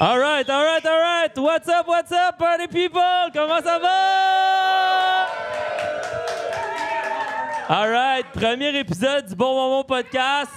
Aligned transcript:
All 0.00 0.18
right, 0.18 0.48
all 0.48 0.64
right, 0.64 0.86
all 0.86 1.00
right. 1.00 1.36
What's 1.36 1.68
up, 1.68 1.86
what's 1.88 2.12
up, 2.12 2.38
party 2.38 2.68
people? 2.68 3.02
Comment 3.34 3.60
ça 3.62 3.78
va? 3.80 5.26
All 7.68 7.90
right, 7.90 8.24
premier 8.32 8.78
épisode 8.78 9.26
du 9.26 9.34
Bon 9.34 9.54
Moment 9.54 9.82
Podcast. 9.84 10.52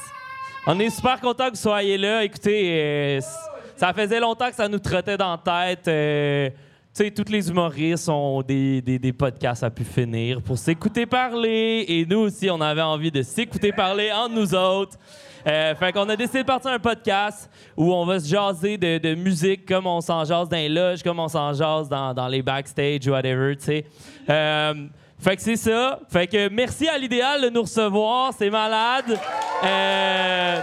On 0.67 0.79
est 0.79 0.91
super 0.91 1.19
content 1.19 1.45
que 1.45 1.51
vous 1.51 1.55
soyez 1.55 1.97
là. 1.97 2.23
Écoutez, 2.23 3.17
euh, 3.17 3.19
ça 3.75 3.91
faisait 3.93 4.19
longtemps 4.19 4.49
que 4.49 4.55
ça 4.55 4.67
nous 4.67 4.79
trottait 4.79 5.17
dans 5.17 5.31
la 5.31 5.37
tête. 5.75 5.87
euh, 5.87 6.49
tous 7.09 7.31
les 7.31 7.49
humoristes 7.49 8.09
ont 8.09 8.41
des, 8.41 8.81
des, 8.81 8.99
des 8.99 9.13
podcasts 9.13 9.63
à 9.63 9.69
pu 9.69 9.83
finir 9.83 10.41
pour 10.41 10.57
s'écouter 10.57 11.05
parler. 11.05 11.85
Et 11.87 12.05
nous 12.05 12.19
aussi, 12.19 12.49
on 12.49 12.61
avait 12.61 12.81
envie 12.81 13.11
de 13.11 13.23
s'écouter 13.23 13.71
parler 13.71 14.11
entre 14.11 14.35
nous 14.35 14.53
autres. 14.53 14.97
Euh, 15.47 15.73
fait 15.73 15.91
qu'on 15.91 16.07
a 16.07 16.15
décidé 16.15 16.43
de 16.43 16.47
partir 16.47 16.69
un 16.69 16.77
podcast 16.77 17.49
où 17.75 17.91
on 17.91 18.05
va 18.05 18.19
se 18.19 18.29
jaser 18.29 18.77
de, 18.77 18.99
de 18.99 19.15
musique 19.15 19.65
comme 19.65 19.87
on 19.87 19.99
s'en 19.99 20.23
jase 20.23 20.47
dans 20.47 20.57
les 20.57 20.69
loges, 20.69 21.01
comme 21.01 21.19
on 21.19 21.27
s'en 21.27 21.51
jase 21.53 21.89
dans, 21.89 22.13
dans 22.13 22.27
les 22.27 22.43
backstage, 22.43 23.07
whatever, 23.07 23.55
tu 23.55 23.63
sais. 23.63 23.85
Euh, 24.29 24.73
fait 25.17 25.35
que 25.35 25.41
c'est 25.41 25.55
ça. 25.55 25.99
Fait 26.09 26.27
que 26.27 26.49
merci 26.49 26.87
à 26.87 26.97
l'idéal 26.97 27.41
de 27.41 27.49
nous 27.49 27.61
recevoir. 27.63 28.33
C'est 28.37 28.49
malade. 28.49 29.19
Euh, 29.63 30.59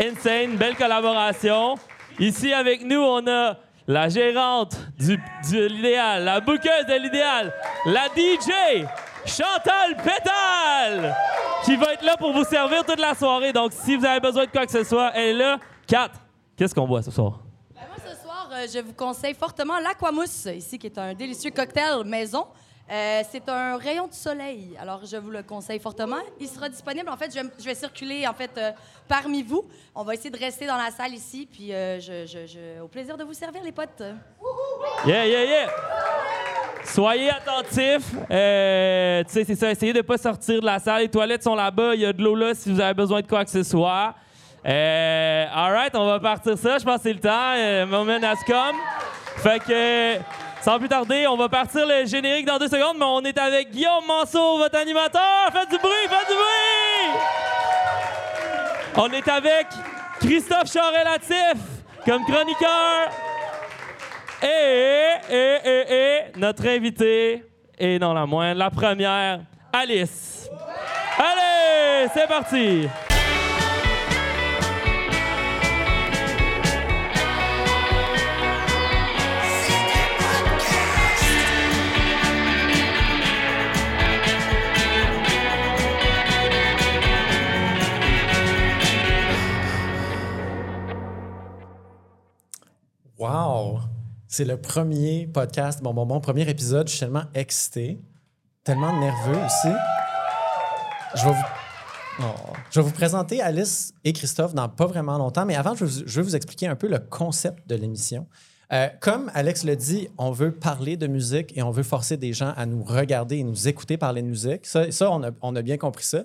insane, 0.00 0.56
belle 0.56 0.76
collaboration. 0.76 1.74
Ici 2.18 2.52
avec 2.52 2.84
nous, 2.84 3.00
on 3.00 3.26
a 3.26 3.56
la 3.86 4.08
gérante 4.08 4.76
du, 4.98 5.16
de 5.16 5.66
l'idéal, 5.66 6.24
la 6.24 6.40
bouqueuse 6.40 6.86
de 6.88 7.02
l'idéal, 7.02 7.52
la 7.86 8.06
DJ, 8.06 8.86
Chantal 9.26 9.96
Pétal, 9.96 11.14
qui 11.64 11.76
va 11.76 11.92
être 11.94 12.04
là 12.04 12.16
pour 12.16 12.32
vous 12.32 12.44
servir 12.44 12.84
toute 12.84 13.00
la 13.00 13.14
soirée. 13.14 13.52
Donc, 13.52 13.72
si 13.72 13.96
vous 13.96 14.04
avez 14.04 14.20
besoin 14.20 14.46
de 14.46 14.50
quoi 14.50 14.66
que 14.66 14.72
ce 14.72 14.84
soit, 14.84 15.12
elle 15.14 15.36
est 15.36 15.38
là. 15.38 15.58
Kat, 15.86 16.10
qu'est-ce 16.56 16.74
qu'on 16.74 16.86
boit 16.86 17.02
ce 17.02 17.10
soir? 17.10 17.40
Ben, 17.74 17.82
moi, 17.88 17.96
ce 17.98 18.22
soir, 18.22 18.48
euh, 18.52 18.66
je 18.72 18.78
vous 18.80 18.94
conseille 18.94 19.34
fortement 19.34 19.78
l'Aquamousse, 19.78 20.46
ici, 20.46 20.78
qui 20.78 20.86
est 20.86 20.98
un 20.98 21.14
délicieux 21.14 21.50
cocktail 21.50 22.04
maison. 22.04 22.46
Euh, 22.90 23.22
c'est 23.32 23.48
un 23.48 23.78
rayon 23.78 24.06
de 24.08 24.12
soleil, 24.12 24.76
alors 24.78 25.00
je 25.10 25.16
vous 25.16 25.30
le 25.30 25.42
conseille 25.42 25.80
fortement. 25.80 26.18
Il 26.38 26.46
sera 26.48 26.68
disponible, 26.68 27.08
en 27.08 27.16
fait, 27.16 27.34
je, 27.34 27.64
vais- 27.64 27.74
circuler, 27.74 28.26
en 28.28 28.34
fait, 28.34 28.50
euh, 28.58 28.72
parmi 29.08 29.42
vous. 29.42 29.64
On 29.94 30.02
va 30.04 30.12
essayer 30.12 30.28
de 30.30 30.38
rester 30.38 30.66
dans 30.66 30.76
la 30.76 30.90
salle 30.90 31.14
ici, 31.14 31.48
puis 31.50 31.72
euh, 31.72 31.98
je, 31.98 32.82
au 32.82 32.88
plaisir 32.88 33.16
de 33.16 33.24
vous 33.24 33.32
servir, 33.32 33.62
les 33.62 33.72
potes. 33.72 34.02
Yeah, 35.06 35.26
yeah, 35.26 35.44
yeah! 35.44 35.68
Soyez 36.84 37.30
attentifs. 37.30 38.10
Tu 38.10 39.32
sais, 39.32 39.44
c'est 39.46 39.54
ça. 39.54 39.70
Essayez 39.70 39.94
de 39.94 40.02
pas 40.02 40.18
sortir 40.18 40.60
de 40.60 40.66
la 40.66 40.78
salle. 40.78 41.00
Les 41.02 41.08
toilettes 41.08 41.42
sont 41.42 41.54
là-bas. 41.54 41.94
Il 41.94 42.02
y 42.02 42.06
a 42.06 42.12
de 42.12 42.22
l'eau 42.22 42.34
là 42.34 42.54
si 42.54 42.70
vous 42.70 42.78
avez 42.80 42.92
besoin 42.92 43.22
de 43.22 43.26
quoi 43.26 43.42
que 43.46 43.50
ce 43.50 43.62
soit. 43.62 44.14
All 44.62 45.72
right, 45.72 45.94
on 45.94 46.04
va 46.04 46.20
partir 46.20 46.58
ça. 46.58 46.76
Je 46.76 46.84
pense 46.84 46.96
que 46.98 47.02
c'est 47.04 47.12
le 47.14 47.20
temps. 47.20 47.86
Moment 47.90 48.22
has 48.22 48.44
come. 48.46 48.76
Fait 49.38 49.58
que, 49.62 50.16
sans 50.64 50.78
plus 50.78 50.88
tarder, 50.88 51.26
on 51.26 51.36
va 51.36 51.50
partir 51.50 51.86
le 51.86 52.06
générique 52.06 52.46
dans 52.46 52.56
deux 52.56 52.68
secondes, 52.68 52.96
mais 52.98 53.04
on 53.04 53.20
est 53.20 53.36
avec 53.36 53.70
Guillaume 53.70 54.06
Manceau, 54.08 54.56
votre 54.56 54.78
animateur. 54.78 55.50
Faites 55.52 55.68
du 55.68 55.76
bruit, 55.76 55.90
faites 56.08 56.26
du 56.26 56.34
bruit! 56.34 57.20
On 58.96 59.12
est 59.12 59.28
avec 59.28 59.66
Christophe 60.20 60.72
Charest-Latif 60.72 61.60
comme 62.06 62.24
chroniqueur. 62.24 63.10
Et, 64.42 65.10
et, 65.30 65.58
et, 65.64 65.94
et, 65.94 66.38
notre 66.38 66.66
invité, 66.66 67.44
et 67.78 67.98
non 67.98 68.14
la 68.14 68.24
moindre, 68.24 68.58
la 68.58 68.70
première, 68.70 69.40
Alice. 69.70 70.48
Allez, 71.18 72.08
c'est 72.14 72.26
parti! 72.26 72.88
C'est 94.36 94.44
le 94.44 94.56
premier 94.56 95.28
podcast, 95.32 95.80
bon, 95.80 95.94
bon, 95.94 96.06
mon 96.06 96.18
premier 96.18 96.42
épisode. 96.50 96.88
Je 96.88 96.94
suis 96.94 96.98
tellement 96.98 97.22
excité, 97.34 98.00
tellement 98.64 98.92
nerveux 98.98 99.36
aussi. 99.46 99.68
Je 101.14 101.22
vais 101.24 101.30
vous, 101.30 101.44
Oh. 102.18 102.24
Je 102.72 102.80
vais 102.80 102.84
vous 102.86 102.90
présenter 102.92 103.40
Alice 103.40 103.94
et 104.02 104.12
Christophe 104.12 104.52
dans 104.52 104.68
pas 104.68 104.86
vraiment 104.86 105.18
longtemps, 105.18 105.44
mais 105.46 105.54
avant, 105.54 105.76
je, 105.76 105.84
vous- 105.84 106.00
vais 106.04 106.22
vous 106.22 106.34
expliquer 106.34 106.66
un 106.66 106.74
peu 106.74 106.88
le 106.88 106.98
concept 106.98 107.68
de 107.68 107.76
l'émission. 107.76 108.26
Euh, 108.72 108.88
comme 109.00 109.30
Alex 109.34 109.62
le 109.62 109.76
dit, 109.76 110.08
on 110.18 110.32
veut 110.32 110.50
parler 110.50 110.96
de 110.96 111.06
musique 111.06 111.56
et 111.56 111.62
on 111.62 111.70
veut 111.70 111.82
forcer 111.84 112.16
des 112.16 112.32
gens 112.32 112.52
à 112.56 112.66
nous 112.66 112.82
regarder 112.82 113.36
et 113.36 113.44
nous 113.44 113.68
écouter 113.68 113.98
parler 113.98 114.20
de 114.22 114.26
musique. 114.26 114.66
Ça, 114.66 114.88
on, 115.12 115.22
on 115.42 115.54
a 115.54 115.62
bien 115.62 115.76
compris 115.76 116.04
ça. 116.04 116.24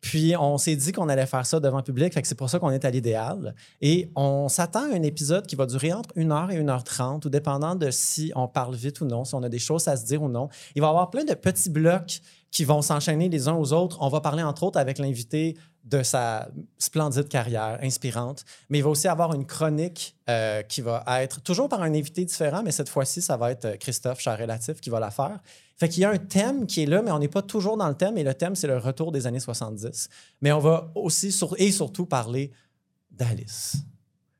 Puis 0.00 0.34
on 0.38 0.58
s'est 0.58 0.76
dit 0.76 0.92
qu'on 0.92 1.08
allait 1.08 1.26
faire 1.26 1.44
ça 1.44 1.60
devant 1.60 1.78
le 1.78 1.82
public, 1.82 2.14
que 2.14 2.26
c'est 2.26 2.34
pour 2.34 2.48
ça 2.48 2.58
qu'on 2.58 2.70
est 2.70 2.84
à 2.84 2.90
l'idéal. 2.90 3.54
Et 3.80 4.10
on 4.16 4.48
s'attend 4.48 4.90
à 4.90 4.94
un 4.96 5.02
épisode 5.02 5.46
qui 5.46 5.56
va 5.56 5.66
durer 5.66 5.92
entre 5.92 6.14
1h 6.14 6.50
et 6.50 6.62
1h30, 6.62 7.20
tout 7.20 7.28
dépendant 7.28 7.74
de 7.74 7.90
si 7.90 8.32
on 8.34 8.48
parle 8.48 8.74
vite 8.74 9.00
ou 9.00 9.04
non, 9.04 9.24
si 9.24 9.34
on 9.34 9.42
a 9.42 9.48
des 9.48 9.58
choses 9.58 9.88
à 9.88 9.96
se 9.96 10.04
dire 10.04 10.22
ou 10.22 10.28
non. 10.28 10.48
Il 10.74 10.80
va 10.80 10.88
y 10.88 10.90
avoir 10.90 11.10
plein 11.10 11.24
de 11.24 11.34
petits 11.34 11.70
blocs 11.70 12.20
qui 12.50 12.64
vont 12.64 12.82
s'enchaîner 12.82 13.28
les 13.28 13.48
uns 13.48 13.54
aux 13.54 13.72
autres. 13.72 13.98
On 14.00 14.08
va 14.08 14.20
parler 14.20 14.42
entre 14.42 14.64
autres 14.64 14.78
avec 14.78 14.98
l'invité 14.98 15.56
de 15.84 16.02
sa 16.02 16.48
splendide 16.78 17.28
carrière 17.28 17.78
inspirante, 17.82 18.44
mais 18.68 18.78
il 18.78 18.84
va 18.84 18.90
aussi 18.90 19.08
avoir 19.08 19.32
une 19.34 19.46
chronique 19.46 20.14
euh, 20.28 20.62
qui 20.62 20.82
va 20.82 21.02
être 21.22 21.40
toujours 21.40 21.68
par 21.68 21.82
un 21.82 21.94
invité 21.94 22.24
différent, 22.24 22.62
mais 22.62 22.70
cette 22.70 22.88
fois-ci, 22.88 23.22
ça 23.22 23.36
va 23.36 23.50
être 23.50 23.64
euh, 23.64 23.76
Christophe 23.76 24.20
Charrelatif 24.20 24.80
qui 24.80 24.90
va 24.90 25.00
la 25.00 25.10
faire. 25.10 25.40
Fait 25.78 25.88
qu'il 25.88 26.02
y 26.02 26.04
a 26.04 26.10
un 26.10 26.18
thème 26.18 26.66
qui 26.66 26.82
est 26.82 26.86
là, 26.86 27.00
mais 27.00 27.10
on 27.10 27.18
n'est 27.18 27.28
pas 27.28 27.40
toujours 27.40 27.78
dans 27.78 27.88
le 27.88 27.94
thème, 27.94 28.18
et 28.18 28.24
le 28.24 28.34
thème, 28.34 28.54
c'est 28.54 28.66
le 28.66 28.76
retour 28.76 29.10
des 29.10 29.26
années 29.26 29.40
70. 29.40 30.08
Mais 30.42 30.52
on 30.52 30.58
va 30.58 30.90
aussi 30.94 31.34
et 31.56 31.72
surtout 31.72 32.04
parler 32.04 32.52
d'Alice. 33.10 33.76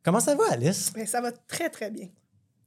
Comment 0.03 0.21
ça 0.21 0.34
va, 0.34 0.44
Alice? 0.50 0.92
Mais 0.94 1.06
ça 1.06 1.22
va 1.22 1.32
très, 1.32 1.71
très 1.71 1.91
bien. 1.91 2.09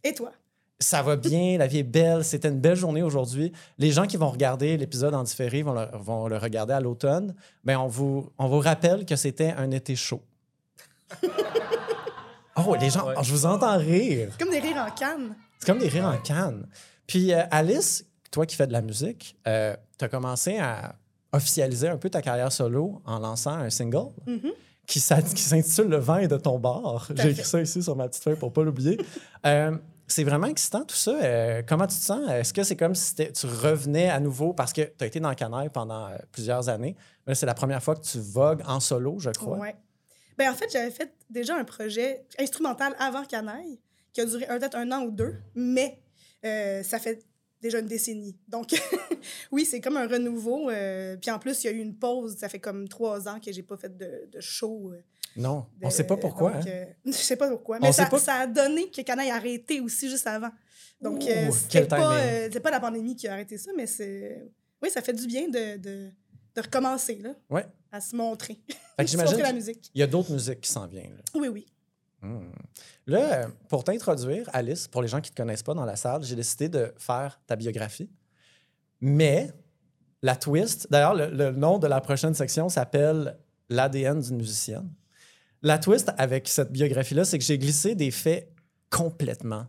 Et 0.04 0.14
toi? 0.14 0.31
Ça 0.79 1.01
va 1.01 1.16
bien, 1.16 1.57
la 1.57 1.67
vie 1.67 1.79
est 1.79 1.84
belle. 1.84 2.23
C'était 2.25 2.50
une 2.50 2.59
belle 2.59 2.75
journée 2.75 3.03
aujourd'hui. 3.03 3.51
Les 3.78 3.91
gens 3.91 4.06
qui 4.06 4.17
vont 4.17 4.29
regarder 4.29 4.75
l'épisode 4.75 5.13
en 5.13 5.23
différé 5.23 5.61
vont 5.63 5.73
le, 5.73 5.85
vont 5.94 6.28
le 6.28 6.38
regarder 6.38 6.73
à 6.73 6.81
l'automne. 6.81 7.34
Ben, 7.63 7.78
on, 7.78 7.88
vous, 7.88 8.29
on 8.38 8.47
vous 8.47 8.59
rappelle 8.59 9.06
que 9.06 9.16
c'était 9.16 9.51
un 9.51 9.72
été 9.72 9.95
chaud. 9.95 10.22
oh, 12.57 12.75
les 12.79 12.89
gens, 12.89 13.06
je 13.22 13.31
vous 13.31 13.45
entends 13.45 13.78
rire. 13.78 14.29
C'est 14.31 14.44
comme 14.44 14.53
des 14.53 14.59
rires 14.59 14.85
en 14.88 14.91
canne. 14.91 15.35
C'est 15.59 15.66
comme 15.67 15.79
des 15.79 15.88
rires 15.88 16.06
en 16.07 16.17
canne. 16.17 16.67
Puis 17.07 17.33
euh, 17.33 17.44
Alice, 17.51 18.06
toi 18.31 18.45
qui 18.45 18.56
fais 18.56 18.67
de 18.67 18.73
la 18.73 18.81
musique, 18.81 19.38
tu 19.45 19.50
as 19.50 20.09
commencé 20.09 20.57
à 20.57 20.95
officialiser 21.31 21.88
un 21.88 21.97
peu 21.97 22.09
ta 22.09 22.22
carrière 22.22 22.51
solo 22.51 23.01
en 23.06 23.19
lançant 23.19 23.53
un 23.53 23.69
single 23.69 24.09
qui 24.85 25.00
s'a- 25.00 25.22
qui 25.22 25.41
s'intitule 25.41 25.88
Le 25.88 25.97
vin 25.97 26.19
est 26.19 26.28
de 26.28 26.38
ton 26.38 26.59
bar. 26.59 27.07
J'ai 27.16 27.29
écrit 27.31 27.45
ça 27.45 27.62
ici 27.62 27.81
sur 27.81 27.95
ma 27.95 28.07
petite 28.07 28.23
feuille 28.23 28.35
pour 28.35 28.51
pas 28.51 28.63
l'oublier. 28.63 28.97
Euh, 29.45 29.72
c'est 30.13 30.24
vraiment 30.24 30.47
excitant 30.47 30.85
tout 30.85 30.96
ça. 30.96 31.18
Euh, 31.24 31.63
comment 31.68 31.88
tu 31.88 31.97
te 31.97 32.03
sens? 32.03 32.29
Est-ce 32.29 32.53
que 32.53 32.63
c'est 32.63 32.75
comme 32.75 32.94
si 32.94 33.16
tu 33.16 33.46
revenais 33.47 34.09
à 34.09 34.19
nouveau 34.19 34.53
parce 34.53 34.72
que 34.72 34.81
tu 34.81 35.03
as 35.03 35.07
été 35.07 35.19
dans 35.19 35.29
le 35.29 35.35
canaille 35.35 35.69
pendant 35.69 36.07
euh, 36.07 36.18
plusieurs 36.31 36.69
années? 36.69 36.96
C'est 37.34 37.46
la 37.46 37.56
première 37.56 37.81
fois 37.81 37.96
que 37.96 38.06
tu 38.06 38.19
vogues 38.19 38.62
en 38.68 38.79
solo, 38.79 39.18
je 39.18 39.31
crois. 39.31 39.57
Ouais. 39.57 39.75
Ben, 40.38 40.51
en 40.51 40.56
fait, 40.56 40.72
j'avais 40.72 40.91
fait 40.91 41.13
déjà 41.29 41.56
un 41.56 41.63
projet 41.63 42.25
instrumental 42.40 42.96
avant 43.00 43.24
Canaille, 43.24 43.79
qui 44.12 44.22
a 44.22 44.25
duré 44.25 44.46
peut-être 44.46 44.75
un 44.75 44.91
an 44.91 45.03
ou 45.03 45.12
deux, 45.12 45.35
mais 45.56 46.00
euh, 46.45 46.84
ça 46.84 47.00
fait 47.00 47.24
déjà 47.62 47.80
une 47.80 47.88
décennie. 47.88 48.38
Donc, 48.47 48.69
oui, 49.51 49.66
c'est 49.66 49.80
comme 49.80 49.97
un 49.97 50.07
renouveau. 50.07 50.69
puis 51.22 51.31
en 51.31 51.40
plus, 51.40 51.63
il 51.63 51.68
y 51.68 51.69
a 51.69 51.74
eu 51.74 51.80
une 51.80 51.95
pause. 51.95 52.38
Ça 52.38 52.50
fait 52.50 52.59
comme 52.59 52.88
trois 52.88 53.28
ans 53.28 53.40
que 53.40 53.51
j'ai 53.51 53.63
pas 53.63 53.78
fait 53.78 53.97
de 53.97 54.40
show. 54.40 54.94
Non, 55.35 55.66
on 55.81 55.88
de- 55.88 55.94
sait 55.94 56.03
pas 56.05 56.17
pourquoi. 56.17 56.51
donc, 56.51 56.67
hein? 56.67 56.69
euh, 56.69 56.85
je 57.05 57.11
sais 57.11 57.35
pas 57.35 57.49
pourquoi. 57.49 57.79
Mais 57.79 57.91
ça, 57.91 58.05
pas- 58.05 58.19
ça 58.19 58.35
a 58.35 58.47
donné 58.47 58.89
que 58.89 59.01
Canaille 59.01 59.31
a 59.31 59.35
arrêté 59.35 59.80
aussi 59.81 60.09
juste 60.09 60.27
avant. 60.27 60.50
Donc, 61.01 61.21
euh, 61.27 61.50
pas, 61.89 62.15
euh, 62.18 62.50
c'est 62.51 62.59
pas 62.59 62.71
la 62.71 62.80
pandémie 62.80 63.15
qui 63.15 63.27
a 63.27 63.33
arrêté 63.33 63.57
ça, 63.57 63.71
mais 63.75 63.88
c'est. 63.88 64.45
Oui, 64.81 64.89
ça 64.89 65.01
fait 65.01 65.13
du 65.13 65.25
bien 65.27 65.47
de, 65.50 65.77
de, 65.77 66.09
de 66.56 66.62
recommencer, 66.62 67.15
là, 67.15 67.31
Ouais. 67.50 67.65
à 67.91 68.00
se 68.00 68.15
montrer. 68.15 68.59
J'imagine 69.00 69.39
la 69.39 69.53
musique. 69.53 69.91
y 69.95 70.01
a 70.03 70.07
d'autres 70.07 70.31
musiques 70.31 70.62
qui 70.62 70.71
s'en 70.71 70.88
viennent. 70.88 71.15
là. 71.15 71.24
Oui, 71.36 71.47
oui. 71.50 71.65
Hmm. 72.21 72.51
Là, 73.07 73.47
pour 73.68 73.83
t'introduire, 73.83 74.50
Alice, 74.53 74.88
pour 74.88 75.01
les 75.01 75.09
gens 75.09 75.19
qui 75.19 75.29
ne 75.31 75.36
te 75.36 75.41
connaissent 75.41 75.63
pas 75.63 75.74
dans 75.74 75.83
la 75.83 75.97
salle, 75.97 76.24
j'ai 76.24 76.36
décidé 76.38 76.69
de 76.69 76.94
faire 76.97 77.41
ta 77.47 77.56
biographie. 77.57 78.09
Mais 79.01 79.51
la 80.21 80.36
twist, 80.38 80.88
d'ailleurs, 80.89 81.15
le, 81.15 81.27
le 81.29 81.51
nom 81.51 81.79
de 81.79 81.88
la 81.88 82.00
prochaine 82.00 82.33
section 82.33 82.69
s'appelle 82.69 83.38
L'ADN 83.69 84.21
d'une 84.21 84.38
musicienne. 84.38 84.89
La 85.63 85.77
twist 85.80 86.12
avec 86.18 86.48
cette 86.48 86.71
biographie-là, 86.71 87.24
c'est 87.25 87.38
que 87.39 87.44
j'ai 87.44 87.57
glissé 87.57 87.95
des 87.95 88.12
faits 88.12 88.51
complètement 88.89 89.65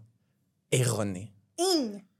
erronés. 0.72 1.32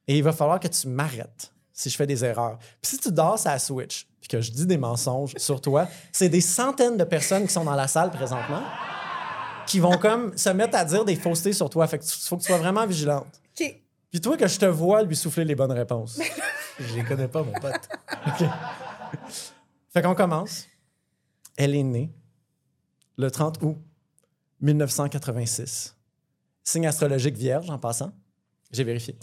Et 0.06 0.16
il 0.18 0.22
va 0.22 0.32
falloir 0.32 0.60
que 0.60 0.68
tu 0.68 0.86
m'arrêtes 0.88 1.52
si 1.72 1.90
je 1.90 1.96
fais 1.96 2.06
des 2.06 2.24
erreurs. 2.24 2.58
Puis 2.80 2.92
si 2.92 2.98
tu 2.98 3.10
dors 3.10 3.44
à 3.46 3.58
Switch, 3.58 4.06
puis 4.20 4.28
que 4.28 4.40
je 4.40 4.52
dis 4.52 4.64
des 4.66 4.76
mensonges 4.78 5.32
sur 5.36 5.60
toi, 5.60 5.88
c'est 6.12 6.28
des 6.28 6.40
centaines 6.40 6.96
de 6.96 7.04
personnes 7.04 7.46
qui 7.46 7.52
sont 7.52 7.64
dans 7.64 7.74
la 7.74 7.88
salle 7.88 8.10
présentement. 8.10 8.62
qui 9.66 9.80
vont 9.80 9.96
comme 9.96 10.36
se 10.36 10.50
mettre 10.50 10.76
à 10.76 10.84
dire 10.84 11.06
des 11.06 11.16
faussetés 11.16 11.54
sur 11.54 11.70
toi. 11.70 11.86
Fait 11.86 11.98
que 11.98 12.04
tu- 12.04 12.10
faut 12.18 12.36
que 12.36 12.42
tu 12.42 12.48
sois 12.48 12.58
vraiment 12.58 12.86
vigilante. 12.86 13.26
OK. 13.58 13.80
Puis 14.10 14.20
toi, 14.20 14.36
que 14.36 14.46
je 14.46 14.58
te 14.58 14.66
vois 14.66 15.02
lui 15.02 15.16
souffler 15.16 15.46
les 15.46 15.54
bonnes 15.54 15.72
réponses. 15.72 16.20
Je 16.78 16.94
les 16.96 17.02
connais 17.04 17.28
pas, 17.28 17.42
mon 17.42 17.52
pote. 17.52 17.88
Fait 19.90 20.02
qu'on 20.02 20.14
commence. 20.14 20.66
Elle 21.56 21.74
est 21.76 21.82
née 21.82 22.10
le 23.16 23.30
30 23.30 23.62
août 23.62 23.76
1986. 24.60 25.96
Signe 26.62 26.86
astrologique 26.86 27.36
vierge, 27.36 27.68
en 27.70 27.78
passant. 27.78 28.12
J'ai 28.70 28.84
vérifié. 28.84 29.16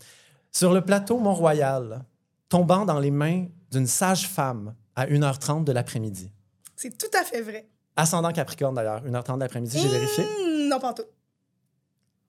Sur 0.52 0.74
le 0.74 0.82
plateau 0.82 1.18
Mont-Royal, 1.18 2.04
tombant 2.50 2.86
dans 2.86 3.00
les 3.00 3.12
mains 3.12 3.48
d'une 3.72 3.88
sage-femme 3.88 4.76
à 4.96 5.08
1h30 5.08 5.64
de 5.64 5.72
l'après-midi. 5.72 6.32
C'est 6.76 6.98
tout 6.98 7.10
à 7.18 7.24
fait 7.24 7.42
vrai. 7.42 7.68
Ascendant 7.96 8.32
Capricorne, 8.32 8.76
d'ailleurs. 8.76 9.04
1h30 9.04 9.36
de 9.36 9.40
l'après-midi, 9.40 9.80
j'ai 9.80 9.88
vérifié. 9.88 10.24
Hmm, 10.24 10.68
non, 10.70 10.80
pas 10.80 10.90
en 10.90 10.94
tout. 10.94 11.06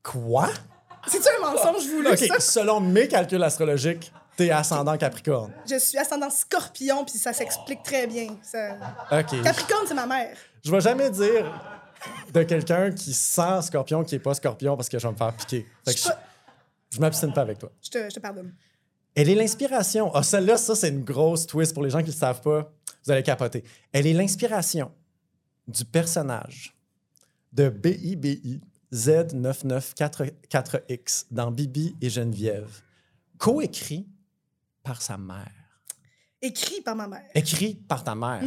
Quoi? 0.03 0.49
C'est-tu 1.07 1.29
un 1.29 1.51
mensonge 1.51 1.87
voulu, 1.87 2.09
OK, 2.09 2.19
ça? 2.19 2.41
selon 2.41 2.81
mes 2.81 3.09
calculs 3.09 3.43
astrologiques, 3.43 4.13
t'es 4.37 4.51
ascendant 4.51 4.97
Capricorne. 4.97 5.53
Je 5.69 5.79
suis 5.79 5.99
ascendant 5.99 6.31
scorpion, 6.31 7.05
puis 7.05 7.19
ça 7.19 7.33
s'explique 7.33 7.83
très 7.83 8.07
bien. 8.07 8.37
Ça... 8.43 8.77
OK. 9.11 9.43
Capricorne, 9.43 9.85
c'est 9.87 9.95
ma 9.95 10.07
mère. 10.07 10.37
Je 10.65 10.71
vais 10.71 10.81
jamais 10.81 11.11
dire 11.11 11.51
de 12.33 12.43
quelqu'un 12.43 12.93
qui 12.93 13.13
sent 13.13 13.63
scorpion 13.63 14.05
qui 14.05 14.15
est 14.15 14.21
pas 14.21 14.35
scorpion 14.35 14.77
parce 14.77 14.89
que 14.89 14.99
je 14.99 15.07
vais 15.07 15.13
me 15.13 15.17
faire 15.17 15.37
piquer. 15.37 15.67
Fait 15.85 15.95
que 15.95 16.01
Je 16.01 16.09
je, 16.91 17.01
m'abstine 17.01 17.33
pas 17.33 17.43
avec 17.43 17.59
toi. 17.59 17.71
Je 17.83 17.91
te, 17.91 18.11
je 18.11 18.15
te 18.15 18.21
pardonne. 18.21 18.55
Elle 19.15 19.29
est 19.29 19.35
l'inspiration. 19.35 20.11
Ah, 20.15 20.23
celle-là, 20.23 20.57
ça, 20.57 20.75
c'est 20.75 20.89
une 20.89 21.05
grosse 21.05 21.47
twist 21.47 21.75
pour 21.75 21.83
les 21.83 21.91
gens 21.91 21.99
qui 21.99 22.07
ne 22.07 22.13
le 22.13 22.17
savent 22.17 22.41
pas. 22.41 22.73
Vous 23.05 23.11
allez 23.11 23.23
capoter. 23.23 23.65
Elle 23.93 24.07
est 24.07 24.13
l'inspiration 24.13 24.93
du 25.67 25.85
personnage 25.85 26.75
de 27.53 27.69
BIBI 27.69 28.61
Z9944X 28.93 31.27
dans 31.31 31.51
Bibi 31.51 31.97
et 32.01 32.11
Geneviève, 32.11 32.83
coécrit 33.39 34.07
par 34.83 35.03
sa 35.03 35.17
mère. 35.17 35.51
Écrit 36.41 36.81
par 36.83 36.97
ma 36.97 37.09
mère. 37.09 37.29
Écrit 37.35 37.75
par 37.75 38.05
ta 38.05 38.15
mère. 38.15 38.43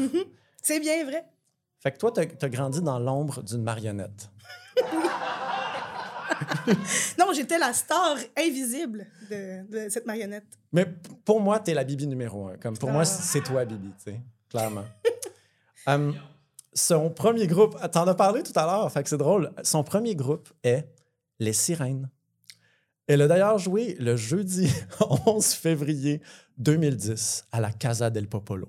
C'est 0.61 0.79
bien 0.79 1.03
vrai. 1.05 1.25
Fait 1.85 1.91
que 1.91 1.99
toi, 1.99 2.11
t'as 2.11 2.23
as 2.23 2.49
grandi 2.49 2.81
dans 2.81 2.97
l'ombre 2.97 3.43
d'une 3.43 3.61
marionnette. 3.61 4.31
Non, 7.19 7.27
j'étais 7.33 7.59
la 7.59 7.73
star 7.73 8.17
invisible 8.37 9.05
de, 9.29 9.65
de 9.85 9.89
cette 9.89 10.05
marionnette. 10.07 10.47
Mais 10.73 10.85
pour 11.23 11.39
moi, 11.39 11.59
t'es 11.59 11.73
la 11.75 11.83
Bibi 11.83 12.07
numéro 12.07 12.47
un. 12.47 12.57
Comme 12.57 12.75
pour 12.75 12.91
moi, 12.91 13.03
Ah. 13.03 13.05
c'est 13.05 13.41
toi, 13.41 13.63
Bibi, 13.65 13.89
tu 14.03 14.11
sais, 14.11 14.21
clairement. 14.49 14.83
Hum, 15.87 16.15
son 16.73 17.11
premier 17.11 17.45
groupe, 17.45 17.77
t'en 17.91 18.07
as 18.07 18.15
parlé 18.15 18.41
tout 18.41 18.51
à 18.59 18.65
l'heure, 18.65 18.91
fait 18.91 19.03
que 19.03 19.09
c'est 19.09 19.17
drôle. 19.19 19.51
Son 19.61 19.83
premier 19.83 20.15
groupe 20.15 20.49
est 20.63 20.89
Les 21.39 21.53
Sirènes. 21.53 22.09
Elle 23.05 23.21
a 23.21 23.27
d'ailleurs 23.27 23.59
joué 23.59 23.95
le 23.99 24.15
jeudi 24.15 24.67
11 25.27 25.45
février 25.53 26.23
2010 26.57 27.45
à 27.51 27.61
la 27.61 27.71
Casa 27.71 28.09
del 28.09 28.27
Popolo. 28.27 28.67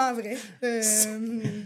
Sûrement 0.00 0.14
vrai. 0.20 0.36
Euh, 0.64 0.80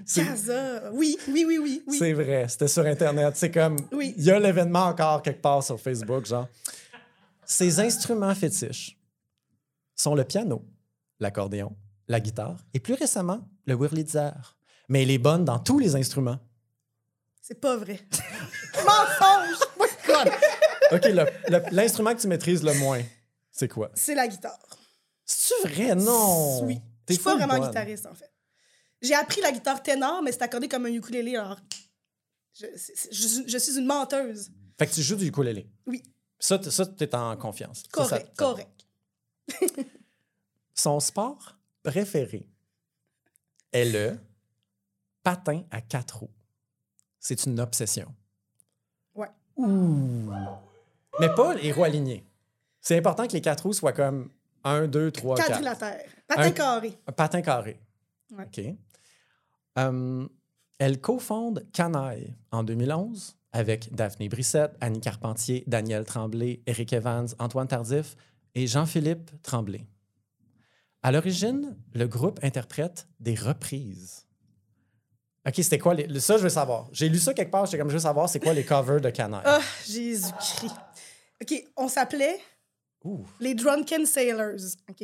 C'est- 0.06 0.24
Casa. 0.24 0.90
Oui, 0.92 1.16
oui, 1.28 1.44
oui, 1.46 1.58
oui. 1.58 1.82
oui. 1.86 1.98
C'est 1.98 2.12
vrai, 2.12 2.46
c'était 2.48 2.68
sur 2.68 2.84
Internet. 2.86 3.36
C'est 3.36 3.50
comme, 3.50 3.76
il 3.92 3.96
Oui. 3.96 4.14
y 4.18 4.30
a 4.30 4.38
l'événement 4.38 4.86
encore 4.86 5.22
quelque 5.22 5.40
part 5.40 5.62
sur 5.62 5.78
Facebook, 5.80 6.26
genre. 6.26 6.48
Ses 7.46 7.78
instruments 7.80 8.34
fétiches 8.34 8.98
sont 9.94 10.14
le 10.14 10.24
piano, 10.24 10.64
l'accordéon, 11.20 11.76
la 12.08 12.18
guitare 12.20 12.56
et 12.72 12.80
plus 12.80 12.94
récemment, 12.94 13.40
le 13.66 13.74
Wurlitzer. 13.74 14.30
Mais 14.88 15.02
elle 15.02 15.10
est 15.10 15.18
bonne 15.18 15.44
dans 15.44 15.58
tous 15.58 15.78
les 15.78 15.94
instruments. 15.96 16.38
C'est 17.40 17.60
pas 17.60 17.76
vrai. 17.76 18.00
Mensonge! 18.76 19.58
OK, 20.92 21.04
le- 21.06 21.26
le- 21.48 21.62
l'instrument 21.72 22.14
que 22.14 22.20
tu 22.20 22.26
maîtrises 22.28 22.62
le 22.62 22.72
moins, 22.74 23.00
c'est 23.50 23.68
quoi? 23.68 23.90
C'est 23.94 24.14
la 24.14 24.26
guitare. 24.28 24.58
C'est-tu 25.24 25.68
vrai? 25.68 25.94
Non! 25.94 26.64
Oui. 26.64 26.80
Je 27.08 27.14
suis 27.14 27.22
pas 27.22 27.36
vraiment 27.36 27.58
bonne. 27.58 27.68
guitariste, 27.68 28.06
en 28.06 28.14
fait. 28.14 28.30
J'ai 29.02 29.14
appris 29.14 29.40
la 29.40 29.52
guitare 29.52 29.82
ténor, 29.82 30.22
mais 30.22 30.32
c'est 30.32 30.42
accordé 30.42 30.68
comme 30.68 30.86
un 30.86 30.92
ukulélé, 30.92 31.36
alors... 31.36 31.58
Je, 32.54 32.66
je, 33.10 33.42
je 33.48 33.58
suis 33.58 33.78
une 33.78 33.86
menteuse. 33.86 34.50
Fait 34.78 34.86
que 34.86 34.92
tu 34.94 35.02
joues 35.02 35.16
du 35.16 35.26
ukulélé. 35.26 35.66
Oui. 35.86 36.02
Ça, 36.38 36.62
ça 36.70 36.86
t'es 36.86 37.12
en 37.14 37.36
confiance. 37.36 37.82
Ça, 37.94 38.04
ça- 38.04 38.20
Correct, 38.20 38.26
ça- 38.28 38.32
correct. 38.36 38.86
Son 40.74 41.00
sport 41.00 41.56
préféré 41.82 42.48
est 43.72 43.84
le 43.86 44.18
patin 45.22 45.64
à 45.70 45.80
quatre 45.80 46.18
roues. 46.18 46.30
C'est 47.18 47.44
une 47.46 47.58
obsession. 47.60 48.14
Ouais. 49.14 49.30
Ouh. 49.56 50.30
Mais 51.20 51.32
pas 51.34 51.54
les 51.54 51.72
roues 51.72 51.84
alignées. 51.84 52.24
C'est 52.80 52.98
important 52.98 53.26
que 53.26 53.32
les 53.32 53.40
quatre 53.40 53.62
roues 53.64 53.72
soient 53.72 53.92
comme 53.92 54.30
un, 54.64 54.86
deux, 54.86 55.10
trois, 55.10 55.36
quatre. 55.36 55.48
Quadrilatère. 55.48 56.08
Patin 56.26 56.42
Un- 56.42 56.50
carré. 56.52 56.98
Un 57.06 57.12
patin 57.12 57.42
carré. 57.42 57.80
Ouais. 58.36 58.44
OK. 59.76 60.28
Elle 60.78 61.00
cofonde 61.00 61.66
Canaille 61.72 62.34
en 62.50 62.62
2011 62.64 63.36
avec 63.52 63.94
Daphné 63.94 64.28
Brissette, 64.28 64.72
Annie 64.80 65.00
Carpentier, 65.00 65.62
Daniel 65.66 66.04
Tremblay, 66.04 66.60
Éric 66.66 66.92
Evans, 66.92 67.28
Antoine 67.38 67.68
Tardif 67.68 68.16
et 68.54 68.66
Jean-Philippe 68.66 69.30
Tremblay. 69.42 69.86
À 71.02 71.12
l'origine, 71.12 71.76
le 71.92 72.08
groupe 72.08 72.40
interprète 72.42 73.06
des 73.20 73.34
reprises. 73.34 74.26
OK, 75.46 75.54
c'était 75.56 75.78
quoi 75.78 75.94
les... 75.94 76.20
Ça, 76.20 76.38
je 76.38 76.42
veux 76.42 76.48
savoir. 76.48 76.88
J'ai 76.90 77.08
lu 77.08 77.18
ça 77.18 77.34
quelque 77.34 77.50
part, 77.50 77.66
j'étais 77.66 77.78
comme, 77.78 77.90
je 77.90 77.94
veux 77.94 78.00
savoir, 78.00 78.28
c'est 78.28 78.40
quoi 78.40 78.54
les 78.54 78.64
covers 78.64 79.00
de 79.00 79.10
Canaille? 79.10 79.42
Ah, 79.44 79.60
Jésus-Christ. 79.86 80.74
OK, 81.42 81.64
on 81.76 81.88
s'appelait 81.88 82.38
Les 83.40 83.54
Drunken 83.54 84.06
Sailors. 84.06 84.60
OK? 84.88 84.96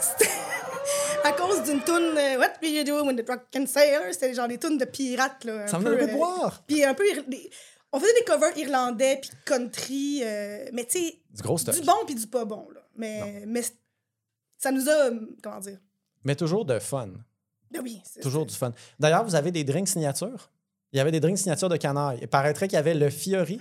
C'était 0.00 0.30
à 1.24 1.32
cause 1.32 1.62
d'une 1.64 1.82
toune 1.82 2.16
euh, 2.16 2.38
What 2.38 2.54
will 2.62 2.74
you 2.76 2.84
do 2.84 3.04
when 3.04 3.16
the 3.16 3.24
drunken 3.24 3.66
sailors? 3.66 4.12
C'était 4.12 4.34
genre 4.34 4.48
des 4.48 4.58
tunes 4.58 4.78
de 4.78 4.84
pirates. 4.84 5.44
Là, 5.44 5.64
un 5.64 5.66
Ça 5.66 5.78
me 5.78 5.84
peu, 5.84 5.96
de 6.06 6.10
euh, 6.10 6.14
boire. 6.14 6.62
Puis 6.66 6.84
un 6.84 6.94
peu... 6.94 7.04
des- 7.28 7.50
On 7.92 8.00
faisait 8.00 8.14
des 8.18 8.24
covers 8.24 8.56
irlandais 8.56 9.18
puis 9.20 9.30
country, 9.44 10.20
euh, 10.24 10.66
mais 10.72 10.84
tu 10.84 10.98
sais, 10.98 11.14
Du 11.32 11.42
gros 11.42 11.58
stuff. 11.58 11.78
du 11.78 11.86
bon 11.86 12.04
puis 12.06 12.14
du 12.14 12.26
pas 12.26 12.44
bon. 12.44 12.66
Là. 12.74 12.80
Mais, 12.96 13.44
mais 13.46 13.62
ça 14.58 14.70
nous 14.72 14.88
a... 14.88 14.92
euh, 15.10 15.20
Comment 15.42 15.60
dire? 15.60 15.78
Mais 16.24 16.34
toujours 16.36 16.64
de 16.64 16.78
fun. 16.78 17.08
Ben 17.70 17.80
oui. 17.82 18.00
c'est- 18.04 18.20
Toujours 18.20 18.46
du 18.46 18.54
fun. 18.54 18.72
D'ailleurs, 18.98 19.24
vous 19.24 19.34
avez 19.34 19.50
des 19.52 19.64
drinks 19.64 19.88
signatures? 19.88 20.50
Il 20.92 20.96
y 20.96 21.00
avait 21.00 21.10
des 21.10 21.20
drinks 21.20 21.38
signatures 21.38 21.68
de 21.68 21.76
Canaille. 21.76 22.18
Il 22.22 22.28
paraîtrait 22.28 22.68
qu'il 22.68 22.76
y 22.76 22.78
avait 22.78 22.94
le 22.94 23.10
Fiori, 23.10 23.58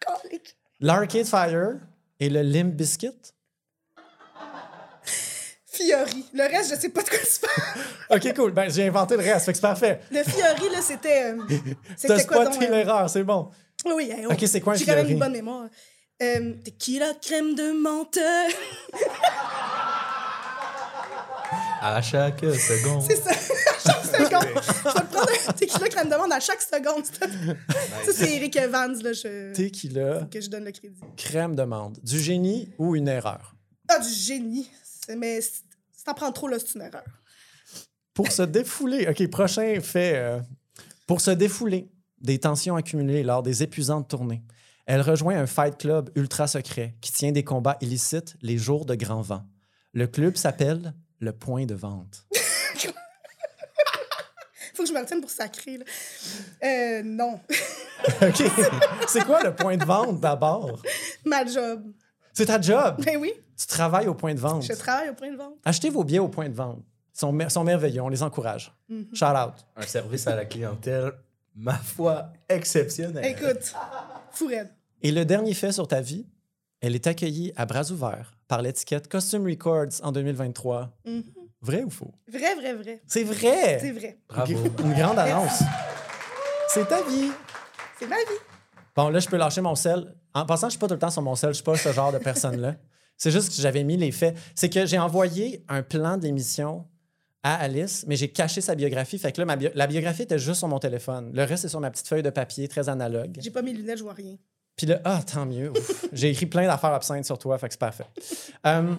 l'Arcade 0.80 1.26
Fire 1.26 1.78
et 2.20 2.28
le 2.28 2.42
Limp 2.42 2.74
Biscuit. 2.74 3.10
Fiori. 5.66 6.24
Le 6.32 6.42
reste, 6.42 6.74
je 6.74 6.80
sais 6.80 6.88
pas 6.88 7.02
de 7.02 7.08
quoi 7.10 7.18
tu 7.18 7.40
parles. 7.40 7.84
OK, 8.26 8.34
cool. 8.34 8.52
Ben, 8.52 8.70
j'ai 8.70 8.86
inventé 8.88 9.14
le 9.16 9.22
reste, 9.22 9.44
fait 9.46 9.52
que 9.52 9.56
c'est 9.58 9.62
parfait. 9.62 10.00
Le 10.10 10.22
Fiori, 10.22 10.70
là, 10.72 10.80
c'était... 10.80 11.32
euh, 11.32 11.36
T'as 11.48 12.16
C'était 12.16 12.24
quoi 12.26 12.46
spoté 12.46 12.66
euh, 12.66 12.70
l'erreur, 12.70 13.10
c'est 13.10 13.22
bon. 13.24 13.50
Oui, 13.84 14.10
hey, 14.10 14.24
oh. 14.26 14.32
Ok, 14.32 14.42
c'est 14.46 14.60
quoi 14.62 14.72
un 14.72 14.76
J'ai 14.76 14.86
quand 14.86 14.92
même 14.92 15.00
Fiori? 15.06 15.12
une 15.12 15.18
bonne 15.18 15.32
mémoire. 15.32 15.66
Euh, 16.22 16.54
tequila, 16.64 17.12
crème 17.20 17.54
de 17.54 17.72
menthe. 17.72 18.18
À 21.82 22.00
chaque 22.00 22.40
seconde. 22.40 23.02
C'est 23.06 23.16
ça. 23.16 23.30
À 24.26 24.60
chaque 24.60 24.60
seconde. 24.60 24.64
Je 24.64 24.92
vais 24.92 25.06
te 25.06 25.12
prendre 25.12 25.30
un 25.48 25.52
tequila, 25.52 25.88
crème 25.88 26.08
de 26.08 26.16
menthe 26.16 26.32
à 26.32 26.40
chaque 26.40 26.62
seconde. 26.62 27.04
Ça, 28.06 28.12
c'est 28.12 28.36
Eric 28.36 28.56
Evans, 28.56 29.02
là, 29.02 29.12
je... 29.12 29.52
Tequila, 29.52 30.28
que 30.30 30.40
je 30.40 30.48
donne 30.48 30.64
le 30.64 30.72
crédit. 30.72 31.00
crème 31.16 31.54
de 31.56 31.62
menthe. 31.64 32.02
Du 32.04 32.18
génie 32.20 32.68
ou 32.78 32.96
une 32.96 33.08
erreur? 33.08 33.54
Ah, 33.88 33.98
du 33.98 34.08
génie. 34.08 34.68
Mais 35.16 35.40
si 35.40 35.62
si 35.96 36.04
t'en 36.04 36.14
prends 36.14 36.32
trop, 36.32 36.48
là, 36.48 36.58
c'est 36.58 36.74
une 36.74 36.82
erreur. 36.82 37.04
Pour 38.14 38.30
se 38.32 38.42
défouler, 38.42 39.08
OK, 39.08 39.28
prochain 39.28 39.80
fait. 39.80 40.14
euh, 40.16 40.40
pour 41.06 41.20
se 41.20 41.30
défouler 41.30 41.88
des 42.20 42.38
tensions 42.38 42.76
accumulées 42.76 43.22
lors 43.22 43.42
des 43.42 43.62
épuisantes 43.62 44.08
tournées, 44.08 44.42
elle 44.86 45.00
rejoint 45.02 45.36
un 45.36 45.46
fight 45.46 45.76
club 45.78 46.10
ultra 46.14 46.46
secret 46.46 46.96
qui 47.00 47.12
tient 47.12 47.32
des 47.32 47.44
combats 47.44 47.76
illicites 47.80 48.36
les 48.40 48.56
jours 48.58 48.86
de 48.86 48.94
grand 48.94 49.20
vent. 49.20 49.44
Le 49.92 50.06
club 50.06 50.36
s'appelle 50.36 50.94
le 51.20 51.32
Point 51.32 51.66
de 51.66 51.74
Vente. 51.74 52.26
Faut 54.76 54.82
que 54.82 54.88
je 54.88 54.94
me 54.94 55.00
retienne 55.00 55.20
pour 55.22 55.30
sacrer, 55.30 55.78
là. 55.78 55.84
Euh, 56.64 57.02
non. 57.02 57.40
OK. 58.22 58.42
C'est 59.08 59.24
quoi 59.24 59.42
le 59.42 59.54
point 59.54 59.76
de 59.76 59.84
vente 59.84 60.20
d'abord? 60.20 60.80
Ma 61.24 61.44
job. 61.46 61.82
C'est 62.32 62.46
ta 62.46 62.60
job? 62.60 63.02
Ben 63.04 63.16
oui, 63.16 63.32
Tu 63.56 63.66
travailles 63.66 64.08
au 64.08 64.14
point 64.14 64.34
de 64.34 64.38
vente. 64.40 64.62
je 64.64 64.74
travaille 64.74 65.08
au 65.08 65.14
point 65.14 65.30
de 65.32 65.36
vente. 65.36 65.54
Achetez 65.64 65.88
vos 65.88 66.04
billets 66.04 66.18
au 66.18 66.28
point 66.28 66.48
de 66.48 66.54
vente. 66.54 66.82
Ils 67.14 67.18
sont, 67.20 67.32
mer- 67.32 67.50
sont 67.50 67.64
merveilleux. 67.64 68.02
On 68.02 68.10
les 68.10 68.22
encourage. 68.22 68.70
Shout 69.14 69.24
out. 69.24 69.54
Un 69.76 69.82
service 69.86 70.26
à 70.26 70.36
la 70.36 70.44
clientèle, 70.44 71.12
ma 71.54 71.72
foi, 71.78 72.30
exceptionnel. 72.50 73.24
Écoute, 73.24 73.72
fou 74.32 74.48
raide. 74.48 74.68
Et 75.00 75.10
le 75.10 75.24
dernier 75.24 75.54
fait 75.54 75.72
sur 75.72 75.88
ta 75.88 76.02
vie, 76.02 76.26
elle 76.82 76.94
est 76.94 77.06
accueillie 77.06 77.52
à 77.56 77.64
bras 77.64 77.90
ouverts 77.90 78.36
par 78.48 78.60
l'étiquette 78.60 79.08
Costume 79.08 79.46
Records 79.46 80.00
en 80.02 80.12
2023. 80.12 80.90
Mhm. 81.06 81.22
Vrai 81.62 81.82
ou 81.82 81.90
faux? 81.90 82.12
Vrai, 82.28 82.54
vrai, 82.54 82.74
vrai. 82.74 83.02
C'est 83.06 83.24
vrai! 83.24 83.78
C'est 83.80 83.92
vrai. 83.92 84.18
Bravo. 84.28 84.52
Une 84.84 84.94
grande 84.94 85.18
annonce. 85.18 85.62
C'est 86.68 86.86
ta 86.88 87.02
vie. 87.02 87.30
C'est 87.98 88.06
ma 88.06 88.16
vie. 88.16 88.38
Bon, 88.94 89.08
là, 89.08 89.18
je 89.18 89.28
peux 89.28 89.36
lâcher 89.36 89.60
mon 89.60 89.74
sel. 89.74 90.14
En 90.34 90.44
passant, 90.46 90.68
je 90.68 90.72
suis 90.72 90.78
pas 90.78 90.86
tout 90.88 90.94
le 90.94 91.00
temps 91.00 91.10
sur 91.10 91.22
mon 91.22 91.34
sel. 91.34 91.50
Je 91.50 91.54
suis 91.54 91.64
pas 91.64 91.76
ce 91.76 91.92
genre 91.92 92.12
de 92.12 92.18
personne-là. 92.18 92.76
C'est 93.16 93.30
juste 93.30 93.48
que 93.56 93.62
j'avais 93.62 93.82
mis 93.84 93.96
les 93.96 94.12
faits. 94.12 94.36
C'est 94.54 94.68
que 94.68 94.84
j'ai 94.84 94.98
envoyé 94.98 95.64
un 95.68 95.82
plan 95.82 96.18
de 96.18 96.24
l'émission 96.24 96.86
à 97.42 97.54
Alice, 97.54 98.04
mais 98.06 98.16
j'ai 98.16 98.28
caché 98.28 98.60
sa 98.60 98.74
biographie. 98.74 99.18
Fait 99.18 99.32
que 99.32 99.40
là, 99.40 99.46
ma 99.46 99.56
bio- 99.56 99.70
la 99.74 99.86
biographie 99.86 100.22
était 100.22 100.38
juste 100.38 100.58
sur 100.58 100.68
mon 100.68 100.78
téléphone. 100.78 101.30
Le 101.32 101.44
reste, 101.44 101.62
c'est 101.62 101.68
sur 101.68 101.80
ma 101.80 101.90
petite 101.90 102.08
feuille 102.08 102.22
de 102.22 102.28
papier, 102.30 102.68
très 102.68 102.88
analogue. 102.90 103.38
J'ai 103.40 103.50
pas 103.50 103.62
mes 103.62 103.72
lunettes, 103.72 103.98
je 103.98 104.02
vois 104.02 104.12
rien. 104.12 104.36
Puis 104.76 104.86
là, 104.86 105.00
ah, 105.04 105.20
tant 105.22 105.46
mieux. 105.46 105.72
J'ai 106.12 106.28
écrit 106.30 106.44
plein 106.46 106.66
d'affaires 106.66 106.92
absentes 106.92 107.24
sur 107.24 107.38
toi, 107.38 107.56
fait 107.56 107.68
que 107.68 107.72
c'est 107.74 107.80
parfait. 107.80 108.04
Euh, 108.66 108.94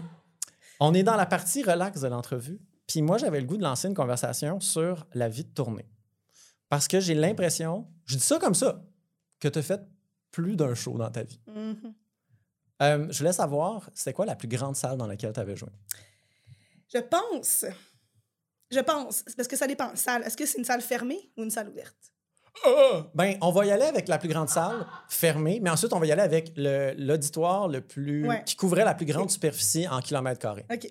on 0.80 0.94
est 0.94 1.04
dans 1.04 1.16
la 1.16 1.26
partie 1.26 1.64
relax 1.64 2.02
de 2.02 2.08
l'entrevue. 2.08 2.60
Puis 2.88 3.02
moi, 3.02 3.18
j'avais 3.18 3.42
le 3.42 3.46
goût 3.46 3.58
de 3.58 3.64
lancer 3.64 3.88
une 3.88 3.94
conversation 3.94 4.60
sur 4.60 5.08
la 5.14 5.28
vie 5.28 5.44
de 5.44 5.54
tournée. 5.54 5.90
Parce 6.70 6.88
que 6.88 7.00
j'ai 7.00 7.14
l'impression, 7.14 7.88
je 8.06 8.16
dis 8.16 8.24
ça 8.24 8.40
comme 8.40 8.56
ça, 8.56 8.84
que 9.40 9.48
tu 9.48 9.60
as 9.60 9.64
fait 9.64 9.82
plus 10.32 10.56
d'un 10.56 10.76
show 10.76 10.98
dans 10.98 11.10
ta 11.10 11.24
vie. 11.24 11.40
Mhm. 11.48 11.94
Euh, 12.82 13.08
je 13.10 13.18
voulais 13.18 13.34
savoir, 13.34 13.90
c'était 13.96 14.14
quoi 14.14 14.26
la 14.26 14.36
plus 14.36 14.48
grande 14.48 14.76
salle 14.76 14.98
dans 14.98 15.08
laquelle 15.08 15.34
tu 15.34 15.40
avais 15.40 15.56
joué? 15.56 15.70
Je 16.94 17.00
pense. 17.00 17.66
Je 18.70 18.80
pense. 18.80 19.24
Parce 19.36 19.48
que 19.48 19.56
ça 19.56 19.68
dépend. 19.68 19.96
Salle. 19.96 20.24
Est-ce 20.24 20.38
que 20.38 20.46
c'est 20.46 20.58
une 20.58 20.66
salle 20.66 20.82
fermée 20.82 21.32
ou 21.38 21.44
une 21.44 21.50
salle 21.50 21.70
ouverte? 21.70 22.14
Ben, 23.14 23.38
on 23.42 23.52
va 23.52 23.66
y 23.66 23.72
aller 23.72 23.84
avec 23.86 24.08
la 24.08 24.18
plus 24.18 24.30
grande 24.30 24.50
salle 24.50 24.86
fermée, 25.10 25.60
mais 25.62 25.70
ensuite, 25.70 25.94
on 25.94 26.00
va 26.00 26.06
y 26.06 26.12
aller 26.12 26.22
avec 26.22 26.54
l'auditoire 26.56 27.68
le 27.68 27.82
plus 27.82 28.28
Ouais. 28.28 28.44
qui 28.46 28.56
couvrait 28.56 28.86
la 28.86 28.94
plus 28.94 29.06
grande 29.06 29.30
superficie 29.30 29.88
en 29.88 30.00
kilomètres 30.02 30.40
carrés. 30.40 30.66
OK. 30.72 30.88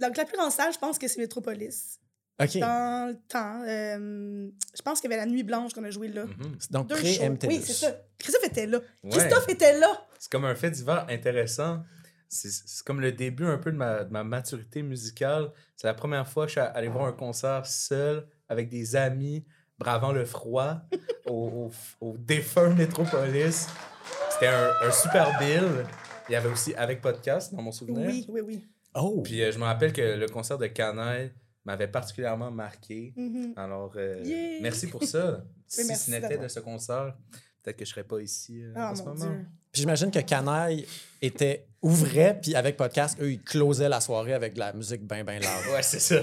Donc, 0.00 0.16
la 0.16 0.24
plus 0.24 0.36
grande 0.36 0.52
salle, 0.52 0.72
je 0.72 0.78
pense 0.78 0.98
que 0.98 1.08
c'est 1.08 1.20
Métropolis. 1.20 1.98
OK. 2.40 2.56
Dans 2.58 3.08
le 3.08 3.16
temps, 3.26 3.62
euh, 3.66 4.48
je 4.76 4.82
pense 4.82 5.00
qu'il 5.00 5.10
y 5.10 5.14
avait 5.14 5.24
la 5.24 5.30
Nuit 5.30 5.42
Blanche 5.42 5.72
qu'on 5.74 5.82
a 5.82 5.90
joué 5.90 6.08
là. 6.08 6.24
Mhm. 6.24 6.56
Donc, 6.70 6.88
pré-MTV. 6.88 7.52
Oui, 7.52 7.62
c'est 7.64 7.72
ça. 7.72 7.92
Christophe 8.16 8.44
était 8.44 8.66
là. 8.66 8.78
Ouais. 9.02 9.10
Christophe 9.10 9.48
était 9.48 9.76
là. 9.78 9.88
C'est 10.20 10.30
comme 10.30 10.44
un 10.44 10.54
fait 10.54 10.70
divers 10.70 11.04
intéressant. 11.08 11.82
C'est 12.28 12.50
c'est 12.50 12.84
comme 12.84 13.00
le 13.00 13.10
début 13.10 13.46
un 13.46 13.56
peu 13.58 13.72
de 13.72 13.76
ma, 13.76 14.04
de 14.04 14.12
ma 14.12 14.22
maturité 14.22 14.82
musicale. 14.82 15.50
C'est 15.76 15.86
la 15.86 15.94
première 15.94 16.28
fois 16.28 16.44
que 16.44 16.52
je 16.52 16.60
suis 16.60 16.68
allé 16.74 16.86
voir 16.88 17.06
un 17.06 17.12
concert 17.12 17.64
seul, 17.66 18.26
avec 18.48 18.68
des 18.68 18.94
amis, 18.96 19.44
bravant 19.78 20.12
le 20.12 20.24
froid, 20.24 20.76
au, 21.26 21.70
au, 22.02 22.06
au 22.06 22.16
défunt 22.18 22.70
Métropolis. 22.74 23.68
C'était 24.30 24.48
un, 24.48 24.70
un 24.82 24.90
super 24.90 25.38
bill. 25.38 25.84
Il 26.28 26.32
y 26.32 26.36
avait 26.36 26.48
aussi 26.50 26.74
Avec 26.74 27.00
Podcast, 27.00 27.54
dans 27.54 27.62
mon 27.62 27.72
souvenir. 27.72 28.06
Oui, 28.06 28.26
oui, 28.28 28.40
oui. 28.40 28.64
Oh! 28.94 29.22
Puis 29.22 29.42
euh, 29.42 29.52
je 29.52 29.58
me 29.58 29.64
rappelle 29.64 29.92
que 29.92 30.00
le 30.02 30.26
concert 30.28 30.58
de 30.58 30.66
Canaille 30.66 31.32
m'avait 31.64 31.88
particulièrement 31.88 32.50
marqué. 32.50 33.12
Mhm. 33.16 33.52
Alors, 33.56 33.92
euh, 33.96 34.22
Yeah. 34.24 34.60
merci 34.62 34.86
pour 34.88 35.04
ça. 35.04 35.44
si 35.66 35.84
merci 35.84 36.10
ce 36.10 36.16
n'était 36.16 36.38
de 36.38 36.48
ce 36.48 36.60
concert, 36.60 37.14
peut-être 37.62 37.76
que 37.76 37.84
je 37.84 37.90
serais 37.90 38.04
pas 38.04 38.20
ici 38.20 38.62
euh, 38.62 38.72
Ah, 38.76 38.92
en 38.92 38.94
ce 38.94 39.02
mon 39.02 39.14
moment. 39.14 39.26
Dieu. 39.30 39.46
Puis 39.72 39.82
j'imagine 39.82 40.10
que 40.10 40.18
Canaille 40.20 40.86
était 41.20 41.66
ouvrait, 41.82 42.38
puis 42.40 42.54
avec 42.54 42.76
podcast, 42.76 43.18
eux, 43.20 43.32
ils 43.32 43.42
closaient 43.42 43.88
la 43.88 44.00
soirée 44.00 44.32
avec 44.34 44.54
de 44.54 44.58
la 44.60 44.72
musique 44.72 45.06
bien, 45.06 45.22
bien 45.24 45.38
loud. 45.38 45.72
Ouais, 45.74 45.82
c'est 45.82 46.00
ça. 46.00 46.22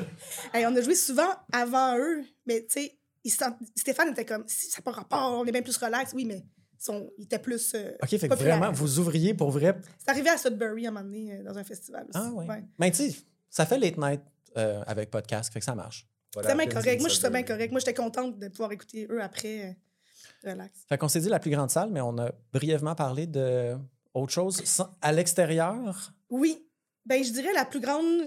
Hey, 0.53 0.65
on 0.65 0.75
a 0.75 0.81
joué 0.81 0.95
souvent 0.95 1.29
avant 1.53 1.95
eux, 1.97 2.23
mais 2.47 2.61
tu 2.65 2.81
sais, 2.81 2.97
sent- 3.31 3.45
Stéphane 3.75 4.09
était 4.11 4.25
comme, 4.25 4.43
si 4.47 4.67
ça 4.69 4.77
n'a 4.79 4.83
pas 4.83 4.91
rapport, 4.91 5.31
on 5.39 5.45
est 5.45 5.51
bien 5.51 5.61
plus 5.61 5.77
relax. 5.77 6.11
Oui, 6.13 6.25
mais 6.25 6.43
son, 6.77 7.09
il 7.17 7.25
était 7.25 7.39
plus. 7.39 7.73
euh, 7.75 7.91
OK, 8.03 8.09
fait 8.09 8.27
que 8.29 8.33
vraiment, 8.35 8.71
vous 8.71 8.99
ouvriez 8.99 9.33
pour 9.33 9.51
vrai. 9.51 9.77
C'est 9.99 10.09
arrivé 10.09 10.29
à 10.29 10.37
Sudbury 10.37 10.85
à 10.85 10.89
un 10.89 10.91
moment 10.91 11.05
donné, 11.05 11.33
euh, 11.39 11.43
dans 11.43 11.57
un 11.57 11.63
festival 11.63 12.03
aussi. 12.09 12.11
Ah, 12.21 12.31
ouais. 12.31 12.47
Mais 12.79 12.91
tu 12.91 13.09
sais, 13.09 13.15
ça 13.49 13.65
fait 13.65 13.77
late 13.79 13.97
night 13.97 14.21
euh, 14.57 14.83
avec 14.87 15.09
podcast, 15.09 15.51
fait 15.51 15.59
que 15.59 15.65
ça 15.65 15.75
marche. 15.75 16.07
Voilà, 16.33 16.49
C'est 16.49 16.55
bien 16.55 16.67
correct. 16.67 16.99
Moi, 16.99 17.09
je 17.09 17.15
suis 17.15 17.29
bien 17.29 17.43
correct. 17.43 17.71
Moi, 17.71 17.79
j'étais 17.79 17.93
contente 17.93 18.37
de 18.37 18.47
pouvoir 18.49 18.71
écouter 18.73 19.07
eux 19.09 19.21
après. 19.21 19.69
euh, 19.69 20.49
relax. 20.51 20.79
Fait 20.89 20.97
qu'on 20.97 21.07
s'est 21.07 21.21
dit 21.21 21.29
la 21.29 21.39
plus 21.39 21.51
grande 21.51 21.69
salle, 21.71 21.89
mais 21.91 22.01
on 22.01 22.17
a 22.17 22.31
brièvement 22.51 22.93
parlé 22.95 23.25
de 23.25 23.75
autre 24.13 24.31
chose. 24.33 24.61
Sans- 24.65 24.89
À 25.01 25.11
l'extérieur, 25.11 26.11
Oui. 26.29 26.61
Ben, 27.05 27.23
je 27.23 27.31
dirais 27.31 27.53
la 27.53 27.65
plus 27.65 27.79
grande. 27.79 28.23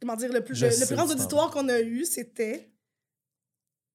Comment 0.00 0.16
dire, 0.16 0.32
le 0.32 0.42
plus, 0.42 0.54
Je 0.56 0.66
le, 0.66 0.86
plus 0.86 0.96
grand 0.96 1.08
auditoire 1.10 1.50
qu'on 1.50 1.68
a 1.68 1.80
eu, 1.80 2.04
c'était. 2.04 2.71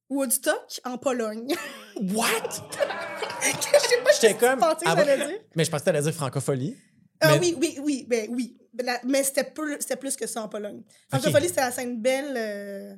Woodstock 0.10 0.80
en 0.86 0.98
Pologne. 0.98 1.54
what? 2.14 2.28
je 3.42 3.80
sais 3.80 3.98
pas 4.04 4.12
J'étais 4.20 4.34
comme. 4.36 4.60
pensais 4.60 4.86
que 4.86 4.90
ah, 4.92 4.96
j'allais 4.96 5.18
dire. 5.18 5.40
Mais 5.56 5.66
je 5.66 5.72
pensais 5.72 5.82
que 5.82 5.86
t'allais 5.86 6.02
dire 6.02 6.14
francophonie. 6.14 6.76
Ah 7.20 7.32
Mais- 7.34 7.40
oui, 7.40 7.56
oui, 7.60 7.80
oui, 7.84 8.06
ben 8.08 8.28
oui. 8.32 8.58
La- 8.84 9.00
mais 9.04 9.24
c'était 9.24 9.44
plus, 9.44 9.78
plus 10.00 10.16
que 10.16 10.28
ça 10.28 10.44
en 10.44 10.48
Pologne. 10.48 10.82
Francophonie, 11.10 11.48
c'était 11.48 11.62
la 11.62 11.72
scène 11.72 12.00
belle 12.00 12.34
euh. 12.38 12.96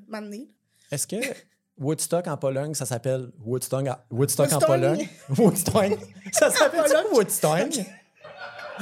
Est-ce 0.92 1.08
que 1.08 1.16
Woodstock 1.78 2.28
en 2.28 2.36
Pologne, 2.36 2.74
ça 2.74 2.86
s'appelle 2.86 3.30
Woodstock, 3.46 3.88
en- 3.88 3.98
Woodstock 4.12 4.52
en. 4.52 4.60
Pologne? 4.60 5.08
Woodstock. 5.38 5.98
Ça 6.34 6.52
s'appelle. 6.52 6.84
Woodstock? 7.14 7.80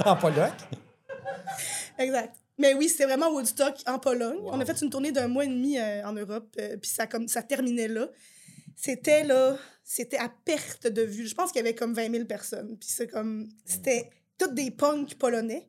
en 0.06 0.16
Pologne? 0.16 0.52
Exact. 2.00 2.36
Mais 2.58 2.74
oui, 2.74 2.90
c'était 2.90 3.06
vraiment 3.06 3.32
Woodstock 3.32 3.76
en 3.86 4.00
Pologne. 4.00 4.40
On 4.44 4.60
a 4.60 4.66
fait 4.66 4.82
une 4.82 4.90
tournée 4.90 5.12
d'un 5.12 5.28
mois 5.28 5.46
et 5.46 5.48
demi 5.48 5.78
euh, 5.78 6.04
en 6.06 6.14
Europe, 6.14 6.56
euh, 6.60 6.78
puis 6.78 6.90
ça, 6.90 7.06
comme, 7.06 7.28
ça 7.28 7.44
terminait 7.44 7.88
là. 7.88 8.10
C'était 8.76 9.24
là, 9.24 9.58
c'était 9.84 10.18
à 10.18 10.30
perte 10.30 10.88
de 10.88 11.02
vue. 11.02 11.28
Je 11.28 11.36
pense 11.36 11.52
qu'il 11.52 11.60
y 11.60 11.66
avait 11.66 11.76
comme 11.76 11.94
20 11.94 12.12
000 12.12 12.26
personnes. 12.26 12.78
Puis 12.78 12.90
c'est 12.92 13.08
comme, 13.08 13.50
c'était 13.66 14.10
toutes 14.38 14.54
des 14.54 14.72
punks 14.72 15.16
polonais. 15.16 15.68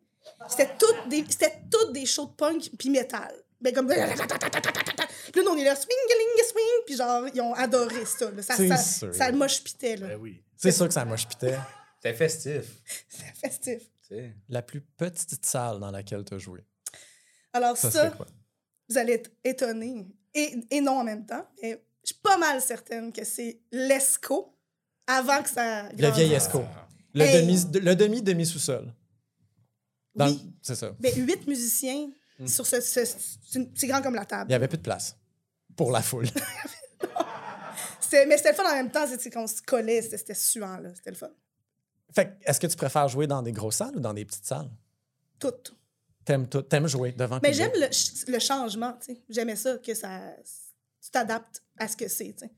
C'était 0.49 0.71
toutes 0.78 1.09
des, 1.09 1.25
c'était 1.28 1.54
toutes 1.71 1.92
des 1.92 2.04
shows 2.04 2.26
de 2.26 2.35
punk 2.35 2.71
puis 2.78 2.90
métal. 2.90 3.33
Ben 3.61 3.75
comme, 3.75 3.88
puis 3.88 3.97
là, 3.97 4.07
nous, 5.37 5.50
on 5.50 5.57
est 5.57 5.64
là, 5.64 5.75
swing, 5.75 5.97
swing, 6.49 6.85
puis 6.87 6.97
genre, 6.97 7.25
ils 7.35 7.40
ont 7.40 7.54
adoré 7.54 8.04
ça. 8.04 8.30
là. 8.30 8.42
Ça, 8.42 8.57
ça, 8.57 8.76
sûr. 8.76 9.14
ça 9.14 9.33
moche 9.33 9.64
pitait, 9.64 9.97
là. 9.97 10.09
Ben 10.09 10.18
oui. 10.21 10.42
C'est 10.57 10.71
sûr 10.71 10.87
que 10.87 10.95
ça 10.95 11.04
moche 11.04 11.26
pitait. 11.26 11.59
C'était 11.97 12.14
festif. 12.14 12.83
C'était 13.09 13.33
festif. 13.33 13.83
La 14.49 14.62
plus 14.62 14.80
petite 14.80 15.45
salle 15.45 15.80
dans 15.80 15.90
laquelle 15.90 16.25
tu 16.25 16.35
as 16.35 16.38
joué. 16.38 16.61
Alors 17.58 17.76
Ça 17.76 18.12
vous 18.88 18.96
allez 18.98 19.14
être 19.14 19.30
étonnés. 19.44 20.06
Et, 20.34 20.56
et 20.70 20.80
non 20.80 20.98
en 21.00 21.04
même 21.04 21.26
temps. 21.26 21.46
Je 21.62 21.76
suis 22.04 22.14
pas 22.22 22.38
mal 22.38 22.60
certaine 22.62 23.12
que 23.12 23.24
c'est 23.24 23.60
l'ESCO 23.72 24.54
avant 25.06 25.42
que 25.42 25.50
ça. 25.50 25.88
Le 25.90 25.96
grandisse. 25.96 26.16
vieil 26.16 26.32
Esco. 26.34 26.64
Le 27.14 27.22
Hey. 27.24 27.42
demi, 27.42 27.80
le 27.84 27.94
demi 27.94 28.22
demi 28.22 28.46
sous-sol. 28.46 28.92
Dans- 30.14 30.26
Oui. 30.28 30.52
C'est 30.62 30.74
ça. 30.76 30.92
Ben, 31.00 31.12
huit 31.16 31.46
musiciens 31.46 32.10
sur 32.46 32.66
ce. 32.66 32.80
ce- 32.80 33.04
c'est 33.74 33.86
grand 33.86 34.00
comme 34.02 34.14
la 34.14 34.22
Il 34.22 34.26
table. 34.26 34.48
n'y 34.48 34.54
avait 34.54 34.68
plus 34.68 34.78
de 34.78 34.82
place 34.82 35.16
pour 35.76 35.90
la 35.90 36.00
foule. 36.02 36.26
Mais 38.12 38.36
c'était 38.38 38.50
le 38.50 38.56
fun 38.56 38.64
en 38.70 38.74
même 38.74 38.90
temps, 38.90 39.04
c'est 39.06 39.30
qu'on 39.30 39.46
se 39.46 39.60
collait, 39.62 40.00
c'était 40.02 40.16
c'était 40.18 40.34
suant, 40.34 40.78
là. 40.78 40.94
C'était 40.94 41.10
le 41.10 41.16
fun. 41.16 41.28
fait 42.14 42.26
que, 42.26 42.50
est-ce 42.50 42.58
que 42.58 42.66
tu 42.66 42.76
préfères 42.76 43.06
jouer 43.08 43.26
dans 43.26 43.42
des 43.42 43.52
grosses 43.52 43.76
salles 43.76 43.96
ou 43.96 44.00
dans 44.00 44.14
des 44.14 44.24
petites 44.24 44.46
salles? 44.46 44.70
Tout. 45.38 45.52
T'aimes, 46.28 46.47
tout- 46.47 46.61
t'aimes 46.61 46.87
jouer 46.87 47.12
devant 47.12 47.40
Mais 47.42 47.54
j'aime 47.54 47.70
le, 47.75 47.90
ch- 47.90 48.26
le 48.28 48.38
changement, 48.38 48.92
tu 49.00 49.14
sais. 49.14 49.23
J'aimais 49.30 49.56
ça, 49.56 49.78
que 49.78 49.94
ça. 49.94 50.20
Tu 51.02 51.11
t'adaptes 51.11 51.62
à 51.78 51.88
ce 51.88 51.97
que 51.97 52.06
c'est, 52.06 52.35
tu 52.38 52.44
sais. 52.47 52.52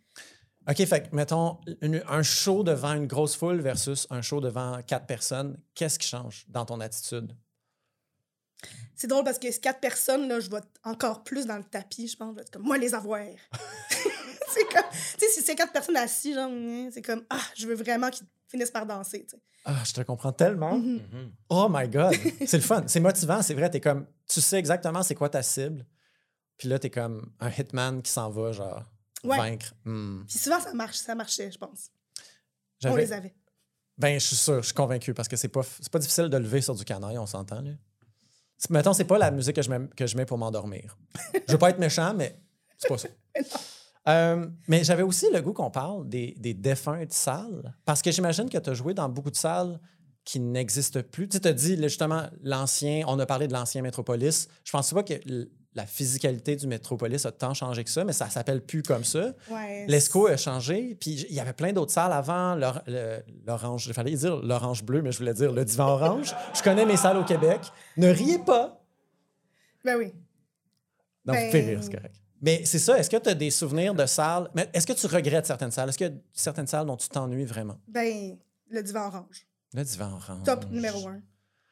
OK, 0.69 0.89
fait 0.89 1.13
mettons, 1.13 1.61
une- 1.81 2.03
un 2.09 2.23
show 2.25 2.65
devant 2.65 2.95
une 2.95 3.07
grosse 3.07 3.37
foule 3.37 3.61
versus 3.61 4.09
un 4.11 4.23
show 4.23 4.41
devant 4.41 4.83
quatre 4.83 5.07
personnes, 5.07 5.57
qu'est-ce 5.77 6.01
qui 6.01 6.09
change 6.09 6.47
dans 6.49 6.65
ton 6.67 6.81
attitude? 6.81 7.33
C'est 8.97 9.07
drôle 9.07 9.23
parce 9.23 9.39
que 9.39 9.49
ces 9.53 9.61
quatre 9.61 9.79
personnes, 9.79 10.27
là, 10.27 10.41
je 10.41 10.51
vais 10.51 10.59
encore 10.83 11.23
plus 11.23 11.47
dans 11.47 11.57
le 11.57 11.63
tapis, 11.63 12.09
je 12.09 12.17
pense. 12.17 12.31
Je 12.33 12.35
vais 12.35 12.43
être 12.43 12.51
comme, 12.51 12.65
moi, 12.65 12.77
les 12.77 12.93
avoir. 12.93 13.21
c'est 14.53 14.65
comme, 14.65 14.91
tu 14.93 14.99
sais, 15.27 15.29
si 15.33 15.43
c'est 15.43 15.55
quatre 15.55 15.73
personnes 15.73 15.97
assises, 15.97 16.35
genre, 16.35 16.51
c'est 16.93 17.03
comme, 17.03 17.25
ah, 17.31 17.39
je 17.55 17.69
veux 17.69 17.77
vraiment 17.77 18.11
qu'ils 18.11 18.27
finissent 18.51 18.71
par 18.71 18.85
danser, 18.87 19.27
tu. 19.29 19.37
Ah, 19.65 19.83
je 19.85 19.93
te 19.93 20.01
comprends 20.03 20.33
tellement. 20.33 20.77
Mhm. 20.79 21.01
Mhm. 21.13 21.33
Oh 21.51 21.69
my 21.71 21.89
God! 21.89 22.15
c'est 22.47 22.57
le 22.57 22.63
fun. 22.63 22.85
C'est 22.87 23.01
motivant, 23.01 23.43
c'est 23.43 23.55
vrai. 23.55 23.71
T'es 23.71 23.81
comme, 23.81 24.07
tu 24.27 24.41
sais 24.41 24.59
exactement 24.59 25.03
c'est 25.03 25.15
quoi 25.15 25.29
ta 25.29 25.43
cible. 25.43 25.87
Puis 26.57 26.69
là, 26.69 26.79
t'es 26.79 26.91
comme 26.91 27.33
un 27.41 27.51
hitman 27.51 28.03
qui 28.03 28.11
s'en 28.11 28.29
va, 28.31 28.53
genre, 28.53 28.85
Ouais. 29.25 29.37
vaincre. 29.37 29.75
Hmm. 29.85 30.25
Puis 30.29 30.39
souvent, 30.39 30.61
ça 30.61 30.73
marche, 30.75 30.97
ça 30.97 31.15
marchait, 31.15 31.51
je 31.51 31.59
pense. 31.59 31.91
On 32.85 32.89
J'avais- 32.89 33.03
les 33.03 33.13
avait. 33.13 33.35
Ben, 33.99 34.19
je 34.19 34.25
suis 34.27 34.37
sûr, 34.37 34.61
je 34.63 34.67
suis 34.67 34.75
convaincu 34.75 35.13
parce 35.13 35.29
que 35.29 35.37
c'est 35.37 35.49
pas, 35.49 35.61
c'est 35.63 35.91
pas 35.93 35.99
difficile 35.99 36.29
de 36.29 36.37
lever 36.39 36.63
sur 36.63 36.75
du 36.75 36.85
canaille, 36.85 37.19
on 37.19 37.27
s'entend, 37.27 37.61
là. 37.61 37.73
Mettons, 38.71 38.93
c'est 38.95 39.05
pas 39.05 39.19
la 39.19 39.31
musique 39.31 39.57
que 39.57 39.63
je 39.63 39.71
mets, 39.71 39.89
que 39.97 40.07
je 40.07 40.17
mets 40.17 40.25
pour 40.27 40.37
m'endormir. 40.39 40.97
Je 41.47 41.53
veux 41.53 41.59
pas 41.59 41.71
être 41.71 41.79
méchant, 41.79 42.13
mais 42.15 42.39
c'est 42.79 42.89
pas 42.89 42.99
ça. 42.99 43.09
Euh, 44.09 44.47
mais 44.67 44.83
j'avais 44.83 45.03
aussi 45.03 45.27
le 45.33 45.41
goût 45.43 45.53
qu'on 45.53 45.71
parle 45.71 46.09
des, 46.09 46.35
des 46.39 46.55
défunts 46.55 47.05
de 47.05 47.13
salles. 47.13 47.75
Parce 47.85 48.01
que 48.03 48.11
j'imagine 48.11 48.49
que 48.49 48.59
tu 48.59 48.71
as 48.71 48.75
joué 48.75 48.95
dans 48.95 49.09
beaucoup 49.09 49.31
de 49.31 49.37
salles 49.37 49.79
qui 50.25 50.41
n'existent 50.41 51.01
plus. 51.03 51.29
Tu 51.29 51.39
as 51.47 51.53
dit 51.53 51.77
justement 51.83 52.23
l'ancien, 52.43 53.05
on 53.09 53.19
a 53.19 53.27
parlé 53.27 53.47
de 53.49 53.53
l'ancien 53.53 53.83
Métropolis. 53.83 54.49
Je 54.65 54.73
pense 54.73 54.93
pas 54.93 55.03
que 55.03 55.15
la 55.75 55.87
physicalité 55.87 56.57
du 56.57 56.67
Métropolis 56.67 57.25
a 57.27 57.31
tant 57.33 57.55
changé 57.55 57.85
que 57.85 57.91
ça, 57.91 58.05
mais 58.05 58.13
ça 58.13 58.29
s'appelle 58.29 58.61
plus 58.63 58.83
comme 58.83 59.05
ça. 59.05 59.33
Ouais. 59.51 59.87
L'ESCO 59.87 60.27
a 60.27 60.37
changé, 60.37 60.97
puis 61.01 61.27
il 61.29 61.35
y 61.35 61.41
avait 61.41 61.53
plein 61.53 61.73
d'autres 61.73 61.93
salles 61.93 62.13
avant. 62.13 62.57
L'orange, 63.47 63.87
il 63.87 63.93
fallait 63.95 64.15
dire 64.17 64.37
l'orange 64.43 64.83
bleu, 64.83 65.01
mais 65.03 65.13
je 65.13 65.19
voulais 65.19 65.35
dire 65.35 65.53
le 65.53 65.65
divan 65.65 65.89
orange. 65.91 66.35
Je 66.55 66.63
connais 66.63 66.85
mes 66.87 66.97
salles 66.97 67.19
au 67.19 67.25
Québec. 67.25 67.61
Ne 67.97 68.09
riez 68.09 68.39
pas. 68.41 68.83
Ben 69.85 69.97
oui. 69.97 70.13
Non, 71.25 71.35
vous 71.35 71.39
Ben- 71.41 71.47
pouvez 71.51 71.61
rire, 71.63 71.79
c'est 71.83 71.95
correct. 71.95 72.17
Mais 72.43 72.65
c'est 72.65 72.79
ça, 72.79 72.99
est-ce 72.99 73.11
que 73.11 73.17
tu 73.19 73.29
as 73.29 73.35
des 73.35 73.51
souvenirs 73.51 73.95
de 73.95 74.07
salles? 74.07 74.51
Mais 74.55 74.69
est-ce 74.73 74.87
que 74.87 74.93
tu 74.95 75.07
regrettes 75.07 75.47
certaines 75.47 75.71
salles? 75.71 75.89
Est-ce 75.91 75.99
qu'il 75.99 76.07
y 76.07 76.11
a 76.11 76.15
certaines 76.33 76.67
salles 76.67 76.87
dont 76.87 76.97
tu 76.97 77.09
t'ennuies 77.09 77.45
vraiment? 77.45 77.79
Ben, 77.89 78.39
le 78.71 78.83
divan 78.83 79.07
orange. 79.09 79.47
Le 79.75 79.85
divan 79.85 80.13
orange. 80.15 80.45
Top 80.45 80.65
numéro 80.71 81.07
un. 81.09 81.21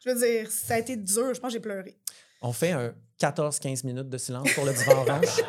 Je 0.04 0.10
veux 0.10 0.18
dire, 0.20 0.50
ça 0.50 0.74
a 0.74 0.78
été 0.78 0.96
dur. 0.96 1.34
Je 1.34 1.40
pense 1.40 1.48
que 1.50 1.54
j'ai 1.54 1.60
pleuré. 1.60 1.96
On 2.42 2.52
fait 2.52 2.72
un 2.72 2.94
14-15 3.18 3.84
minutes 3.86 4.08
de 4.08 4.18
silence 4.18 4.52
pour 4.54 4.64
le 4.64 4.72
divan 4.72 4.92
orange. 5.08 5.42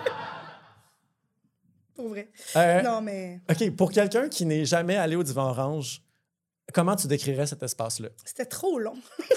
Pour 1.96 2.10
vrai. 2.10 2.30
Euh, 2.56 2.82
Non, 2.82 3.02
mais 3.02 3.42
OK, 3.50 3.76
pour 3.76 3.92
quelqu'un 3.92 4.30
qui 4.30 4.46
n'est 4.46 4.66
jamais 4.66 4.96
allé 4.96 5.16
au 5.16 5.24
divan 5.24 5.50
orange, 5.50 6.02
comment 6.74 6.96
tu 6.96 7.08
décrirais 7.08 7.46
cet 7.46 7.62
espace-là? 7.62 8.10
c'était 8.24 8.46
trop 8.46 8.80
long. 8.80 8.96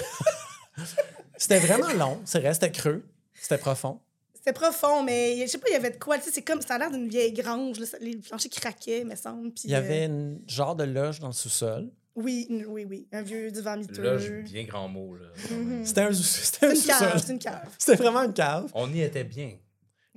C'était 1.37 1.59
vraiment 1.59 1.91
long, 1.93 2.21
c'est 2.25 2.39
vrai, 2.39 2.53
c'était 2.53 2.71
creux, 2.71 3.05
c'était 3.33 3.57
profond. 3.57 3.99
C'était 4.45 4.59
profond, 4.59 5.03
mais 5.03 5.37
je 5.45 5.47
sais 5.51 5.57
pas, 5.57 5.67
il 5.69 5.73
y 5.73 5.75
avait 5.77 5.91
de 5.91 5.97
quoi. 5.97 6.17
Tu 6.17 6.25
sais, 6.25 6.31
c'est 6.31 6.41
comme, 6.41 6.61
ça 6.61 6.75
a 6.75 6.77
l'air 6.79 6.91
d'une 6.91 7.07
vieille 7.07 7.31
grange. 7.31 7.79
là, 7.79 7.85
les 8.01 8.17
planchers 8.17 8.51
craquaient, 8.51 9.05
me 9.05 9.15
semble. 9.15 9.51
puis, 9.53 9.63
Il 9.65 9.69
y 9.71 9.73
euh, 9.75 9.77
avait 9.77 10.05
une 10.05 10.41
genre 10.47 10.75
de 10.75 10.83
loge 10.83 11.19
dans 11.21 11.27
le 11.27 11.33
sous-sol. 11.33 11.89
oui, 12.15 12.47
oui, 12.67 12.83
oui. 12.85 13.07
Un 13.13 13.21
vieux 13.21 13.49
divan 13.51 13.77
miteux. 13.77 14.01
Loge, 14.01 14.29
bien 14.43 14.63
grand 14.65 14.89
mot. 14.89 15.15
Là. 15.15 15.27
Mhm. 15.49 15.85
C'était 15.85 16.01
un, 16.01 16.11
c'était 16.13 16.65
un 16.65 16.75
C'est 16.75 16.81
une 16.81 16.87
cave, 16.87 16.99
sous-sol. 16.99 17.19
c'est 17.25 17.33
une 17.33 17.39
cave. 17.39 17.69
C'était 17.77 18.03
vraiment 18.03 18.23
une 18.23 18.33
cave. 18.33 18.69
On 18.73 18.91
y 18.93 19.01
était 19.01 19.23
bien. 19.23 19.53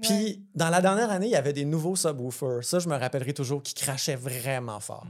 Puis, 0.03 0.13
Ouais. 0.13 0.39
dans 0.57 0.69
la 0.71 0.81
dernière 0.83 1.11
année, 1.11 1.27
il 1.27 1.33
y 1.33 1.37
avait 1.37 1.53
des 1.55 1.65
nouveaux 1.65 1.95
subwoofers. 1.97 2.65
Ça, 2.65 2.81
je 2.81 2.89
me 2.89 2.97
rappellerai 2.97 3.33
toujours, 3.33 3.63
qui 3.63 3.73
crachaient 3.75 4.17
vraiment 4.17 4.79
fort. 4.81 5.07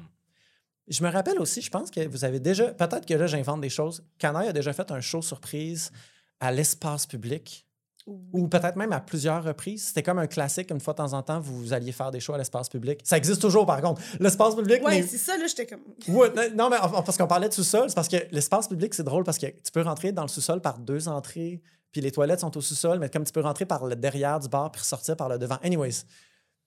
Je 0.88 1.02
me 1.02 1.10
rappelle 1.10 1.40
aussi, 1.40 1.60
je 1.62 1.70
pense 1.70 1.90
que 1.90 2.06
vous 2.06 2.24
avez 2.24 2.38
déjà, 2.38 2.72
peut-être 2.72 3.04
que 3.06 3.14
là, 3.14 3.26
j'invente 3.26 3.60
des 3.62 3.68
choses. 3.70 4.04
Canaille 4.18 4.48
a 4.48 4.52
déjà 4.52 4.72
fait 4.72 4.88
un 4.92 5.00
show 5.00 5.22
surprise 5.22 5.90
à 6.38 6.52
l'espace 6.52 7.04
public, 7.06 7.65
ou 8.06 8.46
peut-être 8.46 8.76
même 8.76 8.92
à 8.92 9.00
plusieurs 9.00 9.42
reprises. 9.42 9.86
C'était 9.88 10.02
comme 10.02 10.18
un 10.20 10.26
classique, 10.28 10.70
une 10.70 10.78
fois 10.80 10.92
de 10.92 10.98
temps 10.98 11.12
en 11.12 11.22
temps, 11.22 11.40
vous 11.40 11.72
alliez 11.72 11.90
faire 11.92 12.10
des 12.12 12.20
shows 12.20 12.34
à 12.34 12.38
l'espace 12.38 12.68
public. 12.68 13.00
Ça 13.02 13.16
existe 13.16 13.40
toujours, 13.42 13.66
par 13.66 13.80
contre. 13.80 14.00
L'espace 14.20 14.54
public, 14.54 14.80
mais- 14.86 15.02
c'est 15.02 15.18
ça, 15.18 15.36
là, 15.36 15.46
j'étais 15.46 15.66
comme. 15.66 15.80
Ouais, 16.16 16.30
non, 16.54 16.70
mais 16.70 16.76
parce 16.80 17.16
qu'on 17.16 17.26
parlait 17.26 17.48
de 17.48 17.54
sous-sol, 17.54 17.88
c'est 17.88 17.94
parce 17.96 18.08
que 18.08 18.16
l'espace 18.30 18.68
public, 18.68 18.94
c'est 18.94 19.02
drôle 19.02 19.24
parce 19.24 19.38
que 19.38 19.46
tu 19.46 19.72
peux 19.72 19.82
rentrer 19.82 20.12
dans 20.12 20.22
le 20.22 20.28
sous-sol 20.28 20.60
par 20.60 20.78
deux 20.78 21.08
entrées, 21.08 21.60
puis 21.90 22.00
les 22.00 22.12
toilettes 22.12 22.40
sont 22.40 22.56
au 22.56 22.60
sous-sol, 22.60 22.98
mais 23.00 23.08
comme 23.10 23.24
tu 23.24 23.32
peux 23.32 23.40
rentrer 23.40 23.64
par 23.66 23.84
le 23.86 23.96
derrière 23.96 24.38
du 24.38 24.48
bar 24.48 24.70
puis 24.70 24.80
ressortir 24.82 25.16
par 25.16 25.28
le 25.28 25.38
devant. 25.38 25.58
Anyways. 25.62 26.04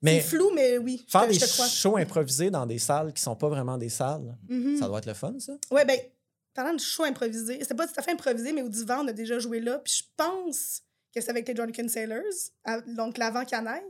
Mais 0.02 0.22
C'est 0.22 0.36
flou, 0.38 0.50
mais 0.56 0.78
oui. 0.78 1.06
faire 1.10 1.28
des 1.28 1.38
shows 1.38 1.98
improvisés 1.98 2.50
dans 2.50 2.66
des 2.66 2.80
salles 2.80 3.12
qui 3.14 3.22
sont 3.22 3.36
pas 3.36 3.50
vraiment 3.50 3.78
des 3.78 3.90
salles, 3.90 4.38
Mhm. 4.50 4.78
ça 4.78 4.88
doit 4.88 5.00
être 5.00 5.06
le 5.08 5.14
fun, 5.14 5.34
ça. 5.40 5.54
Ouais, 5.72 5.84
ben, 5.84 5.98
parlant 6.54 6.74
de 6.74 6.80
show 6.80 7.04
improvisé, 7.04 7.60
c'était 7.62 7.76
pas 7.76 7.86
tout 7.86 7.94
à 7.98 8.02
fait 8.02 8.12
improvisé, 8.12 8.54
mais 8.54 8.62
au 8.62 8.70
divan, 8.70 9.04
on 9.04 9.08
a 9.10 9.12
déjà 9.14 9.40
joué 9.40 9.60
là. 9.60 9.80
Puis 9.80 9.94
je 10.00 10.04
pense 10.16 10.82
que 11.14 11.22
c'est 11.22 11.30
avec 11.30 11.48
les 11.48 11.54
Drunken 11.54 11.90
Sailors, 11.90 12.24
à- 12.64 12.82
donc 12.82 13.18
l'avant 13.18 13.46
canaille. 13.46 13.86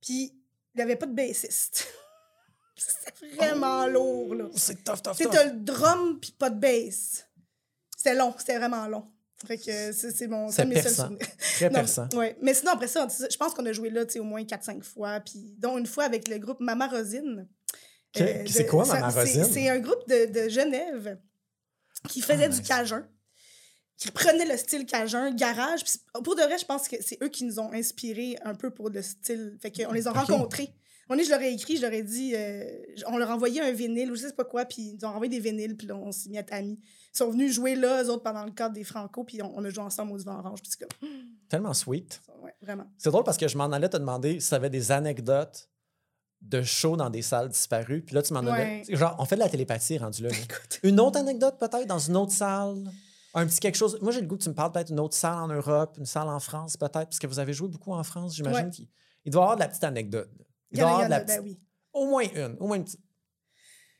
Puis 0.00 0.32
il 0.74 0.76
n'y 0.76 0.82
avait 0.82 0.96
pas 0.96 1.06
de 1.06 1.14
bassiste. 1.14 1.86
C'était 2.76 3.36
vraiment 3.36 3.86
lourd, 3.86 4.34
là. 4.34 4.44
C'est 4.56 4.84
tough, 4.84 5.02
tough, 5.02 5.16
tough. 5.16 5.30
t'as 5.32 5.44
le 5.44 5.58
drum, 5.60 6.18
puis 6.20 6.32
pas 6.32 6.50
de 6.50 6.58
bass. 6.60 7.26
C'était 7.96 8.14
long, 8.14 8.34
c'était 8.38 8.58
vraiment 8.58 8.86
long. 8.86 9.10
Fait 9.46 9.56
que 9.58 9.92
c'est 9.92 10.10
c'est 10.12 10.26
mon 10.28 10.48
C'est 10.50 10.64
mes 10.66 10.80
seuls. 10.82 11.18
Très 11.38 11.68
Non, 11.68 11.74
perçant. 11.80 12.08
ouais. 12.14 12.36
Mais 12.42 12.54
sinon, 12.54 12.72
après 12.72 12.86
ça, 12.88 13.06
je 13.08 13.36
pense 13.36 13.52
qu'on 13.54 13.64
a 13.66 13.72
joué 13.72 13.90
là 13.90 14.04
au 14.18 14.22
moins 14.24 14.42
4-5 14.44 14.82
fois. 14.82 15.20
Puis, 15.20 15.54
dont 15.58 15.76
une 15.78 15.86
fois 15.86 16.04
avec 16.04 16.28
le 16.28 16.38
groupe 16.38 16.60
Mama 16.60 16.86
Rosine. 16.88 17.46
Ok, 18.14 18.22
Euh, 18.22 18.44
c'est 18.50 18.66
quoi, 18.66 18.84
Mama 18.86 19.10
c'est- 19.10 19.20
Rosine? 19.20 19.44
C'est 19.52 19.68
un 19.68 19.78
groupe 19.78 20.06
de, 20.08 20.26
de 20.44 20.48
Genève 20.48 21.18
qui 22.08 22.20
faisait 22.22 22.44
Ah, 22.44 22.48
du 22.48 22.58
nice. 22.60 22.68
cajun, 22.68 23.06
qui 23.98 24.10
prenait 24.10 24.46
le 24.46 24.56
style 24.56 24.84
cajun, 24.86 25.30
garage. 25.34 25.84
Puis 25.84 25.94
pour 26.22 26.36
de 26.36 26.42
vrai, 26.42 26.58
je 26.58 26.64
pense 26.66 26.86
que 26.88 26.96
c'est 27.00 27.22
eux 27.22 27.28
qui 27.28 27.44
nous 27.44 27.58
ont 27.60 27.72
inspirés 27.72 28.36
un 28.44 28.54
peu 28.54 28.70
pour 28.70 28.90
le 28.90 29.00
style. 29.02 29.56
Fait 29.60 29.70
qu'on 29.70 29.92
les 29.92 30.06
a 30.06 30.12
rencontrés. 30.12 30.72
On 31.08 31.16
est, 31.16 31.22
je 31.22 31.30
leur 31.30 31.40
ai 31.40 31.52
écrit, 31.52 31.76
je 31.76 31.82
leur 31.82 31.92
ai 31.92 32.02
dit, 32.02 32.32
euh, 32.34 32.64
on 33.06 33.16
leur 33.16 33.30
envoyait 33.30 33.60
un 33.60 33.70
vinyle 33.70 34.10
ou 34.10 34.16
je 34.16 34.22
sais 34.22 34.32
pas 34.32 34.42
quoi, 34.44 34.64
puis 34.64 34.82
ils 34.82 34.94
nous 34.96 35.04
ont 35.04 35.12
envoyé 35.12 35.30
des 35.30 35.38
vinyles, 35.38 35.76
puis 35.76 35.86
là, 35.86 35.94
on 35.94 36.10
s'est 36.10 36.28
mis 36.28 36.36
à 36.36 36.44
amis. 36.50 36.80
Ils 37.14 37.16
sont 37.18 37.30
venus 37.30 37.54
jouer 37.54 37.76
là, 37.76 38.02
eux 38.02 38.10
autres, 38.10 38.24
pendant 38.24 38.44
le 38.44 38.50
cadre 38.50 38.74
des 38.74 38.82
Franco, 38.82 39.22
puis 39.22 39.40
on, 39.40 39.56
on 39.56 39.64
a 39.64 39.70
joué 39.70 39.84
ensemble 39.84 40.10
au 40.14 40.18
divan 40.18 40.40
orange, 40.40 40.60
puis 40.62 40.72
c'est 40.76 40.84
comme, 40.84 41.08
Tellement 41.48 41.74
sweet. 41.74 42.20
ouais, 42.42 42.52
vraiment. 42.60 42.86
C'est 42.98 43.10
drôle 43.12 43.22
parce 43.22 43.36
que 43.36 43.46
je 43.46 43.56
m'en 43.56 43.66
allais 43.70 43.88
te 43.88 43.96
demander 43.96 44.40
si 44.40 44.48
tu 44.48 44.54
avais 44.56 44.68
des 44.68 44.90
anecdotes 44.90 45.70
de 46.42 46.62
shows 46.62 46.96
dans 46.96 47.08
des 47.08 47.22
salles 47.22 47.50
disparues. 47.50 48.02
Puis 48.02 48.14
là, 48.16 48.22
tu 48.22 48.32
m'en 48.34 48.40
Ouais. 48.40 48.82
donnais. 48.82 48.82
Genre, 48.88 49.14
on 49.20 49.24
fait 49.26 49.36
de 49.36 49.40
la 49.40 49.48
télépathie 49.48 49.98
rendu 49.98 50.24
là. 50.24 50.28
là. 50.30 50.34
Écoute. 50.42 50.80
Une 50.82 50.98
autre 50.98 51.18
anecdote 51.20 51.56
peut-être 51.60 51.86
dans 51.86 52.00
une 52.00 52.16
autre 52.16 52.32
salle? 52.32 52.90
Un 53.36 53.46
petit 53.46 53.60
quelque 53.60 53.76
chose. 53.76 53.98
Moi, 54.00 54.10
j'ai 54.12 54.20
le 54.22 54.26
goût 54.26 54.36
que 54.36 54.42
tu 54.42 54.48
me 54.48 54.54
parles 54.54 54.72
peut-être 54.72 54.88
d'une 54.88 54.98
autre 55.00 55.14
salle 55.14 55.34
en 55.38 55.48
Europe, 55.48 55.96
une 55.98 56.06
salle 56.06 56.28
en 56.28 56.40
France 56.40 56.76
peut-être, 56.76 56.92
parce 57.04 57.18
que 57.18 57.26
vous 57.26 57.38
avez 57.38 57.52
joué 57.52 57.68
beaucoup 57.68 57.92
en 57.92 58.02
France, 58.02 58.34
j'imagine. 58.34 58.64
Ouais. 58.66 58.70
qu'il 58.70 58.88
il 59.24 59.30
doit 59.32 59.40
y 59.40 59.44
avoir 59.44 59.56
de 59.56 59.60
la 59.62 59.68
petite 59.68 59.84
anecdote. 59.84 60.30
là. 60.38 60.44
Il 60.70 60.78
doit 60.80 60.88
y 60.88 60.90
avoir 60.92 61.04
de 61.06 61.10
la 61.10 61.20
ben 61.24 61.26
petite- 61.26 61.42
oui. 61.44 61.60
Au 61.92 62.06
moins 62.06 62.22
une, 62.24 62.56
au 62.60 62.66
moins 62.66 62.76
une 62.76 62.84
petite. 62.84 63.00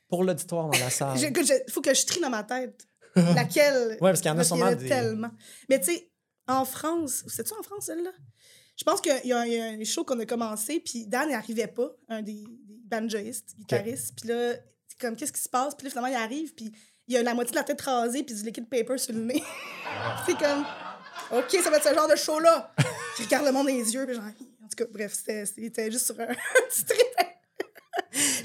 Pour 0.09 0.23
l'auditoire 0.23 0.69
dans 0.69 0.79
la 0.79 0.89
salle. 0.89 1.17
Il 1.19 1.71
faut 1.71 1.81
que 1.81 1.93
je 1.93 2.05
trie 2.05 2.19
dans 2.21 2.29
ma 2.29 2.43
tête 2.43 2.87
laquelle. 3.15 3.91
Ouais, 3.93 3.97
parce 4.11 4.21
qu'il 4.21 4.29
y 4.29 4.33
en 4.33 4.37
a 4.39 4.43
sûrement 4.43 4.71
des- 4.73 4.87
tellement. 4.87 5.31
Mais 5.69 5.79
tu 5.79 5.91
sais, 5.93 6.11
en 6.47 6.65
France, 6.65 7.23
c'est-tu 7.27 7.53
en 7.53 7.61
France, 7.63 7.85
celle-là? 7.85 8.11
Je 8.77 8.83
pense 8.83 9.01
qu'il 9.01 9.19
y, 9.23 9.29
y 9.29 9.33
a 9.33 9.39
un 9.41 9.83
show 9.83 10.03
qu'on 10.05 10.19
a 10.19 10.25
commencé, 10.25 10.79
puis 10.79 11.07
Dan 11.07 11.29
n'arrivait 11.29 11.67
pas, 11.67 11.89
un 12.09 12.21
des, 12.21 12.43
des 12.67 12.79
banjoistes, 12.85 13.55
guitaristes. 13.57 14.13
Puis 14.19 14.29
là, 14.29 14.53
comme, 14.99 15.15
qu'est-ce 15.15 15.33
qui 15.33 15.41
se 15.41 15.49
passe? 15.49 15.75
Puis 15.75 15.85
là, 15.85 15.89
finalement, 15.89 16.09
il 16.09 16.15
arrive, 16.15 16.53
puis 16.53 16.71
il 17.07 17.17
a 17.17 17.23
la 17.23 17.33
moitié 17.33 17.51
de 17.51 17.57
la 17.57 17.63
tête 17.63 17.81
rasée, 17.81 18.23
puis 18.23 18.35
du 18.35 18.43
liquid 18.43 18.67
paper 18.69 18.97
sur 18.97 19.13
le 19.13 19.21
nez. 19.21 19.43
c'est 20.25 20.37
comme, 20.37 20.65
OK, 21.31 21.49
ça 21.63 21.69
va 21.69 21.77
être 21.77 21.87
ce 21.87 21.93
genre 21.93 22.07
de 22.09 22.15
show-là. 22.15 22.71
Je 23.17 23.23
regarde 23.23 23.45
le 23.45 23.51
monde 23.51 23.67
dans 23.67 23.73
les 23.73 23.93
yeux, 23.93 24.05
puis 24.05 24.15
genre, 24.15 24.23
en 24.63 24.67
tout 24.67 24.75
cas, 24.83 24.85
bref, 24.91 25.13
c'était 25.13 25.91
juste 25.91 26.05
sur 26.05 26.19
un 26.19 26.27
petit 26.69 26.85
trip. 26.85 27.27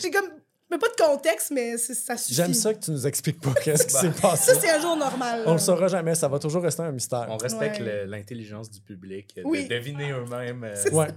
J'ai 0.00 0.10
comme, 0.10 0.28
mais 0.70 0.78
pas 0.78 0.88
de 0.88 1.02
contexte, 1.02 1.50
mais 1.50 1.76
ça 1.76 2.16
suffit. 2.16 2.34
J'aime 2.34 2.54
ça 2.54 2.72
que 2.72 2.82
tu 2.82 2.90
nous 2.92 3.06
expliques 3.06 3.40
pas 3.40 3.52
qu'est-ce 3.54 3.86
qui 3.86 3.92
Bah. 3.94 4.00
s'est 4.00 4.20
passé. 4.20 4.54
Ça, 4.54 4.60
c'est 4.60 4.70
un 4.70 4.80
jour 4.80 4.96
normal. 4.96 5.42
On 5.46 5.52
le 5.52 5.58
saura 5.58 5.88
jamais, 5.88 6.14
ça 6.14 6.28
va 6.28 6.38
toujours 6.38 6.62
rester 6.62 6.82
un 6.82 6.92
mystère. 6.92 7.26
On 7.28 7.36
respecte 7.36 7.80
Ouais. 7.80 8.06
l'intelligence 8.06 8.70
du 8.70 8.80
public, 8.80 9.34
de 9.36 9.42
Oui. 9.44 9.66
deviner 9.68 10.10
eux-mêmes. 10.12 10.64
euh, 10.64 10.90
Ouais. 10.92 11.08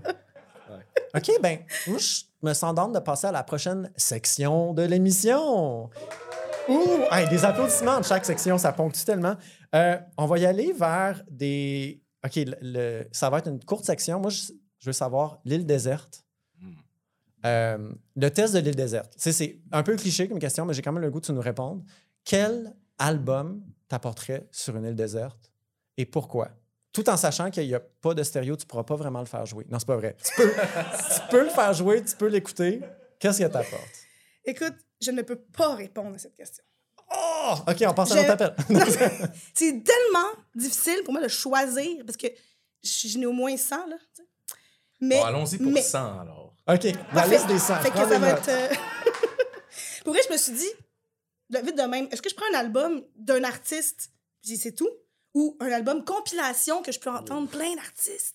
OK, 1.16 1.32
ben, 1.42 1.60
moi, 1.88 1.98
je 2.00 2.24
me 2.42 2.54
sens 2.54 2.74
d'ordre 2.76 2.94
de 2.94 3.00
passer 3.00 3.28
à 3.28 3.32
la 3.32 3.44
prochaine 3.44 3.90
section 3.96 4.74
de 4.74 4.82
l'émission. 4.84 5.90
Ouh, 6.68 7.04
hey, 7.12 7.28
des 7.30 7.46
applaudissements 7.46 8.00
de 8.00 8.06
chaque 8.06 8.26
section, 8.26 8.58
ça 8.58 8.72
ponctue 8.74 9.04
tellement. 9.06 9.36
Euh, 9.76 9.98
on 10.18 10.26
va 10.26 10.40
y 10.40 10.46
aller 10.46 10.74
vers 10.74 11.22
des. 11.30 12.02
OK, 12.26 12.36
le, 12.38 12.56
le- 12.62 13.08
ça 13.12 13.30
va 13.30 13.38
être 13.40 13.48
une 13.48 13.64
courte 13.64 13.86
section. 13.86 14.20
Moi, 14.20 14.32
je, 14.32 14.52
je 14.80 14.86
veux 14.90 14.94
savoir 14.94 15.40
l'île 15.46 15.66
déserte. 15.66 16.24
Hmm. 16.60 16.72
Euh, 17.46 17.92
le 18.16 18.30
test 18.32 18.54
de 18.56 18.60
l'île 18.60 18.76
déserte. 18.76 19.12
Tu 19.16 19.22
sais, 19.22 19.32
c'est 19.32 19.60
un 19.72 19.84
peu 19.84 19.96
cliché 19.96 20.28
comme 20.28 20.40
question, 20.40 20.66
mais 20.66 20.74
j'ai 20.74 20.82
quand 20.82 20.92
même 20.92 21.04
le 21.04 21.12
goût 21.12 21.22
de 21.22 21.32
nous 21.32 21.42
répondre. 21.42 21.84
Quel 22.24 22.76
album 22.98 23.62
t'apporterait 23.88 24.48
sur 24.52 24.76
une 24.76 24.86
île 24.86 24.96
déserte 24.96 25.52
et 25.98 26.06
pourquoi? 26.06 26.50
Tout 26.92 27.08
en 27.10 27.18
sachant 27.18 27.52
qu'il 27.52 27.68
n'y 27.68 27.76
a 27.76 27.80
pas 27.82 28.14
de 28.16 28.24
stéréo, 28.24 28.56
tu 28.56 28.64
ne 28.64 28.68
pourras 28.70 28.86
pas 28.86 28.96
vraiment 28.96 29.20
le 29.20 29.26
faire 29.26 29.46
jouer. 29.46 29.66
Non, 29.70 29.78
c'est 29.78 29.86
pas 29.86 29.98
vrai. 29.98 30.16
Tu 30.24 30.34
peux, 30.38 30.50
tu 31.14 31.22
peux 31.30 31.44
le 31.44 31.50
faire 31.50 31.74
jouer, 31.74 32.04
tu 32.04 32.16
peux 32.16 32.28
l'écouter. 32.28 32.80
Qu'est-ce 33.20 33.40
que 33.40 33.44
t'apporte? 33.48 33.84
Écoute, 34.46 34.76
je 35.02 35.12
ne 35.12 35.22
peux 35.22 35.36
pas 35.38 35.76
répondre 35.76 36.16
à 36.16 36.18
cette 36.18 36.36
question. 36.36 36.64
Oh! 37.12 37.54
OK, 37.68 37.84
on 37.88 37.94
passe 37.94 38.12
à 38.12 38.16
notre 38.16 38.30
appel. 38.32 38.56
C'est 39.54 39.84
tellement 39.84 40.30
difficile 40.56 41.02
pour 41.04 41.14
moi 41.14 41.22
de 41.22 41.28
choisir 41.28 42.04
parce 42.06 42.18
que 42.18 42.28
je 42.84 43.08
je 43.08 43.18
n'ai 43.18 43.26
au 43.26 43.32
moins 43.34 43.56
100, 43.56 43.88
là. 43.88 43.96
tu 44.16 44.22
sais. 44.22 44.28
Mais, 45.02 45.18
Bon, 45.20 45.26
allons-y 45.26 45.58
pour 45.58 45.72
mais- 45.72 45.82
100 45.82 46.20
alors. 46.22 46.54
OK, 46.68 46.84
la 46.84 46.94
Parfait. 47.14 47.36
liste 47.36 47.48
des 47.48 47.60
100. 47.60 47.76
Fait 47.82 47.92
que 47.92 47.98
ça 47.98 48.18
va 48.20 48.30
être. 48.30 48.50
euh, 48.50 48.70
pour 50.04 50.14
vrai, 50.14 50.22
je 50.28 50.34
me 50.34 50.38
suis 50.38 50.54
dit, 50.54 50.70
de, 51.52 51.60
vite 51.60 51.78
de 51.78 51.84
même, 51.84 52.08
est-ce 52.12 52.22
que 52.22 52.30
je 52.30 52.36
prends 52.36 52.46
un 52.54 52.58
album 52.58 53.04
d'un 53.16 53.44
artiste, 53.44 54.10
puis 54.42 54.58
c'est 54.58 54.72
tout, 54.72 54.90
ou 55.36 55.58
un 55.60 55.72
album 55.72 56.04
compilation 56.06 56.82
que 56.82 56.92
je 56.92 57.00
peux 57.00 57.12
entendre 57.12 57.48
plein 57.50 57.76
d'artistes? 57.76 58.35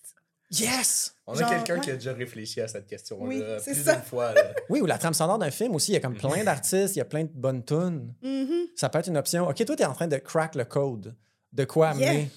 Yes! 0.50 1.14
On 1.26 1.34
Genre, 1.34 1.48
a 1.48 1.54
quelqu'un 1.54 1.74
ouais. 1.76 1.80
qui 1.80 1.90
a 1.90 1.94
déjà 1.94 2.12
réfléchi 2.12 2.60
à 2.60 2.66
cette 2.66 2.86
question-là 2.88 3.24
Oui, 3.24 3.42
plus 3.62 3.84
d'une 3.84 4.02
fois. 4.02 4.34
là. 4.34 4.52
Oui, 4.68 4.80
ou 4.80 4.86
la 4.86 4.98
trame 4.98 5.14
sonore 5.14 5.38
d'un 5.38 5.50
film 5.50 5.74
aussi. 5.76 5.92
Il 5.92 5.94
y 5.94 5.98
a 5.98 6.00
comme 6.00 6.16
plein 6.16 6.42
d'artistes, 6.42 6.96
il 6.96 6.98
y 6.98 7.02
a 7.02 7.04
plein 7.04 7.22
de 7.24 7.30
bonnes 7.32 7.64
tunes. 7.64 8.12
Mhm. 8.22 8.66
Ça 8.74 8.88
peut 8.88 8.98
être 8.98 9.06
une 9.08 9.16
option. 9.16 9.48
OK, 9.48 9.64
toi, 9.64 9.76
tu 9.76 9.82
es 9.82 9.86
en 9.86 9.94
train 9.94 10.08
de 10.08 10.16
crack 10.16 10.54
le 10.56 10.64
code. 10.64 11.14
De 11.52 11.64
quoi 11.64 11.92
Yeah. 11.94 12.10
amener? 12.10 12.30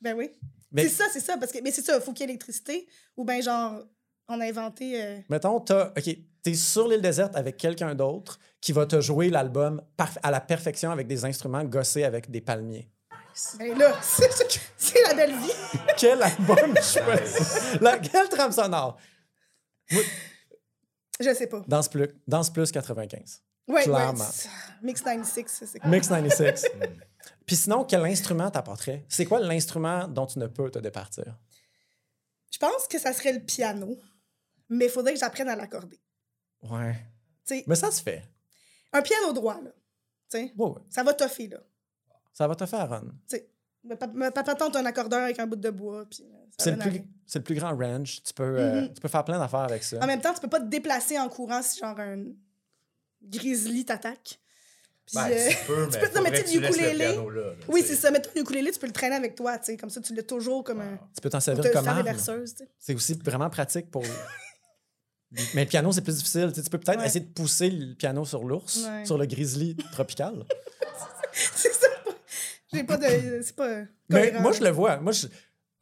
Ben 0.00 0.14
oui. 0.16 0.30
Mais- 0.72 0.82
C'est 0.84 0.88
ça, 0.90 1.04
c'est 1.12 1.20
ça. 1.20 1.36
Parce 1.38 1.52
que, 1.52 1.58
mais 1.62 1.70
c'est 1.70 1.82
ça, 1.82 1.94
il 1.96 2.00
faut 2.02 2.12
qu'il 2.12 2.22
y 2.22 2.24
ait 2.24 2.26
l'électricité, 2.28 2.86
ou 3.16 3.24
bien 3.24 3.40
genre, 3.40 3.82
on 4.28 4.40
a 4.40 4.44
inventé. 4.46 5.00
euh, 5.02 5.18
Mettons, 5.28 5.60
t'as, 5.60 5.88
OK, 5.96 6.16
t'es 6.42 6.54
sur 6.54 6.88
l'île 6.88 7.02
déserte 7.02 7.34
avec 7.36 7.56
quelqu'un 7.56 7.94
d'autre 7.94 8.38
qui 8.60 8.72
va 8.72 8.86
te 8.86 9.00
jouer 9.00 9.30
l'album 9.30 9.82
à 10.22 10.30
la 10.30 10.40
perfection 10.40 10.90
avec 10.90 11.06
des 11.06 11.24
instruments 11.24 11.64
gossés 11.64 12.04
avec 12.04 12.30
des 12.30 12.40
palmiers. 12.40 12.88
Ben 13.58 13.76
là, 13.78 13.98
c'est 14.02 15.02
la 15.08 15.14
belle 15.14 15.34
vie. 15.36 15.52
Quel 15.96 16.22
album 16.22 16.74
choisis? 16.76 17.78
Quelle 18.10 18.28
trame 18.28 18.52
sonore? 18.52 18.98
Je 21.20 21.34
sais 21.34 21.46
pas. 21.46 21.62
Danse 21.66 21.88
plus, 21.88 22.08
Danse 22.26 22.50
plus 22.50 22.70
95. 22.72 23.42
Ouais, 23.68 23.82
Clairement. 23.84 24.24
ouais. 24.24 24.50
Mix 24.82 25.00
96, 25.02 25.68
c'est 25.70 25.78
quoi? 25.78 25.90
Mix 25.90 26.08
96. 26.08 26.66
Puis 27.46 27.56
sinon, 27.56 27.84
quel 27.84 28.04
instrument 28.06 28.50
t'apporterait? 28.50 29.04
C'est 29.08 29.24
quoi 29.26 29.40
l'instrument 29.40 30.08
dont 30.08 30.26
tu 30.26 30.38
ne 30.38 30.46
peux 30.46 30.70
te 30.70 30.78
départir? 30.78 31.36
Je 32.50 32.58
pense 32.58 32.86
que 32.88 32.98
ça 32.98 33.12
serait 33.12 33.32
le 33.32 33.40
piano, 33.40 33.96
mais 34.68 34.86
il 34.86 34.90
faudrait 34.90 35.14
que 35.14 35.20
j'apprenne 35.20 35.48
à 35.48 35.56
l'accorder. 35.56 36.00
Ouais. 36.62 36.94
Tu 37.46 37.56
sais, 37.58 37.64
Mais 37.66 37.76
ça 37.76 37.90
se 37.90 38.02
fait. 38.02 38.22
un 38.92 39.02
piano 39.02 39.32
droit, 39.32 39.60
là. 39.62 39.70
Tu 40.30 40.38
sais, 40.38 40.52
Ouais, 40.56 40.70
ouais. 40.70 40.80
ça 40.88 41.02
va 41.02 41.12
toffer, 41.14 41.48
là. 41.48 41.58
Ça 42.32 42.46
va 42.48 42.54
te 42.54 42.66
faire. 42.66 43.02
Tu 43.28 43.38
pa- 43.96 44.06
me 44.06 44.30
papa 44.30 44.54
tente 44.54 44.76
un 44.76 44.84
accordeur 44.86 45.22
avec 45.24 45.38
un 45.38 45.46
bout 45.46 45.56
de 45.56 45.70
bois, 45.70 46.04
puis 46.08 46.22
euh, 46.22 46.26
C'est 46.58 46.72
le, 46.72 46.78
plus, 46.78 47.02
c'est 47.26 47.38
le 47.38 47.44
plus 47.44 47.54
grand 47.54 47.76
range. 47.76 48.22
Tu 48.22 48.32
peux, 48.34 48.42
euh, 48.44 48.82
Mhm. 48.82 48.94
tu 48.94 49.00
peux 49.00 49.08
faire 49.08 49.24
plein 49.24 49.38
d'affaires 49.38 49.60
avec 49.60 49.82
ça. 49.82 49.98
En 50.02 50.06
même 50.06 50.20
temps, 50.20 50.32
tu 50.34 50.40
peux 50.40 50.48
pas 50.48 50.60
te 50.60 50.66
déplacer 50.66 51.18
en 51.18 51.28
courant 51.28 51.62
si 51.62 51.80
genre 51.80 51.98
un 51.98 52.24
grizzly 53.22 53.84
t'attaque. 53.84 54.38
Ben, 55.12 55.28
euh, 55.28 55.48
tu 55.50 55.56
peux, 55.66 55.86
mais, 55.90 55.98
peux- 55.98 56.14
non, 56.16 56.22
mais 56.22 56.32
tu 56.32 56.44
tu 56.52 56.60
le 56.60 56.68
ukulélé- 56.68 56.96
piano 57.12 57.30
là, 57.30 57.40
là, 57.42 57.52
oui, 57.68 57.80
tu 57.82 57.88
c'est 57.88 57.96
ça. 57.96 58.10
Mais 58.12 58.20
ton 58.22 58.30
ukulélé, 58.40 58.70
tu 58.70 58.78
peux 58.78 58.86
le 58.86 58.92
traîner 58.92 59.16
avec 59.16 59.34
toi, 59.34 59.58
tu 59.58 59.64
sais. 59.66 59.76
Comme 59.76 59.90
ça, 59.90 60.00
tu 60.00 60.14
l'as 60.14 60.22
toujours 60.22 60.62
comme 60.62 60.80
un. 60.82 60.96
Tu 61.14 61.20
peux 61.20 61.30
t'en 61.30 61.40
servir 61.40 61.68
comme 61.72 61.88
arme. 61.88 62.06
tu. 62.16 62.64
C'est 62.78 62.94
aussi 62.94 63.14
vraiment 63.14 63.50
pratique 63.50 63.90
pour. 63.90 64.02
Mais 65.54 65.64
le 65.64 65.68
piano, 65.68 65.90
c'est 65.92 66.00
plus 66.02 66.16
difficile. 66.16 66.52
Tu, 66.54 66.62
tu 66.62 66.70
peux 66.70 66.78
peut-être 66.78 66.98
Ouais. 67.00 67.06
essayer 67.06 67.24
de 67.24 67.32
pousser 67.32 67.70
le 67.70 67.94
piano 67.94 68.24
sur 68.24 68.44
l'ours, 68.44 68.84
Ouais. 68.84 69.04
sur 69.04 69.16
le 69.18 69.26
grizzly 69.26 69.76
tropical. 69.92 70.44
c'est 71.32 71.72
ça. 71.72 71.86
J'ai 72.72 72.84
pas 72.84 72.96
de. 72.96 73.40
C'est 73.42 73.56
pas. 73.56 73.82
Mais 74.08 74.32
moi, 74.40 74.52
je 74.52 74.62
le 74.62 74.70
vois. 74.70 74.98
Moi, 74.98 75.12
je- 75.12 75.26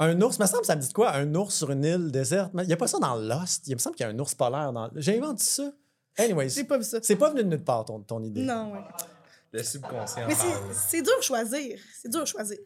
Un 0.01 0.21
ours, 0.23 0.39
me 0.39 0.47
semble, 0.47 0.65
ça 0.65 0.77
me 0.77 0.81
dit 0.81 0.87
de 0.89 0.93
quoi? 0.93 1.13
Un 1.15 1.35
ours 1.35 1.55
sur 1.55 1.71
une 1.73 1.85
île 1.85 2.13
déserte? 2.13 2.53
Il 2.55 2.63
n'y 2.67 2.73
a 2.73 2.77
pas 2.77 2.87
ça 2.87 2.99
dans 3.01 3.17
Lost. 3.17 3.67
Il 3.67 3.75
me 3.75 3.79
semble 3.79 3.97
qu'il 3.97 4.07
y 4.07 4.09
a 4.09 4.13
un 4.13 4.19
ours 4.21 4.35
polaire 4.35 4.73
dans. 4.73 4.89
J'ai 4.95 5.19
inventé 5.19 5.43
ça. 5.43 5.73
Anyways, 6.17 6.51
J'ai 6.51 6.65
pas 6.65 6.79
vu 6.79 6.85
ça. 6.85 6.99
c'est 7.03 7.17
pas 7.17 7.31
venu 7.31 7.43
de 7.45 7.49
nulle 7.49 7.65
part, 7.65 7.85
ton, 7.85 8.01
ton 8.01 8.23
idée. 8.23 8.43
Non, 8.43 8.73
ouais. 8.73 8.81
Le 9.53 9.63
subconscient. 9.63 10.27
Mais 10.29 10.35
c'est- 10.35 10.75
c'est 10.89 11.03
dur 11.03 11.17
de 11.19 11.23
choisir. 11.23 11.79
C'est 12.01 12.09
dur 12.11 12.21
de 12.21 12.27
choisir. 12.27 12.59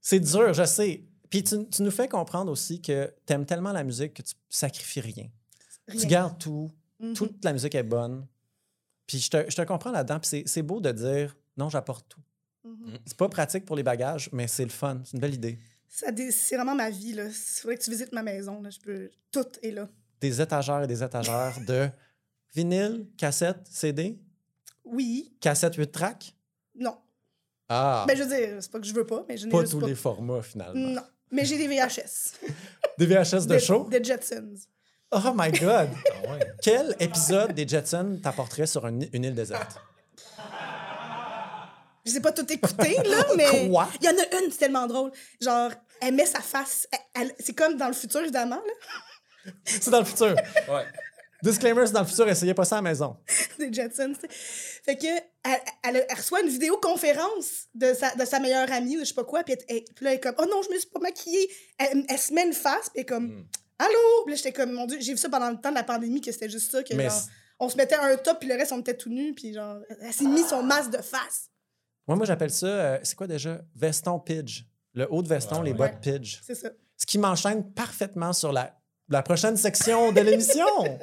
C'est 0.00 0.20
dur, 0.20 0.52
je 0.54 0.64
sais. 0.64 1.04
Puis 1.28 1.42
tu, 1.42 1.66
tu 1.68 1.82
nous 1.82 1.90
fais 1.90 2.08
comprendre 2.08 2.52
aussi 2.52 2.80
que 2.80 3.12
tu 3.26 3.32
aimes 3.32 3.46
tellement 3.46 3.72
la 3.72 3.82
musique 3.82 4.14
que 4.14 4.22
tu 4.22 4.34
sacrifies 4.48 5.00
rien. 5.00 5.28
Rien. 5.88 6.00
Tu 6.00 6.06
gardes 6.06 6.38
tout. 6.38 6.70
Mhm. 7.00 7.14
Toute 7.14 7.44
la 7.44 7.52
musique 7.52 7.74
est 7.74 7.82
bonne. 7.82 8.26
Puis 9.08 9.18
je 9.18 9.30
te, 9.30 9.50
je 9.50 9.56
te 9.56 9.62
comprends 9.62 9.90
là-dedans. 9.90 10.20
Puis 10.20 10.28
c'est- 10.28 10.44
c'est 10.46 10.62
beau 10.62 10.80
de 10.80 10.92
dire 10.92 11.36
non, 11.56 11.68
j'apporte 11.68 12.06
tout. 12.08 12.20
Mhm. 12.66 12.98
C'est 13.06 13.16
pas 13.16 13.28
pratique 13.28 13.64
pour 13.64 13.76
les 13.76 13.82
bagages, 13.82 14.28
mais 14.32 14.46
c'est 14.48 14.64
le 14.64 14.70
fun. 14.70 15.00
C'est 15.04 15.12
une 15.14 15.20
belle 15.20 15.34
idée. 15.34 15.58
Ça 15.88 16.10
dé- 16.10 16.30
C'est 16.32 16.56
vraiment 16.56 16.74
ma 16.74 16.90
vie, 16.90 17.12
là. 17.14 17.26
Il 17.26 17.32
faudrait 17.32 17.76
que 17.76 17.82
tu 17.82 17.90
visites 17.90 18.12
ma 18.12 18.22
maison, 18.22 18.60
là. 18.60 18.70
Je 18.70 18.80
peux... 18.80 19.10
Tout 19.30 19.46
est 19.62 19.70
là. 19.70 19.88
Des 20.20 20.40
étagères 20.40 20.82
et 20.82 20.86
des 20.86 21.02
étagères 21.02 21.56
de 21.66 21.88
vinyle, 22.54 23.06
cassette, 23.16 23.66
CD, 23.70 24.18
Oui. 24.84 25.34
cassette 25.40 25.74
8 25.76 25.92
tracks? 25.92 26.34
Non. 26.74 26.96
Ah, 27.68 28.04
Ben, 28.06 28.16
je 28.16 28.22
veux 28.22 28.28
dire, 28.28 28.56
c'est 28.60 28.70
pas 28.70 28.78
que 28.80 28.86
je 28.86 28.94
veux 28.94 29.06
pas, 29.06 29.24
mais 29.28 29.36
je 29.36 29.46
n'ai 29.46 29.50
pas 29.52 29.60
juste 29.60 29.72
tous 29.72 29.80
pas. 29.80 29.86
les 29.88 29.94
formats 29.94 30.42
finalement. 30.42 30.74
Non. 30.94 31.02
Mais 31.30 31.44
j'ai 31.44 31.58
des 31.58 31.66
VHS. 31.68 32.34
Des 32.98 33.06
VHS 33.06 33.46
de 33.46 33.58
show? 33.58 33.88
Des 33.90 34.02
Jetsons. 34.02 34.54
Oh 35.10 35.32
my 35.34 35.50
God! 35.50 35.88
Ah. 36.28 36.38
Quel 36.62 36.96
épisode 36.98 37.52
des 37.52 37.66
Jetsons 37.68 38.18
t'apporterait 38.22 38.66
sur 38.66 38.86
une, 38.86 39.06
une 39.12 39.24
île 39.24 39.34
déserte? 39.34 39.78
Je 42.06 42.12
sais 42.12 42.20
pas 42.20 42.32
tout 42.32 42.50
écouter, 42.52 42.96
là, 43.04 43.26
mais. 43.36 43.68
Quoi? 43.68 43.88
Il 44.00 44.06
y 44.06 44.08
en 44.08 44.12
a 44.16 44.40
une, 44.42 44.50
c'est 44.50 44.58
tellement 44.58 44.86
drôle. 44.86 45.10
Genre, 45.40 45.72
elle 46.00 46.14
met 46.14 46.24
sa 46.26 46.40
face. 46.40 46.86
elle- 46.92 47.22
elle- 47.22 47.34
C'est 47.40 47.52
comme 47.54 47.76
dans 47.76 47.88
le 47.88 47.94
futur, 47.94 48.20
évidemment, 48.20 48.56
là. 48.64 49.52
C'est 49.64 49.90
dans 49.90 49.98
le 50.00 50.04
futur. 50.04 50.34
Ouais. 50.68 50.84
Disclaimer, 51.42 51.86
c'est 51.86 51.92
dans 51.92 52.00
le 52.00 52.06
futur. 52.06 52.28
Essayez 52.28 52.54
pas 52.54 52.64
ça 52.64 52.76
à 52.76 52.78
la 52.78 52.88
maison. 52.90 53.16
des 53.58 53.72
Jetsons. 53.72 54.14
Fait 54.84 54.96
que 54.96 55.06
elle, 55.06 55.60
elle- 55.84 56.06
elle 56.08 56.16
reçoit 56.16 56.40
une 56.40 56.48
vidéoconférence 56.48 57.66
de 57.74 57.92
sa, 57.94 58.14
de 58.14 58.24
sa 58.24 58.40
meilleure 58.40 58.70
amie, 58.72 58.96
ou 58.96 59.00
je 59.00 59.04
sais 59.06 59.14
pas 59.14 59.24
quoi, 59.24 59.42
puis, 59.44 59.54
elle- 59.54 59.64
elle- 59.76 59.84
puis 59.94 60.04
là, 60.04 60.10
elle 60.12 60.16
est 60.16 60.20
comme 60.20 60.34
Oh 60.38 60.46
non, 60.50 60.62
je 60.62 60.70
me 60.72 60.78
suis 60.78 60.88
pas 60.88 61.00
maquillée. 61.00 61.48
Elle, 61.78 62.04
elle 62.08 62.18
se 62.18 62.32
met 62.32 62.44
une 62.46 62.52
face, 62.54 62.88
puis 62.90 62.92
elle 62.96 63.00
est 63.02 63.06
comme 63.06 63.26
Mm. 63.26 63.46
Allô? 63.78 64.24
Puis 64.24 64.32
là, 64.32 64.36
j'étais 64.36 64.52
comme 64.52 64.72
Mon 64.72 64.86
Dieu, 64.86 64.96
j'ai 65.00 65.12
vu 65.12 65.18
ça 65.18 65.28
pendant 65.28 65.50
le 65.50 65.60
temps 65.60 65.68
de 65.70 65.74
la 65.74 65.82
pandémie, 65.84 66.20
que 66.22 66.32
c'était 66.32 66.48
juste 66.48 66.70
ça, 66.72 66.82
que 66.82 66.94
Mais 66.94 67.08
genre, 67.10 67.22
on 67.60 67.68
se 67.68 67.76
mettait 67.76 67.94
un 67.96 68.16
top, 68.16 68.38
puis 68.40 68.48
le 68.48 68.54
reste, 68.54 68.72
on 68.72 68.80
était 68.80 68.96
tout 68.96 69.10
nus, 69.10 69.34
puis 69.34 69.52
genre, 69.52 69.78
elle 70.00 70.12
s'est 70.14 70.24
mis 70.24 70.42
son 70.44 70.62
masque 70.62 70.90
de 70.90 71.02
face. 71.02 71.50
Moi, 72.06 72.16
moi 72.16 72.26
j'appelle 72.26 72.50
ça, 72.50 72.66
euh, 72.66 72.98
c'est 73.02 73.16
quoi 73.16 73.26
déjà? 73.26 73.60
Veston 73.74 74.18
Pidge. 74.20 74.62
Le 74.94 75.06
haut 75.12 75.22
de 75.22 75.28
veston, 75.28 75.58
Ouais, 75.58 75.64
les 75.66 75.70
ouais. 75.72 75.76
bottes 75.76 76.00
Pidge. 76.00 76.38
C'est 76.42 76.54
ça. 76.54 76.68
Ce 76.96 77.04
qui 77.04 77.18
m'enchaîne 77.18 77.70
parfaitement 77.72 78.32
sur 78.32 78.52
la, 78.52 78.78
la 79.08 79.22
prochaine 79.22 79.56
section 79.56 80.12
de 80.12 80.20
l'émission. 80.20 80.66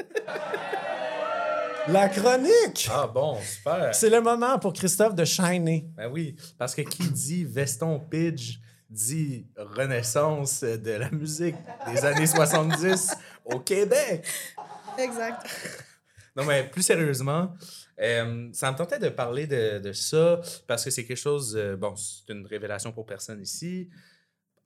la 1.87 2.09
chronique. 2.09 2.89
Ah 2.91 3.07
bon, 3.07 3.37
super. 3.41 3.93
C'est 3.93 4.09
le 4.09 4.21
moment 4.21 4.57
pour 4.59 4.73
Christophe 4.73 5.15
de 5.15 5.25
shiner. 5.25 5.85
Ben 5.95 6.09
oui, 6.11 6.35
parce 6.57 6.73
que 6.73 6.81
qui 6.81 7.07
dit 7.09 7.43
veston 7.43 7.99
pidge 7.99 8.57
dit 8.89 9.47
renaissance 9.57 10.63
de 10.63 10.91
la 10.91 11.09
musique 11.11 11.55
des 11.91 12.05
années 12.05 12.27
70 12.27 13.11
au 13.45 13.59
Québec. 13.59 14.23
Exact. 14.97 15.45
Non, 16.35 16.45
mais 16.45 16.67
plus 16.67 16.81
sérieusement, 16.81 17.53
euh, 17.99 18.49
ça 18.53 18.71
me 18.71 18.77
tentait 18.77 18.99
de 18.99 19.09
parler 19.09 19.45
de, 19.45 19.79
de 19.79 19.93
ça 19.93 20.41
parce 20.67 20.83
que 20.83 20.89
c'est 20.89 21.05
quelque 21.05 21.17
chose, 21.17 21.55
euh, 21.55 21.75
bon, 21.75 21.95
c'est 21.95 22.33
une 22.33 22.45
révélation 22.45 22.91
pour 22.91 23.05
personne 23.05 23.41
ici. 23.41 23.89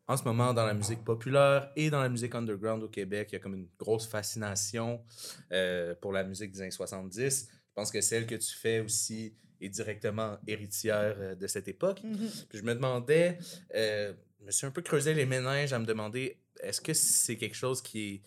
En 0.08 0.16
ce 0.16 0.24
moment, 0.24 0.54
dans 0.54 0.66
la 0.66 0.74
musique 0.74 1.04
populaire 1.04 1.70
et 1.76 1.90
dans 1.90 2.02
la 2.02 2.08
musique 2.08 2.34
underground 2.34 2.82
au 2.84 2.88
Québec, 2.88 3.30
il 3.32 3.34
y 3.34 3.36
a 3.36 3.40
comme 3.40 3.56
une 3.56 3.68
grosse 3.78 4.08
fascination 4.08 5.04
euh, 5.52 5.94
pour 6.00 6.14
la 6.14 6.24
musique 6.24 6.52
des 6.52 6.62
années 6.62 6.72
70. 6.72 7.50
Je 7.52 7.74
pense 7.74 7.92
que 7.92 8.00
celle 8.00 8.26
que 8.26 8.36
tu 8.36 8.56
fais 8.56 8.80
aussi 8.80 9.36
est 9.60 9.70
directement 9.70 10.38
héritière 10.48 11.36
de 11.36 11.48
cette 11.48 11.68
époque. 11.68 12.02
Mhm. 12.04 12.30
Puis 12.48 12.60
je 12.60 12.64
me 12.64 12.74
demandais, 12.74 13.38
je 13.74 14.14
me 14.46 14.52
suis 14.52 14.66
un 14.66 14.72
peu 14.72 14.82
creusé 14.82 15.14
les 15.14 15.26
méninges 15.26 15.74
à 15.74 15.80
me 15.80 15.86
demander 15.86 16.40
est-ce 16.62 16.80
que 16.80 16.94
c'est 16.94 17.36
quelque 17.36 17.56
chose 17.56 17.82
qui 17.82 18.08
est, 18.08 18.22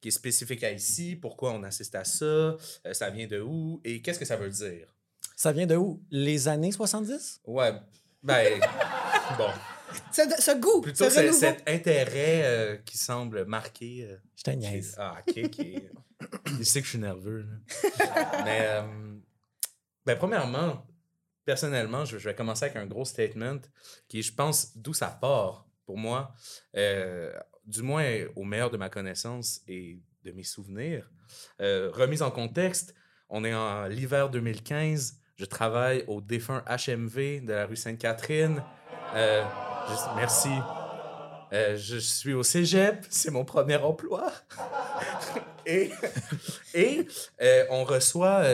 qui 0.00 0.08
est 0.08 0.12
spécifique 0.12 0.62
à 0.64 0.70
ici 0.72 1.16
Pourquoi 1.16 1.52
on 1.52 1.62
assiste 1.62 1.94
à 1.94 2.04
ça 2.04 2.24
Euh, 2.24 2.56
Ça 2.92 3.10
vient 3.10 3.26
de 3.26 3.40
où 3.40 3.80
Et 3.84 4.02
qu'est-ce 4.02 4.18
que 4.18 4.24
ça 4.24 4.36
veut 4.36 4.50
dire? 4.50 4.94
Ça 5.34 5.52
vient 5.52 5.66
de 5.66 5.76
où? 5.76 6.02
Les 6.10 6.48
années 6.48 6.72
70? 6.72 7.40
Ouais, 7.46 7.72
ben, 8.22 8.60
bon. 9.38 9.48
Ce, 10.12 10.22
ce 10.40 10.58
goût, 10.60 10.80
Plutôt 10.80 11.08
ce 11.08 11.32
cet 11.32 11.68
intérêt 11.68 12.42
euh, 12.44 12.76
qui 12.78 12.98
semble 12.98 13.44
marqué. 13.44 14.04
euh, 14.10 14.16
Je 14.36 14.42
te 14.42 14.50
qui-. 14.50 14.94
Ah, 14.98 15.16
ok, 15.26 15.38
ok. 15.44 15.66
Il 16.58 16.66
sait 16.66 16.80
que 16.80 16.84
je 16.86 16.90
suis 16.90 16.98
nerveux. 16.98 17.42
là. 17.46 18.42
Mais, 18.44 18.60
euh, 18.62 18.82
ben, 20.04 20.16
premièrement, 20.16 20.86
personnellement, 21.44 22.04
je, 22.04 22.18
je 22.18 22.28
vais 22.28 22.34
commencer 22.34 22.64
avec 22.64 22.76
un 22.76 22.86
gros 22.86 23.04
statement 23.04 23.58
qui, 24.08 24.22
je 24.22 24.32
pense, 24.34 24.76
d'où 24.76 24.92
ça 24.94 25.08
part 25.08 25.66
pour 25.84 25.96
moi, 25.98 26.34
euh, 26.76 27.32
du 27.66 27.82
moins 27.82 28.04
au 28.36 28.44
meilleur 28.44 28.70
de 28.70 28.76
ma 28.76 28.88
connaissance 28.88 29.60
et 29.68 29.98
de 30.24 30.32
mes 30.32 30.42
souvenirs. 30.42 31.10
Euh, 31.60 31.90
remise 31.92 32.22
en 32.22 32.30
contexte, 32.30 32.94
on 33.28 33.44
est 33.44 33.54
en 33.54 33.86
l'hiver 33.86 34.30
2015. 34.30 35.20
Je 35.36 35.44
travaille 35.44 36.04
au 36.06 36.20
défunt 36.20 36.64
HMV 36.68 37.44
de 37.44 37.52
la 37.52 37.66
rue 37.66 37.76
Sainte-Catherine. 37.76 38.62
Euh, 39.14 39.44
merci. 40.16 40.50
Euh, 41.52 41.76
je 41.76 41.96
suis 41.96 42.34
au 42.34 42.42
cégep, 42.42 43.04
c'est 43.08 43.30
mon 43.30 43.44
premier 43.44 43.76
emploi. 43.76 44.32
et 45.66 45.90
on 47.70 47.84
reçoit 47.84 48.44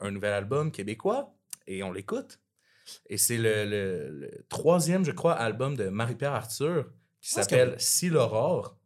un 0.00 0.10
nouvel 0.10 0.32
album 0.32 0.70
québécois 0.70 1.34
et 1.66 1.82
on 1.82 1.92
l'écoute. 1.92 2.40
Et 3.08 3.18
c'est 3.18 3.38
le 3.38 4.30
troisième, 4.48 5.04
je 5.04 5.10
crois, 5.10 5.32
album 5.32 5.76
de 5.76 5.88
Marie-Pierre 5.88 6.34
Arthur 6.34 6.86
qui 7.20 7.30
s'appelle 7.30 7.74
Si 7.78 8.08
l'aurore 8.08 8.76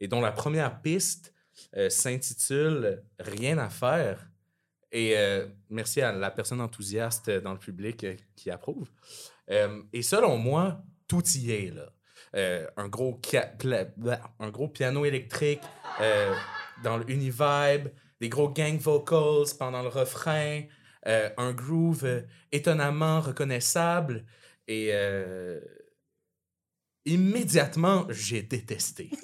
et 0.00 0.08
dont 0.08 0.20
la 0.20 0.32
première 0.32 0.80
piste 0.80 1.34
euh, 1.76 1.90
s'intitule 1.90 3.02
Rien 3.18 3.58
à 3.58 3.68
faire. 3.68 4.28
Et 4.92 5.16
euh, 5.16 5.46
merci 5.68 6.00
à 6.00 6.10
la 6.10 6.30
personne 6.30 6.60
enthousiaste 6.60 7.30
dans 7.30 7.52
le 7.52 7.58
public 7.58 8.04
euh, 8.04 8.16
qui 8.34 8.50
approuve. 8.50 8.90
Et 9.92 10.02
selon 10.02 10.36
moi, 10.36 10.80
tout 11.08 11.26
y 11.34 11.50
est, 11.50 11.74
là. 11.74 12.70
Un, 12.76 12.88
gros 12.88 13.20
blah, 13.58 14.20
un 14.38 14.50
gros 14.50 14.68
piano 14.68 15.04
électrique 15.04 15.62
dans 16.84 16.98
le 16.98 17.10
Univibe, 17.10 17.88
des 18.20 18.28
gros 18.28 18.48
gang 18.48 18.78
vocals 18.78 19.56
pendant 19.58 19.82
le 19.82 19.88
refrain, 19.88 20.62
un 21.04 21.52
groove 21.52 22.22
étonnamment 22.52 23.20
reconnaissable 23.20 24.24
et 24.68 24.92
immédiatement, 27.06 28.06
j'ai 28.10 28.42
détesté. 28.42 29.10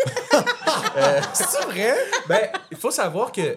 Euh, 0.96 1.20
C'est 1.34 1.62
vrai? 1.64 1.94
ben, 2.28 2.48
il 2.70 2.76
faut 2.76 2.90
savoir 2.90 3.30
que 3.32 3.54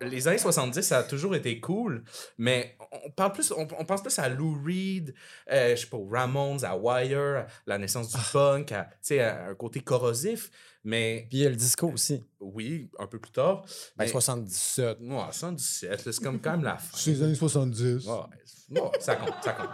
les 0.00 0.26
années 0.28 0.38
70, 0.38 0.82
ça 0.82 0.98
a 0.98 1.02
toujours 1.04 1.34
été 1.36 1.58
cool, 1.60 2.04
mais 2.38 2.76
on 3.04 3.10
parle 3.10 3.32
plus, 3.32 3.50
on, 3.52 3.66
on 3.78 3.84
pense 3.84 4.02
plus 4.02 4.16
à 4.18 4.28
Lou 4.28 4.60
Reed, 4.64 5.14
euh, 5.50 5.74
je 5.76 5.80
sais 5.82 5.86
pas, 5.86 5.96
aux 5.96 6.08
Ramones, 6.08 6.64
à 6.64 6.76
Wire, 6.76 7.18
à 7.20 7.46
la 7.66 7.78
naissance 7.78 8.08
du 8.08 8.18
punk, 8.32 8.72
à, 8.72 8.84
tu 8.84 8.90
sais, 9.02 9.20
à 9.20 9.46
un 9.46 9.54
côté 9.54 9.80
corrosif, 9.80 10.50
mais 10.84 11.26
Puis 11.28 11.38
il 11.38 11.42
y 11.42 11.46
a 11.46 11.50
le 11.50 11.56
disco 11.56 11.88
aussi. 11.92 12.24
oui, 12.40 12.90
un 12.98 13.06
peu 13.06 13.18
plus 13.20 13.32
tard. 13.32 13.62
Ben, 13.96 14.04
mais- 14.04 14.08
77. 14.08 14.98
Ouais, 15.00 15.22
117, 15.30 16.04
là, 16.06 16.12
c'est 16.12 16.22
comme 16.22 16.40
quand 16.40 16.52
même 16.52 16.64
la 16.64 16.76
fin. 16.76 16.96
C'est 16.96 17.10
les 17.12 17.22
années 17.22 17.34
70. 17.36 18.06
Ouais, 18.06 18.80
ouais, 18.80 18.80
ça 19.00 19.16
compte, 19.16 19.34
ça 19.42 19.52
compte. 19.52 19.70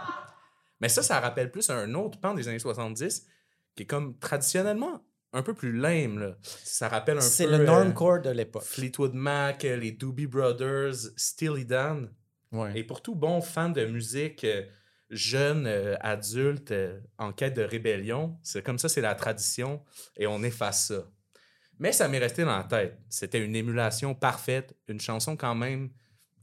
Mais 0.81 0.89
ça, 0.89 1.01
ça 1.03 1.19
rappelle 1.19 1.51
plus 1.51 1.69
un 1.69 1.93
autre 1.95 2.19
pan 2.19 2.33
des 2.35 2.47
années 2.47 2.59
70 2.59 3.25
qui 3.77 3.83
est 3.83 3.85
comme 3.85 4.17
traditionnellement 4.17 5.05
un 5.31 5.43
peu 5.43 5.53
plus 5.53 5.71
lame. 5.71 6.19
Là. 6.19 6.37
Ça 6.41 6.89
rappelle 6.89 7.17
un 7.17 7.21
peu. 7.21 7.25
C'est 7.25 7.45
le 7.45 7.59
euh, 7.59 7.65
normcore 7.65 8.21
de 8.21 8.31
l'époque. 8.31 8.63
Fleetwood 8.63 9.13
Mac, 9.13 9.63
euh, 9.63 9.77
les 9.77 9.91
Doobie 9.91 10.27
Brothers, 10.27 10.95
Steely 11.15 11.65
Dan. 11.65 12.11
Ouais. 12.51 12.77
Et 12.77 12.83
pour 12.83 13.01
tout 13.01 13.15
bon 13.15 13.41
fan 13.41 13.71
de 13.71 13.85
musique 13.85 14.43
euh, 14.43 14.63
jeune, 15.09 15.67
euh, 15.67 15.95
adulte, 15.99 16.71
euh, 16.71 16.99
en 17.17 17.31
quête 17.31 17.53
de 17.53 17.61
rébellion, 17.61 18.37
c'est 18.41 18.63
comme 18.63 18.79
ça, 18.79 18.89
c'est 18.89 19.01
la 19.01 19.15
tradition 19.15 19.83
et 20.17 20.27
on 20.27 20.43
efface 20.43 20.87
ça. 20.87 21.09
Mais 21.79 21.91
ça 21.91 22.07
m'est 22.07 22.17
resté 22.17 22.43
dans 22.43 22.57
la 22.57 22.63
tête. 22.63 22.97
C'était 23.07 23.43
une 23.43 23.55
émulation 23.55 24.15
parfaite, 24.15 24.75
une 24.87 24.99
chanson 24.99 25.37
quand 25.37 25.53
même 25.55 25.91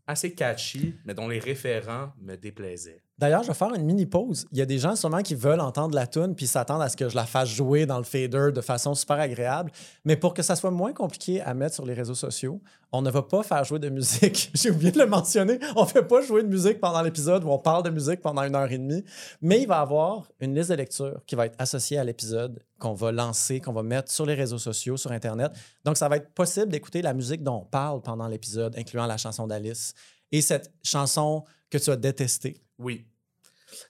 assez 0.06 0.34
catchy, 0.34 0.94
mais 1.04 1.14
dont 1.14 1.28
les 1.28 1.40
référents 1.40 2.12
me 2.20 2.36
déplaisaient. 2.36 3.03
D'ailleurs, 3.24 3.42
je 3.42 3.48
vais 3.48 3.54
faire 3.54 3.72
une 3.74 3.86
mini 3.86 4.04
pause. 4.04 4.46
Il 4.52 4.58
y 4.58 4.60
a 4.60 4.66
des 4.66 4.76
gens 4.76 4.96
sûrement 4.96 5.22
qui 5.22 5.34
veulent 5.34 5.62
entendre 5.62 5.94
la 5.94 6.06
tune 6.06 6.34
puis 6.34 6.46
s'attendent 6.46 6.82
à 6.82 6.90
ce 6.90 6.96
que 6.98 7.08
je 7.08 7.16
la 7.16 7.24
fasse 7.24 7.48
jouer 7.48 7.86
dans 7.86 7.96
le 7.96 8.04
fader 8.04 8.52
de 8.52 8.60
façon 8.60 8.94
super 8.94 9.18
agréable. 9.18 9.72
Mais 10.04 10.14
pour 10.14 10.34
que 10.34 10.42
ça 10.42 10.56
soit 10.56 10.70
moins 10.70 10.92
compliqué 10.92 11.40
à 11.40 11.54
mettre 11.54 11.74
sur 11.74 11.86
les 11.86 11.94
réseaux 11.94 12.14
sociaux, 12.14 12.60
on 12.92 13.00
ne 13.00 13.10
va 13.10 13.22
pas 13.22 13.42
faire 13.42 13.64
jouer 13.64 13.78
de 13.78 13.88
musique. 13.88 14.50
J'ai 14.54 14.70
oublié 14.70 14.92
de 14.92 14.98
le 14.98 15.06
mentionner. 15.06 15.58
On 15.74 15.84
ne 15.84 15.88
fait 15.88 16.02
pas 16.02 16.20
jouer 16.20 16.42
de 16.42 16.48
musique 16.48 16.80
pendant 16.80 17.00
l'épisode 17.00 17.44
où 17.44 17.48
on 17.48 17.58
parle 17.58 17.82
de 17.82 17.88
musique 17.88 18.20
pendant 18.20 18.42
une 18.42 18.54
heure 18.54 18.70
et 18.70 18.76
demie. 18.76 19.02
Mais 19.40 19.62
il 19.62 19.68
va 19.68 19.78
y 19.78 19.80
avoir 19.80 20.30
une 20.38 20.54
liste 20.54 20.68
de 20.68 20.74
lecture 20.74 21.22
qui 21.26 21.34
va 21.34 21.46
être 21.46 21.56
associée 21.58 21.96
à 21.96 22.04
l'épisode 22.04 22.62
qu'on 22.78 22.92
va 22.92 23.10
lancer, 23.10 23.58
qu'on 23.58 23.72
va 23.72 23.82
mettre 23.82 24.12
sur 24.12 24.26
les 24.26 24.34
réseaux 24.34 24.58
sociaux, 24.58 24.98
sur 24.98 25.12
Internet. 25.12 25.50
Donc, 25.82 25.96
ça 25.96 26.10
va 26.10 26.18
être 26.18 26.28
possible 26.34 26.68
d'écouter 26.68 27.00
la 27.00 27.14
musique 27.14 27.42
dont 27.42 27.62
on 27.62 27.64
parle 27.64 28.02
pendant 28.02 28.28
l'épisode, 28.28 28.76
incluant 28.76 29.06
la 29.06 29.16
chanson 29.16 29.46
d'Alice 29.46 29.94
et 30.30 30.42
cette 30.42 30.70
chanson 30.82 31.44
que 31.70 31.78
tu 31.78 31.88
as 31.88 31.96
détestée. 31.96 32.60
Oui. 32.78 33.06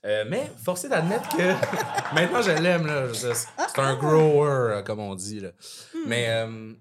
Euh, 0.04 0.24
mais 0.28 0.50
forcé 0.62 0.88
d'admettre 0.88 1.28
que 1.36 1.42
maintenant 2.14 2.42
je 2.42 2.50
l'aime 2.50 2.86
là, 2.86 3.08
c'est 3.12 3.78
un 3.78 3.94
grower 3.96 4.48
euh, 4.76 4.82
comme 4.82 5.00
on 5.00 5.14
dit 5.14 5.40
là. 5.40 5.50
Mais 6.06 6.26
euh, 6.30 6.72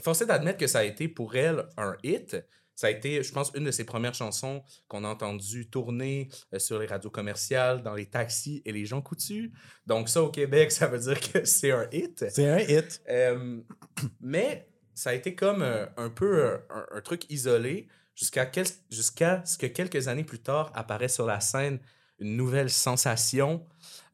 forcé 0.00 0.26
d'admettre 0.26 0.58
que 0.58 0.66
ça 0.66 0.80
a 0.80 0.84
été 0.84 1.08
pour 1.08 1.36
elle 1.36 1.66
un 1.76 1.96
hit. 2.02 2.36
Ça 2.74 2.86
a 2.86 2.90
été, 2.90 3.22
je 3.22 3.30
pense, 3.32 3.52
une 3.54 3.64
de 3.64 3.70
ses 3.70 3.84
premières 3.84 4.14
chansons 4.14 4.62
qu'on 4.88 5.04
a 5.04 5.08
entendu 5.08 5.68
tourner 5.68 6.30
euh, 6.54 6.58
sur 6.58 6.78
les 6.78 6.86
radios 6.86 7.10
commerciales, 7.10 7.82
dans 7.82 7.94
les 7.94 8.06
taxis 8.06 8.62
et 8.64 8.72
les 8.72 8.86
gens 8.86 9.02
coutus. 9.02 9.50
Donc 9.86 10.08
ça 10.08 10.22
au 10.22 10.30
Québec, 10.30 10.72
ça 10.72 10.86
veut 10.86 10.98
dire 10.98 11.20
que 11.20 11.44
c'est 11.44 11.70
un 11.70 11.86
hit. 11.92 12.24
C'est 12.30 12.48
un 12.48 12.58
hit. 12.58 13.02
Euh, 13.10 13.60
mais 14.20 14.66
ça 14.94 15.10
a 15.10 15.14
été 15.14 15.34
comme 15.34 15.62
un 15.62 16.10
peu 16.10 16.54
un, 16.70 16.86
un 16.92 17.00
truc 17.02 17.30
isolé 17.30 17.88
jusqu'à 18.14 18.46
quel- 18.46 18.66
jusqu'à 18.90 19.42
ce 19.44 19.56
que 19.58 19.66
quelques 19.66 20.08
années 20.08 20.24
plus 20.24 20.40
tard 20.40 20.72
apparaît 20.74 21.08
sur 21.08 21.26
la 21.26 21.40
scène 21.40 21.78
une 22.22 22.36
nouvelle 22.36 22.70
sensation, 22.70 23.64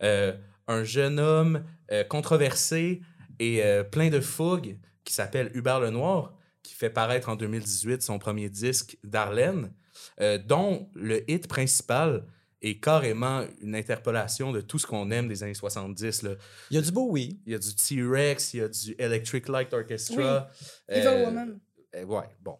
euh, 0.02 0.32
un 0.66 0.82
jeune 0.84 1.18
homme 1.20 1.64
euh, 1.92 2.04
controversé 2.04 3.00
et 3.38 3.62
euh, 3.62 3.84
plein 3.84 4.10
de 4.10 4.20
fougue 4.20 4.76
qui 5.04 5.12
s'appelle 5.14 5.50
Hubert 5.54 5.80
Lenoir, 5.80 6.34
qui 6.62 6.74
fait 6.74 6.90
paraître 6.90 7.28
en 7.28 7.36
2018 7.36 8.02
son 8.02 8.18
premier 8.18 8.48
disque 8.50 8.98
Darlene, 9.04 9.72
euh, 10.20 10.38
dont 10.38 10.90
le 10.94 11.28
hit 11.30 11.46
principal 11.48 12.24
est 12.60 12.80
carrément 12.80 13.44
une 13.62 13.74
interpolation 13.76 14.50
de 14.52 14.60
tout 14.60 14.78
ce 14.78 14.86
qu'on 14.86 15.10
aime 15.12 15.28
des 15.28 15.42
années 15.44 15.54
70. 15.54 16.22
Là. 16.22 16.30
Il 16.70 16.74
y 16.74 16.78
a 16.78 16.82
du 16.82 16.90
beau 16.90 17.06
oui. 17.08 17.40
Il 17.46 17.52
y 17.52 17.54
a 17.54 17.58
du 17.58 17.74
T-Rex, 17.74 18.52
il 18.54 18.56
y 18.58 18.62
a 18.62 18.68
du 18.68 18.94
Electric 18.98 19.48
Light 19.48 19.72
Orchestra. 19.72 20.50
Evil 20.88 21.06
Euh, 21.06 21.24
Woman. 21.24 21.58
euh, 21.94 22.04
ouais, 22.04 22.26
bon. 22.42 22.58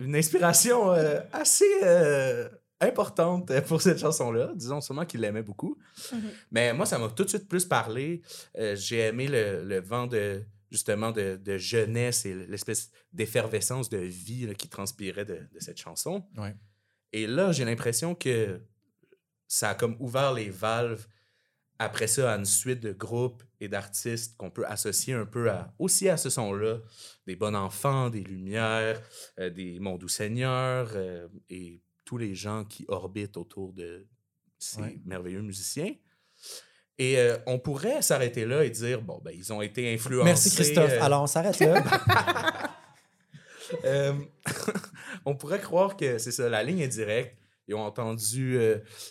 Une, 0.00 0.14
inspiration 0.16 0.92
euh, 0.92 1.20
assez 1.32 1.64
euh, 1.82 2.48
importante 2.80 3.50
pour 3.62 3.80
cette 3.80 3.98
chanson-là. 3.98 4.52
Disons 4.54 4.80
seulement 4.80 5.06
qu'il 5.06 5.20
l'aimait 5.20 5.42
beaucoup. 5.42 5.78
Mhm. 6.12 6.30
Mais 6.50 6.72
moi, 6.72 6.86
ça 6.86 6.98
m'a 6.98 7.08
tout 7.08 7.24
de 7.24 7.28
suite 7.28 7.48
plus 7.48 7.64
parlé. 7.64 8.22
Euh, 8.58 8.76
J'ai 8.76 8.98
aimé 9.00 9.28
le, 9.28 9.64
le 9.64 9.80
vent 9.80 10.06
de 10.06 10.42
justement 10.70 11.12
de, 11.12 11.36
de 11.36 11.58
jeunesse 11.58 12.26
et 12.26 12.34
l'espèce 12.34 12.90
d'effervescence 13.12 13.88
de 13.88 13.98
vie 13.98 14.46
là, 14.46 14.54
qui 14.54 14.68
transpirait 14.68 15.24
de, 15.24 15.38
de 15.52 15.60
cette 15.60 15.78
chanson. 15.78 16.26
Ouais. 16.36 16.54
Et 17.12 17.26
là, 17.26 17.52
j'ai 17.52 17.64
l'impression 17.64 18.14
que 18.14 18.60
ça 19.46 19.70
a 19.70 19.74
comme 19.74 19.96
ouvert 20.00 20.32
les 20.34 20.50
valves 20.50 21.06
après 21.78 22.06
ça 22.08 22.32
à 22.32 22.36
une 22.36 22.44
suite 22.44 22.80
de 22.80 22.92
groupes 22.92 23.44
et 23.60 23.68
d'artistes 23.68 24.36
qu'on 24.36 24.50
peut 24.50 24.66
associer 24.66 25.14
un 25.14 25.26
peu 25.26 25.50
à, 25.50 25.72
aussi 25.78 26.08
à 26.08 26.16
ce 26.16 26.30
son-là. 26.30 26.78
Des 27.26 27.36
bons 27.36 27.54
enfants, 27.54 28.10
des 28.10 28.22
lumières, 28.24 29.00
euh, 29.38 29.50
des 29.50 29.78
Mon 29.78 29.96
Doux 29.98 30.08
Seigneur 30.08 30.90
euh, 30.94 31.28
et 31.48 31.82
tous 32.06 32.16
les 32.16 32.34
gens 32.34 32.64
qui 32.64 32.86
orbitent 32.88 33.36
autour 33.36 33.74
de 33.74 34.06
ces 34.58 34.80
Ouais. 34.80 34.98
merveilleux 35.04 35.42
musiciens. 35.42 35.92
Et 36.98 37.18
euh, 37.18 37.36
on 37.46 37.58
pourrait 37.58 38.00
s'arrêter 38.00 38.46
là 38.46 38.64
et 38.64 38.70
dire, 38.70 39.02
bon, 39.02 39.20
ben, 39.22 39.32
ils 39.34 39.52
ont 39.52 39.60
été 39.60 39.92
influencés. 39.92 40.24
Merci 40.24 40.50
Christophe. 40.54 40.92
euh, 40.92 41.02
Alors, 41.02 41.22
on 41.24 41.26
s'arrête 41.26 41.58
là. 41.60 41.84
euh, 43.84 44.14
on 45.26 45.34
pourrait 45.36 45.60
croire 45.60 45.96
que 45.96 46.16
c'est 46.16 46.32
ça, 46.32 46.48
la 46.48 46.62
ligne 46.62 46.78
est 46.80 46.88
directe. 46.88 47.36
Ils 47.68 47.74
ont 47.74 47.80
entendu 47.82 48.58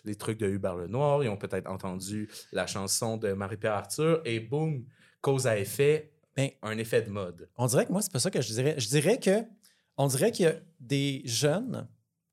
les 0.06 0.16
trucs 0.16 0.40
de 0.40 0.48
Hubert 0.48 0.78
Lenoir, 0.78 1.22
ils 1.24 1.28
ont 1.28 1.36
peut-être 1.36 1.68
entendu 1.70 2.30
la 2.54 2.66
chanson 2.66 3.18
de 3.18 3.34
Marie-Pierre 3.34 3.74
Arthur, 3.74 4.22
et 4.24 4.40
boum, 4.40 4.86
cause 5.20 5.46
à 5.46 5.58
effet, 5.60 6.14
Ben, 6.38 6.50
un 6.62 6.78
effet 6.78 7.02
de 7.02 7.10
mode. 7.10 7.50
On 7.58 7.68
dirait 7.68 7.86
que 7.86 7.92
moi, 7.92 8.02
c'est 8.02 8.14
pas 8.14 8.20
ça 8.20 8.32
que 8.32 8.42
je 8.42 8.54
dirais. 8.54 8.76
Je 8.78 8.88
dirais 8.88 9.20
que 9.20 9.42
on 9.98 10.08
dirait 10.08 10.32
qu'il 10.32 10.46
y 10.46 10.50
a 10.50 10.56
des 10.80 11.22
jeunes 11.26 11.86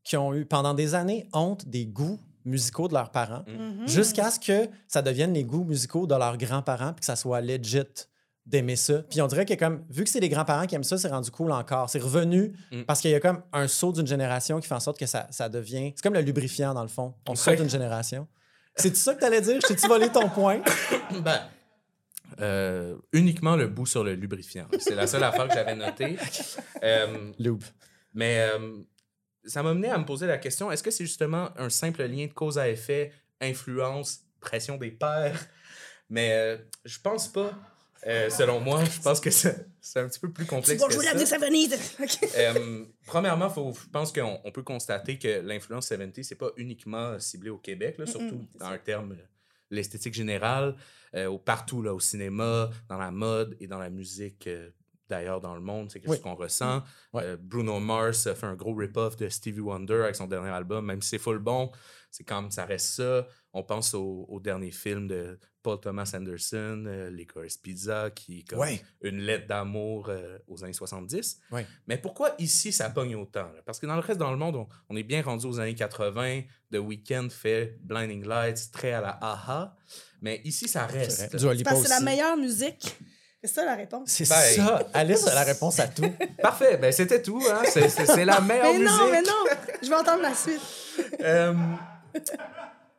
qui 0.05 0.17
ont 0.17 0.35
eu 0.35 0.45
pendant 0.45 0.75
des 0.75 0.95
années 0.95 1.29
honte 1.33 1.69
des 1.69 1.87
goûts 1.87 2.19
musicaux 2.45 2.89
de 2.89 2.95
leurs 2.95 3.11
parents, 3.11 3.45
Mhm. 3.47 3.87
jusqu'à 3.87 4.31
ce 4.31 4.41
que 4.41 4.69
ça 4.89 5.01
devienne 5.03 5.33
les 5.33 5.45
goûts 5.45 5.65
musicaux 5.65 6.07
de 6.07 6.15
leurs 6.15 6.37
grands-parents, 6.37 6.93
puis 6.93 7.01
que 7.01 7.07
ça 7.07 7.15
soit 7.17 7.41
legit 7.41 7.83
d'aimer 8.45 8.75
ça. 8.75 9.05
Puis 9.09 9.21
on 9.23 9.29
dirait 9.29 9.45
que 9.47 9.55
comme 9.55 9.85
vu 9.89 10.03
que 10.03 10.11
c'est 10.11 10.19
les 10.19 10.29
grands-parents 10.29 10.67
qui 10.67 10.75
aiment 10.75 10.83
ça, 10.83 10.99
c'est 10.99 11.07
rendu 11.09 11.31
cool 11.31 11.53
encore. 11.53 11.89
C'est 11.89 12.01
revenu 12.01 12.53
Mm. 12.73 12.83
parce 12.83 13.01
qu'il 13.01 13.13
y 13.13 13.15
a 13.15 13.21
comme 13.21 13.41
un 13.53 13.69
saut 13.69 13.93
d'une 13.93 14.07
génération 14.09 14.59
qui 14.59 14.67
fait 14.67 14.75
en 14.75 14.81
sorte 14.81 14.99
que 14.99 15.07
ça, 15.07 15.29
ça 15.31 15.49
devient. 15.49 15.93
C'est 15.95 16.03
comme 16.03 16.15
le 16.15 16.21
lubrifiant 16.23 16.75
dans 16.75 16.83
le 16.83 16.89
fond. 16.89 17.15
On 17.29 17.37
saute 17.37 17.59
d'une 17.59 17.71
génération. 17.71 18.27
C'est 18.75 18.97
ça 18.97 19.15
que 19.15 19.21
t'allais 19.21 19.41
dire? 19.43 19.61
Je 19.63 19.69
t'ai-tu 19.69 19.87
volé 19.87 20.09
ton 20.09 20.29
point? 20.29 20.61
ben, 21.23 21.41
euh, 22.41 22.97
uniquement 23.13 23.55
le 23.55 23.69
bout 23.69 23.87
sur 23.87 24.03
le 24.03 24.15
lubrifiant. 24.15 24.67
C'est 24.81 24.95
la 24.95 25.07
seule 25.07 25.23
affaire 25.23 25.47
que 25.47 25.55
j'avais 25.55 25.77
notée. 25.77 26.17
Euh, 26.83 27.31
Lube. 27.39 27.63
Mais 28.15 28.41
euh, 28.53 28.79
ça 29.45 29.63
m'a 29.63 29.75
mené 29.75 29.89
à 29.89 29.99
me 29.99 30.05
poser 30.05 30.27
la 30.27 30.39
question 30.39 30.71
est-ce 30.71 30.83
que 30.83 30.91
c'est 30.91 31.05
justement 31.05 31.51
un 31.57 31.71
simple 31.71 32.05
lien 32.05 32.27
de 32.27 32.33
cause 32.33 32.59
à 32.59 32.69
effet, 32.69 33.13
influence, 33.41 34.21
pression 34.41 34.77
des 34.77 34.91
pères 34.91 35.47
Mais 36.11 36.33
euh, 36.33 36.59
je 36.85 36.99
pense 37.01 37.29
pas. 37.29 37.53
Euh, 38.05 38.29
selon 38.31 38.59
moi, 38.59 38.85
je 38.85 39.01
pense 39.01 39.21
que 39.21 39.31
c'est 39.31 39.55
un 39.95 40.09
petit 40.09 40.19
peu 40.19 40.31
plus 40.33 40.45
Tu 40.45 40.51
complexe 40.51 40.81
vas 40.81 40.89
que 40.89 40.93
jouer 40.93 41.05
ça. 41.05 41.15
la 41.15 41.21
musique 41.21 41.41
Venise. 41.41 41.75
OK. 42.01 42.31
Euh, 42.37 42.85
premièrement, 43.07 43.49
faut, 43.49 43.73
je 43.81 43.89
pense 43.91 44.13
qu'on 44.13 44.41
on 44.43 44.51
peut 44.51 44.65
constater 44.65 45.19
que 45.19 45.41
l'influence 45.41 45.87
70, 45.87 46.25
c'est 46.25 46.35
pas 46.35 46.51
uniquement 46.57 47.17
ciblé 47.21 47.51
au 47.51 47.59
Québec, 47.59 47.99
là, 47.99 48.07
surtout 48.07 48.45
dans 48.57 48.67
un 48.67 48.79
terme, 48.79 49.13
euh, 49.13 49.25
l'esthétique 49.71 50.15
générale, 50.15 50.77
euh, 51.15 51.37
partout, 51.39 51.83
là, 51.83 51.95
au 51.95 52.01
cinéma, 52.01 52.71
dans 52.89 52.99
la 52.99 53.11
mode 53.11 53.57
et 53.61 53.67
dans 53.67 53.79
la 53.79 53.91
musique, 53.91 54.47
euh, 54.47 54.71
d'ailleurs, 55.13 55.41
dans 55.41 55.55
le 55.55 55.61
monde, 55.61 55.91
c'est 55.91 56.01
quelque 56.01 56.11
Oui. 56.11 56.17
chose 56.17 56.23
qu'on 56.25 56.35
ressent. 56.35 56.83
Ouais. 57.13 57.23
Euh, 57.25 57.37
Bruno 57.41 57.79
Mars 57.79 58.27
a 58.27 58.35
fait 58.35 58.47
un 58.47 58.55
gros 58.57 58.75
rip-off 58.75 59.17
de 59.17 59.29
Stevie 59.29 59.61
Wonder 59.61 60.01
avec 60.05 60.17
son 60.17 60.27
dernier 60.27 60.51
album, 60.51 60.85
même 60.87 61.01
si 61.03 61.11
c'est 61.11 61.19
full 61.19 61.39
bon, 61.39 61.71
c'est 62.11 62.25
comme 62.25 62.51
ça 62.51 62.65
reste 62.65 62.95
ça. 62.97 63.27
On 63.53 63.63
pense 63.63 63.93
au, 63.95 64.25
au 64.29 64.41
dernier 64.41 64.71
film 64.71 65.07
de 65.09 65.39
Paul 65.63 65.79
Thomas 65.79 66.11
Anderson, 66.17 66.85
euh, 66.87 67.11
Licorice 67.11 67.57
Pizza, 67.59 68.11
qui 68.11 68.41
est 68.41 68.49
comme 68.49 68.59
Ouais. 68.61 68.83
une 69.03 69.19
lettre 69.19 69.47
d'amour 69.47 70.07
euh, 70.09 70.39
aux 70.49 70.65
années 70.65 70.73
70. 70.73 71.39
Ouais. 71.53 71.67
Mais 71.87 71.99
pourquoi 71.99 72.35
ici 72.39 72.73
ça 72.73 72.91
pogne 72.91 73.15
autant? 73.15 73.53
là? 73.53 73.63
Parce 73.65 73.79
que 73.79 73.87
dans 73.87 73.95
le 73.95 74.01
reste 74.01 74.19
dans 74.19 74.31
le 74.33 74.39
monde, 74.39 74.57
on, 74.57 74.67
on 74.89 74.97
est 74.97 75.03
bien 75.03 75.23
rendu 75.23 75.47
aux 75.47 75.61
années 75.61 75.75
80. 75.75 76.41
The 76.73 76.77
Weeknd 76.79 77.29
fait 77.31 77.79
Blinding 77.83 78.25
Lights, 78.27 78.71
très 78.73 78.93
à 78.93 79.01
la 79.03 79.19
aha. 79.23 79.77
Mais 80.23 80.41
ici, 80.45 80.67
ça 80.69 80.87
reste. 80.87 81.29
c'est 81.39 81.89
la 81.89 82.01
meilleure 82.01 82.37
musique. 82.37 82.97
C'est 83.45 83.49
ça 83.55 83.65
la 83.65 83.75
réponse. 83.75 84.09
C'est 84.09 84.29
Ben, 84.29 84.37
ça. 84.37 84.89
Alice 84.95 85.27
a 85.27 85.35
la 85.35 85.43
réponse 85.43 85.81
à 85.81 85.89
tout. 85.89 86.09
Parfait, 86.43 86.77
ben 86.77 86.93
c'était 86.93 87.21
tout. 87.21 87.43
Hein? 87.51 87.63
C'est, 87.67 87.89
c'est- 87.89 88.07
c'est 88.07 88.25
la 88.25 88.41
meilleure 88.41 88.73
Mais 88.73 88.79
musique. 88.79 88.89
non, 88.99 89.11
mais 89.11 89.23
non! 89.23 89.45
Je 89.83 89.89
vais 89.89 89.97
entendre 89.97 90.23
la 90.23 90.35
suite. 90.35 90.61
Euh, 91.25 91.55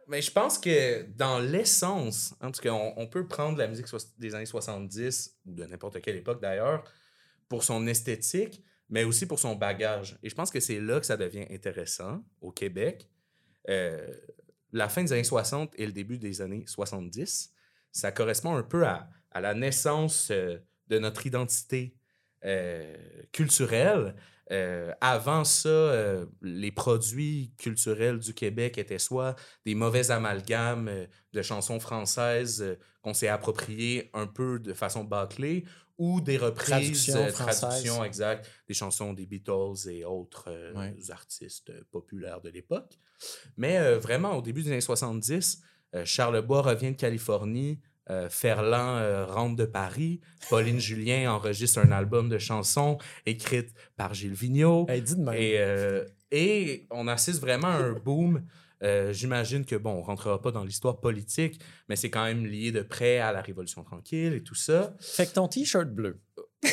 mais 0.07 0.21
je 0.21 0.31
pense 0.31 0.57
que 0.57 1.03
dans 1.15 1.39
l'essence, 1.39 2.33
hein, 2.41 2.51
parce 2.51 2.59
qu'on 2.61 2.93
on 2.97 3.07
peut 3.07 3.27
prendre 3.27 3.57
la 3.57 3.67
musique 3.67 3.85
des 4.17 4.35
années 4.35 4.45
70 4.45 5.37
ou 5.45 5.53
de 5.53 5.65
n'importe 5.65 6.01
quelle 6.01 6.15
époque 6.17 6.41
d'ailleurs 6.41 6.83
pour 7.49 7.63
son 7.63 7.85
esthétique, 7.87 8.63
mais 8.89 9.03
aussi 9.03 9.25
pour 9.25 9.39
son 9.39 9.55
bagage. 9.55 10.17
Et 10.23 10.29
je 10.29 10.35
pense 10.35 10.49
que 10.51 10.59
c'est 10.59 10.79
là 10.79 10.99
que 10.99 11.05
ça 11.05 11.17
devient 11.17 11.45
intéressant 11.51 12.21
au 12.41 12.51
Québec. 12.51 13.09
Euh, 13.69 14.05
la 14.71 14.89
fin 14.89 15.03
des 15.03 15.13
années 15.13 15.23
60 15.23 15.73
et 15.77 15.85
le 15.85 15.91
début 15.91 16.17
des 16.17 16.41
années 16.41 16.63
70, 16.67 17.51
ça 17.91 18.11
correspond 18.11 18.55
un 18.55 18.63
peu 18.63 18.85
à, 18.85 19.07
à 19.33 19.41
la 19.41 19.53
naissance 19.53 20.29
euh, 20.31 20.57
de 20.87 20.99
notre 20.99 21.25
identité 21.25 21.95
euh, 22.45 22.95
culturelle. 23.31 24.15
Euh, 24.51 24.93
avant 24.99 25.45
ça, 25.45 25.93
les 26.41 26.71
produits 26.71 27.53
culturels 27.57 28.19
du 28.19 28.33
Québec 28.33 28.77
étaient 28.77 28.99
soit 28.99 29.35
des 29.65 29.73
mauvais 29.73 30.11
amalgames 30.11 31.07
de 31.31 31.41
chansons 31.41 31.79
françaises 31.79 32.77
qu'on 33.01 33.13
s'est 33.13 33.29
appropriées 33.29 34.09
un 34.13 34.27
peu 34.27 34.59
de 34.59 34.73
façon 34.73 35.05
bâclée, 35.05 35.63
ou 35.97 36.21
des 36.21 36.37
reprises, 36.37 37.11
Traductions 37.33 38.03
exactes, 38.03 38.49
des 38.67 38.73
chansons 38.73 39.13
des 39.13 39.25
Beatles 39.25 39.89
et 39.89 40.05
autres 40.05 40.45
euh, 40.47 40.73
Ouais. 40.73 40.95
artistes 41.09 41.71
populaires 41.91 42.41
de 42.41 42.49
l'époque. 42.49 42.97
Mais 43.57 43.77
euh, 43.77 43.99
vraiment, 43.99 44.35
au 44.35 44.41
début 44.41 44.63
des 44.63 44.71
années 44.71 44.81
70, 44.81 45.61
euh, 45.95 46.03
Charles 46.05 46.41
Bois 46.41 46.61
revient 46.61 46.91
de 46.91 46.97
Californie, 46.97 47.79
euh, 48.09 48.29
Ferland 48.29 48.97
euh, 48.97 49.25
rentre 49.25 49.55
de 49.55 49.65
Paris, 49.65 50.19
Pauline 50.49 50.79
Julien 50.81 51.31
enregistre 51.31 51.79
un 51.79 51.91
album 51.91 52.29
de 52.29 52.37
chansons 52.37 52.97
écrites 53.25 53.73
par 53.95 54.13
Gilles 54.13 54.33
Vigneault. 54.33 54.85
Hey. 54.89 55.03
Et, 55.33 55.59
euh, 55.59 56.05
et 56.31 56.87
on 56.89 57.07
assiste 57.07 57.39
vraiment 57.39 57.67
à 57.67 57.77
un 57.77 57.93
boom. 57.93 58.43
J'imagine 59.11 59.63
que, 59.63 59.77
bon, 59.77 59.91
on 59.91 60.01
rentrera 60.01 60.41
pas 60.41 60.51
dans 60.51 60.65
l'histoire 60.65 60.99
politique, 60.99 61.61
mais 61.87 61.95
c'est 61.95 62.09
quand 62.09 62.25
même 62.25 62.45
lié 62.45 62.73
de 62.73 62.81
près 62.81 63.19
à 63.19 63.31
la 63.31 63.41
Révolution 63.41 63.81
tranquille 63.81 64.33
et 64.33 64.43
tout 64.43 64.55
ça. 64.55 64.93
Fait 64.99 65.25
que 65.25 65.31
ton 65.31 65.47
t-shirt 65.47 65.87
bleu. 65.87 66.19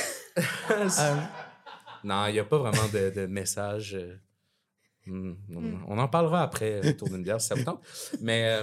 Non, 2.04 2.26
il 2.26 2.32
n'y 2.32 2.38
a 2.38 2.44
pas 2.44 2.58
vraiment 2.58 2.88
de, 2.92 3.10
de 3.10 3.26
message. 3.26 3.94
euh, 3.94 4.16
hmm, 5.06 5.34
on, 5.86 5.98
en 5.98 6.08
parlera 6.08 6.42
après 6.42 6.88
autour 6.88 7.08
d'une 7.08 7.22
bière 7.22 7.40
si 7.40 7.48
ça 7.48 7.54
vous 7.54 7.64
tente. 7.64 7.82
Mais 8.20 8.58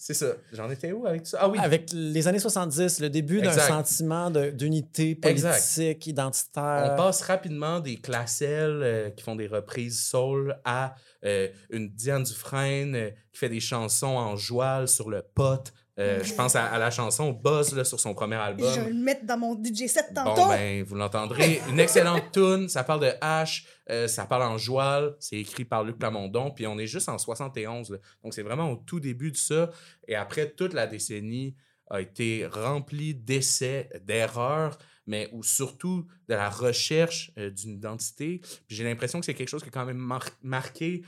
c'est 0.00 0.14
ça. 0.14 0.26
J'en 0.52 0.70
étais 0.70 0.92
où 0.92 1.08
avec 1.08 1.26
ça? 1.26 1.38
Ah 1.40 1.48
oui. 1.48 1.58
avec 1.60 1.90
les 1.92 2.28
années 2.28 2.38
70, 2.38 3.00
le 3.00 3.10
début 3.10 3.42
d'un 3.42 3.50
sentiment 3.52 4.30
d'unité 4.30 5.18
Exact. 5.24 5.50
politique, 5.50 6.06
identitaire. 6.06 6.90
On 6.92 6.96
passe 6.96 7.20
rapidement 7.22 7.80
des 7.80 7.96
classelles 7.96 8.80
euh, 8.84 9.10
qui 9.10 9.24
font 9.24 9.34
des 9.34 9.48
reprises 9.48 10.00
soul 10.00 10.56
à 10.64 10.94
euh, 11.24 11.48
une 11.70 11.88
Diane 11.88 12.22
Dufresne 12.22 12.94
euh, 12.94 13.10
qui 13.32 13.40
fait 13.40 13.48
des 13.48 13.58
chansons 13.58 14.06
en 14.16 14.36
joual 14.36 14.86
sur 14.86 15.10
le 15.10 15.20
pot. 15.34 15.72
Euh, 15.98 16.22
je 16.22 16.32
pense 16.32 16.54
à, 16.54 16.66
à 16.66 16.78
la 16.78 16.90
chanson 16.90 17.32
Buzz 17.32 17.74
là, 17.74 17.82
sur 17.84 17.98
son 17.98 18.14
premier 18.14 18.36
album. 18.36 18.72
Je 18.72 18.80
vais 18.80 18.90
le 18.90 18.94
mettre 19.02 19.24
dans 19.26 19.36
mon 19.38 19.54
DJ 19.60 19.86
set 19.88 20.06
tantôt. 20.14 20.42
Bon, 20.42 20.48
ben, 20.48 20.84
vous 20.84 20.94
l'entendrez. 20.94 21.60
Une 21.68 21.80
excellente 21.80 22.22
tune. 22.32 22.68
Ça 22.68 22.84
parle 22.84 23.00
de 23.00 23.10
H. 23.20 23.64
euh, 23.90 24.06
ça 24.06 24.24
parle 24.26 24.44
en 24.44 24.58
joual. 24.58 25.16
C'est 25.18 25.36
écrit 25.36 25.64
par 25.64 25.82
Luc 25.82 25.98
Plamondon. 25.98 26.52
Puis 26.52 26.66
on 26.68 26.78
est 26.78 26.86
juste 26.86 27.08
en 27.08 27.18
71. 27.18 27.90
là. 27.90 27.98
Donc, 28.22 28.32
c'est 28.34 28.42
vraiment 28.42 28.70
au 28.70 28.76
tout 28.76 29.00
début 29.00 29.32
de 29.32 29.36
ça. 29.36 29.70
Et 30.06 30.14
après, 30.14 30.50
toute 30.50 30.72
la 30.72 30.86
décennie 30.86 31.56
a 31.90 32.00
été 32.00 32.46
remplie 32.46 33.14
d'essais, 33.14 33.88
d'erreurs, 34.04 34.78
mais 35.06 35.28
ou 35.32 35.42
surtout 35.42 36.06
de 36.28 36.34
la 36.34 36.50
recherche 36.50 37.32
euh, 37.38 37.50
d'une 37.50 37.70
identité. 37.72 38.40
Puis 38.68 38.76
j'ai 38.76 38.84
l'impression 38.84 39.18
que 39.20 39.26
c'est 39.26 39.34
quelque 39.34 39.48
chose 39.48 39.62
qui 39.62 39.68
a 39.68 39.72
quand 39.72 39.86
même 39.86 39.96
mar- 39.96 40.28
marqué 40.42 41.02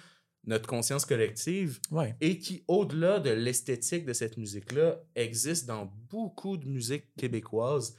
notre 0.45 0.67
conscience 0.67 1.05
collective 1.05 1.79
Ouais. 1.91 2.15
et 2.21 2.39
qui, 2.39 2.65
au-delà 2.67 3.21
de 3.21 3.31
l'esthétique 3.31 4.05
de 4.07 4.13
cette 4.13 4.37
musique-là, 4.37 4.99
existe 5.15 5.67
dans 5.67 5.93
beaucoup 6.09 6.57
de 6.57 6.67
musiques 6.67 7.15
québécoises 7.17 7.95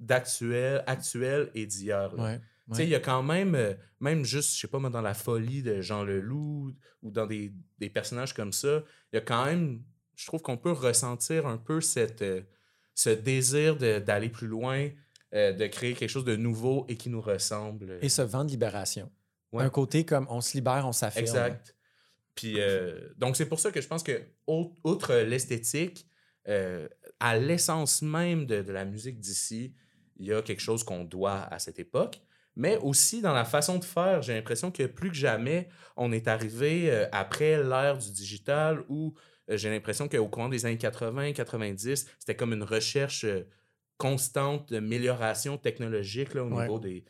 d'actuel, 0.00 0.82
actuelles 0.86 1.50
et 1.54 1.66
d'hier. 1.66 2.12
Ouais. 2.18 2.40
Tu 2.70 2.76
sais, 2.76 2.84
il 2.84 2.90
y 2.90 2.94
a 2.94 3.00
quand 3.00 3.22
même, 3.22 3.54
euh, 3.54 3.74
même 4.00 4.24
juste, 4.24 4.54
je 4.54 4.60
sais 4.60 4.68
pas 4.68 4.78
moi, 4.78 4.88
dans 4.90 5.00
la 5.02 5.14
folie 5.14 5.62
de 5.62 5.80
Jean 5.80 6.04
Leloup 6.04 6.72
ou 7.02 7.10
dans 7.10 7.26
des, 7.26 7.52
des 7.78 7.90
personnages 7.90 8.32
comme 8.32 8.52
ça, 8.52 8.82
il 9.12 9.16
y 9.16 9.18
a 9.18 9.20
quand 9.20 9.44
même, 9.44 9.82
je 10.16 10.26
trouve 10.26 10.40
qu'on 10.42 10.56
peut 10.56 10.72
ressentir 10.72 11.46
un 11.46 11.58
peu 11.58 11.80
cette, 11.80 12.22
euh, 12.22 12.42
ce 12.94 13.10
désir 13.10 13.76
d'aller 13.76 14.28
plus 14.28 14.46
loin, 14.46 14.88
euh, 15.34 15.52
de 15.52 15.66
créer 15.66 15.94
quelque 15.94 16.08
chose 16.08 16.24
de 16.24 16.36
nouveau 16.36 16.86
et 16.88 16.96
qui 16.96 17.10
nous 17.10 17.20
ressemble. 17.20 17.98
Et 18.00 18.08
ce 18.08 18.22
vent 18.22 18.44
de 18.44 18.50
libération. 18.50 19.10
Ouais. 19.52 19.64
Un 19.64 19.70
côté 19.70 20.04
comme 20.04 20.26
on 20.30 20.40
se 20.40 20.54
libère, 20.54 20.86
on 20.86 20.92
s'affirme. 20.92 21.24
Exact. 21.24 21.76
Puis, 22.34 22.54
euh, 22.58 23.10
donc, 23.18 23.36
c'est 23.36 23.46
pour 23.46 23.60
ça 23.60 23.70
que 23.70 23.80
je 23.80 23.86
pense 23.88 24.02
que, 24.02 24.22
outre 24.46 25.14
l'esthétique, 25.16 26.06
euh, 26.48 26.88
à 27.20 27.36
l'essence 27.36 28.00
même 28.02 28.46
de, 28.46 28.62
de 28.62 28.72
la 28.72 28.84
musique 28.86 29.20
d'ici, 29.20 29.74
il 30.16 30.26
y 30.26 30.32
a 30.32 30.40
quelque 30.42 30.60
chose 30.62 30.82
qu'on 30.84 31.04
doit 31.04 31.42
à 31.52 31.58
cette 31.58 31.78
époque. 31.78 32.20
Mais 32.56 32.76
aussi 32.78 33.20
dans 33.22 33.32
la 33.32 33.44
façon 33.44 33.78
de 33.78 33.84
faire, 33.84 34.20
j'ai 34.22 34.34
l'impression 34.34 34.70
que 34.70 34.84
plus 34.84 35.08
que 35.10 35.16
jamais, 35.16 35.68
on 35.96 36.12
est 36.12 36.28
arrivé 36.28 36.90
euh, 36.90 37.06
après 37.12 37.62
l'ère 37.62 37.96
du 37.98 38.10
digital 38.10 38.82
où 38.88 39.14
j'ai 39.48 39.70
l'impression 39.70 40.08
qu'au 40.08 40.28
courant 40.28 40.48
des 40.48 40.64
années 40.66 40.76
80-90, 40.76 42.06
c'était 42.18 42.36
comme 42.36 42.52
une 42.52 42.62
recherche 42.62 43.24
constante 43.96 44.70
d'amélioration 44.72 45.58
technologique 45.58 46.34
là, 46.34 46.44
au 46.44 46.50
Ouais. 46.50 46.62
niveau 46.62 46.78
des 46.78 47.04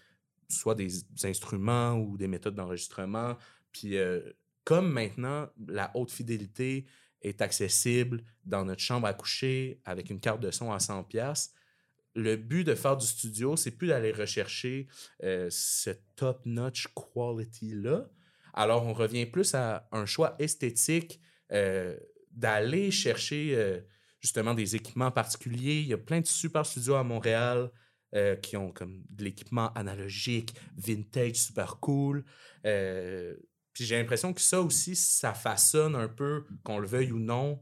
soit 0.53 0.75
des 0.75 1.05
instruments 1.25 1.95
ou 1.95 2.17
des 2.17 2.29
méthodes 2.29 2.55
d'enregistrement. 2.55 3.37
Puis 3.73 3.97
euh, 3.97 4.21
comme 4.65 4.91
maintenant, 4.91 5.49
la 5.67 5.91
haute 5.95 6.11
fidélité 6.11 6.87
est 7.23 7.41
accessible 7.41 8.23
dans 8.45 8.65
notre 8.65 8.81
chambre 8.81 9.07
à 9.07 9.15
coucher 9.15 9.81
avec 9.85 10.11
une 10.11 10.21
carte 10.21 10.41
de 10.41 10.51
son 10.51 10.73
à 10.73 10.81
100 10.81 11.05
pièces. 11.05 11.53
Le 12.15 12.37
but 12.37 12.65
de 12.65 12.75
faire 12.75 12.97
du 12.97 13.07
studio, 13.07 13.57
c'est 13.57 13.71
plus 13.71 13.89
d'aller 13.89 14.13
rechercher 14.13 14.87
euh, 15.23 15.49
ce 15.51 15.91
top-notch 16.17 16.89
quality-là. 16.89 18.11
Alors, 18.53 18.85
on 18.85 18.93
revient 18.93 19.25
plus 19.25 19.55
à 19.55 19.89
un 19.93 20.05
choix 20.05 20.37
esthétique, 20.39 21.21
euh, 21.53 21.97
d'aller 22.33 22.91
chercher 22.91 23.81
justement 24.21 24.53
des 24.53 24.77
équipements 24.77 25.11
particuliers. 25.11 25.81
Il 25.81 25.87
y 25.87 25.93
a 25.93 25.99
plein 25.99 26.21
de 26.21 26.27
super 26.27 26.67
studios 26.67 26.95
à 26.95 27.03
Montréal 27.03 27.71
euh, 28.15 28.37
qui 28.37 28.57
ont 28.57 28.71
comme 28.71 29.03
de 29.11 29.25
l'équipement 29.25 29.73
analogique, 29.75 30.55
vintage, 30.77 31.37
super 31.37 31.79
cool. 31.81 32.25
Euh, 32.67 33.35
puis 33.73 33.85
j'ai 33.85 33.97
l'impression 33.97 34.33
que 34.33 34.41
ça 34.41 34.61
aussi, 34.61 34.95
ça 34.95 35.33
façonne 35.33 35.95
un 35.95 36.09
peu, 36.09 36.45
qu'on 36.63 36.79
le 36.79 36.87
veuille 36.87 37.13
ou 37.13 37.19
non, 37.19 37.61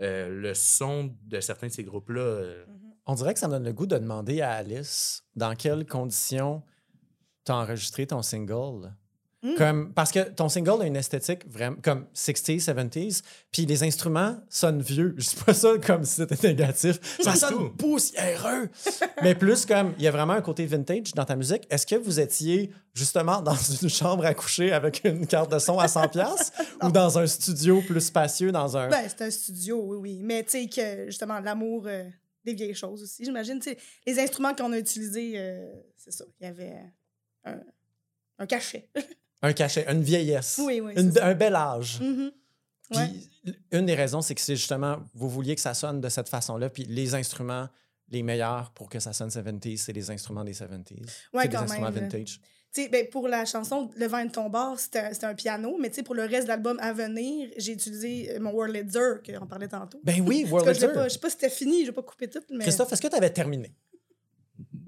euh, 0.00 0.28
le 0.28 0.54
son 0.54 1.14
de 1.22 1.40
certains 1.40 1.68
de 1.68 1.72
ces 1.72 1.84
groupes-là. 1.84 2.20
euh. 2.20 2.64
On 3.06 3.14
dirait 3.14 3.34
que 3.34 3.40
ça 3.40 3.46
me 3.46 3.52
donne 3.52 3.64
le 3.64 3.72
goût 3.72 3.86
de 3.86 3.98
demander 3.98 4.40
à 4.40 4.52
Alice 4.52 5.24
dans 5.36 5.54
quelles 5.54 5.86
conditions 5.86 6.62
tu 7.44 7.52
as 7.52 7.56
enregistré 7.56 8.06
ton 8.06 8.22
single. 8.22 8.92
Mm. 9.42 9.54
Comme, 9.56 9.92
parce 9.92 10.12
que 10.12 10.20
ton 10.20 10.48
single 10.48 10.82
a 10.82 10.86
une 10.86 10.94
esthétique 10.94 11.50
vraiment 11.50 11.76
comme 11.82 12.06
60s, 12.14 12.64
70s, 12.64 13.22
puis 13.50 13.66
les 13.66 13.82
instruments 13.82 14.36
sonnent 14.48 14.82
vieux. 14.82 15.14
Je 15.18 15.30
dis 15.30 15.36
pas 15.44 15.52
ça 15.52 15.72
comme 15.84 16.04
si 16.04 16.14
c'était 16.14 16.48
négatif. 16.48 17.00
Ça 17.20 17.34
sonne 17.34 17.74
poussiéreux. 17.76 18.68
Mais 19.22 19.34
plus 19.34 19.66
comme, 19.66 19.94
il 19.98 20.04
y 20.04 20.06
a 20.06 20.12
vraiment 20.12 20.34
un 20.34 20.42
côté 20.42 20.64
vintage 20.64 21.12
dans 21.14 21.24
ta 21.24 21.34
musique. 21.34 21.66
Est-ce 21.70 21.86
que 21.86 21.96
vous 21.96 22.20
étiez 22.20 22.70
justement 22.94 23.42
dans 23.42 23.56
une 23.82 23.88
chambre 23.88 24.24
à 24.24 24.32
coucher 24.34 24.72
avec 24.72 25.02
une 25.04 25.26
carte 25.26 25.50
de 25.50 25.58
son 25.58 25.78
à 25.78 25.86
100$ 25.86 26.10
piastres, 26.10 26.52
ou 26.82 26.92
dans 26.92 27.18
un 27.18 27.26
studio 27.26 27.82
plus 27.82 28.00
spacieux, 28.00 28.52
dans 28.52 28.76
un. 28.76 28.88
Ben, 28.88 29.04
c'est 29.08 29.22
un 29.24 29.30
studio, 29.30 29.82
oui, 29.84 29.96
oui. 29.96 30.20
Mais 30.22 30.44
tu 30.44 30.50
sais, 30.50 30.68
que 30.68 31.06
justement, 31.06 31.40
l'amour 31.40 31.84
euh, 31.86 32.04
des 32.44 32.54
vieilles 32.54 32.74
choses 32.74 33.02
aussi, 33.02 33.24
j'imagine. 33.24 33.60
Les 34.06 34.20
instruments 34.20 34.54
qu'on 34.54 34.72
a 34.72 34.78
utilisés, 34.78 35.32
euh, 35.36 35.66
c'est 35.96 36.12
ça. 36.12 36.24
Il 36.40 36.44
y 36.44 36.48
avait 36.48 36.76
un, 37.44 37.58
un 38.38 38.46
cachet. 38.46 38.88
Un 39.42 39.52
cachet, 39.52 39.84
une 39.90 40.02
vieillesse. 40.02 40.60
Oui, 40.64 40.80
oui, 40.80 40.92
Une- 40.96 41.12
c'est 41.12 41.18
ça. 41.18 41.26
un 41.26 41.34
bel 41.34 41.54
âge. 41.54 42.00
Mhm. 42.00 42.30
Ouais. 42.94 43.08
Puis 43.44 43.54
une 43.72 43.86
des 43.86 43.94
raisons, 43.94 44.20
c'est 44.22 44.34
que 44.34 44.40
c'est 44.40 44.56
justement, 44.56 44.98
vous 45.14 45.28
vouliez 45.28 45.54
que 45.54 45.60
ça 45.60 45.74
sonne 45.74 46.00
de 46.00 46.08
cette 46.08 46.28
façon-là, 46.28 46.70
puis 46.70 46.84
les 46.84 47.14
instruments 47.14 47.68
les 48.08 48.22
meilleurs 48.22 48.72
pour 48.72 48.90
que 48.90 49.00
ça 49.00 49.14
sonne 49.14 49.30
70s, 49.30 49.78
c'est 49.84 49.92
les 49.94 50.10
instruments 50.10 50.44
des 50.44 50.52
70s. 50.52 51.06
Ouais, 51.32 51.42
c'est 51.44 51.48
des 51.48 51.56
instruments 51.56 51.90
même, 51.90 52.04
vintage. 52.04 52.40
Ben, 52.90 53.08
pour 53.10 53.26
la 53.26 53.44
chanson 53.46 53.90
Le 53.96 54.06
vent 54.06 54.24
de 54.24 54.30
ton 54.30 54.50
bord, 54.50 54.78
c'était 54.78 55.10
un- 55.24 55.34
piano, 55.34 55.78
mais 55.80 55.90
pour 56.04 56.14
le 56.14 56.24
reste 56.24 56.42
de 56.44 56.48
l'album 56.48 56.78
à 56.80 56.92
venir, 56.92 57.48
j'ai 57.56 57.72
utilisé 57.72 58.32
euh, 58.32 58.40
mon 58.40 58.52
Wurlitzer, 58.52 59.22
qu'on 59.26 59.46
parlait 59.46 59.68
tantôt. 59.68 59.98
Ben 60.04 60.20
oui, 60.26 60.44
World 60.50 60.74
je 60.74 60.80
sais 60.80 60.92
pas, 60.92 61.04
je 61.08 61.14
sais 61.14 61.18
pas 61.18 61.30
si 61.30 61.36
c'était 61.36 61.50
fini, 61.50 61.82
je 61.82 61.86
vais 61.86 61.92
pas 61.94 62.02
couper 62.02 62.28
tout, 62.28 62.40
mais. 62.50 62.64
Christophe, 62.64 62.92
est-ce 62.92 63.00
que 63.02 63.08
tu 63.08 63.16
avais 63.16 63.30
terminé? 63.30 63.74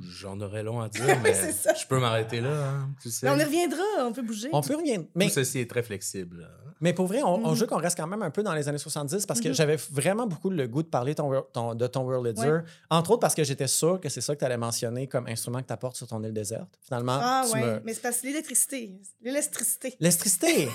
J'en 0.08 0.40
aurais 0.40 0.62
long 0.62 0.80
à 0.80 0.88
dire, 0.88 1.02
mais 1.22 1.34
je 1.34 1.86
peux 1.86 1.98
m'arrêter 1.98 2.40
là. 2.40 2.50
hein, 2.68 2.90
tu 3.02 3.10
sais. 3.10 3.26
Mais 3.26 3.32
on 3.32 3.38
y 3.38 3.44
reviendra, 3.44 3.82
on 4.00 4.12
peut 4.12 4.22
bouger. 4.22 4.48
On 4.52 4.60
peut 4.62 4.76
rien. 4.76 5.04
Mais, 5.14 5.26
Tout 5.28 5.34
ceci 5.34 5.60
est 5.60 5.70
très 5.70 5.82
flexible. 5.82 6.40
là. 6.42 6.48
mais 6.80 6.92
pour 6.92 7.06
vrai, 7.06 7.22
on, 7.22 7.34
on 7.46 7.50
Mhm. 7.52 7.54
veut 7.54 7.66
qu'on 7.66 7.78
reste 7.78 7.96
quand 7.96 8.06
même 8.06 8.22
un 8.22 8.30
peu 8.30 8.42
dans 8.42 8.52
les 8.52 8.68
années 8.68 8.78
70 8.78 9.24
parce 9.26 9.40
que 9.40 9.48
Mhm. 9.48 9.54
j'avais 9.54 9.76
vraiment 9.76 10.26
beaucoup 10.26 10.50
le 10.50 10.66
goût 10.66 10.82
de 10.82 10.88
parler 10.88 11.14
ton, 11.14 11.42
ton- 11.52 11.74
de 11.74 11.86
ton 11.86 12.04
Wurlitzer. 12.06 12.58
Entre 12.90 13.10
autres 13.12 13.20
parce 13.20 13.34
que 13.34 13.44
j'étais 13.44 13.66
sûr 13.68 14.00
que 14.00 14.08
c'est 14.08 14.20
ça 14.20 14.34
que 14.34 14.40
tu 14.40 14.44
allais 14.44 14.56
mentionner 14.58 15.06
comme 15.06 15.26
instrument 15.28 15.60
que 15.62 15.66
tu 15.68 15.72
apportes 15.72 15.96
sur 15.96 16.06
ton 16.06 16.22
île 16.22 16.32
déserte. 16.34 16.68
Finalement, 16.82 17.18
Ah 17.20 17.44
tu 17.46 17.54
ouais, 17.54 17.64
me- 17.64 17.80
mais 17.84 17.94
c'est 17.94 18.02
parce 18.02 18.18
que 18.20 18.26
l'électricité. 18.26 18.92
L'électricité. 19.22 19.94
L'électricité. 20.00 20.68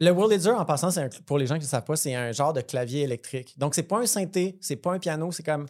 le 0.00 0.10
Wurlitzer, 0.10 0.50
en 0.50 0.64
passant, 0.64 0.90
c'est 0.90 1.00
un- 1.02 1.08
pour 1.26 1.38
les 1.38 1.46
gens 1.46 1.54
qui 1.56 1.62
ne 1.64 1.66
savent 1.68 1.84
pas, 1.84 1.96
c'est 1.96 2.14
un 2.14 2.32
genre 2.32 2.52
de 2.52 2.60
clavier 2.60 3.02
électrique. 3.02 3.54
Donc, 3.58 3.74
c'est 3.74 3.82
pas 3.84 3.98
un 3.98 4.06
synthé, 4.06 4.58
c'est 4.60 4.76
pas 4.76 4.92
un 4.92 4.98
piano, 4.98 5.30
c'est 5.32 5.42
comme. 5.44 5.66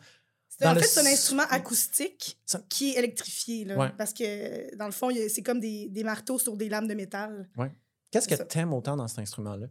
En 0.65 0.75
fait, 0.75 0.83
c'est 0.87 1.01
un 1.01 1.07
instrument 1.07 1.45
acoustique 1.51 2.39
qui 2.69 2.91
est 2.91 2.99
électrifié. 2.99 3.65
Là, 3.65 3.77
Ouais. 3.77 3.91
Parce 3.97 4.13
que, 4.13 4.75
dans 4.77 4.87
le 4.87 4.93
fond, 4.93 5.11
c'est 5.29 5.43
comme 5.43 5.61
des, 5.61 5.89
des 5.89 6.05
marteaux 6.05 6.39
sur 6.39 6.57
des 6.57 6.69
lames 6.69 6.87
de 6.89 6.95
métal. 6.95 7.49
Qu'est-ce 8.11 8.29
que 8.29 8.43
tu 8.43 8.59
aimes 8.59 8.73
autant 8.75 8.97
dans 8.97 9.09
cet 9.09 9.21
instrument-là? 9.21 9.67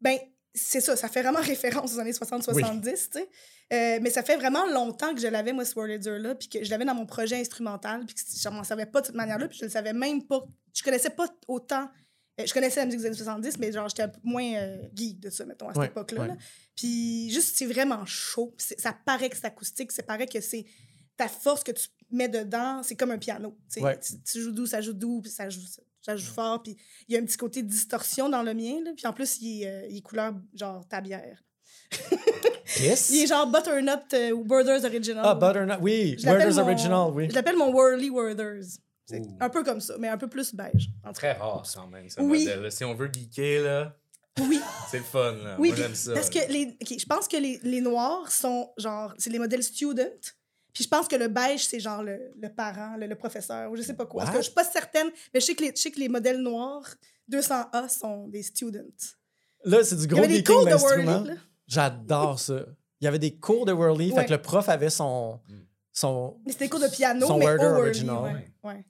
Ben, 0.00 0.18
c'est 0.54 0.80
ça, 0.80 0.96
ça 0.96 1.08
fait 1.08 1.22
vraiment 1.22 1.40
référence 1.42 1.94
aux 1.94 1.98
années 2.00 2.12
60-70, 2.12 2.82
tu 2.82 2.96
sais. 3.12 3.28
Euh, 3.72 3.98
mais 4.02 4.10
ça 4.10 4.22
fait 4.22 4.36
vraiment 4.36 4.66
longtemps 4.66 5.14
que 5.14 5.20
je 5.20 5.28
l'avais, 5.28 5.54
moi, 5.54 5.64
ce 5.64 5.74
Whirlitzer-là, 5.74 6.34
puis 6.34 6.48
que 6.48 6.62
je 6.62 6.70
l'avais 6.70 6.84
dans 6.84 6.94
mon 6.94 7.06
projet 7.06 7.40
instrumental, 7.40 8.04
puis 8.04 8.14
que 8.14 8.20
je 8.20 8.48
m'en 8.50 8.64
servais 8.64 8.84
pas 8.84 9.00
de 9.00 9.06
cette 9.06 9.14
manière-là, 9.14 9.48
puis 9.48 9.56
je 9.58 9.64
le 9.64 9.70
savais 9.70 9.94
même 9.94 10.26
pas. 10.26 10.44
Je 10.74 10.82
connaissais 10.82 11.08
pas 11.10 11.26
autant. 11.48 11.88
Euh, 12.40 12.46
je 12.46 12.52
connaissais 12.54 12.80
la 12.80 12.86
musique 12.86 13.00
des 13.00 13.06
années 13.06 13.16
70, 13.16 13.58
mais 13.58 13.72
genre, 13.72 13.88
j'étais 13.88 14.02
un 14.02 14.08
peu 14.08 14.20
moins 14.24 14.54
euh, 14.54 14.78
geek 14.94 15.20
de 15.20 15.30
ça, 15.30 15.44
mettons, 15.44 15.68
à 15.68 15.72
cette 15.72 15.80
Ouais, 15.80 15.86
époque-là. 15.86 16.22
ouais. 16.22 16.36
Puis 16.76 17.30
juste, 17.30 17.56
c'est 17.56 17.66
vraiment 17.66 18.04
chaud. 18.06 18.54
Ça 18.58 18.92
paraît 19.04 19.28
que 19.30 19.36
c'est 19.36 19.46
acoustique, 19.46 19.92
ça 19.92 20.02
paraît 20.02 20.26
que 20.26 20.40
c'est 20.40 20.64
ta 21.16 21.28
force 21.28 21.62
que 21.62 21.72
tu 21.72 21.88
mets 22.10 22.28
dedans, 22.28 22.82
c'est 22.82 22.96
comme 22.96 23.10
un 23.10 23.18
piano. 23.18 23.56
tu 23.70 23.80
sais. 23.80 23.82
Ouais. 23.82 23.98
Tu, 24.00 24.14
tu 24.22 24.40
joues 24.40 24.52
doux, 24.52 24.66
ça 24.66 24.80
joue 24.80 24.92
doux, 24.94 25.20
puis 25.20 25.30
ça 25.30 25.48
joue, 25.50 25.60
ça 26.00 26.16
joue 26.16 26.32
fort. 26.32 26.62
Puis 26.62 26.76
il 27.08 27.14
y 27.14 27.18
a 27.18 27.20
un 27.20 27.24
petit 27.24 27.36
côté 27.36 27.62
de 27.62 27.68
distorsion 27.68 28.28
dans 28.30 28.42
le 28.42 28.54
mien. 28.54 28.80
Là, 28.84 28.92
puis 28.96 29.06
en 29.06 29.12
plus, 29.12 29.38
il 29.42 29.62
est, 29.62 29.68
euh, 29.68 29.86
il 29.90 29.98
est 29.98 30.02
couleur 30.02 30.34
genre 30.54 30.86
ta 30.88 31.00
bière. 31.02 31.42
Kiss? 32.66 33.10
Il 33.10 33.22
est 33.22 33.26
genre 33.26 33.46
Butternut 33.46 34.14
euh, 34.14 34.32
Werther's 34.48 34.84
Original. 34.84 35.22
Ah, 35.26 35.34
Butternut, 35.34 35.76
oui. 35.82 36.16
Werther's 36.24 36.56
mon- 36.56 36.62
Original, 36.62 37.10
oui. 37.12 37.28
Je 37.28 37.34
l'appelle 37.34 37.56
mon 37.56 37.70
Whirly 37.72 38.08
Werther's. 38.10 38.78
Ouh. 39.20 39.36
un 39.40 39.48
peu 39.50 39.62
comme 39.64 39.80
ça, 39.80 39.94
mais 39.98 40.08
un 40.08 40.18
peu 40.18 40.28
plus 40.28 40.54
beige. 40.54 40.90
En 41.04 41.12
Très 41.12 41.32
rare, 41.32 41.62
quand 41.74 41.86
même, 41.88 42.08
ce 42.08 42.20
Oui. 42.20 42.44
modèle. 42.46 42.70
Si 42.72 42.84
on 42.84 42.94
veut 42.94 43.10
geeker, 43.12 43.62
là. 43.62 43.96
Oui, 44.40 44.60
c'est 44.90 44.98
le 44.98 45.04
fun. 45.04 45.32
Là. 45.32 45.56
oui. 45.58 45.68
Moi, 45.68 45.74
puis 45.76 45.82
j'aime 45.82 45.94
ça. 45.94 46.14
parce 46.14 46.32
là. 46.34 46.40
que 46.46 46.52
les, 46.52 46.76
ok, 46.80 46.98
je 46.98 47.06
pense 47.06 47.28
que 47.28 47.36
les, 47.36 47.60
les 47.62 47.80
noirs 47.80 48.30
sont 48.32 48.70
genre, 48.78 49.12
c'est 49.18 49.30
les 49.30 49.38
modèles 49.38 49.62
student. 49.62 50.08
Puis 50.72 50.84
je 50.84 50.88
pense 50.88 51.06
que 51.06 51.16
le 51.16 51.28
beige, 51.28 51.66
c'est 51.66 51.80
genre 51.80 52.02
le, 52.02 52.32
le 52.40 52.48
parent, 52.48 52.96
le, 52.96 53.06
le 53.06 53.14
professeur, 53.14 53.70
ou 53.70 53.76
je 53.76 53.82
sais 53.82 53.92
pas 53.94 54.06
quoi. 54.06 54.24
Cas, 54.24 54.30
What? 54.32 54.36
je 54.38 54.42
suis 54.44 54.54
pas 54.54 54.64
certaine, 54.64 55.08
mais 55.34 55.40
je 55.40 55.44
sais 55.44 55.54
que 55.54 55.64
les, 55.64 55.72
je 55.76 55.80
sais 55.82 55.90
que 55.90 56.00
les 56.00 56.08
modèles 56.08 56.38
noirs 56.40 56.88
200A 57.30 57.88
sont 57.90 58.26
des 58.28 58.42
students. 58.42 58.80
Là, 59.64 59.84
c'est 59.84 59.96
du 59.96 60.06
gros 60.06 60.22
geeking 60.24 60.44
cours 60.44 60.64
de 60.64 60.70
Whirly, 60.74 61.04
d'instruments. 61.04 61.36
J'adore 61.66 62.38
ça. 62.40 62.64
Il 63.00 63.04
y 63.04 63.08
avait 63.08 63.18
des 63.18 63.36
cours 63.36 63.66
de 63.66 63.72
Whirly, 63.72 64.10
fait 64.12 64.16
Ouais. 64.16 64.24
que 64.26 64.30
le 64.32 64.40
prof 64.40 64.66
avait 64.70 64.88
son... 64.90 65.40
Mm. 65.48 65.54
son 65.92 66.40
Mais 66.46 66.52
c'était 66.52 66.64
des 66.64 66.70
cours 66.70 66.80
de 66.80 66.88
piano, 66.88 67.26
Son 67.26 67.36
mais 67.38 67.44
Werther 67.46 67.66
au 67.66 67.68
Whirly. 67.70 67.82
original. 67.82 68.22
Ouais. 68.22 68.70
ouais. 68.70 68.84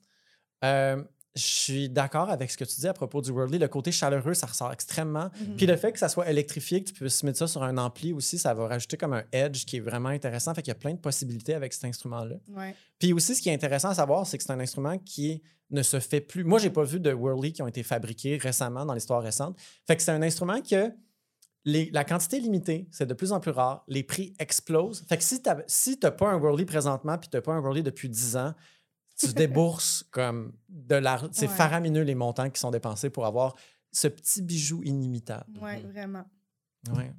Euh, 0.64 1.02
je 1.34 1.42
suis 1.42 1.88
d'accord 1.88 2.28
avec 2.28 2.50
ce 2.50 2.58
que 2.58 2.64
tu 2.64 2.78
dis 2.78 2.86
à 2.86 2.92
propos 2.92 3.22
du 3.22 3.30
Whirly. 3.30 3.58
Le 3.58 3.66
côté 3.68 3.90
chaleureux, 3.90 4.34
ça 4.34 4.46
ressort 4.46 4.70
extrêmement. 4.70 5.30
Mhm. 5.40 5.56
Puis 5.56 5.64
le 5.66 5.76
fait 5.76 5.90
que 5.92 5.98
ça 5.98 6.10
soit 6.10 6.28
électrifié, 6.30 6.82
que 6.84 6.88
tu 6.88 6.94
puisses 6.94 7.22
mettre 7.22 7.38
ça 7.38 7.46
sur 7.46 7.62
un 7.62 7.78
ampli 7.78 8.12
aussi, 8.12 8.36
ça 8.38 8.52
va 8.52 8.68
rajouter 8.68 8.98
comme 8.98 9.14
un 9.14 9.24
edge 9.32 9.64
qui 9.64 9.78
est 9.78 9.80
vraiment 9.80 10.10
intéressant. 10.10 10.52
Fait 10.54 10.60
qu'il 10.60 10.70
y 10.70 10.76
a 10.76 10.78
plein 10.78 10.92
de 10.92 10.98
possibilités 10.98 11.54
avec 11.54 11.72
cet 11.72 11.86
instrument-là. 11.86 12.36
Ouais. 12.48 12.74
Puis 12.98 13.14
aussi, 13.14 13.34
ce 13.34 13.40
qui 13.40 13.48
est 13.48 13.54
intéressant 13.54 13.88
à 13.88 13.94
savoir, 13.94 14.26
c'est 14.26 14.36
que 14.36 14.44
c'est 14.44 14.52
un 14.52 14.60
instrument 14.60 14.98
qui 14.98 15.42
ne 15.70 15.82
se 15.82 16.00
fait 16.00 16.20
plus. 16.20 16.44
Moi, 16.44 16.58
j'ai 16.58 16.68
pas 16.68 16.84
vu 16.84 17.00
de 17.00 17.10
Whirly 17.14 17.54
qui 17.54 17.62
ont 17.62 17.66
été 17.66 17.82
fabriqués 17.82 18.36
récemment 18.36 18.84
dans 18.84 18.92
l'histoire 18.92 19.22
récente. 19.22 19.56
Fait 19.86 19.96
que 19.96 20.02
c'est 20.02 20.10
un 20.12 20.20
instrument 20.20 20.60
que 20.60 20.92
les- 21.64 21.88
la 21.92 22.04
quantité 22.04 22.36
est 22.36 22.40
limitée, 22.40 22.88
c'est 22.90 23.06
de 23.06 23.14
plus 23.14 23.32
en 23.32 23.40
plus 23.40 23.52
rare, 23.52 23.84
les 23.88 24.02
prix 24.02 24.34
explosent. 24.38 25.02
Fait 25.08 25.16
que 25.16 25.22
si 25.24 25.40
tu 25.40 25.48
n'as 25.48 25.56
si 25.66 25.96
pas 25.96 26.28
un 26.28 26.36
Whirly 26.38 26.66
présentement 26.66 27.16
puis 27.16 27.30
tu 27.30 27.36
n'as 27.38 27.40
pas 27.40 27.54
un 27.54 27.60
Whirly 27.60 27.82
depuis 27.82 28.10
10 28.10 28.36
ans, 28.36 28.52
tu 29.28 29.32
débourses 29.34 30.04
comme 30.10 30.52
de 30.68 30.94
l'argent. 30.96 31.28
C'est 31.32 31.48
Ouais. 31.48 31.54
faramineux 31.54 32.02
les 32.02 32.14
montants 32.14 32.50
qui 32.50 32.60
sont 32.60 32.70
dépensés 32.70 33.10
pour 33.10 33.26
avoir 33.26 33.54
ce 33.90 34.08
petit 34.08 34.42
bijou 34.42 34.82
inimitable. 34.84 35.58
Ouais, 35.60 35.80
Mhm. 35.80 35.90
vraiment. 35.92 36.24
Ouais. 36.96 37.12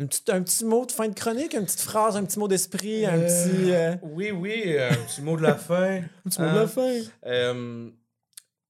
Un 0.00 0.06
petit, 0.06 0.22
un 0.30 0.42
petit 0.42 0.64
mot 0.64 0.84
de 0.86 0.92
fin 0.92 1.08
de 1.08 1.14
chronique, 1.14 1.54
une 1.54 1.64
petite 1.64 1.80
phrase, 1.80 2.16
un 2.16 2.24
petit 2.24 2.38
mot 2.38 2.46
d'esprit, 2.46 3.06
un 3.06 3.18
petit, 3.20 3.72
euh, 3.72 3.96
Oui, 4.02 4.30
oui, 4.30 4.62
euh, 4.66 4.90
un 4.90 4.94
petit 5.06 5.22
mot 5.22 5.36
de 5.36 5.42
la 5.42 5.54
fin. 5.56 5.96
un 6.26 6.28
petit 6.28 6.40
mot 6.40 6.50
de 6.50 6.54
la 6.54 6.66
fin. 6.68 7.00
Euh, 7.26 7.90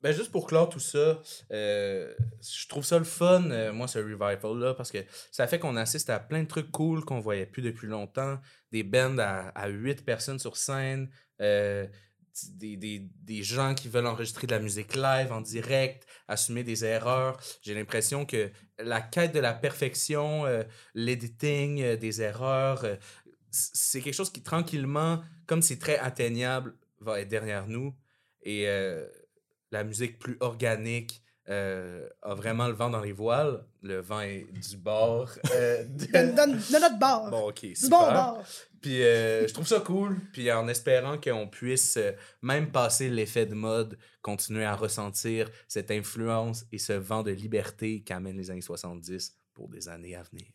ben 0.01 0.13
juste 0.13 0.31
pour 0.31 0.47
clore 0.47 0.69
tout 0.69 0.79
ça, 0.79 1.21
euh, 1.51 2.15
je 2.41 2.69
trouve 2.69 2.85
ça 2.85 2.99
le 2.99 3.05
fun, 3.05 3.51
euh, 3.51 3.73
moi, 3.73 3.89
ce 3.89 3.99
revival-là, 3.99 4.75
parce 4.75 4.93
que 4.93 4.99
ça 5.33 5.49
fait 5.49 5.59
qu'on 5.59 5.75
assiste 5.77 6.09
à 6.09 6.21
plein 6.21 6.45
de 6.45 6.49
trucs 6.49 6.71
cool 6.71 7.05
qu'on 7.05 7.19
voyait 7.19 7.47
plus 7.47 7.63
depuis 7.63 7.89
longtemps. 7.89 8.39
Des 8.71 8.85
bands 8.85 9.19
à, 9.19 9.49
à 9.57 9.67
8 9.69 10.05
personnes 10.05 10.39
sur 10.39 10.57
scène, 10.57 11.11
euh, 11.41 11.87
des, 12.47 12.77
des, 12.77 13.09
des 13.23 13.43
gens 13.43 13.75
qui 13.75 13.89
veulent 13.89 14.07
enregistrer 14.07 14.47
de 14.47 14.53
la 14.53 14.61
musique 14.61 14.95
live 14.95 15.33
en 15.33 15.41
direct, 15.41 16.07
assumer 16.29 16.63
des 16.63 16.85
erreurs. 16.85 17.41
J'ai 17.63 17.75
l'impression 17.75 18.25
que 18.25 18.51
la 18.79 19.01
quête 19.01 19.33
de 19.33 19.41
la 19.41 19.55
perfection, 19.55 20.47
euh, 20.47 20.63
l'editing 20.95 21.83
euh, 21.83 21.97
des 21.97 22.23
erreurs, 22.23 22.85
euh, 22.85 22.97
c'est 23.51 24.01
quelque 24.01 24.15
chose 24.15 24.31
qui 24.31 24.43
tranquillement, 24.43 25.23
comme 25.47 25.63
c'est 25.63 25.79
très 25.79 25.99
atteignable, 25.99 26.77
va 27.01 27.21
être 27.21 27.29
derrière 27.29 27.67
nous. 27.67 27.95
Et 28.43 28.67
la 29.71 29.85
musique 29.85 30.19
plus 30.19 30.37
organique 30.41 31.23
euh, 31.49 32.07
a 32.23 32.35
vraiment 32.35 32.67
le 32.69 32.75
vent 32.75 32.91
dans 32.91 33.01
les 33.01 33.13
voiles. 33.13 33.65
Le 33.83 34.01
vent 34.01 34.21
est 34.21 34.47
du 34.71 34.77
bord. 34.77 35.31
euh, 35.55 35.85
de- 35.85 36.07
De, 36.07 36.13
de- 36.13 36.73
de 36.75 36.81
notre 36.81 36.99
bord. 36.99 37.31
Bon, 37.31 37.49
ok, 37.49 37.61
du 37.63 37.75
super. 37.75 37.99
bon 38.01 38.13
bord. 38.13 38.43
Puis 38.81 39.03
euh, 39.03 39.47
je 39.49 39.53
trouve 39.55 39.67
ça 39.67 39.81
cool. 39.81 40.19
Puis 40.33 40.51
en 40.53 40.69
espérant 40.69 41.19
qu'on 41.19 41.49
puisse, 41.49 41.97
euh, 41.97 42.13
même 42.43 42.71
passer 42.71 43.09
l'effet 43.09 43.47
de 43.47 43.55
mode, 43.55 43.99
continuer 44.23 44.65
à 44.65 44.77
ressentir 44.77 45.49
cette 45.67 45.91
influence 45.91 46.65
et 46.71 46.79
ce 46.79 46.93
vent 46.93 47.23
de 47.23 47.31
liberté 47.33 48.03
qu'amènent 48.03 48.37
les 48.37 48.51
années 48.51 48.61
70 48.61 49.37
pour 49.55 49.69
des 49.69 49.89
années 49.89 50.15
à 50.15 50.23
venir. 50.23 50.47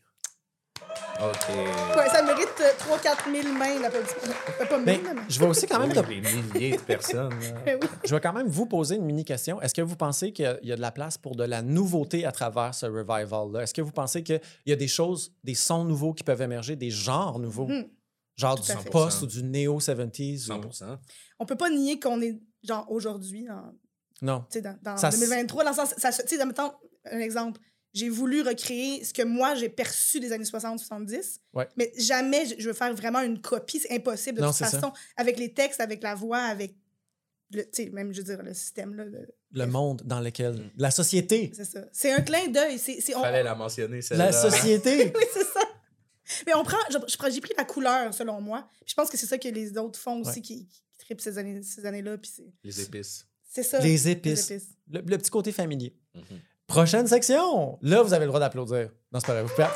OK. 1.19 1.55
Ouais, 1.95 2.09
ça 2.09 2.24
mérite 2.24 2.49
3-4 2.80 3.32
000 3.43 3.53
mains, 3.53 3.80
l'applaudissement. 3.80 4.34
Euh, 4.59 4.65
Pas 4.65 4.78
mille, 4.80 4.99
mais... 5.03 5.21
je 5.30 5.39
vais 5.39 5.45
aussi 5.45 5.67
quand 5.67 5.80
même 5.80 5.91
Oui, 6.07 6.21
des 6.21 6.32
milliers 6.41 6.76
de 6.78 6.82
personnes. 6.82 7.30
là. 7.30 7.38
Oui. 7.82 7.88
Je 8.03 8.13
vais 8.15 8.19
quand 8.19 8.34
même 8.34 8.47
vous 8.47 8.65
poser 8.65 8.95
une 8.95 9.05
mini 9.05 9.24
question. 9.24 9.61
Est-ce 9.61 9.74
que 9.76 9.82
vous 9.84 9.95
pensez 9.95 10.34
qu'il 10.34 10.43
y 10.45 10.47
a- 10.47 10.57
il 10.63 10.67
y 10.67 10.71
a 10.71 10.76
de 10.76 10.82
la 10.82 10.91
place 10.91 11.17
pour 11.19 11.36
de 11.36 11.43
la 11.43 11.61
nouveauté 11.61 12.26
à 12.26 12.32
travers 12.32 12.74
ce 12.74 12.88
revival-là? 12.88 13.61
Est-ce 13.61 13.74
que 13.74 13.82
vous 13.82 13.91
pensez 13.91 14.24
qu'il 14.24 14.41
y 14.65 14.71
a 14.71 14.76
des 14.76 14.88
choses, 14.88 15.32
des 15.43 15.53
sons 15.55 15.84
nouveaux 15.86 16.13
qui 16.13 16.24
peuvent 16.24 16.41
émerger, 16.41 16.76
des 16.76 16.89
genres 16.89 17.38
nouveaux? 17.39 17.67
Mhm. 17.67 17.88
Genre 18.36 18.55
Tout 18.59 18.74
du 18.84 18.89
post 18.89 19.21
ou 19.21 19.28
du 19.28 19.43
néo-70? 19.43 20.45
ou- 20.49 20.53
100%. 20.53 20.97
On 21.39 21.45
peut 21.45 21.55
pas 21.55 21.69
nier 21.69 21.99
qu'on 21.99 22.19
est, 22.21 22.39
genre, 22.63 22.86
aujourd'hui, 22.89 23.45
dans, 23.45 23.71
Non. 24.24 24.39
tu 24.49 24.57
sais, 24.57 24.61
dans, 24.61 24.78
dans 24.82 24.97
Ça 24.97 25.09
s- 25.09 25.19
2023, 25.19 25.63
dans 25.63 25.69
le 25.69 25.76
sens... 25.76 25.93
ça 25.97 26.11
se- 26.11 26.24
Tu 26.24 26.36
sais, 26.38 26.43
mettons, 26.45 26.71
un 27.05 27.19
exemple. 27.19 27.61
J'ai 27.93 28.09
voulu 28.09 28.41
recréer 28.41 29.03
ce 29.03 29.13
que 29.13 29.21
moi, 29.21 29.53
j'ai 29.55 29.69
perçu 29.69 30.19
des 30.19 30.31
années 30.31 30.45
60-70, 30.45 31.39
Ouais. 31.53 31.67
mais 31.77 31.91
jamais 31.97 32.43
je 32.57 32.65
veux 32.67 32.73
faire 32.73 32.93
vraiment 32.95 33.21
une 33.21 33.39
copie. 33.39 33.79
C'est 33.79 33.91
impossible 33.93 34.37
de 34.39 34.43
Non, 34.43 34.49
toute 34.49 34.57
ça. 34.57 34.67
façon. 34.69 34.91
Avec 35.15 35.37
les 35.37 35.53
textes, 35.53 35.79
avec 35.79 36.01
la 36.01 36.15
voix, 36.15 36.39
avec... 36.39 36.75
le- 37.51 37.63
Tu 37.65 37.83
sais, 37.83 37.89
même, 37.91 38.11
je 38.11 38.17
veux 38.21 38.23
dire, 38.35 38.41
le 38.41 38.53
système, 38.55 38.95
là. 38.95 39.05
le- 39.05 39.27
Le 39.51 39.65
monde 39.67 40.01
dans 40.05 40.19
lequel... 40.21 40.53
Mm. 40.55 40.71
La 40.77 40.89
société. 40.89 41.51
C'est 41.55 41.65
ça. 41.65 41.85
C'est 41.91 42.11
un 42.11 42.21
clin 42.21 42.47
d'œil. 42.47 42.79
C'est, 42.79 42.99
c'est- 42.99 43.13
on- 43.15 43.21
Fallait 43.21 43.43
la 43.43 43.53
mentionner, 43.53 44.01
celle-là. 44.01 44.25
La 44.25 44.31
société. 44.31 45.13
oui, 45.15 45.25
c'est 45.31 45.43
ça. 45.45 45.61
Mais 46.47 46.55
on 46.55 46.63
prend, 46.63 46.77
je- 46.89 46.97
je 47.11 47.15
prends- 47.17 47.29
j'ai 47.29 47.41
pris 47.41 47.53
la 47.55 47.63
couleur, 47.65 48.11
selon 48.11 48.41
moi. 48.41 48.67
Puis 48.79 48.89
je 48.89 48.93
pense 48.95 49.09
que 49.11 49.17
c'est 49.17 49.27
ça 49.27 49.37
que 49.37 49.47
les 49.49 49.77
autres 49.77 49.99
font 49.99 50.21
aussi, 50.21 50.37
Ouais. 50.39 50.41
qui, 50.41 50.67
qui 50.67 50.97
trippent 50.97 51.21
ces, 51.21 51.37
années, 51.37 51.61
ces 51.61 51.85
années-là. 51.85 52.17
Puis 52.17 52.31
c'est, 52.35 52.51
Les 52.63 52.81
épices. 52.81 53.27
c'est 53.47 53.61
ça. 53.61 53.77
Les 53.79 54.07
épices. 54.09 54.49
Les 54.49 54.55
épices. 54.55 54.69
Le, 54.89 55.01
le 55.01 55.17
petit 55.19 55.29
côté 55.29 55.51
familier. 55.51 55.95
Mhm. 56.15 56.39
Prochaine 56.68 57.07
section. 57.07 57.78
Là, 57.82 58.01
vous 58.01 58.14
avez 58.14 58.26
le 58.26 58.30
droit 58.30 58.39
d'applaudir. 58.39 58.89
Non, 59.11 59.20
c'est 59.20 59.28
pas 59.28 59.34
vrai. 59.34 59.43
Vous 59.43 59.49
pouvez... 59.49 59.68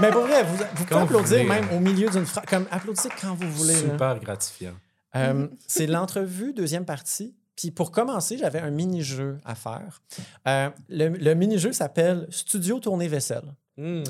Mais 0.00 0.10
pour 0.10 0.22
vrai, 0.22 0.42
vous, 0.42 0.56
vous 0.56 0.84
pouvez 0.84 1.00
vous 1.00 1.04
applaudir 1.04 1.44
même 1.44 1.64
hein. 1.64 1.76
au 1.76 1.80
milieu 1.80 2.08
d'une 2.08 2.26
phrase. 2.26 2.44
Comme 2.48 2.66
applaudissez 2.70 3.08
quand 3.20 3.34
vous 3.34 3.50
voulez. 3.52 3.74
là. 3.74 3.80
Super 3.92 4.18
gratifiant. 4.20 4.74
Euh, 5.14 5.46
c'est 5.66 5.86
l'entrevue, 5.86 6.52
deuxième 6.54 6.84
partie. 6.86 7.36
Puis 7.56 7.70
pour 7.70 7.90
commencer, 7.92 8.38
j'avais 8.38 8.58
un 8.60 8.70
mini-jeu 8.70 9.38
à 9.44 9.54
faire. 9.54 10.00
Euh, 10.48 10.70
le 10.88 11.08
le 11.10 11.34
mini-jeu 11.34 11.72
s'appelle 11.72 12.26
Studio 12.30 12.80
Tournée 12.80 13.08
Vaisselle. 13.08 13.54
Hmm. 13.76 14.02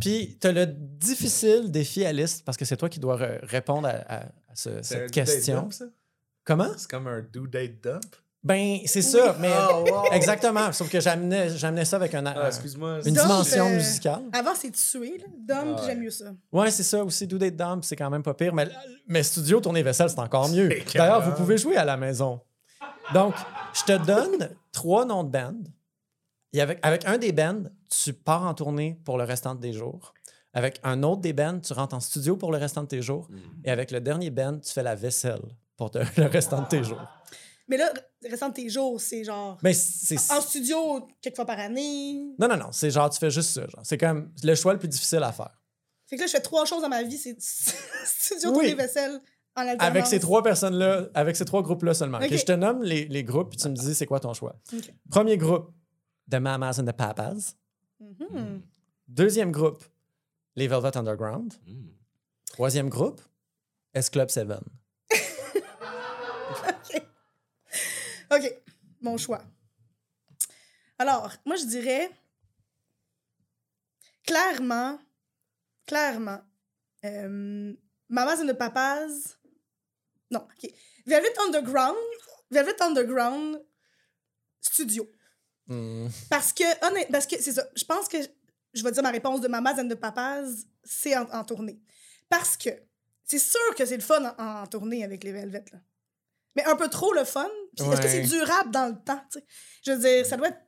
Puis 0.00 0.36
tu 0.40 0.46
as 0.46 0.52
le 0.52 0.66
difficile 0.66 1.70
défi 1.70 2.04
Alice, 2.04 2.42
parce 2.42 2.58
que 2.58 2.64
c'est 2.66 2.76
toi 2.76 2.88
qui 2.90 3.00
dois 3.00 3.16
re- 3.16 3.38
répondre 3.44 3.88
à, 3.88 3.92
à- 3.92 4.20
à 4.24 4.54
ce- 4.54 4.82
cette 4.82 5.10
question. 5.10 5.62
dump, 5.62 5.72
ça? 5.72 5.84
Comment? 6.44 6.68
C'est 6.76 6.90
comme 6.90 7.06
un 7.06 7.22
do 7.22 7.46
date 7.46 7.82
dump? 7.82 8.04
Ben, 8.44 8.78
c'est 8.86 9.02
ça, 9.02 9.36
mais 9.38 9.52
Oh, 9.70 9.84
wow. 9.88 10.04
exactement. 10.12 10.72
Sauf 10.72 10.88
que 10.90 11.00
j'amenais 11.00 11.50
j'amenais 11.56 11.84
ça 11.84 11.94
avec 11.96 12.12
un, 12.14 12.26
Ah, 12.26 12.50
une 13.06 13.14
dimension 13.14 13.66
euh, 13.66 13.74
musicale. 13.76 14.22
Avant, 14.32 14.54
c'est 14.56 14.72
tuer. 14.72 15.18
Là. 15.18 15.26
Dom, 15.38 15.74
Ah 15.76 15.80
ouais. 15.80 15.86
j'aime 15.86 16.00
mieux 16.00 16.10
ça. 16.10 16.24
Ouais, 16.50 16.70
c'est 16.72 16.82
ça 16.82 17.04
aussi. 17.04 17.26
Do 17.28 17.38
Date 17.38 17.54
Dump, 17.54 17.84
c'est 17.84 17.94
quand 17.94 18.10
même 18.10 18.22
pas 18.24 18.34
pire. 18.34 18.52
Mais, 18.52 18.68
mais 19.06 19.22
Studio 19.22 19.60
Tournée 19.60 19.82
Vaisselle, 19.84 20.10
c'est 20.10 20.18
encore 20.18 20.48
mieux. 20.48 20.70
C'est 20.88 20.98
D'ailleurs, 20.98 21.22
vous 21.22 21.36
pouvez 21.36 21.56
jouer 21.56 21.76
à 21.76 21.84
la 21.84 21.96
maison. 21.96 22.40
Donc, 23.14 23.34
je 23.74 23.84
te 23.84 24.04
donne 24.04 24.50
trois 24.72 25.04
noms 25.04 25.22
de 25.22 25.30
bands. 25.30 25.54
Et 26.52 26.60
avec, 26.60 26.80
avec 26.82 27.04
un 27.06 27.18
des 27.18 27.30
bands, 27.32 27.62
tu 27.88 28.12
pars 28.12 28.42
en 28.44 28.54
tournée 28.54 28.98
pour 29.04 29.18
le 29.18 29.24
restant 29.24 29.54
de 29.54 29.60
tes 29.60 29.72
jours. 29.72 30.14
Avec 30.52 30.80
un 30.82 31.02
autre 31.04 31.20
des 31.22 31.32
bands, 31.32 31.60
tu 31.60 31.72
rentres 31.72 31.94
en 31.94 32.00
studio 32.00 32.36
pour 32.36 32.50
le 32.50 32.58
restant 32.58 32.82
de 32.82 32.88
tes 32.88 33.02
jours. 33.02 33.28
Hmm. 33.30 33.38
Et 33.64 33.70
avec 33.70 33.90
le 33.92 34.00
dernier 34.00 34.30
band, 34.30 34.58
tu 34.58 34.72
fais 34.72 34.82
la 34.82 34.94
vaisselle 34.96 35.40
pour 35.76 35.90
te- 35.92 35.98
le 36.20 36.26
restant 36.26 36.60
de 36.62 36.66
tes 36.66 36.82
jours. 36.84 37.00
Mais 37.68 37.76
là, 37.76 37.90
restant 38.30 38.48
de 38.48 38.54
tes 38.54 38.68
jours, 38.68 39.00
c'est 39.00 39.24
genre. 39.24 39.58
Mais 39.62 39.72
c'est. 39.74 40.16
En 40.30 40.40
studio, 40.40 41.08
quelques 41.20 41.36
fois 41.36 41.46
par 41.46 41.58
année. 41.58 42.14
Non, 42.38 42.48
non, 42.48 42.56
non. 42.56 42.72
C'est 42.72 42.90
genre, 42.90 43.08
tu 43.10 43.18
fais 43.18 43.30
juste 43.30 43.50
ça. 43.50 43.62
genre. 43.66 43.80
C'est 43.84 43.98
comme 43.98 44.32
le 44.42 44.54
choix 44.54 44.72
le 44.72 44.78
plus 44.78 44.88
difficile 44.88 45.22
à 45.22 45.32
faire. 45.32 45.50
Fait 46.06 46.16
que 46.16 46.20
là, 46.22 46.26
je 46.26 46.32
fais 46.32 46.40
trois 46.40 46.64
choses 46.66 46.82
dans 46.82 46.88
ma 46.88 47.02
vie. 47.02 47.16
C'est 47.18 47.36
studio, 48.04 48.50
Oui. 48.50 48.54
tournée, 48.54 48.74
vaisselle, 48.74 49.20
en 49.56 49.60
alternance. 49.62 49.86
Avec 49.88 50.06
ces 50.06 50.20
trois 50.20 50.42
personnes-là, 50.42 51.08
avec 51.14 51.36
ces 51.36 51.44
trois 51.44 51.62
groupes-là 51.62 51.94
seulement. 51.94 52.18
Ok, 52.18 52.24
Ok. 52.30 52.36
je 52.36 52.44
te 52.44 52.52
nomme 52.52 52.82
les, 52.82 53.06
les 53.06 53.24
groupes, 53.24 53.50
puis 53.50 53.58
tu 53.58 53.68
me 53.68 53.74
dis 53.74 53.94
c'est 53.94 54.06
quoi 54.06 54.20
ton 54.20 54.34
choix. 54.34 54.54
Ok. 54.72 54.92
Premier 55.10 55.36
groupe, 55.38 55.72
The 56.30 56.36
Mamas 56.36 56.78
and 56.80 56.84
the 56.84 56.92
Papas. 56.92 57.54
Mhm. 58.00 58.62
Deuxième 59.08 59.52
groupe, 59.52 59.84
les 60.56 60.68
Velvet 60.68 60.96
Underground. 60.96 61.52
Hmm. 61.66 61.88
Troisième 62.46 62.88
groupe, 62.88 63.20
S 63.94 64.10
Club 64.10 64.28
7. 64.30 64.48
OK, 68.32 68.62
mon 69.02 69.18
choix. 69.18 69.42
Alors, 70.98 71.30
moi, 71.44 71.56
je 71.56 71.64
dirais 71.64 72.10
clairement, 74.24 74.98
clairement, 75.86 76.40
euh, 77.04 77.74
Mamas 78.08 78.40
and 78.40 78.46
the 78.46 78.56
Papas. 78.56 79.36
Non, 80.30 80.40
OK. 80.40 80.70
Velvet 81.04 81.38
Underground, 81.46 81.96
Velvet 82.50 82.80
Underground 82.80 83.62
Studio. 84.60 85.10
Hmm. 85.66 86.08
Parce 86.30 86.52
que, 86.52 86.86
honnête, 86.86 87.08
parce 87.10 87.26
que 87.26 87.40
c'est 87.40 87.52
ça. 87.52 87.66
Je 87.74 87.84
pense 87.84 88.08
que 88.08 88.18
je 88.72 88.82
vais 88.82 88.92
dire 88.92 89.02
ma 89.02 89.10
réponse 89.10 89.40
de 89.40 89.48
Mamas 89.48 89.78
and 89.78 89.88
the 89.88 89.94
Papas, 89.94 90.44
c'est 90.84 91.16
en, 91.16 91.28
en 91.32 91.44
tournée. 91.44 91.80
Parce 92.30 92.56
que 92.56 92.70
c'est 93.24 93.38
sûr 93.38 93.74
que 93.76 93.84
c'est 93.84 93.96
le 93.96 94.02
fun 94.02 94.24
en, 94.38 94.62
en 94.62 94.66
tournée 94.66 95.04
avec 95.04 95.22
les 95.24 95.32
Velvet, 95.32 95.64
là. 95.72 95.80
Mais 96.56 96.64
un 96.64 96.76
peu 96.76 96.88
trop 96.88 97.12
le 97.12 97.24
fun. 97.24 97.48
Puis 97.76 97.84
est-ce 97.92 98.00
que 98.02 98.08
c'est 98.08 98.22
durable 98.38 98.70
dans 98.70 98.86
le 98.88 98.94
temps, 99.02 99.20
tu 99.30 99.38
sais? 99.38 99.44
Je 99.84 99.92
veux 99.92 99.98
dire, 99.98 100.26
ça 100.26 100.36
doit 100.36 100.48
être 100.48 100.58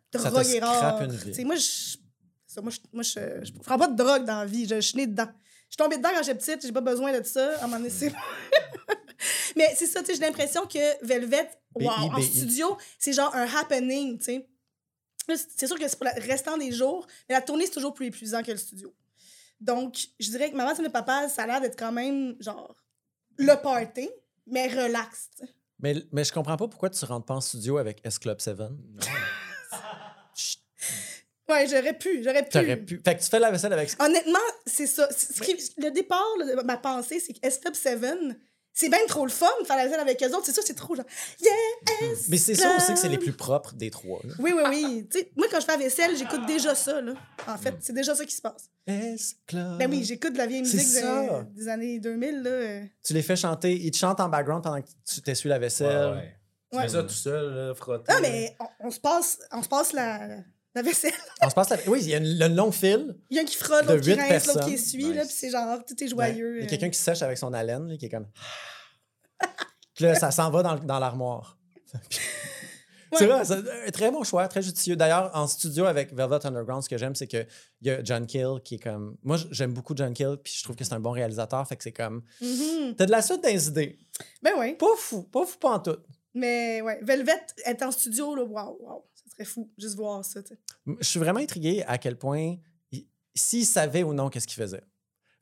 et 0.57 0.59
rare. 0.61 0.98
moi, 1.44 1.55
je. 1.57 2.61
moi, 2.61 2.70
je, 2.70 2.78
moi 2.92 3.02
je, 3.02 3.44
je 3.44 3.52
prends 3.62 3.78
pas 3.78 3.88
de 3.88 3.96
drogue 3.96 4.24
dans 4.24 4.40
la 4.40 4.46
vie. 4.46 4.66
Je, 4.66 4.76
je 4.76 4.80
suis 4.80 4.96
née 4.96 5.07
dedans. 5.07 5.28
Je 5.68 5.74
suis 5.74 5.76
tombée 5.76 5.96
dedans 5.96 6.11
quand 6.14 6.22
j'étais 6.22 6.38
petite. 6.38 6.64
J'ai 6.66 6.72
pas 6.72 6.80
besoin 6.80 7.18
de 7.18 7.24
ça. 7.24 7.52
À 7.57 7.64
un 7.64 7.66
moment 7.66 7.78
donné, 7.78 7.90
c'est- 7.90 8.12
Mais 9.57 9.72
c'est 9.76 9.86
ça, 9.86 10.00
tu 10.00 10.07
sais, 10.07 10.14
j'ai 10.14 10.20
l'impression 10.20 10.66
que 10.66 11.05
Velvet, 11.07 11.48
wow, 11.86 11.90
en 12.12 12.16
studio, 12.22 12.76
c'est 12.98 13.12
genre 13.12 13.34
un 13.34 13.46
happening, 13.57 14.18
tu 14.18 14.24
sais. 14.24 14.48
C'est- 15.57 15.66
sûr 15.66 15.78
que 15.78 15.88
c'est 15.88 15.96
pour 15.98 16.07
le 16.07 16.20
restant 16.26 16.57
des 16.59 16.70
jours, 16.72 17.07
mais 17.28 17.34
la 17.34 17.40
tournée, 17.40 17.64
c'est 17.66 17.72
toujours 17.72 17.94
plus 17.94 18.07
épuisant 18.07 18.42
que 18.42 18.50
le 18.50 18.57
studio. 18.59 18.94
Donc, 19.61 19.96
je 20.20 20.30
dirais 20.30 20.50
que 20.50 20.57
Maman, 20.57 20.74
c'est 20.74 20.82
le 20.82 20.90
papa, 20.90 21.28
ça 21.28 21.44
a 21.44 21.46
l'air 21.46 21.61
d'être 21.61 21.78
quand 21.78 21.92
même, 21.92 22.36
genre, 22.40 22.76
le 23.36 23.55
party, 23.62 24.11
mais 24.46 24.66
relax. 24.68 25.30
Mais, 25.85 25.95
mais 26.12 26.24
je 26.24 26.32
comprends 26.32 26.57
pas 26.57 26.66
pourquoi 26.66 26.89
tu 26.89 27.05
rentres 27.05 27.26
pas 27.26 27.35
en 27.35 27.43
studio 27.43 27.76
avec 27.76 28.01
S 28.05 28.18
Club 28.18 28.41
7. 28.41 28.57
Ouais, 31.47 31.66
j'aurais 31.68 31.93
pu, 31.99 32.22
j'aurais 32.24 32.43
pu. 32.43 32.49
T'aurais 32.49 32.76
pu. 32.78 33.03
Fait 33.05 33.16
que 33.16 33.22
tu 33.22 33.28
fais 33.28 33.39
la 33.39 33.51
vaisselle 33.51 33.74
avec. 33.74 33.91
Honnêtement, 34.01 34.39
c'est 34.64 34.87
ça. 34.87 35.07
C'est- 35.11 35.35
ce 35.35 35.43
qui- 35.43 35.74
le 35.76 35.91
départ 35.91 36.24
de 36.39 36.62
ma 36.62 36.78
pensée, 36.78 37.20
c'est 37.20 37.35
que 37.35 37.39
S-Club 37.47 37.74
7, 37.74 38.01
c'est 38.75 38.89
bien 38.91 38.99
trop 39.09 39.25
le 39.25 39.31
fun 39.31 39.47
de 39.62 39.66
faire 39.66 39.77
la 39.77 39.89
scène 39.89 40.01
avec 40.01 40.20
eux 40.22 40.27
autres. 40.35 40.45
C'est 40.47 40.53
ça, 40.53 40.61
c'est 40.64 40.75
trop 40.75 40.95
genre. 40.97 41.05
Yes! 41.41 42.29
Mais 42.29 42.37
c'est 42.37 42.55
ça 42.57 42.77
aussi 42.77 42.93
que 42.93 42.99
c'est 42.99 43.09
les 43.09 43.18
plus 43.18 43.33
propres 43.33 43.72
des 43.75 43.91
trois. 43.91 44.20
là. 44.25 44.35
Oui, 44.41 44.53
oui, 44.55 44.62
oui. 44.68 45.09
Tu 45.11 45.20
sais, 45.20 45.31
moi, 45.37 45.47
quand 45.51 45.61
je 45.61 45.64
fais 45.64 45.72
la 45.72 45.79
vaisselle, 45.79 46.16
j'écoute 46.16 46.45
déjà 46.47 46.75
ça, 46.75 47.01
là. 47.01 47.14
En 47.47 47.57
fait, 47.57 47.75
c'est 47.81 47.93
déjà 47.93 48.14
ça 48.14 48.25
qui 48.25 48.35
se 48.35 48.43
passe. 48.43 48.68
S 48.87 49.37
Club. 49.47 49.79
Ben 49.79 49.89
oui, 49.91 50.05
j'écoute 50.05 50.33
de 50.33 50.39
la 50.39 50.47
vieille 50.47 50.61
musique 50.62 50.81
de- 51.03 51.55
des 51.55 51.68
années 51.68 51.99
2000, 52.01 52.43
là. 52.43 52.51
euh. 52.51 52.83
Tu 53.05 53.14
les 53.14 53.22
fais 53.22 53.37
chanter. 53.37 53.72
Ils 53.75 53.91
te 53.93 53.97
chantent 53.97 54.20
en 54.20 54.29
background 54.29 54.62
pendant 54.64 54.83
que 54.83 54.89
tu 55.09 55.22
t'essuies 55.22 55.49
la 55.49 55.59
vaisselle. 55.59 56.11
Ouais, 56.11 56.16
ouais. 56.16 56.37
Tu 56.72 56.79
Ouais. 56.79 56.83
fais 56.85 56.89
ça 56.95 57.03
tout 57.05 57.09
seul, 57.14 57.55
là, 57.55 57.75
frotter. 57.75 58.05
Ah, 58.09 58.18
mais 58.20 58.57
on, 58.59 58.89
on 58.89 58.91
se 58.91 58.99
passe, 58.99 59.39
on 59.53 59.62
se 59.62 59.68
passe 59.68 59.93
la, 59.93 60.39
la 60.75 60.83
vaisselle. 60.83 61.12
On 61.43 61.49
se 61.51 61.55
passe 61.55 61.70
la... 61.70 61.79
Oui, 61.87 62.01
il 62.03 62.11
y 62.11 62.14
a 62.14 62.18
une, 62.18 62.41
une 62.43 62.55
longue 62.57 62.72
file. 62.72 63.16
Il 63.31 63.37
y 63.37 63.39
a 63.39 63.43
un 63.43 63.45
qui 63.45 63.57
frotte, 63.57 63.87
De 63.87 63.93
l'autre 63.95 64.05
qui 64.05 64.12
rince, 64.14 64.47
l'autre 64.47 64.66
qui 64.66 64.75
essuie, 64.75 65.12
là, 65.14 65.22
Nice. 65.22 65.29
puis 65.29 65.37
c'est 65.39 65.51
genre, 65.51 65.79
tout 65.85 65.95
est 66.03 66.12
Ouais. 66.14 66.29
joyeux. 66.35 66.57
Il 66.57 66.59
y 66.59 66.62
a 66.62 66.66
euh. 66.66 66.68
quelqu'un 66.68 66.91
qui 66.91 66.99
sèche 66.99 67.22
avec 67.22 67.39
son 67.39 67.53
haleine, 67.53 67.89
là, 67.89 67.97
qui 67.97 68.07
est 68.07 68.11
comme. 68.11 68.27
Puis 69.95 70.05
là, 70.05 70.14
ça 70.16 70.31
s'en 70.33 70.51
va 70.51 70.62
dans, 70.62 70.77
dans 70.77 70.99
l'armoire. 70.99 71.57
C'est 73.16 73.27
vrai, 73.27 73.45
c'est 73.45 73.55
un 73.55 73.91
très 73.93 74.11
bon 74.11 74.25
choix, 74.25 74.49
très 74.49 74.61
judicieux. 74.61 74.97
D'ailleurs, 74.97 75.31
en 75.35 75.47
studio 75.47 75.85
avec 75.85 76.12
Velvet 76.12 76.45
Underground, 76.45 76.83
ce 76.83 76.89
que 76.89 76.99
j'aime, 76.99 77.14
c'est 77.14 77.29
qu'il 77.29 77.47
y 77.83 77.91
a 77.91 78.03
John 78.03 78.27
Kill 78.27 78.61
qui 78.64 78.75
est 78.75 78.79
comme. 78.83 79.16
Moi, 79.22 79.37
j'aime 79.53 79.72
beaucoup 79.72 79.95
John 79.97 80.12
Kill, 80.12 80.37
puis 80.43 80.53
je 80.57 80.64
trouve 80.64 80.75
que 80.75 80.83
c'est 80.83 80.95
un 80.95 80.99
bon 80.99 81.12
réalisateur, 81.12 81.64
fait 81.68 81.77
que 81.77 81.85
c'est 81.85 81.93
comme. 81.93 82.22
Mhm. 82.41 82.97
T'as 82.97 83.07
de 83.07 83.12
la 83.12 83.22
suite 83.22 83.41
des 83.43 83.68
idées. 83.68 83.99
Ben 84.43 84.51
oui. 84.59 84.75
Pas 84.75 84.87
fou, 84.99 85.22
pas 85.22 85.47
fou, 85.47 85.59
pas 85.59 85.70
en 85.75 85.79
tout. 85.79 85.97
Mais 86.35 86.81
ouais, 86.81 86.99
Velvet 87.03 87.41
est 87.64 87.81
en 87.85 87.93
studio, 87.93 88.35
là, 88.35 88.43
waouh, 88.43 88.79
waouh, 88.81 89.05
serait 89.35 89.45
fou, 89.45 89.70
juste 89.78 89.97
voir 89.97 90.24
ça. 90.24 90.41
Je 90.87 91.05
suis 91.07 91.18
vraiment 91.20 91.41
intrigué 91.41 91.82
à 91.87 91.99
quel 91.99 92.16
point, 92.16 92.57
il- 92.93 93.07
s'il 93.35 93.66
savait 93.66 94.03
ou 94.03 94.12
non 94.14 94.28
qu'est-ce 94.30 94.47
qu'il 94.47 94.62
faisait. 94.62 94.82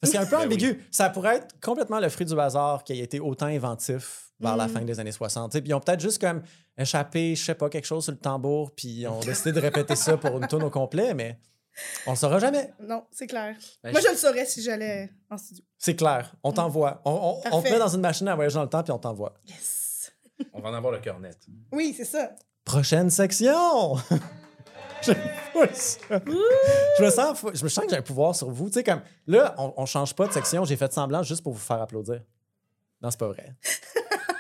Parce 0.01 0.11
qu'il 0.13 0.21
est 0.21 0.25
un 0.25 0.27
peu 0.31 0.37
Ben 0.37 0.39
oui. 0.41 0.47
ambigu. 0.47 0.85
Ça 0.91 1.11
pourrait 1.11 1.37
être 1.37 1.61
complètement 1.61 2.01
le 2.01 2.09
fruit 2.09 2.27
du 2.27 2.39
hasard 2.39 2.83
qui 2.85 2.93
a 2.93 3.03
été 3.03 3.21
autant 3.21 3.47
inventif 3.47 4.33
vers 4.41 4.57
la 4.57 4.67
Mm. 4.67 4.71
fin 4.71 4.81
des 4.83 4.99
années 4.99 5.13
60. 5.13 5.53
tu 5.53 5.59
sais. 5.59 5.63
Puis 5.63 5.71
ils 5.71 5.75
ont 5.75 5.81
peut-être 5.81 6.01
juste 6.01 6.21
comme 6.21 6.43
échappé, 6.77 7.37
je 7.37 7.45
sais 7.45 7.55
pas, 7.55 7.69
quelque 7.69 7.85
chose 7.85 8.03
sur 8.03 8.13
le 8.13 8.19
tambour, 8.19 8.75
puis 8.75 8.89
ils 8.89 9.07
ont 9.07 9.21
décidé 9.21 9.53
de 9.53 9.61
répéter 9.61 9.95
ça 9.95 10.17
pour 10.17 10.37
une 10.39 10.49
tonne 10.49 10.65
au 10.65 10.71
complet, 10.71 11.15
mais 11.15 11.39
on 12.07 12.11
le 12.13 12.17
saura 12.17 12.39
jamais. 12.41 12.73
Non, 12.81 13.05
c'est 13.13 13.27
clair. 13.29 13.57
Ben, 13.85 13.93
Moi, 13.93 14.01
je- 14.01 14.07
je 14.07 14.13
le 14.13 14.19
saurais 14.19 14.45
si 14.47 14.61
j'allais 14.63 15.11
en 15.31 15.39
studio. 15.39 15.65
C'est 15.79 15.95
clair. 15.95 16.35
On 16.43 16.53
t'envoie. 16.53 17.01
On, 17.05 17.41
on- 17.45 17.57
on 17.59 17.63
te 17.63 17.69
met 17.71 17.79
dans 17.79 17.89
une 17.95 18.01
machine 18.01 18.27
à 18.29 18.35
voyager 18.35 18.55
dans 18.57 18.65
le 18.65 18.69
temps, 18.69 18.83
puis 18.83 18.93
on 18.93 18.99
t'envoie. 18.99 19.35
Yes! 19.47 20.13
On 20.53 20.61
va 20.61 20.71
en 20.71 20.75
avoir 20.75 20.93
le 20.93 20.99
cœur 20.99 21.21
net. 21.21 21.39
Oui, 21.71 21.95
c'est 21.97 22.05
ça. 22.05 22.35
Prochaine 22.65 23.11
section! 23.11 23.97
Je 25.05 27.03
me 27.03 27.11
sens, 27.11 27.45
je 27.55 27.65
me 27.65 27.69
sens 27.69 27.85
que 27.85 27.91
j'ai 27.91 27.97
un 27.97 28.03
pouvoir 28.03 28.37
sur 28.37 28.51
vous. 28.51 28.69
Tu 28.69 28.75
sais, 28.75 28.85
comme 28.85 29.03
là, 29.27 29.55
on, 29.59 29.75
on 29.77 29.87
change 29.87 30.15
pas 30.15 30.29
de 30.29 30.33
section. 30.33 30.65
J'ai 30.65 30.77
fait 30.77 30.93
semblant 30.93 31.23
juste 31.23 31.43
pour 31.43 31.53
vous 31.53 31.59
faire 31.59 31.83
applaudir. 31.83 32.23
Non, 33.01 33.11
c'est 33.11 33.21
pas 33.21 33.29
vrai. 33.29 33.55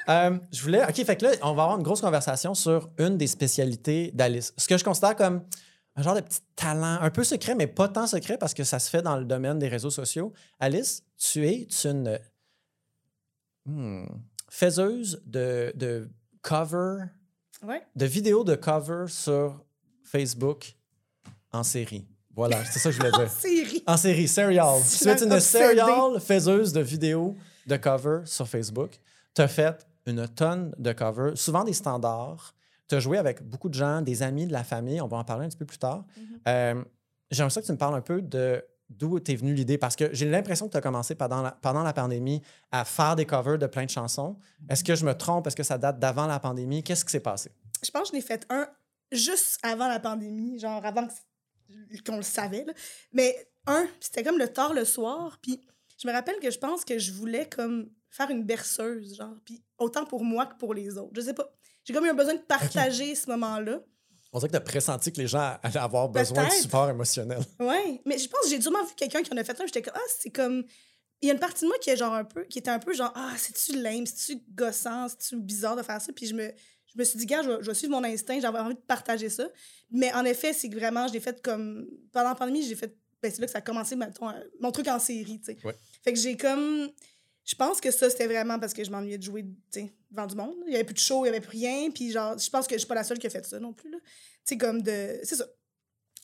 Euh, 0.09 0.37
je 0.51 0.61
voulais. 0.63 0.83
OK, 0.83 0.97
fait 1.05 1.17
que 1.17 1.25
là, 1.25 1.31
on 1.43 1.55
va 1.55 1.63
avoir 1.63 1.77
une 1.77 1.85
grosse 1.85 2.01
conversation 2.01 2.55
sur 2.55 2.91
une 2.99 3.17
des 3.17 3.29
spécialités 3.29 4.11
d'Alice. 4.13 4.53
Ce 4.57 4.67
que 4.67 4.77
je 4.77 4.83
considère 4.83 5.15
comme 5.15 5.45
un 5.95 6.03
genre 6.03 6.17
de 6.17 6.21
petit 6.21 6.41
talent, 6.57 6.99
un 7.01 7.11
peu 7.11 7.23
secret, 7.23 7.55
mais 7.55 7.69
pas 7.69 7.87
tant 7.87 8.09
secret 8.09 8.37
parce 8.37 8.53
que 8.53 8.65
ça 8.65 8.81
se 8.81 8.91
fait 8.91 9.01
dans 9.01 9.17
le 9.17 9.25
domaine 9.25 9.61
des 9.61 9.69
réseaux 9.69 9.91
sociaux. 9.91 10.33
Alice, 10.59 11.05
tu 11.17 11.47
es 11.47 11.69
une 11.85 12.19
hmm, 13.67 14.07
faiseuse 14.51 15.23
de, 15.25 15.73
de 15.77 16.11
cover 16.41 17.05
Ouais. 17.63 17.83
de 17.95 18.07
vidéos 18.07 18.45
de 18.45 18.55
cover 18.55 19.05
sur 19.09 19.63
Facebook 20.03 20.75
en 21.53 21.63
série. 21.63 22.07
Voilà, 22.35 22.65
c'est 22.65 22.79
ça 22.79 22.89
que 22.91 22.95
je 22.97 23.01
voulais 23.01 23.13
dire. 23.19 23.31
Série. 23.31 23.83
En 23.87 23.97
série, 23.97 24.27
serial. 24.29 24.81
Tu 24.99 25.09
es 25.09 25.23
une 25.23 25.39
serial 25.41 26.21
faiseuse 26.21 26.73
de 26.73 26.81
vidéos 26.81 27.37
de 27.67 27.77
cover 27.77 28.21
sur 28.25 28.49
Facebook. 28.49 28.99
Tu 29.35 29.43
as 29.43 29.49
fait 29.49 29.87
une 30.07 30.27
tonne 30.29 30.75
de 30.79 30.93
covers, 30.93 31.37
souvent 31.37 31.63
des 31.65 31.73
standards. 31.75 32.55
Tu 32.89 32.95
as 32.97 33.01
joué 33.01 33.19
avec 33.19 33.43
beaucoup 33.43 33.69
de 33.69 33.75
gens, 33.75 34.03
des 34.03 34.23
amis, 34.23 34.47
de 34.47 34.53
la 34.53 34.65
famille. 34.65 35.01
On 35.01 35.07
va 35.07 35.19
en 35.19 35.25
parler 35.25 35.45
un 35.47 35.49
petit 35.49 35.57
peu 35.59 35.67
plus 35.67 35.79
tard. 35.79 36.05
Euh, 36.49 36.83
J'aimerais 37.31 37.51
ça 37.51 37.61
que 37.63 37.67
tu 37.67 37.73
me 37.73 37.79
parles 37.79 37.95
un 37.95 38.01
peu 38.03 38.21
de 38.21 38.63
d'où 38.99 39.21
t'es 39.21 39.35
venue 39.35 39.55
l'idée, 39.55 39.79
parce 39.79 39.97
que 39.97 40.13
j'ai 40.13 40.29
l'impression 40.29 40.67
que 40.67 40.73
tu 40.73 40.77
as 40.79 40.81
commencé 40.81 41.15
pendant 41.15 41.43
la, 41.43 41.53
pendant 41.53 41.83
la 41.83 41.93
pandémie 41.93 42.43
à 42.71 42.85
faire 42.85 43.17
des 43.17 43.27
covers 43.27 43.59
de 43.59 43.67
plein 43.67 43.85
de 43.85 43.91
chansons. 43.91 44.39
Est-ce 44.69 44.85
que 44.85 44.95
je 44.95 45.05
me 45.05 45.15
trompe? 45.15 45.47
Est-ce 45.47 45.57
que 45.57 45.63
ça 45.63 45.79
date 45.79 45.99
d'avant 45.99 46.27
la 46.27 46.41
pandémie? 46.41 46.83
Qu'est-ce 46.83 47.05
qui 47.05 47.11
s'est 47.11 47.21
passé? 47.21 47.51
Je 47.85 47.91
pense 47.91 48.11
que 48.11 48.17
je 48.17 48.21
l'ai 48.21 48.27
fait 48.27 48.47
un 48.51 48.69
juste 49.11 49.59
avant 49.63 49.89
la 49.89 50.01
pandémie, 50.01 50.59
genre 50.59 50.85
avant 50.85 51.09
qu'on 52.07 52.17
le 52.17 52.23
savait. 52.23 52.65
là. 52.65 52.73
Mais 53.13 53.35
un, 53.67 53.87
c'était 54.01 54.23
comme 54.23 54.39
le 54.39 54.49
tard 54.49 54.75
le 54.75 54.85
soir. 54.85 55.39
Puis 55.43 55.61
je 56.01 56.07
me 56.09 56.13
rappelle 56.13 56.39
que 56.41 56.51
je 56.51 56.59
pense 56.59 56.85
que 56.85 56.99
je 56.99 57.13
voulais 57.13 57.49
comme 57.49 57.91
faire 58.11 58.31
une 58.31 58.45
berceuse, 58.45 59.17
genre. 59.17 59.37
Puis 59.45 59.63
autant 59.79 60.05
pour 60.05 60.25
moi 60.25 60.47
que 60.47 60.57
pour 60.57 60.75
les 60.75 60.99
autres. 60.99 61.13
Je 61.15 61.21
sais 61.21 61.35
pas. 61.35 61.51
J'ai 61.85 61.93
comme 61.93 62.07
eu 62.07 62.11
un 62.11 62.15
besoin 62.15 62.35
de 62.35 62.41
partager 62.41 63.15
ce 63.15 63.29
moment-là. 63.31 63.81
On 64.33 64.39
dirait 64.39 64.49
que 64.49 64.53
tu 64.53 64.57
as 64.57 64.61
pressenti 64.61 65.13
que 65.13 65.21
les 65.21 65.27
gens 65.27 65.59
allaient 65.63 65.77
avoir 65.77 66.09
besoin 66.09 66.47
de 66.47 66.53
support 66.53 66.89
émotionnel. 66.89 67.41
Ouais, 67.61 68.01
mais 68.07 68.19
je 68.19 68.29
pense 68.29 68.43
que 68.43 68.49
j'ai 68.49 68.61
sûrement 68.61 68.85
vu 68.85 68.95
quelqu'un 68.97 69.23
qui 69.23 69.33
en 69.33 69.37
a 69.37 69.45
fait 69.45 69.61
un, 69.61 69.67
j'étais 69.67 69.83
comme 69.83 69.95
ah, 69.97 70.09
c'est 70.19 70.31
comme 70.31 70.65
il 71.21 71.29
y 71.29 71.31
a 71.31 71.35
une 71.35 71.41
partie 71.41 71.63
de 71.63 71.69
moi 71.69 71.77
qui 71.81 71.91
est 71.91 71.97
genre 71.97 72.15
un 72.15 72.25
peu 72.25 72.45
qui 72.45 72.59
était 72.59 72.71
un 72.71 72.79
peu 72.79 72.95
genre 72.95 73.13
ah, 73.15 73.33
c'est-tu 73.37 73.81
lame, 73.81 74.07
c'est-tu 74.07 74.43
gossant, 74.55 75.09
c'est-tu 75.09 75.37
bizarre 75.41 75.77
de 75.77 75.83
faire 75.83 76.01
ça? 76.01 76.13
Puis 76.13 76.27
je 76.27 76.35
me 76.35 76.51
je 76.87 76.99
me 76.99 77.05
suis 77.05 77.19
dit 77.19 77.27
gars, 77.27 77.43
je, 77.43 77.63
je 77.63 77.67
vais 77.67 77.75
suivre 77.75 77.93
mon 77.93 78.05
instinct, 78.05 78.41
j'avais 78.41 78.59
envie 78.59 78.75
de 78.75 78.81
partager 78.81 79.29
ça. 79.29 79.49
Mais 79.91 80.13
en 80.15 80.25
effet, 80.25 80.53
c'est 80.53 80.69
que 80.69 80.77
vraiment 80.77 81.07
je 81.09 81.13
l'ai 81.13 81.21
fait 81.21 81.41
comme 81.43 81.87
pendant 82.13 82.31
la 82.31 82.35
pandémie, 82.35 82.63
j'ai 82.63 82.75
fait 82.75 82.97
ben 83.23 83.31
c'est 83.31 83.41
là 83.41 83.47
que 83.47 83.53
ça 83.53 83.59
a 83.59 83.63
commencé 83.63 83.95
mettons, 83.95 84.29
euh, 84.29 84.33
mon 84.61 84.73
truc 84.73 84.89
en 84.89 84.99
série, 84.99 85.39
tu 85.39 85.53
sais. 85.53 85.59
Ouais. 85.65 85.77
Fait 86.03 86.13
que 86.13 86.19
j'ai 86.19 86.37
comme 86.37 86.91
je 87.45 87.55
pense 87.55 87.81
que 87.81 87.91
ça, 87.91 88.09
c'était 88.09 88.27
vraiment 88.27 88.59
parce 88.59 88.73
que 88.73 88.85
je 88.85 88.91
m'ennuyais 88.91 89.19
de 89.19 89.23
jouer 89.23 89.45
devant 90.11 90.27
du 90.27 90.37
monde. 90.37 90.55
Il 90.67 90.73
y 90.73 90.77
avait 90.77 90.85
plus 90.85 90.95
de 90.95 91.01
show, 91.01 91.25
il 91.25 91.29
y 91.29 91.31
avait 91.31 91.41
plus 91.41 91.59
rien. 91.59 91.91
Puis 91.91 92.13
genre, 92.13 92.39
je 92.39 92.49
pense 92.49 92.67
que 92.67 92.75
je 92.75 92.79
suis 92.79 92.89
pas 92.89 92.95
la 92.95 93.05
seule 93.05 93.19
qui 93.19 93.27
a 93.27 93.31
fait 93.31 93.45
ça 93.45 93.59
non 93.59 93.73
plus. 93.73 93.95
sais, 94.45 94.57
comme 94.57 94.83
de. 94.83 95.19
C'est 95.25 95.37
ça. 95.37 95.47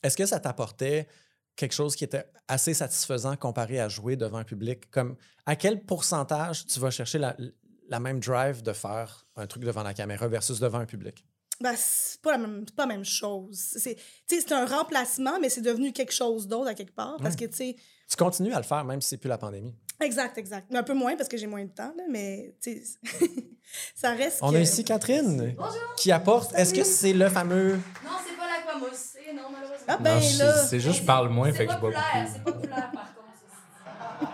Est-ce 0.02 0.16
que 0.16 0.26
ça 0.26 0.38
t'apportait 0.38 1.08
quelque 1.56 1.72
chose 1.72 1.96
qui 1.96 2.04
était 2.04 2.24
assez 2.46 2.72
satisfaisant 2.72 3.36
comparé 3.36 3.80
à 3.80 3.88
jouer 3.88 4.14
devant 4.14 4.38
un 4.38 4.44
public? 4.44 4.90
Comme 4.90 5.16
à 5.44 5.56
quel 5.56 5.84
pourcentage 5.84 6.66
tu 6.66 6.78
vas 6.78 6.90
chercher 6.90 7.18
la, 7.18 7.36
la 7.88 7.98
même 7.98 8.20
drive 8.20 8.62
de 8.62 8.72
faire 8.72 9.26
un 9.34 9.46
truc 9.48 9.64
devant 9.64 9.82
la 9.82 9.94
caméra 9.94 10.28
versus 10.28 10.60
devant 10.60 10.78
un 10.78 10.86
public? 10.86 11.24
Ben, 11.60 11.74
c'est 11.76 12.20
pas 12.20 12.32
la 12.32 12.38
même, 12.38 12.64
c'est 12.64 12.76
pas 12.76 12.86
la 12.86 12.94
même 12.94 13.04
chose. 13.04 13.58
C'est, 13.58 13.96
c'est 14.28 14.52
un 14.52 14.64
remplacement, 14.64 15.40
mais 15.40 15.48
c'est 15.48 15.62
devenu 15.62 15.92
quelque 15.92 16.12
chose 16.12 16.46
d'autre 16.46 16.68
à 16.68 16.74
quelque 16.74 16.94
part. 16.94 17.16
Parce 17.20 17.34
que, 17.34 17.46
tu 17.46 17.56
sais, 17.56 17.76
Tu 18.08 18.16
continues 18.16 18.52
à 18.54 18.58
le 18.58 18.62
faire 18.64 18.84
même 18.84 19.00
si 19.02 19.10
c'est 19.10 19.16
plus 19.18 19.28
la 19.28 19.36
pandémie. 19.38 19.74
exact, 20.00 20.38
exact. 20.38 20.66
Mais 20.70 20.78
un 20.78 20.82
peu 20.82 20.94
moins 20.94 21.14
parce 21.16 21.28
que 21.28 21.36
j'ai 21.36 21.46
moins 21.46 21.62
de 21.64 21.70
temps, 21.70 21.92
là, 21.96 22.04
mais, 22.10 22.54
ça 23.94 24.12
reste. 24.12 24.38
On 24.42 24.50
que- 24.50 24.56
a 24.56 24.60
ici 24.60 24.82
Catherine 24.84 25.54
qui 25.96 26.10
apporte. 26.10 26.54
Est-ce 26.54 26.72
que 26.72 26.84
c'est 26.84 27.12
le 27.12 27.28
fameux. 27.28 27.74
Non, 27.74 28.10
c'est 28.26 28.36
pas 28.36 28.44
Aquamousse. 28.72 29.14
Eh 29.28 29.34
non, 29.34 29.42
malheureusement. 29.52 29.84
Ah 29.88 29.98
ben 30.00 30.14
Non, 30.14 30.20
c'est- 30.22 30.38
là. 30.44 30.66
c'est 30.66 30.80
juste 30.80 31.00
je 31.00 31.04
parle 31.04 31.28
moins, 31.28 31.50
C'est 31.50 31.56
fait 31.58 31.66
que 31.66 31.72
je 31.72 31.78
bois 31.78 31.90
beaucoup. 31.90 32.32
c'est 32.32 32.42
populaire 32.44 32.90
par 32.92 33.14
contre. 33.14 34.32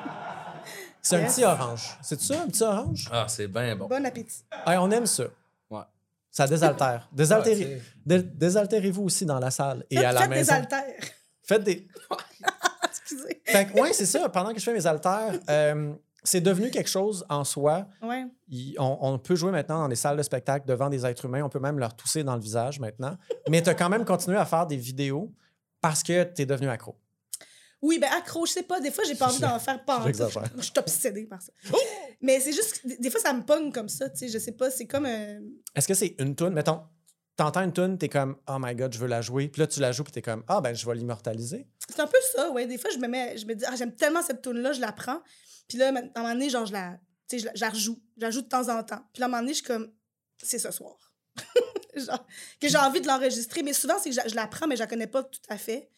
C'est 1.03 1.17
un 1.17 1.27
petit 1.27 1.45
orange. 1.45 1.99
C'est 2.03 2.21
ça, 2.21 2.43
un 2.43 2.47
petit 2.47 2.63
orange? 2.63 3.09
Ah, 3.13 3.27
c'est 3.29 3.47
bien 3.49 3.77
bon. 3.77 3.89
Bon 3.89 4.07
appétit. 4.07 4.43
Hey, 4.67 4.79
on 4.79 4.91
aime 4.91 5.05
ça. 5.07 5.25
Ouais. 5.69 5.83
Ça 6.31 6.47
désaltère. 6.47 7.09
Désaltérez- 7.15 7.75
Ouais, 7.75 7.83
dé- 8.07 8.23
Désaltérez-vous 8.23 9.03
aussi 9.03 9.27
dans 9.27 9.39
la 9.39 9.51
salle 9.51 9.85
et 9.91 9.97
Faites- 9.97 10.05
à 10.07 10.13
la 10.13 10.21
faites 10.23 10.31
des 10.31 10.35
maison. 10.37 10.55
haltères. 10.55 11.05
Faites 11.43 11.65
des. 11.65 11.87
Excusez. 13.05 13.43
Fait 13.45 13.67
que, 13.67 13.79
ouais, 13.81 13.93
c'est 13.93 14.07
ça. 14.07 14.29
Pendant 14.29 14.53
que 14.53 14.59
je 14.59 14.65
fais 14.65 14.73
mes 14.73 14.87
haltères, 14.87 15.39
euh, 15.51 15.93
c'est 16.23 16.41
devenu 16.41 16.71
quelque 16.71 16.89
chose 16.89 17.25
en 17.29 17.45
soi. 17.45 17.87
Ouais. 18.03 18.25
Il- 18.49 18.75
on, 18.79 18.99
on 19.01 19.19
peut 19.19 19.35
jouer 19.37 19.51
maintenant 19.53 19.79
dans 19.81 19.89
des 19.89 19.97
salles 19.97 20.17
de 20.17 20.23
spectacle 20.23 20.67
devant 20.67 20.89
des 20.89 21.05
êtres 21.05 21.25
humains. 21.27 21.43
On 21.43 21.49
peut 21.51 21.59
même 21.61 21.79
leur 21.79 21.95
tousser 21.95 22.25
dans 22.25 22.35
le 22.35 22.41
visage 22.41 22.81
maintenant. 22.81 23.17
Mais 23.51 23.63
tu 23.63 23.69
as 23.69 23.75
quand 23.75 23.89
même 23.91 24.05
continué 24.05 24.37
à 24.39 24.47
faire 24.47 24.67
des 24.67 24.77
vidéos 24.79 25.33
parce 25.81 26.03
que 26.03 26.25
tu 26.25 26.43
es 26.43 26.47
devenu 26.47 26.69
accro. 26.69 26.97
Oui, 27.83 27.99
ben 27.99 28.09
accro, 28.17 28.47
je 28.47 28.53
sais 28.53 28.63
pas. 28.63 28.81
Des 28.81 28.91
fois, 28.91 29.05
j'ai 29.05 29.15
pas 29.15 29.27
envie 29.27 29.41
d'en 29.41 29.59
faire 29.59 29.85
pas. 29.85 30.03
Je 30.57 30.63
suis 30.63 30.73
obsédée 30.79 31.27
par 31.27 31.43
ça. 31.43 31.53
Mais 32.23 32.41
c'est 32.41 32.53
juste 32.55 32.81
que 32.81 32.89
des- 32.89 32.97
des 32.97 33.11
fois, 33.11 33.21
ça 33.21 33.35
me 33.35 33.43
pogne 33.43 33.71
comme 33.71 33.91
ça. 33.91 34.09
Tu 34.09 34.17
sais, 34.21 34.29
je 34.29 34.39
sais 34.39 34.53
pas. 34.53 34.71
C'est 34.71 34.87
comme. 34.87 35.05
euh, 35.05 35.39
Est-ce 35.75 35.87
que 35.87 35.93
c'est 35.93 36.15
une 36.19 36.35
toune? 36.35 36.55
Mettons, 36.55 36.81
t'entends 37.37 37.63
une 37.63 37.73
toune, 37.73 37.99
t'es 37.99 38.09
comme 38.09 38.37
«Oh 38.49 38.57
my 38.59 38.75
God, 38.75 38.93
je 38.93 38.99
veux 38.99 39.07
la 39.07 39.21
jouer.» 39.21 39.49
Puis 39.53 39.61
là, 39.61 39.67
tu 39.67 39.81
la 39.81 39.93
joues, 39.93 40.05
puis 40.05 40.13
t'es 40.13 40.23
comme 40.23 40.45
«Ah, 40.49 40.61
ben, 40.61 40.75
je 40.75 40.87
vais 40.87 40.95
l'immortaliser. 40.95 41.67
C'est 41.89 42.01
un 42.01 42.07
peu 42.07 42.19
ça, 42.35 42.51
ouais. 42.51 42.67
Des 42.67 42.79
fois, 42.79 42.91
je 42.91 42.99
me 42.99 43.09
mets, 43.09 43.37
je 43.37 43.47
me 43.47 43.55
dis, 43.55 43.65
ah, 43.67 43.77
j'aime 43.77 43.95
tellement 43.95 44.23
cette 44.23 44.43
tune 44.43 44.59
là 44.59 44.73
je 44.73 44.81
la 44.81 44.93
prends. 44.93 45.21
Puis 45.69 45.79
là, 45.79 45.87
à 45.87 45.89
un 45.91 45.93
moment 45.93 46.35
donné, 46.35 46.51
genre, 46.51 46.67
je 46.67 46.73
la, 46.73 46.99
tu 47.29 47.37
sais, 47.37 47.39
je 47.39 47.47
la, 47.47 47.55
je 47.55 47.61
la 47.61 47.71
rejoue. 47.71 48.03
Je 48.17 48.23
la 48.23 48.31
joue 48.31 48.43
de 48.43 48.49
temps 48.49 48.69
en 48.69 48.83
temps. 48.83 49.03
Puis 49.13 49.21
là, 49.21 49.27
à 49.27 49.29
un 49.29 49.31
moment 49.31 49.43
donné, 49.43 49.53
je 49.53 49.59
suis 49.59 49.67
comme, 49.67 49.91
c'est 50.43 50.59
ce 50.59 50.71
soir. 50.71 50.97
genre, 51.97 52.27
que 52.61 52.69
j'ai 52.69 52.79
envie 52.79 53.01
de 53.01 53.07
l'enregistrer. 53.07 53.63
Mais 53.63 53.73
souvent, 53.73 53.95
c'est 54.01 54.11
que 54.11 54.17
je, 54.17 54.29
je 54.29 54.35
la 54.35 54.47
prends, 54.47 54.67
mais 54.67 54.77
je 54.77 54.81
la 54.81 54.87
connais 54.87 55.07
pas 55.07 55.23
tout 55.23 55.41
à 55.49 55.59
fait. 55.59 55.89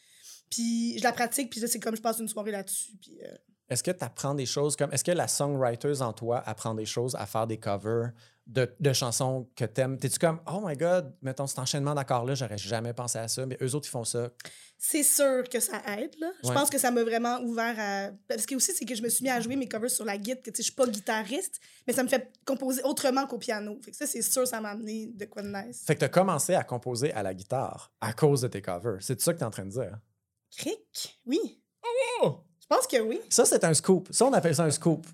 Puis 0.51 0.99
je 0.99 1.03
la 1.03 1.12
pratique, 1.12 1.51
puis 1.51 1.61
là, 1.61 1.66
c'est 1.66 1.80
comme 1.80 1.97
je 1.97 2.03
passe 2.03 2.18
une 2.18 2.28
soirée 2.28 2.53
là-dessus. 2.53 2.93
Puis 3.01 3.18
euh, 3.24 3.37
Est-ce 3.68 3.82
que 3.82 3.91
tu 3.91 4.05
apprends 4.05 4.34
des 4.34 4.47
choses 4.47 4.76
comme. 4.76 4.93
Est-ce 4.93 5.05
que 5.05 5.12
la 5.12 5.28
songwriter 5.28 6.01
en 6.03 6.12
toi 6.12 6.43
apprend 6.47 6.74
des 6.74 6.87
choses 6.87 7.14
à 7.16 7.26
faire 7.26 7.47
des 7.47 7.59
covers 7.59 8.11
de, 8.47 8.72
de 8.78 8.92
chansons 8.92 9.49
que 9.57 9.64
t'aimes? 9.64 9.99
T'es-tu 9.99 10.18
comme 10.18 10.40
Oh 10.51 10.61
my 10.64 10.76
God, 10.76 11.12
mettons 11.22 11.47
cet 11.47 11.59
enchaînement 11.59 11.94
d'accords-là, 11.94 12.34
j'aurais 12.34 12.59
jamais 12.59 12.92
pensé 12.92 13.18
à 13.18 13.26
ça, 13.28 13.44
mais 13.47 13.57
eux 13.62 13.74
autres, 13.74 13.86
ils 13.88 13.90
font 13.90 14.05
ça. 14.05 14.30
c'est 14.78 15.03
sûr 15.03 15.42
que 15.51 15.59
ça 15.59 15.80
aide, 15.99 16.14
là. 16.20 16.28
Je 16.44 16.49
Ouais. 16.49 16.55
pense 16.55 16.68
que 16.70 16.78
ça 16.78 16.90
m'a 16.90 17.03
vraiment 17.03 17.40
ouvert 17.40 17.74
à... 17.78 18.11
Parce 18.28 18.44
que 18.47 18.55
aussi, 18.55 18.72
c'est 18.74 18.84
que 18.84 18.94
je 18.94 19.03
me 19.03 19.09
suis 19.09 19.22
mis 19.24 19.30
à 19.30 19.40
jouer 19.40 19.57
mes 19.57 19.66
covers 19.68 19.90
sur 19.90 20.05
la 20.05 20.16
guitare, 20.18 20.42
que 20.42 20.51
tu 20.51 20.57
sais, 20.57 20.62
je 20.62 20.66
suis 20.66 20.74
pas 20.74 20.86
guitariste, 20.86 21.61
mais 21.86 21.92
ça 21.94 22.03
me 22.03 22.09
fait 22.09 22.30
composer 22.44 22.82
autrement 22.84 23.26
qu'au 23.26 23.38
piano. 23.38 23.78
Fait 23.82 23.90
que 23.90 23.97
ça, 23.97 24.07
c'est 24.07 24.22
sûr, 24.22 24.47
ça 24.47 24.61
m'a 24.61 24.70
amené 24.70 25.07
de 25.14 25.24
quoi 25.24 25.42
de 25.42 25.49
nice. 25.49 25.82
Fait 25.86 25.94
que 25.94 26.01
t'as 26.01 26.09
commencé 26.09 26.55
à 26.55 26.62
composer 26.62 27.12
à 27.14 27.22
la 27.22 27.32
guitare 27.34 27.90
à 28.01 28.12
cause 28.12 28.42
de 28.42 28.49
tes 28.49 28.61
covers. 28.62 28.99
C'est 29.01 29.20
ça 29.20 29.32
que 29.32 29.38
t'es 29.38 29.44
en 29.44 29.51
train 29.51 29.64
de 29.64 29.70
dire? 29.70 29.99
Cric? 30.57 31.20
Oui. 31.26 31.61
Oh! 32.22 32.40
Je 32.61 32.66
pense 32.68 32.86
que 32.86 33.01
oui. 33.01 33.20
Ça, 33.30 33.44
c'est 33.44 33.64
un 33.64 33.74
scoop. 33.74 34.09
Ça, 34.12 34.24
on 34.26 34.32
appelle 34.32 34.55
ça 34.55 34.64
un 34.64 34.70
scoop. 34.70 35.07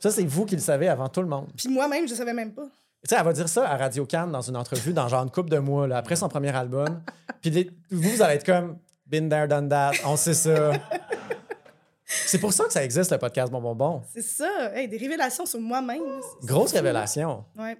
Ça, 0.00 0.10
c'est 0.10 0.24
vous 0.24 0.46
qui 0.46 0.54
le 0.54 0.60
savez 0.62 0.88
avant 0.88 1.08
tout 1.08 1.20
le 1.20 1.26
monde. 1.28 1.48
Puis 1.56 1.68
moi-même, 1.68 2.06
je 2.08 2.14
savais 2.14 2.32
même 2.32 2.54
pas. 2.54 2.68
Tu 3.02 3.08
sais, 3.08 3.16
elle 3.18 3.24
va 3.24 3.32
dire 3.32 3.48
ça 3.48 3.66
à 3.68 3.76
Radio 3.76 4.04
Cannes 4.04 4.30
dans 4.30 4.42
une 4.42 4.56
entrevue 4.56 4.92
dans 4.92 5.08
genre 5.08 5.22
une 5.22 5.30
couple 5.30 5.48
de 5.50 5.58
mois, 5.58 5.86
là, 5.86 5.96
après 5.98 6.16
son 6.16 6.28
premier 6.28 6.54
album. 6.54 7.02
Puis 7.40 7.50
les- 7.50 7.70
vous, 7.90 8.10
vous 8.10 8.22
allez 8.22 8.34
être 8.34 8.44
comme 8.44 8.76
Been 9.06 9.28
there, 9.28 9.48
done 9.48 9.68
that, 9.68 9.92
on 10.04 10.16
sait 10.16 10.34
ça. 10.34 10.72
C'est 12.04 12.38
pour 12.38 12.52
ça 12.52 12.64
que 12.64 12.72
ça 12.72 12.84
existe, 12.84 13.10
le 13.12 13.18
podcast 13.18 13.50
Bon 13.52 13.60
Bon 13.60 13.74
Bon. 13.74 14.02
C'est 14.12 14.22
ça. 14.22 14.70
Hey, 14.74 14.88
des 14.88 14.96
révélations 14.98 15.46
sur 15.46 15.60
moi-même. 15.60 16.02
Grosse 16.42 16.72
révélation. 16.72 17.44
Ouais. 17.56 17.76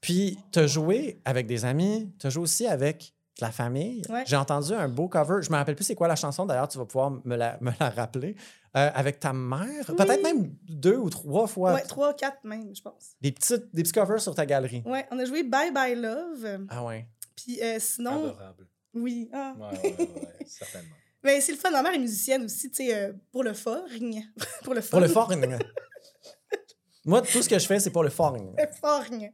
Puis, 0.00 0.38
tu 0.52 0.58
as 0.58 0.66
joué 0.66 1.20
avec 1.24 1.46
des 1.46 1.64
amis, 1.64 2.12
tu 2.18 2.26
as 2.26 2.30
joué 2.30 2.42
aussi 2.42 2.66
avec 2.66 3.14
la 3.40 3.50
famille. 3.50 4.02
Ouais. 4.08 4.24
J'ai 4.26 4.36
entendu 4.36 4.72
un 4.74 4.88
beau 4.88 5.08
cover. 5.08 5.42
Je 5.42 5.50
me 5.50 5.56
rappelle 5.56 5.74
plus 5.74 5.84
c'est 5.84 5.94
quoi 5.94 6.08
la 6.08 6.16
chanson, 6.16 6.44
d'ailleurs, 6.46 6.68
tu 6.68 6.78
vas 6.78 6.84
pouvoir 6.84 7.10
me 7.24 7.36
la, 7.36 7.58
me 7.60 7.70
la 7.80 7.90
rappeler. 7.90 8.36
Euh, 8.76 8.90
avec 8.94 9.20
ta 9.20 9.32
mère, 9.34 9.84
peut-être 9.86 10.22
même 10.22 10.54
deux 10.68 10.96
ou 10.96 11.10
trois 11.10 11.46
fois. 11.46 11.74
Ouais, 11.74 11.82
trois, 11.82 12.14
quatre 12.14 12.42
même, 12.44 12.74
je 12.74 12.80
pense. 12.80 13.10
Des, 13.20 13.30
petites, 13.32 13.74
des 13.74 13.82
petits 13.82 13.92
covers 13.92 14.20
sur 14.20 14.34
ta 14.34 14.46
galerie. 14.46 14.82
Ouais, 14.86 15.06
on 15.10 15.18
a 15.18 15.24
joué 15.26 15.42
Bye 15.42 15.72
Bye 15.72 15.94
Love. 16.00 16.66
Ah 16.70 16.82
ouais. 16.84 17.06
Puis 17.36 17.60
euh, 17.62 17.76
sinon, 17.78 18.24
Adorable. 18.30 18.66
oui. 18.94 19.28
Ah. 19.32 19.54
Ouais, 19.58 19.66
ouais, 19.82 19.96
ouais, 19.98 20.08
ouais, 20.08 20.46
certainement. 20.46 20.94
Mais 21.22 21.40
c'est 21.42 21.52
le 21.52 21.58
fun. 21.58 21.70
Ma 21.70 21.82
mère 21.82 21.92
est 21.92 21.98
musicienne 21.98 22.44
aussi, 22.44 22.70
tu 22.70 22.76
sais, 22.86 22.94
euh, 22.94 23.12
pour 23.30 23.42
le 23.44 23.52
forgne. 23.52 24.22
pour 24.64 24.72
le 24.74 24.80
Pour 24.80 24.88
fun. 24.90 25.00
le 25.00 25.08
foreign. 25.08 25.58
Moi, 27.04 27.20
tout 27.22 27.42
ce 27.42 27.48
que 27.48 27.58
je 27.58 27.66
fais, 27.66 27.80
c'est 27.80 27.90
pour 27.90 28.04
le 28.04 28.10
foreign. 28.10 28.54
Le 28.56 28.66
forgne. 28.80 29.32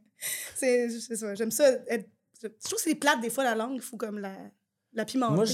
C'est 0.55 0.89
c'est 0.89 1.15
ça. 1.15 1.35
J'aime 1.35 1.51
ça. 1.51 1.69
être- 1.87 2.09
Je 2.41 2.47
trouve 2.47 2.77
que 2.77 2.83
c'est 2.83 2.95
plate 2.95 3.21
des 3.21 3.29
fois 3.29 3.43
la 3.43 3.55
langue. 3.55 3.73
Il 3.75 3.81
faut 3.81 3.97
comme 3.97 4.19
la, 4.19 4.35
la 4.93 5.05
pimenter. 5.05 5.33
Moi, 5.33 5.45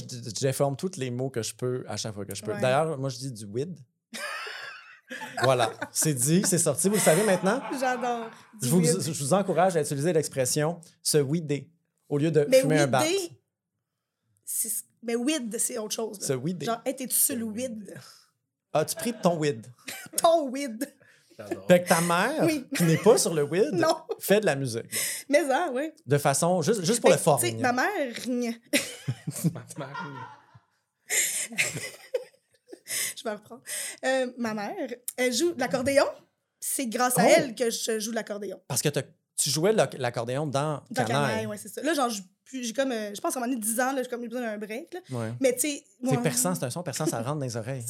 déforme 0.42 0.76
tous 0.76 0.98
les 0.98 1.10
mots 1.10 1.30
que 1.30 1.42
je 1.42 1.54
peux 1.56 1.84
à 1.88 1.98
chaque 1.98 2.14
fois 2.14 2.26
que 2.26 2.36
je 2.36 2.44
peux. 2.44 2.54
Ouais. 2.54 2.62
D'ailleurs, 2.62 2.98
moi, 2.98 3.10
je 3.10 3.18
dis 3.18 3.32
du 3.32 3.46
weed. 3.46 3.78
voilà, 5.44 5.72
c'est 5.92 6.14
dit, 6.14 6.44
c'est 6.46 6.58
sorti. 6.58 6.88
Vous 6.88 6.96
le 6.96 7.00
savez 7.02 7.24
maintenant? 7.24 7.62
J'adore. 7.80 8.30
Je 8.62 8.70
vous, 8.70 8.80
weed. 8.80 9.02
je 9.02 9.12
vous 9.12 9.34
encourage 9.34 9.76
à 9.76 9.82
utiliser 9.82 10.14
l'expression 10.14 10.80
se 11.02 11.18
weeder 11.18 11.68
au 12.08 12.18
lieu 12.18 12.32
de 12.32 12.46
Mais 12.50 12.62
fumer 12.62 12.80
un 12.80 12.88
bat. 12.88 13.04
Mais 15.04 15.16
weed, 15.16 15.58
c'est 15.60 15.78
autre 15.78 15.94
chose. 15.94 16.20
là. 16.20 16.28
Se 16.28 16.34
weeder. 16.34 16.66
Genre, 16.66 16.82
hey, 16.86 16.96
t'es-tu 16.96 17.16
sur 17.16 17.36
le 17.36 17.46
weed? 17.46 17.94
As-tu 18.74 18.96
pris 18.96 19.14
ton 19.14 19.38
weed? 19.38 19.66
Ton 20.18 20.50
weed. 20.50 20.92
Fait 21.68 21.84
que 21.84 21.88
ta 21.90 22.02
mère, 22.02 22.44
Oui. 22.44 22.66
qui 22.76 22.84
n'est 22.84 22.98
pas 22.98 23.18
sur 23.18 23.34
le 23.34 23.44
weed, 23.44 23.74
Non. 23.74 23.96
fait 24.20 24.40
de 24.42 24.46
la 24.46 24.56
musique. 24.56 24.86
Mais 25.30 25.46
ça, 25.48 25.70
ouais. 25.72 25.94
De 26.06 26.18
façon, 26.18 26.62
juste, 26.62 26.84
juste 26.86 27.02
pour 27.02 27.10
le 27.10 27.16
Ben, 27.16 27.22
fort. 27.22 27.40
tu 27.40 27.48
sais, 27.48 27.54
Ma 27.56 27.74
mère, 27.74 28.16
je 33.16 33.24
vais 33.24 33.32
reprendre. 33.32 33.62
Euh, 34.06 34.32
ma 34.38 34.54
mère, 34.54 34.90
elle 35.18 35.34
joue 35.34 35.54
de 35.54 35.60
l'accordéon. 35.60 36.06
C'est 36.60 36.88
grâce 36.88 37.18
à 37.18 37.24
Oh! 37.26 37.30
elle 37.36 37.56
que 37.56 37.70
je 37.70 38.00
joue 38.00 38.12
de 38.12 38.16
l'accordéon. 38.16 38.60
Parce 38.68 38.82
que 38.82 38.90
tu 39.38 39.50
jouais 39.50 39.74
l'ac- 39.74 39.96
l'accordéon 39.98 40.48
dans 40.48 40.82
Dans 40.90 41.06
Canaille. 41.06 41.46
Ouais, 41.46 41.58
c'est 41.58 41.70
ça. 41.70 41.82
Là, 41.84 41.94
genre, 41.94 42.10
j'ai 42.52 42.74
comme, 42.74 42.92
euh, 42.92 43.14
je 43.14 43.22
pense 43.22 43.34
qu'à 43.34 43.40
un 43.40 43.44
moment 43.44 43.54
donné, 43.54 43.66
10 43.66 43.80
ans, 43.80 43.92
là, 43.94 44.04
j'ai 44.04 44.10
comme 44.10 44.24
eu 44.24 44.30
besoin 44.30 44.46
d'un 44.46 44.58
break. 44.58 44.94
Là. 44.94 45.00
Ouais. 45.12 45.34
Mais 45.40 45.54
tu 45.54 45.62
sais. 45.62 45.84
C'est 46.04 46.22
perçant, 46.22 46.56
c'est 46.56 46.66
un 46.66 46.70
son 46.70 46.84
perçant, 46.84 47.06
ça 47.06 47.18
rentre 47.22 47.40
dans 47.40 47.46
les 47.46 47.58
oreilles. 47.58 47.84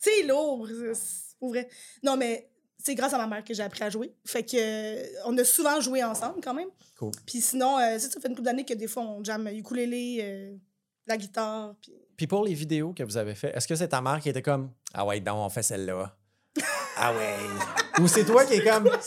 C'est 0.00 0.22
lourd, 0.24 0.66
c'est- 0.68 0.94
c'est 0.94 1.38
pour 1.38 1.50
vrai. 1.50 1.68
Non, 2.02 2.16
mais 2.16 2.50
c'est 2.84 2.94
grâce 2.94 3.14
à 3.14 3.18
ma 3.18 3.26
mère 3.26 3.42
que 3.42 3.54
j'ai 3.54 3.62
appris 3.62 3.82
à 3.82 3.88
jouer. 3.88 4.12
Fait 4.26 4.42
que 4.42 4.56
euh, 4.58 5.06
on 5.24 5.36
a 5.38 5.44
souvent 5.44 5.80
joué 5.80 6.04
ensemble 6.04 6.40
quand 6.42 6.52
même. 6.52 6.68
Cool. 6.98 7.12
Puis 7.26 7.40
sinon, 7.40 7.78
euh, 7.78 7.98
ça, 7.98 8.10
ça 8.10 8.20
fait 8.20 8.28
une 8.28 8.34
couple 8.34 8.44
d'années 8.44 8.64
que 8.64 8.74
des 8.74 8.86
fois 8.86 9.02
on 9.02 9.24
jamme 9.24 9.48
ukulélé, 9.48 10.18
euh, 10.20 10.54
la 11.06 11.16
guitare. 11.16 11.74
Puis... 11.80 11.94
Puis 12.14 12.26
pour 12.26 12.44
les 12.44 12.52
vidéos 12.52 12.92
que 12.92 13.02
vous 13.02 13.16
avez 13.16 13.34
fait, 13.34 13.56
est-ce 13.56 13.66
que 13.66 13.74
c'est 13.74 13.88
ta 13.88 14.02
mère 14.02 14.20
qui 14.20 14.28
était 14.28 14.42
comme 14.42 14.70
Ah 14.92 15.06
ouais, 15.06 15.18
donc 15.20 15.36
on 15.38 15.48
fait 15.48 15.62
celle-là? 15.62 16.14
Ah 16.96 17.12
ouais. 17.12 17.34
Ou 18.00 18.06
c'est 18.06 18.24
toi 18.24 18.44
qui 18.44 18.54
est 18.54 18.64
comme 18.64 18.88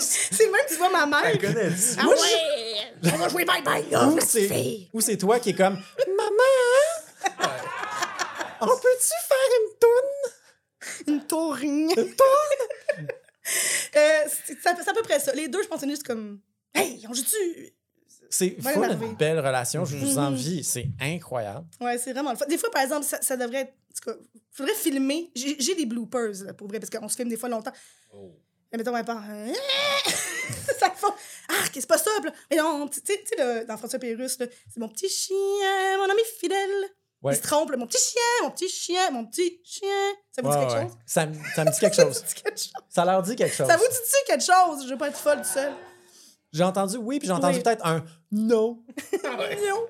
C'est 0.00 0.46
même, 0.50 0.60
tu 0.68 0.74
vois, 0.74 0.90
ma 0.90 1.06
mère. 1.06 1.38
Connaît. 1.38 1.70
Ah 1.96 2.08
ouais! 2.08 3.12
On 3.14 3.16
va 3.18 3.28
jouer 3.28 3.44
bye 3.44 3.62
bye 3.62 3.84
là! 3.88 4.08
Ou 4.08 4.18
c'est 4.20 4.88
ou 4.92 5.00
c'est 5.00 5.16
toi 5.16 5.38
qui 5.38 5.50
est 5.50 5.54
comme 5.54 5.74
Maman! 5.74 7.38
On 8.62 8.66
peut-tu 8.66 9.14
faire 9.28 9.48
une 9.60 9.78
toune? 9.78 10.01
Une 11.12 11.26
tourne. 11.26 11.62
Une 11.62 11.88
toune? 11.94 13.06
Euh, 13.96 14.18
c'est 14.44 14.66
à 14.66 14.74
peu 14.94 15.02
près 15.02 15.18
ça. 15.20 15.32
Les 15.34 15.48
deux, 15.48 15.62
je 15.62 15.68
pense, 15.68 15.80
c'est 15.80 15.88
juste 15.88 16.06
comme. 16.06 16.40
Hey, 16.74 17.04
on 17.08 17.12
joue-tu? 17.12 17.72
C'est 18.30 18.56
une 18.56 19.14
belle 19.18 19.40
relation, 19.40 19.84
je 19.84 19.96
vous 19.96 20.12
Mhm. 20.12 20.18
envie, 20.18 20.64
c'est 20.64 20.86
incroyable. 21.00 21.66
Ouais, 21.80 21.98
c'est 21.98 22.12
vraiment 22.14 22.30
le 22.30 22.36
fun. 22.38 22.46
Des 22.46 22.56
fois, 22.56 22.70
par 22.70 22.82
exemple, 22.82 23.04
ça, 23.04 23.20
ça 23.20 23.36
devrait 23.36 23.60
être. 23.62 23.72
En 23.74 23.94
tout 23.94 24.10
cas, 24.10 24.16
faudrait 24.52 24.74
filmer. 24.74 25.30
J'ai 25.34 25.74
des 25.74 25.84
bloopers, 25.84 26.44
là, 26.44 26.54
pour 26.54 26.66
vrai, 26.68 26.80
parce 26.80 26.88
qu'on 26.88 27.08
se 27.08 27.16
filme 27.16 27.28
des 27.28 27.36
fois 27.36 27.50
longtemps. 27.50 27.72
Oh. 28.14 28.32
Mais 28.70 28.78
mettons, 28.78 28.94
mes 28.94 29.02
parents. 29.04 29.52
ça 30.78 30.90
font. 30.92 31.12
Ah, 31.50 31.64
c'est 31.74 31.86
pas 31.86 31.98
ça. 31.98 32.10
là, 32.24 32.32
Mais 32.50 32.56
non, 32.56 32.88
tu 32.88 33.00
sais, 33.04 33.18
tu 33.18 33.26
sais, 33.26 33.36
là, 33.36 33.64
dans 33.64 33.76
François 33.76 33.98
Pérusse, 33.98 34.38
c'est 34.38 34.78
mon 34.78 34.88
petit 34.88 35.10
chien, 35.10 35.98
mon 35.98 36.04
ami 36.10 36.22
fidèle. 36.40 36.88
Ouais. 37.22 37.34
Il 37.34 37.36
se 37.36 37.42
trompe, 37.42 37.74
mon 37.76 37.86
petit 37.86 38.02
chien, 38.02 38.20
mon 38.42 38.50
petit 38.50 38.68
chien, 38.68 39.10
mon 39.12 39.24
petit 39.26 39.60
chien. 39.64 39.88
Ça 40.32 40.42
vous 40.42 40.50
dit 40.50 40.56
Ouais, 40.56 40.60
quelque 40.66 40.74
ouais. 40.78 40.82
chose? 40.88 40.96
Ça, 41.06 41.26
me- 41.26 41.34
ça 41.54 41.64
me 41.64 41.70
dit 41.70 41.78
quelque 41.78 41.96
chose. 42.02 42.24
Ça 42.88 43.04
leur 43.04 43.22
dit 43.22 43.36
quelque 43.36 43.54
chose. 43.54 43.66
Ça 43.68 43.76
vous 43.76 43.84
dit-tu 43.84 44.16
quelque 44.26 44.44
chose? 44.44 44.84
Je 44.84 44.90
veux 44.90 44.98
pas 44.98 45.08
être 45.08 45.16
folle 45.18 45.38
tout 45.42 45.48
seul. 45.48 45.72
J'ai 46.52 46.64
entendu 46.64 46.96
oui, 46.96 47.18
puis 47.18 47.28
j'ai 47.28 47.32
entendu 47.32 47.58
Oui. 47.58 47.62
peut-être 47.62 47.86
un 47.86 48.04
non 48.30 48.82
Non. 49.24 49.86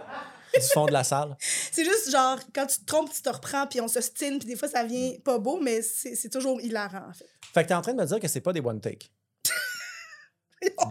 du 0.55 0.61
fond 0.75 0.87
de 0.87 0.93
la 0.93 1.03
salle. 1.05 1.37
C'est 1.73 1.85
juste 1.85 2.11
genre, 2.11 2.39
quand 2.55 2.67
tu 2.67 2.79
te 2.81 2.85
trompes, 2.85 3.11
tu 3.13 3.23
te 3.23 3.31
reprends, 3.31 3.67
puis 3.67 3.81
on 3.81 3.89
se 3.89 4.01
stine, 4.01 4.39
puis 4.39 4.47
des 4.47 4.57
fois, 4.57 4.69
ça 4.69 4.85
vient 4.85 5.13
pas 5.25 5.39
beau, 5.39 5.59
mais 5.61 5.81
c'est 5.83 6.15
c'est 6.15 6.29
toujours 6.29 6.61
hilarant, 6.61 7.09
en 7.09 7.13
fait. 7.15 7.27
Fait 7.55 7.63
que 7.65 7.69
t'es 7.69 7.75
en 7.75 7.81
train 7.83 7.95
de 7.95 8.01
me 8.01 8.07
dire 8.07 8.21
que 8.21 8.29
c'est 8.29 8.41
pas 8.43 8.53
des 8.53 8.61
one 8.61 8.81
take. 8.81 9.09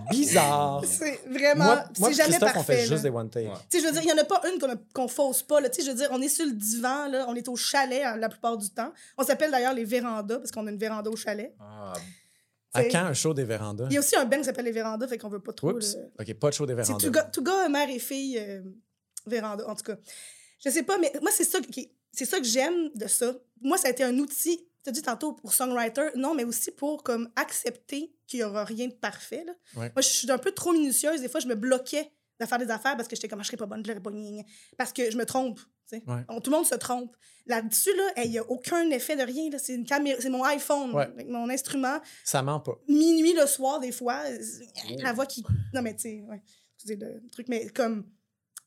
Bizarre. 0.10 0.84
C'est 0.86 1.20
vraiment. 1.30 1.66
Moi, 1.66 1.86
c'est 2.10 2.14
jamais 2.14 2.30
Christophe, 2.32 2.54
parfait. 2.54 2.60
on 2.60 2.64
fait 2.64 2.82
là. 2.82 2.86
juste 2.86 3.04
des 3.04 3.10
one 3.10 3.30
take. 3.30 3.48
Ouais. 3.48 3.54
Tu 3.70 3.78
sais, 3.80 3.84
je 3.84 3.88
veux 3.88 3.94
dire, 3.94 4.02
il 4.04 4.06
n'y 4.08 4.12
en 4.14 4.18
a 4.18 4.24
pas 4.26 4.42
une 4.52 4.60
qu'on 4.60 4.76
qu'on 4.94 5.08
fausse 5.08 5.44
pas. 5.44 5.62
Là. 5.62 5.70
Tu 5.70 5.82
sais, 5.82 5.86
je 5.88 5.92
veux 5.92 5.98
dire, 5.98 6.10
on 6.12 6.22
est 6.22 6.30
sur 6.30 6.46
le 6.46 6.52
divan, 6.54 7.08
là, 7.08 7.26
on 7.28 7.36
est 7.36 7.48
au 7.48 7.56
chalet 7.56 8.04
hein, 8.04 8.18
la 8.18 8.30
plupart 8.30 8.58
du 8.58 8.70
temps. 8.70 8.92
On 9.18 9.24
s'appelle 9.24 9.52
d'ailleurs 9.52 9.74
les 9.74 9.86
vérandas 9.86 10.38
parce 10.40 10.52
qu'on 10.52 10.66
a 10.68 10.72
une 10.72 10.78
véranda 10.78 11.10
au 11.10 11.16
chalet. 11.16 11.54
Ah, 11.60 11.94
À 12.74 12.84
quand 12.86 13.00
un 13.06 13.14
show 13.14 13.34
des 13.34 13.44
vérandas? 13.44 13.88
Il 13.90 13.94
y 13.94 13.98
a 13.98 14.00
aussi 14.00 14.16
un 14.16 14.26
ben 14.26 14.40
qui 14.40 14.46
s'appelle 14.46 14.66
les 14.66 14.72
vérandas, 14.72 15.08
fait 15.08 15.18
qu'on 15.18 15.30
veut 15.30 15.40
pas 15.42 15.54
trop. 15.54 15.72
Oups. 15.72 15.96
là. 15.96 16.02
OK, 16.20 16.34
pas 16.36 16.50
de 16.50 16.54
show 16.54 16.66
des 16.66 16.74
C'est 16.74 16.84
vérandas. 16.84 17.06
tout 17.06 17.12
gars, 17.12 17.24
tout 17.24 17.44
gars, 17.44 17.70
mère 17.70 17.90
et 17.90 18.00
fille, 18.00 18.38
euh, 18.40 18.62
véranda, 19.26 19.68
en 19.68 19.76
tout 19.76 19.84
cas. 19.84 19.96
Je 20.64 20.70
sais 20.70 20.84
pas, 20.84 20.98
mais 20.98 21.12
moi, 21.22 21.32
c'est 21.34 21.44
ça, 21.44 21.60
qui- 21.60 21.92
c'est 22.14 22.26
ça 22.26 22.38
que 22.40 22.46
j'aime 22.46 22.90
de 22.96 23.08
ça. 23.08 23.34
Moi, 23.62 23.78
ça 23.78 23.88
a 23.88 23.92
été 23.92 24.04
un 24.04 24.18
outil, 24.20 24.68
tu 24.84 24.90
as 24.90 24.92
dit 24.92 25.02
tantôt, 25.02 25.34
pour 25.34 25.54
songwriter, 25.54 26.10
non, 26.16 26.34
mais 26.34 26.44
aussi 26.44 26.72
pour 26.72 27.04
comme 27.04 27.30
accepter 27.36 28.12
qu'il 28.28 28.40
y 28.40 28.44
aura 28.44 28.64
rien 28.64 28.88
de 28.88 28.94
parfait. 28.94 29.44
Là. 29.46 29.54
Ouais. 29.76 29.92
Moi, 29.96 30.02
je 30.02 30.08
suis 30.08 30.32
un 30.32 30.38
peu 30.38 30.52
trop 30.52 30.72
minutieuse. 30.74 31.22
Des 31.22 31.30
fois, 31.30 31.40
je 31.40 31.48
me 31.48 31.56
bloquais 31.56 32.12
de 32.40 32.46
faire 32.46 32.58
des 32.58 32.72
affaires 32.72 32.96
parce 32.98 33.08
que 33.08 33.16
j'étais 33.16 33.28
comme, 33.28 33.40
Ah, 33.40 33.44
je 33.44 33.48
serais 33.48 33.58
pas 33.58 33.66
bonne, 33.68 33.84
je 33.86 33.92
l'aurais 33.92 34.02
pas. 34.02 34.12
Parce 34.78 34.92
que 34.94 35.12
je 35.12 35.18
me 35.18 35.26
trompe. 35.26 35.60
Ouais. 35.92 36.00
On- 36.30 36.40
tout 36.40 36.50
le 36.50 36.56
monde 36.58 36.66
se 36.66 36.76
trompe. 36.76 37.16
Là-dessus, 37.48 37.94
là, 37.98 38.24
il 38.24 38.32
n'y 38.32 38.38
a 38.40 38.50
aucun 38.50 38.90
effet 38.92 39.16
de 39.18 39.24
rien. 39.24 39.50
C'est 39.58 39.74
une 39.76 39.84
caméra, 39.86 40.18
c'est 40.22 40.30
mon 40.30 40.44
iPhone, 40.46 40.94
Ouais. 40.94 41.04
avec 41.04 41.28
mon 41.28 41.50
instrument. 41.50 42.00
Ça 42.24 42.42
ment 42.42 42.62
pas. 42.62 42.80
Minuit 42.88 43.34
le 43.34 43.46
soir, 43.46 43.80
des 43.82 43.92
fois, 43.92 44.22
euh, 44.26 44.38
la 45.00 45.12
voix 45.12 45.26
qui. 45.26 45.44
Non, 45.74 45.82
mais 45.82 45.94
tu 45.96 46.02
sais, 46.04 46.24
ouais. 46.30 46.42
Excusez 46.78 46.96
le 46.96 47.22
truc, 47.32 47.48
mais 47.50 47.68
comme. 47.70 48.06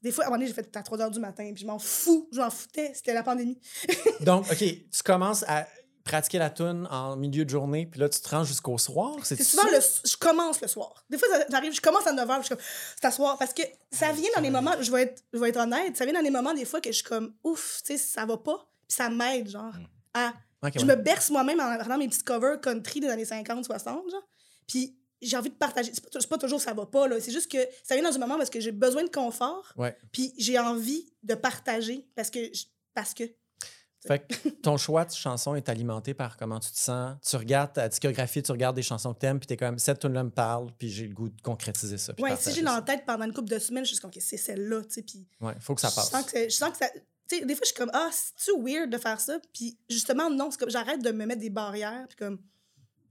Des 0.03 0.13
fois, 0.13 0.25
à 0.25 0.27
un 0.27 0.31
moment 0.31 0.37
donné, 0.39 0.49
j'ai 0.49 0.53
fait 0.55 0.77
à 0.77 0.83
3 0.83 0.99
h 0.99 1.11
du 1.13 1.19
matin, 1.19 1.51
puis 1.55 1.63
je 1.63 1.67
m'en 1.67 1.79
fous, 1.79 2.29
je 2.31 2.39
m'en 2.39 2.51
foutais, 2.51 2.93
c'était 2.95 3.15
la 3.15 3.23
pandémie. 3.23 3.59
Donc, 4.21 4.45
OK, 4.53 4.59
tu 4.59 5.03
commences 5.03 5.45
à 5.49 5.67
pratiquer 6.05 6.39
la 6.39 6.51
tune 6.51 6.87
en 6.91 7.17
milieu 7.17 7.45
de 7.45 7.51
journée, 7.51 7.87
puis 7.87 7.99
là, 7.99 8.09
tu 8.09 8.21
te 8.21 8.29
rends 8.29 8.45
jusqu'au 8.45 8.77
soir. 8.79 9.17
C'est 9.25 9.37
C'est 9.37 9.45
souvent 9.45 9.65
le. 9.71 9.79
Je 10.05 10.17
commence 10.17 10.61
le 10.61 10.69
soir. 10.69 11.05
Des 11.11 11.17
fois, 11.19 11.29
j'arrive, 11.51 11.75
je 11.75 11.81
commence 11.81 12.07
à 12.07 12.13
9 12.13 12.29
h, 12.29 12.37
je 12.39 12.43
suis 12.45 12.55
comme, 12.55 12.65
c'est 13.01 13.07
à 13.07 13.11
soir. 13.11 13.39
Parce 13.39 13.55
que 13.55 13.63
ça 13.91 14.13
vient 14.13 14.29
dans 14.37 14.43
les 14.43 14.51
moments, 14.51 14.75
je 14.81 14.91
vais, 14.93 15.03
être, 15.03 15.23
je 15.33 15.39
vais 15.39 15.49
être 15.49 15.57
honnête, 15.61 15.97
ça 15.97 16.05
vient 16.05 16.15
dans 16.15 16.21
les 16.21 16.31
moments, 16.31 16.53
des 16.55 16.65
fois, 16.67 16.81
que 16.81 16.91
je 16.91 16.97
suis 16.97 17.05
comme, 17.05 17.35
ouf, 17.43 17.81
tu 17.85 17.97
sais, 17.97 17.99
ça 17.99 18.27
va 18.27 18.37
pas, 18.37 18.69
puis 18.87 18.97
ça 18.97 19.09
m'aide, 19.09 19.49
genre, 19.49 19.75
à. 20.13 20.33
Ok, 20.63 20.73
Je 20.77 20.81
ouais. 20.87 20.97
me 20.97 21.03
berce 21.03 21.31
moi-même 21.31 21.61
en 21.61 21.71
regardant 21.73 21.99
mes 21.99 22.09
petits 22.09 22.23
covers 22.23 22.61
country 22.61 23.01
des 23.01 23.09
années 23.09 23.25
50, 23.25 23.65
60, 23.65 24.11
genre. 24.11 24.23
Puis 24.67 24.97
j'ai 25.23 25.37
envie 25.39 25.51
de 25.51 25.55
partager. 25.55 25.91
C'est 25.95 26.03
pas, 26.03 26.19
pas 26.29 26.39
toujours 26.39 26.61
ça 26.61 26.73
va 26.75 26.85
pas, 26.87 27.07
là. 27.09 27.21
C'est 27.21 27.33
juste 27.33 27.51
que 27.51 27.59
ça 27.83 27.95
vient 27.97 28.05
dans 28.09 28.15
un 28.15 28.19
moment 28.19 28.37
parce 28.37 28.51
que 28.51 28.61
j'ai 28.61 28.73
besoin 28.73 29.05
de 29.05 29.11
confort, 29.11 29.73
Ouais. 29.77 29.97
puis 30.13 30.33
j'ai 30.39 30.59
envie 30.59 31.07
de 31.23 31.35
partager 31.35 32.07
parce 32.15 32.29
que. 32.31 32.41
Parce 32.95 33.13
que. 33.15 33.25
Fait 34.07 34.19
que 34.27 34.49
ton 34.63 34.77
choix 34.77 35.05
de 35.05 35.13
chanson 35.13 35.55
est 35.55 35.69
alimenté 35.69 36.13
par 36.15 36.37
comment 36.37 36.61
tu 36.61 36.71
te 36.71 36.79
sens. 36.79 37.17
Tu 37.27 37.37
regardes 37.37 37.73
ta 37.73 37.89
discographie, 37.89 38.43
tu 38.43 38.53
regardes 38.53 38.77
des 38.77 38.83
chansons 38.83 39.15
que 39.15 39.19
t'aimes, 39.21 39.39
puis 39.41 39.47
t'es 39.47 39.57
comme, 39.57 39.79
cette 39.79 39.99
tune-là 40.01 40.25
me 40.25 40.31
parle, 40.31 40.71
puis 40.79 40.91
j'ai 40.91 41.07
le 41.09 41.15
goût 41.15 41.29
de 41.31 41.41
concrétiser 41.41 41.97
ça. 41.99 42.13
Ouais, 42.19 42.37
si 42.37 42.53
j'ai 42.53 42.63
dans 42.63 42.75
la 42.75 42.83
tête 42.83 43.05
pendant 43.07 43.25
une 43.25 43.33
couple 43.33 43.49
de 43.51 43.59
semaines, 43.59 43.85
je 43.85 43.93
suis 43.93 44.01
comme, 44.01 44.11
OK, 44.15 44.21
c'est 44.21 44.37
celle-là, 44.37 44.83
tu 44.83 44.91
sais. 44.91 45.03
Puis 45.03 45.27
Ouais, 45.41 45.55
faut 45.61 45.75
que 45.75 45.81
ça 45.81 45.89
je 45.89 45.95
passe. 45.95 46.11
sens 46.11 46.25
que, 46.31 46.45
je 46.45 46.55
sens 46.55 46.71
que 46.71 46.77
ça. 46.79 46.87
Tu 47.27 47.39
sais, 47.39 47.45
des 47.47 47.55
fois, 47.55 47.63
je 47.63 47.69
suis 47.69 47.75
comme, 47.77 47.91
ah, 47.95 48.11
c'est-tu 48.13 48.51
weird 48.63 48.91
de 48.91 48.99
faire 48.99 49.19
ça? 49.19 49.39
Puis 49.55 49.79
justement, 49.89 50.29
non, 50.29 50.51
c'est 50.51 50.59
comme, 50.61 50.71
j'arrête 50.71 51.03
de 51.03 51.11
me 51.11 51.25
mettre 51.25 51.41
des 51.41 51.49
barrières, 51.51 52.05
puis 52.07 52.17
comme, 52.19 52.39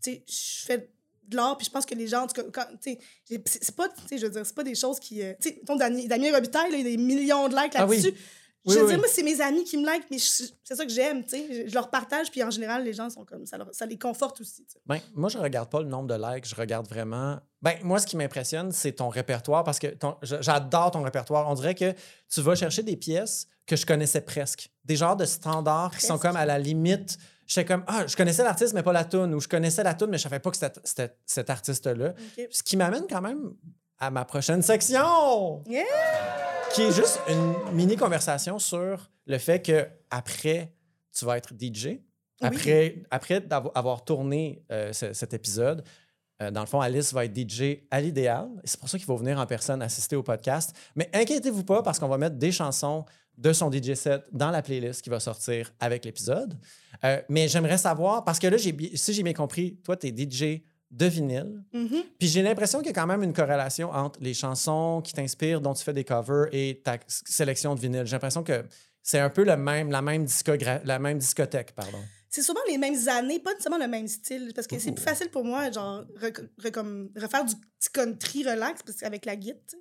tu 0.04 0.12
sais, 0.12 0.24
je 0.28 0.66
fais 0.68 0.90
de 1.28 1.36
l'art, 1.36 1.58
puis 1.58 1.66
je 1.66 1.72
pense 1.72 1.86
que 1.86 1.96
les 1.96 2.08
gens, 2.08 2.28
tu 2.28 2.42
sais, 2.82 3.00
c'est 3.26 3.42
c'est 3.64 3.76
pas, 3.76 3.90
tu 3.90 4.08
sais, 4.08 4.18
je 4.20 4.26
veux 4.28 4.32
dire, 4.32 4.46
c'est 4.46 4.54
pas 4.54 4.64
des 4.64 4.76
choses 4.76 5.00
qui. 5.00 5.24
euh, 5.24 5.34
tu 5.42 5.50
sais, 5.50 5.62
ton 5.66 5.76
Damien, 5.76 6.32
Robitaille, 6.34 6.72
là, 6.72 6.78
il 6.78 6.84
y 6.86 6.88
a 6.94 6.96
des 6.96 6.98
millions 6.98 7.48
de 7.50 7.56
likes 7.56 7.74
Ah 7.76 7.88
oui. 7.88 8.14
Oui, 8.66 8.74
je 8.76 8.80
veux 8.80 8.86
oui. 8.86 8.92
dire, 8.92 9.00
moi, 9.00 9.08
c'est 9.12 9.24
mes 9.24 9.42
amis 9.42 9.64
qui 9.66 9.78
me 9.78 9.84
likent, 9.92 10.06
mais 10.10 10.18
je- 10.18 10.46
c'est 10.64 10.76
ça 10.76 10.86
que 10.86 10.92
j'aime, 10.92 11.24
tu 11.24 11.30
sais. 11.32 11.64
Je, 11.66 11.70
je 11.70 11.74
leur 11.74 11.90
partage, 11.90 12.32
puis 12.32 12.42
en 12.44 12.50
général, 12.50 12.84
les 12.84 12.94
gens 12.94 13.10
sont 13.10 13.26
comme, 13.26 13.46
ça, 13.46 13.58
leur- 13.58 13.68
ça 13.74 13.86
les 13.86 13.98
conforte 13.98 14.40
aussi, 14.40 14.64
tu 14.66 14.72
sais. 14.74 14.80
Ben, 14.86 15.00
moi, 15.16 15.28
je 15.30 15.38
regarde 15.38 15.70
pas 15.70 15.82
le 15.82 15.88
nombre 15.88 16.08
de 16.08 16.16
likes, 16.36 16.48
je 16.48 16.56
regarde 16.56 16.88
vraiment. 16.88 17.40
Ben, 17.62 17.74
moi, 17.84 18.00
ce 18.00 18.08
qui 18.08 18.16
m'impressionne, 18.16 18.72
c'est 18.72 18.94
ton 18.94 19.10
répertoire 19.10 19.64
parce 19.66 19.80
que 19.80 19.88
ton- 19.88 20.16
je- 20.22 20.42
j'adore 20.42 20.92
ton 20.92 21.02
répertoire. 21.04 21.50
On 21.50 21.56
dirait 21.56 21.76
que 21.76 21.94
tu 22.30 22.42
vas 22.42 22.56
chercher 22.56 22.84
des 22.84 22.96
pièces 22.96 23.48
que 23.66 23.76
je 23.76 23.86
connaissais 23.86 24.22
presque. 24.22 24.70
Des 24.86 24.96
genres 24.96 25.16
de 25.18 25.26
standards 25.26 25.92
qui 25.98 26.06
sont 26.06 26.18
comme 26.18 26.36
à 26.36 26.46
la 26.46 26.58
limite. 26.60 27.18
J'étais 27.46 27.66
comme, 27.66 27.84
ah, 27.88 28.08
je 28.08 28.16
connaissais 28.16 28.44
l'artiste, 28.44 28.74
mais 28.74 28.84
pas 28.84 28.94
la 28.94 29.04
tune. 29.04 29.34
Ou 29.34 29.40
je 29.42 29.48
connaissais 29.50 29.84
la 29.84 29.94
tune, 29.94 30.08
mais 30.08 30.18
je 30.18 30.24
savais 30.24 30.40
pas 30.40 30.52
que 30.52 30.58
c'était- 30.58 31.16
cet 31.26 31.50
artiste-là. 31.50 32.14
OK. 32.38 32.48
Ce 32.50 32.64
qui 32.64 32.78
m'amène 32.78 33.06
quand 33.10 33.22
même 33.22 33.54
à 34.00 34.10
ma 34.10 34.24
prochaine 34.26 34.62
section. 34.62 35.64
Yeah! 35.68 35.84
Qui 36.74 36.82
est 36.84 36.92
juste 36.92 37.20
une 37.30 37.76
mini 37.76 37.96
conversation 37.96 38.58
sur 38.60 39.10
le 39.28 39.38
fait 39.38 39.62
que 39.62 39.88
après, 40.10 40.74
tu 41.16 41.26
vas 41.26 41.38
être 41.38 41.54
DJ. 41.60 42.00
Après, 42.42 43.04
après 43.12 43.46
avoir 43.76 44.04
tourné 44.04 44.64
euh, 44.72 44.92
ce- 44.92 45.14
cet 45.14 45.34
épisode, 45.34 45.84
euh, 46.42 46.50
dans 46.52 46.62
le 46.62 46.66
fond, 46.66 46.82
Alice 46.82 47.14
va 47.14 47.26
être 47.26 47.36
DJ 47.38 47.84
à 47.92 48.02
l'idéal. 48.02 48.50
C'est 48.64 48.80
pour 48.80 48.90
ça 48.90 48.98
qu'il 48.98 49.06
faut 49.06 49.16
venir 49.16 49.40
en 49.40 49.46
personne 49.46 49.82
assister 49.82 50.16
au 50.16 50.24
podcast. 50.24 50.76
Mais 50.96 51.10
inquiétez-vous 51.14 51.64
pas 51.64 51.84
parce 51.84 52.00
qu'on 52.00 52.08
va 52.08 52.18
mettre 52.18 52.36
des 52.38 52.52
chansons 52.52 53.06
de 53.38 53.54
son 53.54 53.72
DJ 53.72 53.94
set 53.94 54.24
dans 54.32 54.50
la 54.52 54.62
playlist 54.62 55.02
qui 55.04 55.10
va 55.10 55.20
sortir 55.20 55.72
avec 55.80 56.04
l'épisode. 56.06 56.58
Euh, 57.04 57.22
mais 57.30 57.48
j'aimerais 57.48 57.78
savoir, 57.78 58.24
parce 58.24 58.40
que 58.40 58.48
là, 58.48 58.58
si 58.58 59.14
j'ai 59.14 59.24
bien 59.24 59.34
compris, 59.34 59.78
toi, 59.84 59.96
tu 59.96 60.08
es 60.08 60.12
DJ 60.12 60.64
de 60.94 61.06
vinyle. 61.08 61.64
Mhm. 61.74 62.04
Puis 62.20 62.28
j'ai 62.28 62.42
l'impression 62.44 62.80
qu'il 62.80 62.88
y 62.88 62.92
a 62.92 62.94
quand 62.94 63.08
même 63.08 63.24
une 63.24 63.34
corrélation 63.34 63.90
entre 63.92 64.20
les 64.22 64.34
chansons 64.34 65.02
qui 65.04 65.14
t'inspirent, 65.14 65.60
dont 65.62 65.74
tu 65.74 65.84
fais 65.84 65.94
des 65.94 66.04
covers, 66.04 66.48
et 66.52 66.82
ta 66.84 66.98
sélection 67.08 67.76
de 67.76 67.80
vinyle. 67.80 68.06
J'ai 68.06 68.12
l'impression 68.14 68.44
que 68.44 68.64
c'est 69.02 69.20
un 69.20 69.30
peu 69.30 69.44
le 69.44 69.58
même, 69.58 69.90
la, 69.92 70.02
même 70.02 70.26
la 70.86 71.00
même 71.00 71.18
discothèque, 71.18 71.74
pardon. 71.74 71.98
C'est 72.30 72.42
souvent 72.42 72.62
les 72.68 72.78
mêmes 72.78 73.08
années, 73.10 73.40
pas 73.40 73.52
nécessairement 73.52 73.78
le 73.84 73.88
même 73.90 74.08
style. 74.08 74.52
Parce 74.56 74.66
que 74.68 74.80
c'est 74.80 74.92
plus 74.92 75.04
facile 75.04 75.30
pour 75.30 75.44
moi, 75.44 75.70
genre, 75.72 76.04
re- 76.20 76.48
re- 76.62 76.72
comme, 76.72 77.12
refaire 77.16 77.46
du 77.46 77.56
petit 77.56 77.90
country 77.92 78.44
relax 78.44 78.82
parce 78.84 79.00
qu'avec 79.00 79.26
la 79.26 79.36
sais. 79.36 79.78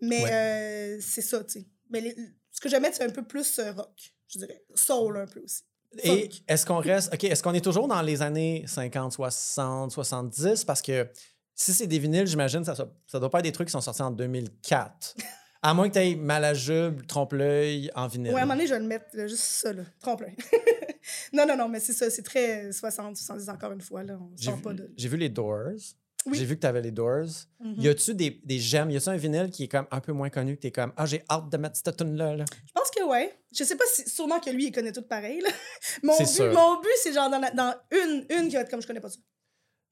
Mais 0.00 0.22
Ouais. 0.22 0.32
euh, 0.32 0.98
c'est 1.00 1.20
ça, 1.22 1.44
tu 1.44 1.60
sais. 1.60 1.66
Mais 1.90 2.00
les- 2.00 2.16
ce 2.50 2.60
que 2.60 2.68
je 2.68 2.76
mettre, 2.76 2.96
c'est 2.96 3.04
un 3.04 3.10
peu 3.10 3.22
plus 3.22 3.58
euh, 3.58 3.72
rock, 3.72 4.14
je 4.28 4.38
dirais. 4.38 4.62
Soul 4.74 5.16
un 5.18 5.26
peu 5.26 5.40
aussi. 5.40 5.62
Et 6.02 6.30
est-ce 6.48 6.64
qu'on 6.66 6.78
reste. 6.78 7.12
OK, 7.12 7.24
est-ce 7.24 7.42
qu'on 7.42 7.54
est 7.54 7.60
toujours 7.60 7.88
dans 7.88 8.02
les 8.02 8.22
années 8.22 8.64
50, 8.66 9.12
60, 9.12 9.90
70? 9.90 10.64
Parce 10.64 10.82
que 10.82 11.08
si 11.54 11.72
c'est 11.72 11.86
des 11.86 11.98
vinyles, 11.98 12.26
j'imagine, 12.26 12.64
ça, 12.64 12.74
ça 12.74 13.20
doit 13.20 13.30
pas 13.30 13.38
être 13.38 13.44
des 13.44 13.52
trucs 13.52 13.68
qui 13.68 13.72
sont 13.72 13.80
sortis 13.80 14.02
en 14.02 14.10
2004. 14.10 15.16
À 15.64 15.74
moins 15.74 15.88
que 15.88 15.94
tu 15.94 16.00
aies 16.00 16.16
Malajube, 16.16 17.06
Trompe-l'œil 17.06 17.90
en 17.94 18.08
vinyle. 18.08 18.32
Ouais, 18.32 18.40
à 18.40 18.42
un 18.42 18.46
moment 18.46 18.54
donné, 18.54 18.66
je 18.66 18.74
vais 18.74 18.80
le 18.80 18.86
mettre 18.86 19.06
là, 19.12 19.28
juste 19.28 19.44
ça, 19.44 19.72
là. 19.72 19.84
Trompe-l'œil. 20.00 20.34
non, 21.32 21.46
non, 21.46 21.56
non, 21.56 21.68
mais 21.68 21.78
c'est 21.78 21.92
ça. 21.92 22.10
C'est 22.10 22.22
très 22.22 22.66
euh, 22.66 22.72
60, 22.72 23.16
70 23.16 23.48
encore 23.48 23.70
une 23.70 23.80
fois, 23.80 24.02
là. 24.02 24.18
On 24.20 24.36
sort 24.36 24.56
vu, 24.56 24.62
pas 24.62 24.72
de. 24.72 24.90
j'ai 24.96 25.08
vu 25.08 25.16
les 25.16 25.28
Doors. 25.28 25.78
Oui. 26.26 26.38
J'ai 26.38 26.44
vu 26.44 26.54
que 26.56 26.60
tu 26.60 26.66
avais 26.66 26.80
les 26.82 26.90
Doors. 26.92 27.26
Mhm. 27.60 27.74
Y 27.78 27.88
a-tu 27.88 28.14
des, 28.14 28.40
des 28.44 28.58
gemmes? 28.58 28.90
Y 28.90 28.96
a-tu 28.96 29.08
un 29.08 29.16
vinyle 29.16 29.50
qui 29.50 29.64
est 29.64 29.68
comme 29.68 29.86
un 29.90 30.00
peu 30.00 30.12
moins 30.12 30.30
connu 30.30 30.56
que 30.56 30.60
t'es 30.62 30.70
comme 30.70 30.92
Ah, 30.96 31.06
j'ai 31.06 31.22
hâte 31.30 31.48
de 31.50 31.56
mettre 31.56 31.76
cette 31.76 31.96
tune-là? 31.96 32.36
Là? 32.36 32.44
Je 32.66 32.72
pense 32.72 32.90
que 32.90 33.02
ouais. 33.08 33.34
Je 33.56 33.64
sais 33.64 33.76
pas 33.76 33.84
si. 33.92 34.08
Sûrement 34.08 34.38
que 34.40 34.50
lui, 34.50 34.66
il 34.66 34.72
connaît 34.72 34.92
tout 34.92 35.02
pareil, 35.02 35.40
là. 35.40 35.48
Mon 36.02 36.16
but, 36.16 36.26
sûr. 36.26 36.52
mon 36.52 36.80
but, 36.80 36.88
c'est 37.02 37.12
genre 37.12 37.28
dans, 37.30 37.38
la- 37.40 37.50
dans 37.50 37.74
une, 37.90 38.24
une 38.30 38.48
qui 38.48 38.54
va 38.54 38.60
être 38.62 38.70
comme 38.70 38.80
je 38.82 38.86
connais 38.86 39.00
pas 39.00 39.10
ça. 39.10 39.18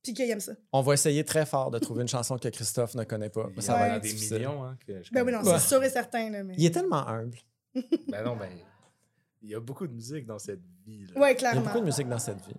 Puis 0.03 0.15
qu'il 0.15 0.31
aime 0.31 0.41
ça. 0.41 0.53
On 0.73 0.81
va 0.81 0.95
essayer 0.95 1.25
très 1.25 1.45
fort 1.45 1.71
de 1.71 1.79
trouver 1.79 2.03
une 2.03 2.09
chanson 2.09 2.39
que 2.39 2.49
Christophe 2.49 2.95
ne 2.95 3.05
connaît 3.05 3.29
pas. 3.29 3.49
Ça 3.59 3.75
va 3.75 3.89
être 3.97 4.03
des 4.03 4.09
difficile. 4.13 4.39
millions. 4.39 4.65
Hein, 4.65 4.79
que 4.87 5.03
je 5.03 5.11
Ben 5.13 5.23
oui, 5.27 5.33
non, 5.33 5.41
c'est 5.45 5.59
sûr 5.69 5.83
et 5.85 5.91
certain, 5.91 6.31
là. 6.31 6.43
Mais... 6.43 6.55
Il 6.57 6.65
est 6.65 6.71
tellement 6.71 7.07
humble. 7.07 7.37
Ben 8.09 8.25
non, 8.25 8.37
ben. 8.37 8.49
Il 9.43 9.51
y 9.51 9.55
a 9.55 9.61
beaucoup 9.61 9.87
de 9.87 9.93
musique 9.93 10.25
dans 10.27 10.39
cette 10.39 10.61
vie. 10.87 11.07
Là. 11.07 11.21
Ouais, 11.21 11.29
Il 11.31 11.33
y 11.33 11.37
a 11.37 11.39
clairement. 11.39 11.61
beaucoup 11.63 11.81
de 11.81 11.85
musique 11.85 12.09
dans 12.09 12.19
cette 12.19 12.41
vie. 12.47 12.55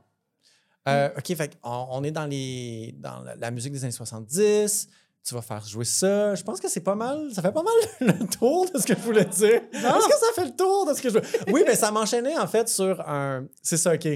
Euh, 0.87 1.09
OK, 1.17 1.35
fait 1.35 1.57
on, 1.63 1.87
on 1.91 2.03
est 2.03 2.11
dans, 2.11 2.25
les, 2.25 2.95
dans 2.97 3.23
la, 3.37 3.51
musique 3.51 3.71
des 3.73 3.83
années 3.83 3.91
70. 3.91 4.87
Tu 5.23 5.35
vas 5.35 5.41
faire 5.43 5.63
jouer 5.63 5.85
ça. 5.85 6.33
Je 6.33 6.41
pense 6.43 6.59
que 6.59 6.67
c'est 6.67 6.79
pas 6.81 6.95
mal. 6.95 7.29
Ça 7.33 7.43
fait 7.43 7.51
pas 7.51 7.61
mal 7.61 7.73
le 8.19 8.27
tour 8.27 8.65
de 8.71 8.79
ce 8.79 8.85
que 8.87 8.95
je 8.95 8.99
voulais 9.01 9.25
dire. 9.25 9.61
Est-ce 9.71 10.07
que 10.07 10.17
ça 10.19 10.33
fait 10.35 10.45
le 10.45 10.55
tour 10.55 10.87
de 10.87 10.93
ce 10.95 11.01
que 11.01 11.09
je 11.09 11.19
veux? 11.19 11.21
Oui, 11.53 11.63
mais 11.67 11.75
ça 11.75 11.91
m'enchaînait 11.91 12.37
en 12.39 12.47
fait 12.47 12.67
sur 12.67 12.99
un. 13.07 13.45
C'est 13.61 13.77
ça, 13.77 13.93
OK. 13.93 14.07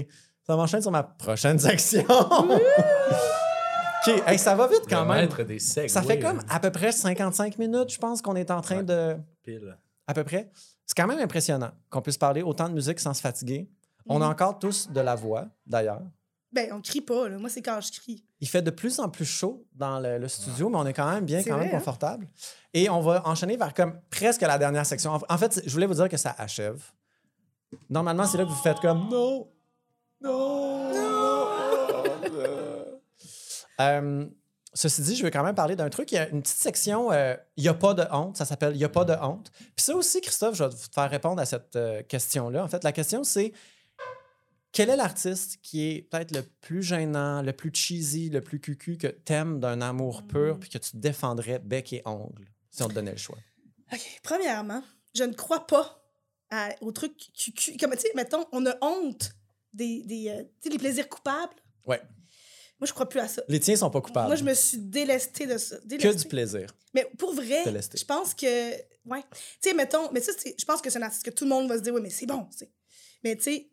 Ça 0.44 0.56
m'enchaîne 0.56 0.82
sur 0.82 0.90
ma 0.90 1.02
prochaine 1.04 1.58
section. 1.60 2.04
OK, 4.08 4.22
hey, 4.26 4.38
ça 4.38 4.54
va 4.54 4.68
vite 4.68 4.82
quand 4.88 5.02
Le 5.04 5.08
même. 5.08 5.28
des 5.46 5.58
segways, 5.58 5.88
Ça 5.88 6.02
fait 6.02 6.18
comme 6.18 6.38
hein, 6.38 6.44
à 6.48 6.60
peu 6.60 6.70
près 6.70 6.92
55 6.92 7.58
minutes, 7.58 7.90
je 7.92 7.98
pense, 7.98 8.22
qu'on 8.22 8.36
est 8.36 8.50
en 8.50 8.60
train 8.60 8.78
Ouais. 8.78 8.82
de. 8.84 9.16
pile. 9.42 9.76
À 10.06 10.14
peu 10.14 10.22
près. 10.24 10.50
C'est 10.84 10.94
quand 10.96 11.08
même 11.08 11.18
impressionnant 11.18 11.70
qu'on 11.90 12.00
puisse 12.02 12.18
parler 12.18 12.42
autant 12.42 12.68
de 12.68 12.74
musique 12.74 13.00
sans 13.00 13.12
se 13.14 13.20
fatiguer. 13.20 13.68
On 14.08 14.20
a 14.22 14.26
Mhm. 14.26 14.30
encore 14.32 14.58
tous 14.60 14.88
de 14.90 15.00
la 15.00 15.16
voix, 15.16 15.46
d'ailleurs. 15.66 16.02
Ben, 16.56 16.72
on 16.72 16.80
crie 16.80 17.02
pas, 17.02 17.28
là. 17.28 17.36
Moi, 17.36 17.50
c'est 17.50 17.60
quand 17.60 17.78
je 17.82 17.92
crie. 17.92 18.24
Il 18.40 18.48
fait 18.48 18.62
de 18.62 18.70
plus 18.70 18.98
en 18.98 19.10
plus 19.10 19.26
chaud 19.26 19.66
dans 19.74 20.00
le, 20.00 20.16
le 20.16 20.26
studio, 20.26 20.70
mais 20.70 20.78
on 20.78 20.86
est 20.86 20.94
quand 20.94 21.10
même 21.10 21.26
bien, 21.26 21.42
quand 21.42 21.50
même 21.58 21.66
vrai, 21.68 21.68
hein? 21.68 21.78
confortable. 21.78 22.26
Et 22.72 22.88
on 22.88 23.00
va 23.00 23.20
enchaîner 23.26 23.58
vers 23.58 23.74
comme 23.74 24.00
presque 24.08 24.40
la 24.40 24.56
dernière 24.56 24.86
section. 24.86 25.18
En- 25.28 25.38
fait, 25.38 25.60
je 25.66 25.70
voulais 25.70 25.84
vous 25.86 25.92
dire 25.94 26.08
que 26.08 26.16
ça 26.16 26.34
achève. 26.38 26.82
Normalement, 27.90 28.24
c'est 28.26 28.38
là 28.38 28.44
que 28.44 28.48
vous 28.48 28.54
faites 28.62 28.80
comme 28.80 29.06
non, 29.10 29.48
non, 30.22 30.92
non. 30.94 31.46
Euh, 33.78 34.24
ceci 34.72 35.02
dit, 35.02 35.16
je 35.16 35.24
veux 35.24 35.30
quand 35.30 35.44
même 35.44 35.54
parler 35.54 35.76
d'un 35.76 35.90
truc. 35.90 36.10
Il 36.12 36.14
y 36.14 36.18
a 36.18 36.28
une 36.30 36.40
petite 36.40 36.56
section, 36.56 37.12
euh, 37.12 37.34
il 37.58 37.64
n'y 37.64 37.68
a 37.68 37.74
pas 37.74 37.92
de 37.92 38.04
honte. 38.10 38.38
Ça 38.38 38.46
s'appelle 38.46 38.72
Il 38.74 38.78
n'y 38.78 38.84
a 38.84 38.88
pas 38.88 39.04
de 39.04 39.12
honte. 39.12 39.50
Puis 39.58 39.84
ça 39.84 39.94
aussi, 39.94 40.22
Christophe, 40.22 40.54
je 40.54 40.64
vais 40.64 40.70
te 40.70 40.94
faire 40.94 41.10
répondre 41.10 41.38
à 41.42 41.44
cette 41.44 41.76
euh, 41.76 42.02
question-là. 42.02 42.64
En 42.64 42.68
fait, 42.68 42.82
la 42.82 42.92
question, 42.92 43.22
c'est 43.24 43.52
quel 44.76 44.90
est 44.90 44.96
l'artiste 44.96 45.58
qui 45.62 45.88
est 45.88 46.02
peut-être 46.02 46.32
le 46.34 46.42
plus 46.42 46.82
gênant, 46.82 47.42
le 47.42 47.52
plus 47.52 47.70
cheesy, 47.72 48.28
le 48.30 48.40
plus 48.42 48.60
cucu 48.60 48.98
que 48.98 49.06
t'aimes 49.06 49.58
d'un 49.60 49.80
amour 49.80 50.22
pur 50.26 50.58
puis 50.60 50.68
que 50.68 50.78
tu 50.78 50.96
défendrais 50.96 51.58
bec 51.58 51.92
et 51.92 52.02
ongle 52.04 52.46
si 52.70 52.82
on 52.82 52.88
te 52.88 52.92
donnait 52.94 53.12
le 53.12 53.16
choix? 53.16 53.38
OK. 53.92 54.00
Premièrement, 54.22 54.82
je 55.14 55.24
ne 55.24 55.32
crois 55.32 55.66
pas 55.66 56.02
à- 56.50 56.74
au 56.82 56.92
truc 56.92 57.16
qui- 57.16 57.76
Comme, 57.78 57.92
tu 57.92 58.00
sais, 58.00 58.12
mettons, 58.14 58.44
on 58.52 58.66
a 58.66 58.76
honte 58.82 59.32
des. 59.72 60.02
des 60.04 60.28
euh, 60.28 60.42
les 60.70 60.78
plaisirs 60.78 61.08
coupables. 61.08 61.54
Ouais. 61.86 62.00
Moi, 62.78 62.86
je 62.86 62.92
crois 62.92 63.08
plus 63.08 63.20
à 63.20 63.28
ça. 63.28 63.42
Les 63.48 63.58
tiens 63.60 63.76
sont 63.76 63.88
pas 63.90 64.02
coupables. 64.02 64.26
Moi, 64.26 64.36
je 64.36 64.44
me 64.44 64.52
suis 64.52 64.76
délestée 64.78 65.46
de 65.46 65.56
ça. 65.56 65.78
Que 65.78 65.86
Délestée. 65.86 66.22
du 66.22 66.28
plaisir. 66.28 66.76
Mais 66.94 67.06
pour 67.18 67.32
vrai, 67.32 67.64
Délestée. 67.64 67.96
je 67.96 68.04
pense 68.04 68.34
que. 68.34 68.72
Ouais. 69.06 69.22
Tu 69.62 69.70
sais, 69.70 69.74
mettons. 69.74 70.10
Mais 70.12 70.20
ça, 70.20 70.32
c'est- 70.36 70.54
je 70.60 70.64
pense 70.66 70.82
que 70.82 70.90
c'est 70.90 70.98
un 70.98 71.02
artiste 71.02 71.24
que 71.24 71.30
tout 71.30 71.44
le 71.44 71.50
monde 71.50 71.68
va 71.68 71.78
se 71.78 71.82
dire, 71.82 71.94
ouais, 71.94 72.00
mais 72.02 72.10
c'est 72.10 72.26
bon, 72.26 72.44
tu 72.50 72.58
sais. 72.58 72.70
Mais 73.24 73.34
tu 73.36 73.44
sais, 73.44 73.70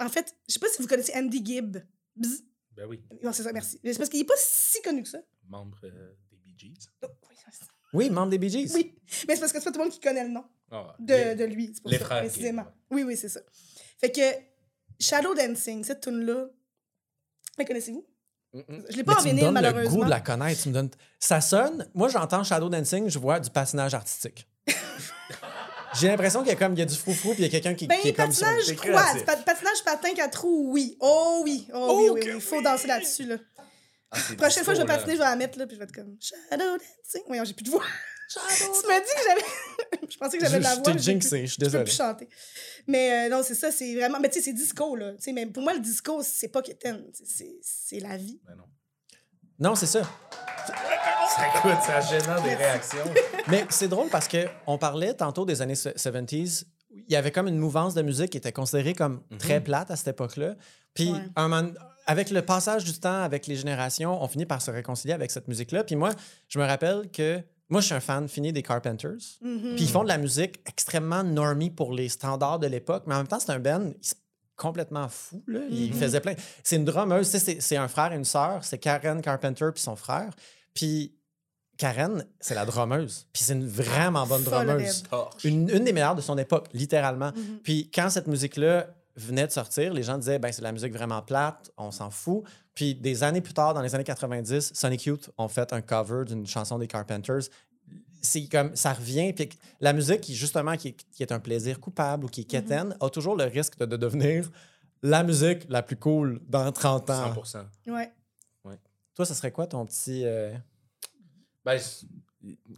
en 0.00 0.08
fait, 0.08 0.34
je 0.48 0.54
sais 0.54 0.58
pas 0.60 0.68
si 0.68 0.80
vous 0.82 0.88
connaissez 0.88 1.12
Andy 1.16 1.44
Gibb. 1.44 1.78
Bzz. 2.16 2.42
Ben 2.76 2.86
oui, 2.86 3.02
Non, 3.22 3.32
c'est 3.32 3.42
ça, 3.42 3.52
merci. 3.52 3.80
C'est 3.82 3.96
parce 3.96 4.08
qu'il 4.10 4.20
est 4.20 4.24
pas 4.24 4.34
si 4.36 4.80
connu 4.82 5.02
que 5.02 5.08
ça. 5.08 5.18
membre 5.48 5.78
euh, 5.84 6.12
des 6.30 6.36
Bee 6.38 6.54
Gees. 6.56 6.88
Oh, 7.02 7.06
oui, 7.28 7.36
c'est- 7.50 7.66
Oui, 7.92 8.10
membre 8.10 8.30
des 8.30 8.38
Bee 8.38 8.50
Gees. 8.50 8.70
oui. 8.74 8.94
Mais 9.26 9.34
c'est 9.34 9.40
parce 9.40 9.52
que 9.52 9.58
c'est 9.58 9.64
pas 9.64 9.72
tout 9.72 9.78
le 9.78 9.84
monde 9.84 9.92
qui 9.92 10.00
connaît 10.00 10.22
le 10.24 10.30
nom 10.30 10.44
Ah, 10.70 10.94
de, 11.00 11.14
les- 11.14 11.34
de 11.34 11.44
lui. 11.44 11.72
C'est 11.74 11.80
pour 11.82 11.90
les 11.90 11.98
ça, 11.98 12.04
frères 12.04 12.20
précisément. 12.24 12.62
Gibb. 12.62 12.72
Oui, 12.90 13.02
oui, 13.04 13.16
c'est 13.16 13.28
ça. 13.28 13.40
Fait 14.00 14.12
que 14.12 14.20
Shadow 15.00 15.34
Dancing, 15.34 15.82
cette 15.84 16.00
tune-là, 16.02 16.46
la 17.58 17.64
connaissez-vous? 17.64 18.06
Mm, 18.52 18.58
mm. 18.60 18.84
Je 18.90 18.96
l'ai 18.96 19.04
pas 19.04 19.14
en 19.18 19.22
vinyle, 19.22 19.40
donnes 19.40 19.54
le 19.54 19.60
malheureusement. 19.60 19.96
goût 19.98 20.04
de 20.04 20.10
la 20.10 20.20
connaître. 20.20 20.62
Tu 20.62 20.68
me 20.68 20.74
donnes... 20.74 20.90
Ça 21.18 21.40
sonne... 21.40 21.90
Moi, 21.94 22.08
j'entends 22.08 22.44
Shadow 22.44 22.68
Dancing, 22.68 23.08
je 23.10 23.18
vois 23.18 23.40
du 23.40 23.50
patinage 23.50 23.94
artistique. 23.94 24.48
J'ai 25.98 26.06
l'impression 26.08 26.40
qu'il 26.40 26.50
y 26.50 26.52
a 26.52 26.56
comme 26.56 26.74
il 26.74 26.78
y 26.78 26.82
a 26.82 26.84
du 26.84 26.94
froufrou 26.94 27.30
puis 27.34 27.40
il 27.42 27.46
y 27.46 27.48
a 27.48 27.50
quelqu'un 27.50 27.74
qui, 27.74 27.86
Ben, 27.86 27.98
qui 28.00 28.08
est 28.08 28.12
comme 28.12 28.30
sur- 28.30 28.46
patinage 28.46 28.76
patinage 29.44 29.67
patin 29.96 30.14
quatre 30.14 30.42
roues, 30.42 30.70
oui. 30.72 30.96
Oh 31.00 31.40
oui, 31.44 31.66
oh 31.72 32.08
oui, 32.12 32.20
oui. 32.24 32.40
Faut 32.40 32.60
danser 32.62 32.86
là-dessus, 32.88 33.24
là. 33.26 33.36
Ah, 34.10 34.18
Prochaine 34.38 34.64
fois 34.64 34.72
que 34.74 34.80
je 34.80 34.84
vais 34.86 34.88
patiner, 34.88 35.12
je 35.14 35.18
vais 35.18 35.24
la 35.24 35.36
mettre, 35.36 35.58
là, 35.58 35.66
puis 35.66 35.74
je 35.76 35.78
vais 35.80 35.84
être 35.84 35.94
comme 35.94 36.16
Shadow 36.20 36.64
Dancing. 36.78 37.22
Voyons, 37.26 37.44
j'ai 37.44 37.52
plus 37.54 37.64
de 37.64 37.70
voix. 37.70 37.84
tu 38.30 38.38
m'as 38.88 39.00
dit 39.00 39.06
que 39.06 39.22
j'avais. 39.26 40.06
je 40.10 40.16
pensais 40.16 40.38
que 40.38 40.44
j'avais 40.44 40.58
de 40.58 40.64
la 40.64 40.74
Je 40.76 40.80
voix. 40.80 40.92
j'ai 40.92 40.98
jinxé, 40.98 41.28
plus- 41.28 41.40
je 41.40 41.46
suis 41.46 41.48
Je 41.54 41.56
peux 41.58 41.64
désolé. 41.66 41.84
plus 41.84 41.94
chanter. 41.96 42.28
Mais 42.86 43.26
euh, 43.26 43.28
non, 43.30 43.42
c'est 43.42 43.54
ça, 43.54 43.70
c'est 43.70 43.94
vraiment. 43.94 44.18
Mais 44.20 44.28
tu 44.30 44.38
sais, 44.38 44.44
c'est 44.46 44.52
disco, 44.54 44.96
là. 44.96 45.12
Tu 45.14 45.22
sais, 45.24 45.32
mais 45.32 45.44
pour 45.46 45.62
moi, 45.62 45.74
le 45.74 45.80
disco, 45.80 46.22
c'est 46.22 46.48
pas 46.48 46.62
Keten. 46.62 47.04
C'est- 47.12 48.00
la 48.00 48.16
vie. 48.16 48.40
Ben 48.46 48.54
non. 48.56 48.64
Non, 49.60 49.74
c'est 49.74 49.86
ça. 49.86 50.02
Ça 50.66 51.60
coûte, 51.60 51.82
ça 51.84 52.00
gênant 52.00 52.40
des 52.42 52.54
réactions. 52.54 53.04
Mais 53.48 53.66
c'est 53.70 53.88
drôle 53.88 54.08
parce 54.08 54.28
que 54.28 54.46
on 54.66 54.78
parlait 54.78 55.14
tantôt 55.14 55.44
des 55.44 55.60
années 55.62 55.74
70s. 55.74 56.64
Il 57.06 57.12
y 57.12 57.16
avait 57.16 57.30
comme 57.30 57.48
une 57.48 57.58
mouvance 57.58 57.94
de 57.94 58.02
musique 58.02 58.30
qui 58.30 58.38
était 58.38 58.52
considérée 58.52 58.94
comme 58.94 59.22
très 59.38 59.60
plate 59.62 59.90
à 59.90 59.96
cette 59.96 60.08
époque-là. 60.08 60.54
Puis, 60.94 61.12
Ouais. 61.12 61.18
un 61.36 61.48
moment- 61.48 61.70
avec 62.06 62.30
le 62.30 62.42
passage 62.42 62.84
du 62.84 62.92
temps, 62.98 63.22
avec 63.22 63.46
les 63.46 63.54
générations, 63.56 64.22
on 64.22 64.26
finit 64.28 64.46
par 64.46 64.62
se 64.62 64.70
réconcilier 64.70 65.12
avec 65.14 65.30
cette 65.30 65.46
musique-là. 65.46 65.84
Puis 65.84 65.94
moi, 65.96 66.10
je 66.48 66.58
me 66.58 66.64
rappelle 66.64 67.10
que 67.12 67.40
moi, 67.68 67.80
je 67.82 67.86
suis 67.86 67.94
un 67.94 68.00
fan 68.00 68.26
fini 68.28 68.50
des 68.52 68.62
Carpenters. 68.62 69.18
Mhm. 69.42 69.74
Puis 69.76 69.84
ils 69.84 69.90
font 69.90 70.02
de 70.02 70.08
la 70.08 70.16
musique 70.16 70.58
extrêmement 70.66 71.22
normie 71.22 71.70
pour 71.70 71.92
les 71.92 72.08
standards 72.08 72.58
de 72.58 72.66
l'époque. 72.66 73.04
Mais 73.06 73.14
en 73.14 73.18
même 73.18 73.28
temps, 73.28 73.38
c'est 73.40 73.52
un 73.52 73.58
band 73.60 73.92
complètement 74.56 75.08
fou. 75.08 75.42
Là. 75.46 75.60
Il 75.70 75.90
Mhm. 75.92 75.98
faisait 75.98 76.20
plein. 76.20 76.34
C'est 76.64 76.76
une 76.76 76.84
drummeuse. 76.84 77.30
tu 77.30 77.38
sais, 77.38 77.44
C'est 77.44 77.60
c'est 77.60 77.76
un 77.76 77.88
frère 77.88 78.12
et 78.12 78.16
une 78.16 78.24
sœur. 78.24 78.64
C'est 78.64 78.78
Karen 78.78 79.20
Carpenter 79.20 79.66
puis 79.74 79.82
son 79.82 79.94
frère. 79.96 80.30
Puis 80.74 81.14
Karen, 81.78 82.24
c'est 82.40 82.54
la 82.54 82.66
drummeuse. 82.66 83.26
Puis 83.32 83.44
c'est 83.44 83.54
une 83.54 83.66
vraiment 83.66 84.26
bonne 84.26 84.42
drummeuse. 84.66 85.02
Une, 85.44 85.70
une 85.70 85.84
des 85.84 85.92
meilleures 85.94 86.14
de 86.16 86.20
son 86.20 86.36
époque, 86.36 86.66
littéralement. 86.74 87.32
Mhm. 87.34 87.60
Puis 87.62 87.90
quand 87.94 88.10
cette 88.10 88.26
musique-là 88.26 88.88
venait 89.16 89.46
de 89.46 89.52
sortir, 89.52 89.92
les 89.94 90.02
gens 90.02 90.18
disaient 90.18 90.38
ben 90.38 90.52
c'est 90.52 90.60
de 90.60 90.64
la 90.64 90.72
musique 90.72 90.92
vraiment 90.92 91.22
plate, 91.22 91.70
on 91.76 91.90
s'en 91.90 92.10
fout. 92.10 92.42
Puis 92.74 92.94
des 92.94 93.22
années 93.24 93.40
plus 93.40 93.54
tard, 93.54 93.74
dans 93.74 93.80
les 93.80 93.94
années 93.94 94.04
90, 94.04 94.72
Sonic 94.74 95.04
Youth 95.06 95.30
ont 95.38 95.48
fait 95.48 95.72
un 95.72 95.80
cover 95.80 96.24
d'une 96.26 96.46
chanson 96.46 96.78
des 96.78 96.86
Carpenters. 96.86 97.42
C'est 98.22 98.46
comme 98.48 98.74
ça 98.76 98.92
revient. 98.92 99.32
Puis 99.32 99.48
la 99.80 99.92
musique, 99.92 100.20
qui, 100.20 100.34
justement, 100.34 100.76
qui, 100.76 100.88
est- 100.88 101.06
qui 101.12 101.22
est 101.22 101.32
un 101.32 101.38
plaisir 101.40 101.78
coupable 101.80 102.24
ou 102.24 102.28
qui 102.28 102.40
est 102.42 102.44
quétaine, 102.44 102.96
a 103.00 103.08
toujours 103.10 103.36
le 103.36 103.44
risque 103.44 103.78
de, 103.78 103.86
de 103.86 103.96
devenir 103.96 104.50
la 105.02 105.22
musique 105.22 105.64
la 105.68 105.82
plus 105.82 105.96
cool 105.96 106.40
dans 106.48 106.70
30 106.72 107.10
ans. 107.10 107.34
100%. 107.34 107.64
Ouais. 108.64 108.78
Toi, 109.14 109.24
ça 109.26 109.34
serait 109.34 109.52
quoi 109.52 109.66
ton 109.68 109.84
petit. 109.86 110.22
euh, 110.24 110.52
Ben, 111.68 111.78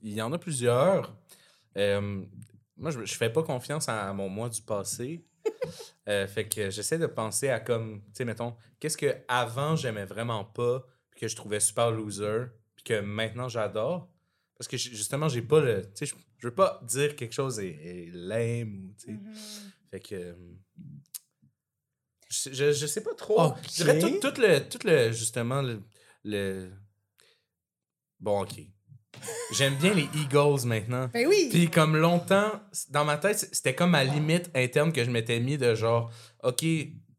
il 0.03 0.13
y 0.15 0.21
en 0.21 0.33
a 0.33 0.39
plusieurs. 0.39 1.17
Euh, 1.77 2.25
moi, 2.77 2.91
je, 2.91 3.05
je 3.05 3.15
fais 3.15 3.31
pas 3.31 3.43
confiance 3.45 3.89
à, 3.89 4.09
à 4.09 4.13
mon 4.13 4.29
moi 4.29 4.49
du 4.49 4.63
passé. 4.63 5.25
Euh, 6.09 6.27
fait 6.27 6.49
que 6.49 6.71
j'essaie 6.71 6.99
de 6.99 7.07
penser 7.07 7.51
à 7.51 7.61
comme, 7.61 8.01
tu 8.07 8.11
sais, 8.15 8.25
mettons, 8.25 8.57
qu'est-ce 8.81 8.97
que 8.97 9.15
avant 9.29 9.77
j'aimais 9.77 10.07
vraiment 10.07 10.45
pas, 10.45 10.85
puis 11.11 11.21
que 11.21 11.29
je 11.29 11.37
trouvais 11.37 11.61
super 11.61 11.91
loser, 11.93 12.47
puis 12.75 12.83
que 12.85 13.01
maintenant 13.01 13.49
j'adore. 13.49 14.09
Parce 14.57 14.67
que 14.67 14.77
justement, 14.77 15.29
j'ai 15.29 15.43
pas 15.43 15.61
le. 15.61 15.83
Tu 15.83 15.91
sais, 15.95 16.07
je, 16.07 16.15
je 16.39 16.49
veux 16.49 16.55
pas 16.55 16.81
dire 16.85 17.15
quelque 17.15 17.33
chose 17.35 17.61
est, 17.61 17.69
est 17.69 18.11
lame 18.13 18.87
ou, 18.89 18.95
tu 18.99 19.07
sais. 19.07 19.13
Mhm. 19.13 19.35
Fait 19.91 20.01
que. 20.01 20.15
euh, 20.17 20.35
Je, 22.29 22.51
je, 22.53 22.73
je 22.73 22.87
sais 22.87 23.03
pas 23.03 23.15
trop. 23.15 23.41
Ok. 23.43 23.57
Je 23.65 23.85
dirais 23.85 23.99
tout, 24.01 24.31
tout 24.31 24.41
le, 24.41 24.69
tout 24.69 24.85
le. 24.87 25.13
Justement, 25.13 25.63
le. 25.63 25.83
le- 26.25 26.73
Bon, 28.19 28.43
ok. 28.43 28.61
J'aime 29.53 29.75
bien 29.75 29.93
les 29.95 30.09
Eagles 30.15 30.67
maintenant. 30.67 31.09
Ben 31.13 31.27
oui. 31.27 31.49
Puis 31.51 31.69
comme 31.69 31.97
longtemps, 31.97 32.53
dans 32.91 33.05
ma 33.05 33.17
tête, 33.17 33.49
c'était 33.53 33.75
comme 33.75 33.91
ma 33.91 34.05
limite 34.05 34.51
interne 34.55 34.93
que 34.93 35.05
je 35.05 35.11
m'étais 35.11 35.41
mis 35.41 35.59
de 35.59 35.75
genre, 35.75 36.11
ok, 36.43 36.65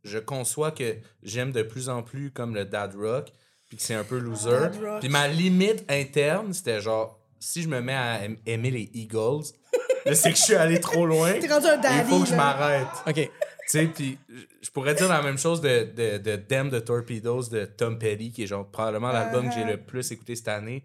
je 0.03 0.17
conçois 0.17 0.71
que 0.71 0.95
j'aime 1.21 1.51
de 1.51 1.61
plus 1.61 1.89
en 1.89 2.01
plus 2.01 2.31
comme 2.31 2.55
le 2.55 2.65
dad 2.65 2.95
rock, 2.95 3.31
puis 3.67 3.77
que 3.77 3.83
c'est 3.83 3.93
un 3.93 4.03
peu 4.03 4.17
loser. 4.17 4.69
Puis 4.99 5.09
ma 5.09 5.27
limite 5.27 5.83
interne, 5.89 6.53
c'était 6.53 6.81
genre, 6.81 7.19
si 7.39 7.61
je 7.61 7.67
me 7.69 7.81
mets 7.81 7.93
à 7.93 8.23
aim- 8.25 8.37
aimer 8.45 8.71
les 8.71 8.89
Eagles, 8.93 9.43
c'est 10.13 10.31
que 10.31 10.37
je 10.37 10.41
suis 10.43 10.55
allé 10.55 10.79
trop 10.79 11.05
loin. 11.05 11.33
T'es 11.33 11.47
rendu 11.47 11.67
un 11.67 11.75
Il 11.75 11.81
daddy. 11.81 12.09
faut 12.09 12.21
que 12.21 12.29
je 12.29 12.35
m'arrête. 12.35 12.87
OK. 13.07 13.13
Tu 13.15 13.29
sais, 13.67 13.85
puis 13.87 14.17
je- 14.29 14.35
je 14.63 14.71
pourrais 14.71 14.95
dire 14.95 15.07
la 15.09 15.21
même 15.21 15.37
chose 15.37 15.61
de, 15.61 15.91
de, 15.95 16.17
de 16.17 16.35
Damn 16.37 16.71
the 16.71 16.83
Torpedoes 16.83 17.49
de 17.49 17.65
Tom 17.65 17.99
Petty, 17.99 18.31
qui 18.31 18.43
est 18.43 18.47
genre 18.47 18.65
probablement 18.69 19.11
l'album 19.11 19.49
que 19.49 19.53
j'ai 19.55 19.65
le 19.65 19.77
plus 19.77 20.09
écouté 20.11 20.35
cette 20.35 20.47
année. 20.47 20.83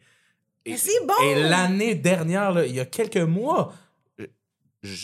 Et, 0.67 0.73
Mais 0.73 0.77
c'est 0.77 1.07
bon! 1.07 1.14
Et 1.23 1.35
l'année 1.43 1.95
dernière, 1.95 2.53
là, 2.53 2.67
il 2.67 2.75
y 2.75 2.81
a 2.81 2.85
quelques 2.85 3.17
mois, 3.17 3.73
je, 4.83 4.95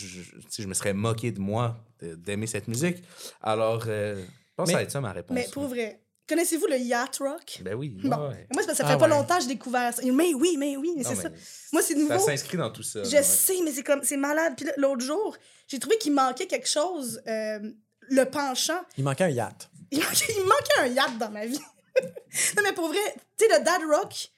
je, 0.59 0.67
me 0.67 0.73
serais 0.73 0.93
moqué 0.93 1.31
de 1.31 1.39
moi 1.39 1.77
d'aimer 2.01 2.47
cette 2.47 2.67
musique. 2.67 3.03
Alors, 3.41 3.85
euh, 3.87 4.15
je 4.23 4.53
pense 4.55 4.65
que 4.67 4.71
ça 4.71 4.71
Mais- 4.71 4.73
va 4.73 4.81
être 4.83 4.91
ça 4.91 5.01
ma 5.01 5.11
réponse. 5.13 5.35
Mais 5.35 5.47
pour 5.51 5.67
vrai, 5.67 6.01
connaissez-vous 6.27 6.67
le 6.67 6.77
yacht 6.77 7.17
rock? 7.17 7.61
Ben 7.61 7.75
oui. 7.75 7.97
Bon. 8.03 8.09
ouais. 8.29 8.47
Moi, 8.53 8.61
c'est 8.61 8.65
parce 8.65 8.67
que 8.67 8.73
ça 8.75 8.85
fait 8.85 8.93
Ah 8.93 8.97
pas 8.97 9.05
ouais. 9.05 9.09
longtemps 9.11 9.35
que 9.37 9.41
j'ai 9.43 9.47
découvert 9.47 9.93
ça. 9.93 10.01
Mais 10.05 10.33
oui, 10.33 10.55
mais 10.57 10.75
oui, 10.77 10.93
mais 10.97 11.03
c'est 11.03 11.15
ça. 11.15 11.29
Moi, 11.71 11.81
c'est 11.81 11.95
nouveau. 11.95 12.13
Ça 12.13 12.19
s'inscrit 12.19 12.57
dans 12.57 12.69
tout 12.71 12.83
ça. 12.83 13.03
Je 13.03 13.15
ouais. 13.15 13.23
sais, 13.23 13.55
mais 13.63 13.71
c'est 13.71 13.83
comme 13.83 14.03
c'est 14.03 14.17
malade. 14.17 14.53
Puis 14.57 14.67
l'autre 14.77 15.01
jour, 15.01 15.37
j'ai 15.67 15.79
trouvé 15.79 15.97
qu'il 15.97 16.13
manquait 16.13 16.47
quelque 16.47 16.67
chose, 16.69 17.21
euh, 17.27 17.59
le 18.01 18.23
penchant. 18.25 18.81
Il 18.97 19.03
manquait 19.05 19.23
un 19.25 19.29
yacht. 19.29 19.69
Il 19.91 19.99
manquait, 19.99 20.25
il 20.35 20.41
me 20.43 20.47
manquait 20.49 20.79
un 20.79 20.87
yacht 20.87 21.17
dans 21.17 21.29
ma 21.31 21.45
vie. 21.45 21.59
non, 22.57 22.63
mais 22.63 22.73
pour 22.73 22.87
vrai, 22.87 22.97
tu 23.37 23.45
sais, 23.45 23.57
le 23.59 23.63
dad 23.63 23.81
rock, 23.89 24.29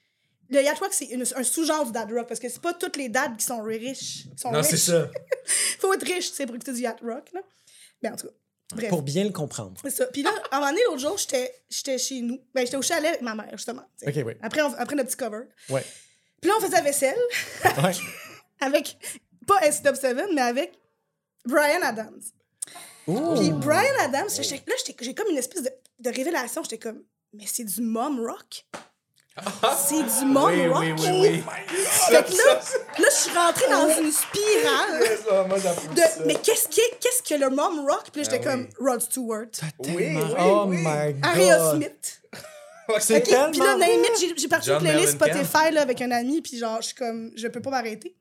le 0.50 0.62
yacht 0.62 0.78
rock, 0.78 0.92
c'est 0.92 1.06
une- 1.06 1.24
un 1.34 1.42
sous-genre 1.42 1.86
du 1.86 1.92
dad 1.92 2.10
rock 2.12 2.26
parce 2.28 2.40
que 2.40 2.48
c'est 2.48 2.60
pas 2.62 2.74
toutes 2.74 2.96
les 2.96 3.08
dads 3.08 3.34
qui 3.38 3.44
sont 3.44 3.62
riches. 3.62 4.24
Qui 4.24 4.38
sont 4.38 4.50
Non, 4.52 4.60
riches. 4.60 4.70
c'est 4.70 4.76
ça. 4.76 5.10
Faut 5.80 5.92
être 5.92 6.04
riche, 6.06 6.30
sais, 6.30 6.46
pour 6.46 6.54
écouter 6.54 6.72
du 6.72 6.80
yacht 6.80 7.00
rock. 7.00 7.30
Là. 7.32 7.40
Mais 8.02 8.10
en 8.10 8.16
tout 8.16 8.26
cas, 8.28 8.32
bref. 8.74 8.88
Pour 8.90 9.02
bien 9.02 9.24
le 9.24 9.30
comprendre. 9.30 9.80
C'est 9.82 9.90
ça. 9.90 10.06
Puis 10.06 10.22
là, 10.22 10.30
à 10.50 10.56
un 10.56 10.60
moment 10.60 10.70
donné, 10.70 10.82
l'autre 10.86 11.00
jour, 11.00 11.18
j'étais 11.18 11.52
j'étais 11.70 11.98
chez 11.98 12.20
nous. 12.20 12.40
Ben, 12.54 12.64
j'étais 12.64 12.76
au 12.76 12.82
chalet 12.82 13.08
avec 13.10 13.22
ma 13.22 13.34
mère, 13.34 13.50
justement. 13.52 13.82
OK, 14.06 14.14
oui. 14.24 14.32
Après, 14.42 14.62
on- 14.62 14.74
après 14.74 14.94
notre 14.96 15.08
petit 15.08 15.16
cover. 15.16 15.44
Ouais. 15.68 15.84
Puis 16.40 16.50
là, 16.50 16.56
on 16.58 16.60
faisait 16.60 16.76
la 16.76 16.82
vaisselle 16.82 17.18
Ouais. 17.82 17.92
avec, 18.60 18.96
pas 19.46 19.60
S-Top-7, 19.62 20.34
mais 20.34 20.42
avec 20.42 20.78
Brian 21.46 21.80
Adams. 21.82 22.20
Puis 23.06 23.50
Brian 23.52 23.94
Adams, 24.00 24.28
j'étais- 24.30 24.62
là, 24.66 24.74
j'étais- 24.84 25.04
j'ai 25.04 25.14
comme 25.14 25.28
une 25.30 25.38
espèce 25.38 25.62
de, 25.62 25.70
de 26.00 26.10
révélation. 26.10 26.62
J'étais 26.64 26.78
comme, 26.78 27.02
mais 27.32 27.44
c'est 27.46 27.64
du 27.64 27.80
mom 27.80 28.20
rock? 28.20 28.66
C'est 29.78 30.02
du 30.20 30.24
mom 30.32 30.46
oui, 30.46 30.66
rock. 30.68 30.80
oui, 30.82 30.94
oui, 30.98 31.10
oui. 31.20 31.44
Fait 32.08 32.24
que 32.24 32.36
là, 32.36 32.54
là, 32.98 33.08
je 33.10 33.14
suis 33.14 33.36
rentrée 33.36 33.68
dans 33.70 33.88
une 34.02 34.10
spirale 34.10 35.00
de, 35.94 36.26
mais 36.26 36.34
qu'est-ce 36.36 36.68
qu'est-ce 36.68 37.22
que 37.22 37.38
le 37.38 37.50
mom 37.50 37.86
rock? 37.86 38.04
Puis 38.12 38.22
là, 38.22 38.30
j'étais 38.30 38.46
Ah 38.46 38.50
comme 38.52 38.62
oui. 38.80 38.90
Rod 38.90 39.00
Stewart, 39.02 39.46
oui, 39.80 40.18
oh 40.38 40.64
oui. 40.68 40.76
my 40.78 41.12
god. 41.14 41.36
Aerosmith. 41.38 42.22
C'est 43.00 43.16
Ok, 43.18 43.24
tellement. 43.24 43.50
Puis 43.50 43.58
là, 43.60 43.76
j'ai- 44.18 44.34
j'ai 44.38 44.48
parti 44.48 44.70
une 44.70 44.78
playlist. 44.78 45.12
Spotify 45.14 45.70
là, 45.72 45.82
avec 45.82 46.00
un 46.00 46.10
ami, 46.12 46.40
puis 46.40 46.56
genre, 46.56 46.80
je 46.80 46.86
suis 46.86 46.94
comme, 46.94 47.32
je 47.36 47.48
peux 47.48 47.60
pas 47.60 47.70
m'arrêter. 47.70 48.16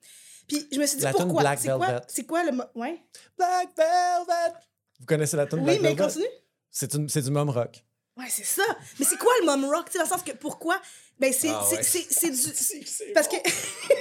Puis 0.48 0.68
je 0.72 0.80
me 0.80 0.86
suis 0.86 0.98
dit, 0.98 1.04
La 1.04 1.12
pourquoi? 1.14 1.42
Black 1.44 1.60
C'est 1.62 1.68
quoi, 1.70 1.86
Velvet. 1.88 2.02
c'est 2.08 2.24
quoi 2.26 2.44
le... 2.44 2.52
Ouais. 2.76 3.00
Black 3.38 3.70
Velvet. 3.78 4.58
Vous 5.00 5.06
connaissez 5.06 5.38
la 5.38 5.46
tune 5.46 5.60
Oui, 5.60 5.66
Black 5.66 5.82
mais 5.82 5.90
Velvet? 5.90 6.04
continue. 6.04 6.26
C'est 6.72 6.94
une- 6.96 7.08
c'est 7.10 7.22
du 7.22 7.32
mom 7.32 7.50
rock. 7.52 7.84
Ouais, 8.18 8.26
c'est 8.30 8.46
ça. 8.46 8.64
Mais 9.00 9.06
c'est 9.06 9.18
quoi 9.18 9.32
le 9.42 9.46
mom 9.46 9.66
rock? 9.66 9.86
Tu 9.88 9.94
sais, 9.94 9.98
dans 10.00 10.04
le 10.06 10.10
sens 10.10 10.24
que 10.24 10.32
pourquoi? 10.32 10.80
Ben, 11.20 11.32
c'est 11.34 11.48
Ah 11.50 11.66
c'est- 11.82 12.26
ouais. 12.28 12.32
du. 12.32 13.14
Parce 13.14 13.28
que, 13.28 13.36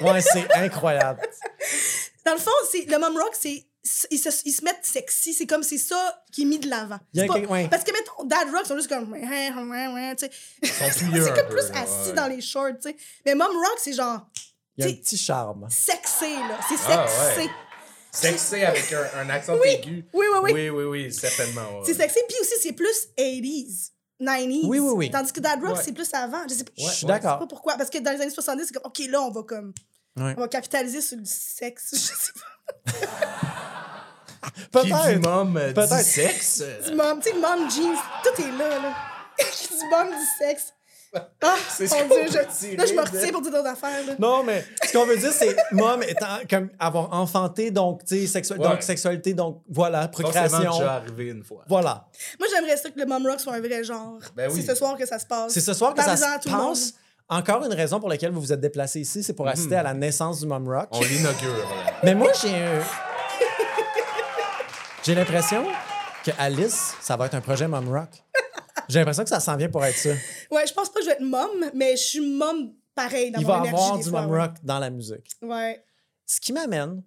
Ouais, 0.05 0.21
c'est 0.21 0.53
incroyable. 0.55 1.21
dans 2.27 2.33
le 2.35 2.41
fond, 2.41 2.51
c'est 2.73 2.85
le 2.87 2.99
mom 2.99 3.17
rock, 3.17 3.35
c'est. 3.39 3.65
Ils 4.11 4.19
se, 4.19 4.31
ils 4.47 4.53
se 4.53 4.65
mettent 4.65 4.81
sexy, 4.85 5.35
c'est 5.35 5.45
comme 5.47 5.63
c'est 5.63 5.77
ça 5.79 6.25
qui 6.33 6.43
est 6.43 6.45
mis 6.47 6.59
de 6.59 6.69
l'avant. 6.71 6.99
Ouais. 7.15 7.69
Parce 7.69 7.85
que, 7.85 7.93
mettons, 7.93 8.25
dad 8.25 8.49
rock, 8.51 8.63
ils 8.65 8.69
sont 8.69 8.77
juste 8.77 8.89
comme. 8.89 9.15
c'est 9.15 9.51
comme 9.53 11.49
peu, 11.49 11.49
plus 11.49 11.71
assis 11.75 12.09
ouais. 12.09 12.13
dans 12.15 12.27
les 12.27 12.41
shorts, 12.41 12.79
tu 12.83 12.89
sais. 12.89 12.97
Mais 13.27 13.35
mom 13.35 13.47
rock, 13.55 13.79
c'est 13.79 13.93
genre 13.93 14.27
Il 14.79 14.85
y 14.87 14.89
a 14.89 14.91
un 14.91 14.95
petit 14.95 15.19
charme. 15.19 15.69
sexy, 15.71 16.33
là. 16.35 16.59
C'est 16.69 16.77
Ah, 16.89 17.07
sexy. 17.07 17.41
ouais. 17.41 17.51
Sexy 18.11 18.65
avec 18.65 18.93
un, 18.93 19.19
un 19.21 19.29
accent 19.31 19.57
Oui. 19.61 19.69
aigu. 19.69 20.07
Oui, 20.15 20.27
oui, 20.33 20.39
oui. 20.45 20.53
Oui, 20.53 20.71
oui, 20.71 20.85
oui, 20.85 21.13
certainement. 21.13 21.79
ouais. 21.79 21.83
C'est 21.85 21.95
sexy. 21.95 22.21
Puis 22.29 22.37
aussi, 22.41 22.55
c'est 22.63 22.73
plus 22.73 23.09
80s. 23.19 23.91
90s. 24.21 24.61
Oui, 24.67 24.79
oui, 24.79 24.93
oui. 24.95 25.11
Tandis 25.11 25.33
que 25.33 25.41
Dad 25.41 25.61
Rock, 25.63 25.77
Ouais. 25.77 25.83
c'est 25.85 25.93
plus 25.93 26.13
avant. 26.15 26.43
Je 26.49 26.55
sais 26.55 26.65
pas, 26.65 26.73
Je 26.77 26.83
suis 26.85 27.01
je 27.03 27.07
d'accord. 27.07 27.33
sais 27.35 27.39
pas 27.41 27.47
pourquoi. 27.47 27.77
Parce 27.77 27.91
que 27.91 27.99
dans 27.99 28.13
les 28.13 28.21
années 28.21 28.31
70, 28.31 28.67
c'est 28.67 28.75
comme, 28.75 28.83
OK, 28.87 29.01
là, 29.11 29.21
on 29.23 29.31
va 29.31 29.43
comme. 29.43 29.73
Ouais. 30.17 30.35
On 30.37 30.41
va 30.43 30.49
capitaliser 30.49 31.01
sur 31.01 31.19
le 31.19 31.25
sexe. 31.25 31.91
Je 31.93 31.99
sais 31.99 32.33
dit 34.55 34.69
Peut-être. 34.71 35.21
mom 35.23 35.57
euh, 35.57 35.73
Peut-être. 35.73 36.01
sexe. 36.05 36.61
euh, 36.63 36.81
pas. 36.83 36.89
Du 36.91 36.97
mom, 36.97 37.21
tu 37.21 37.31
sais, 37.31 37.37
mom 37.39 37.71
jeans, 37.71 37.97
tout 38.23 38.43
est 38.43 38.53
là, 38.59 38.69
là. 38.79 38.95
du 39.39 39.85
mom, 39.91 40.09
du 40.11 40.25
sexe. 40.39 40.73
Ah, 41.43 41.55
C'est 41.69 41.87
ce 41.87 41.95
Dieu, 41.95 42.27
je- 42.29 42.77
là, 42.77 42.87
je 42.87 42.93
me 42.95 43.01
retiens 43.01 43.33
pour 43.33 43.43
dire 43.43 43.53
d'autres 43.53 43.69
affaires, 43.69 44.07
là. 44.07 44.15
Non, 44.19 44.43
mais 44.43 44.65
ce 44.87 44.93
qu'on 44.93 45.05
veut 45.07 45.17
dire, 45.17 45.33
c'est 45.33 45.55
mom 45.73 46.03
étant 46.03 46.39
comme 46.49 46.71
avoir 46.79 47.13
enfanté, 47.13 47.71
donc, 47.71 48.05
tu 48.05 48.27
sais, 48.27 48.41
sexu- 48.41 48.55
Ouais. 48.59 48.69
donc 48.69 48.83
sexualité, 48.83 49.35
donc 49.35 49.63
voilà, 49.69 50.09
procréation. 50.09 50.59
déjà 50.59 50.95
arrivé 50.95 51.27
une 51.31 51.43
fois. 51.45 51.65
Voilà. 51.69 52.07
Moi, 52.39 52.49
j'aimerais 52.53 52.77
ça 52.77 52.91
que 52.91 52.99
le 52.99 53.07
mom 53.07 53.27
rock 53.27 53.41
soit 53.41 53.55
un 53.55 53.61
vrai 53.61 53.85
genre. 53.85 54.19
Ben 54.37 54.51
oui. 54.51 54.61
C'est 54.61 54.73
ce 54.73 54.75
soir 54.75 54.97
que 54.97 55.07
ça 55.07 55.19
se 55.19 55.27
passe. 55.27 55.53
C'est 55.53 55.61
ce 55.61 55.73
soir 55.75 55.95
que 55.95 56.03
ça 56.03 56.17
se 56.17 56.23
passe. 56.49 56.95
Encore 57.29 57.65
une 57.65 57.73
raison 57.73 58.01
pour 58.01 58.11
laquelle 58.11 58.33
vous 58.33 58.41
vous 58.41 58.53
êtes 58.53 58.61
déplacé 58.61 59.01
ici, 59.01 59.23
c'est 59.23 59.33
pour 59.33 59.49
assister 59.49 59.77
à 59.77 59.83
la 59.83 59.95
naissance 59.95 60.41
du 60.41 60.47
mom 60.47 60.69
rock. 60.69 60.89
On 60.91 61.01
l'inaugure. 61.01 61.67
Mais 62.03 62.15
moi, 62.15 62.31
j'ai 62.41 62.55
un... 62.55 62.81
J'ai 65.03 65.15
l'impression 65.15 65.65
que 66.25 66.31
Alice, 66.39 66.95
ça 67.01 67.17
va 67.17 67.27
être 67.27 67.35
un 67.35 67.41
projet 67.41 67.69
mom 67.69 67.89
rock. 67.91 68.09
J'ai 68.89 68.99
l'impression 68.99 69.23
que 69.23 69.29
ça 69.29 69.41
s'en 69.41 69.57
vient 69.57 69.69
pour 69.69 69.85
être 69.85 69.97
ça. 69.97 70.11
Ouais, 70.51 70.67
je 70.67 70.73
pense 70.73 70.91
pas 70.91 70.99
que 71.01 71.05
je 71.05 71.11
vais 71.11 71.17
être 71.17 71.23
mom, 71.23 71.71
mais 71.75 71.97
je 71.97 72.03
suis 72.03 72.37
mom 72.37 72.73
pareil 72.95 73.31
dans 73.31 73.41
Il 73.41 73.47
mon 73.47 73.53
va 73.53 73.59
énergie 73.59 73.75
avoir 73.75 73.99
des 73.99 74.05
du 74.05 74.11
fois, 74.11 74.23
mom 74.23 74.31
ouais. 74.31 74.41
rock 74.41 74.53
dans 74.63 74.79
la 74.79 74.91
musique. 74.91 75.31
Ouais. 75.43 75.85
Ce 76.27 76.41
qui 76.41 76.53
m'amène 76.53 77.03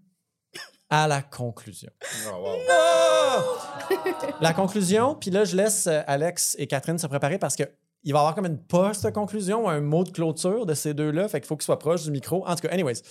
à 0.90 1.08
la 1.08 1.22
conclusion. 1.22 1.92
Oh, 2.30 2.58
wow. 2.58 3.98
La 4.42 4.54
conclusion, 4.54 5.16
puis 5.16 5.30
là, 5.30 5.44
je 5.44 5.56
laisse 5.56 5.88
euh, 5.88 6.02
Alex 6.08 6.56
et 6.58 6.66
Catherine 6.66 6.98
se 6.98 7.08
préparer 7.08 7.38
parce 7.38 7.56
que 7.56 7.64
il 8.04 8.14
va 8.14 8.20
y 8.20 8.22
avoir 8.22 8.36
comme 8.36 8.46
une 8.46 8.62
post-conclusion 8.62 9.66
ou 9.66 9.70
un 9.70 9.82
mot 9.82 10.04
de 10.04 10.12
clôture 10.12 10.66
de 10.66 10.74
ces 10.74 10.94
deux-là. 10.94 11.28
Fait 11.28 11.40
qu'il 11.42 11.48
faut 11.48 11.58
qu'ils 11.58 11.66
soient 11.66 11.80
proches 11.80 12.04
du 12.04 12.12
micro. 12.12 12.48
En 12.48 12.56
tout 12.56 12.68
cas, 12.68 12.74
anyways. 12.74 13.02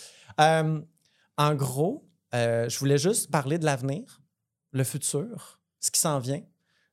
Euh, 0.40 0.80
en 1.36 1.54
gros, 1.54 2.08
euh, 2.34 2.68
je 2.68 2.78
voulais 2.78 2.98
juste 2.98 3.30
parler 3.30 3.58
de 3.58 3.64
l'avenir, 3.64 4.22
le 4.72 4.84
futur, 4.84 5.60
ce 5.80 5.90
qui 5.90 6.00
s'en 6.00 6.18
vient. 6.18 6.42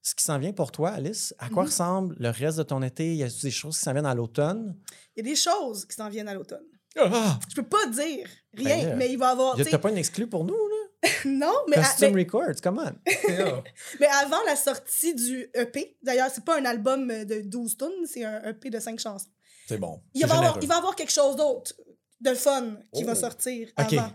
Ce 0.05 0.13
qui 0.13 0.23
s'en 0.23 0.37
vient 0.37 0.51
pour 0.51 0.71
toi, 0.73 0.89
Alice, 0.91 1.33
à 1.39 1.47
quoi 1.49 1.63
Mhm. 1.63 1.69
ressemble 1.69 2.15
le 2.19 2.29
reste 2.29 2.57
de 2.57 2.63
ton 2.63 2.81
été? 2.83 3.15
Y 3.15 3.23
a 3.23 3.29
des 3.41 3.51
choses 3.51 3.77
qui 3.77 3.83
s'en 3.83 3.93
viennent 3.93 4.05
à 4.05 4.13
l'automne? 4.13 4.75
Il 5.15 5.25
y 5.25 5.27
a 5.27 5.31
des 5.31 5.35
choses 5.37 5.85
qui 5.85 5.95
s'en 5.95 6.09
viennent 6.09 6.27
à 6.27 6.33
l'automne. 6.33 6.65
Ah! 6.97 7.39
Je 7.49 7.55
peux 7.55 7.63
pas 7.63 7.87
dire 7.87 8.27
rien, 8.53 8.77
Ben 8.77 8.89
là, 8.89 8.95
mais 8.97 9.09
il 9.11 9.17
va 9.17 9.29
y 9.29 9.31
avoir. 9.31 9.55
T'as 9.55 9.77
pas 9.77 9.89
une 9.89 9.97
exclue 9.97 10.27
pour 10.27 10.43
nous, 10.43 10.53
là? 10.53 10.75
Non, 11.25 11.53
mais, 11.69 11.77
à- 11.77 11.95
mais, 12.01 12.07
Records, 12.23 12.61
come 12.61 12.79
on. 12.85 12.93
Mais 13.99 14.07
avant 14.07 14.41
la 14.45 14.55
sortie 14.57 15.15
du 15.15 15.49
EP, 15.53 15.97
d'ailleurs, 16.03 16.29
c'est 16.33 16.43
pas 16.45 16.59
un 16.59 16.65
album 16.65 17.07
de 17.07 17.41
12 17.41 17.77
tonnes, 17.77 18.05
c'est 18.05 18.23
un 18.25 18.41
EP 18.43 18.69
de 18.69 18.79
5 18.79 18.99
chansons. 18.99 19.27
C'est 19.67 19.77
bon. 19.77 20.01
Il 20.13 20.25
va, 20.25 20.35
y 20.35 20.37
avoir, 20.37 20.57
il 20.61 20.67
va 20.67 20.75
y 20.75 20.77
avoir 20.77 20.95
quelque 20.95 21.11
chose 21.11 21.35
d'autre 21.37 21.73
de 22.21 22.33
fun 22.35 22.77
qui 22.93 23.03
va 23.05 23.13
Oh. 23.13 23.15
sortir 23.15 23.69
OK. 23.79 23.93
avant. 23.93 24.11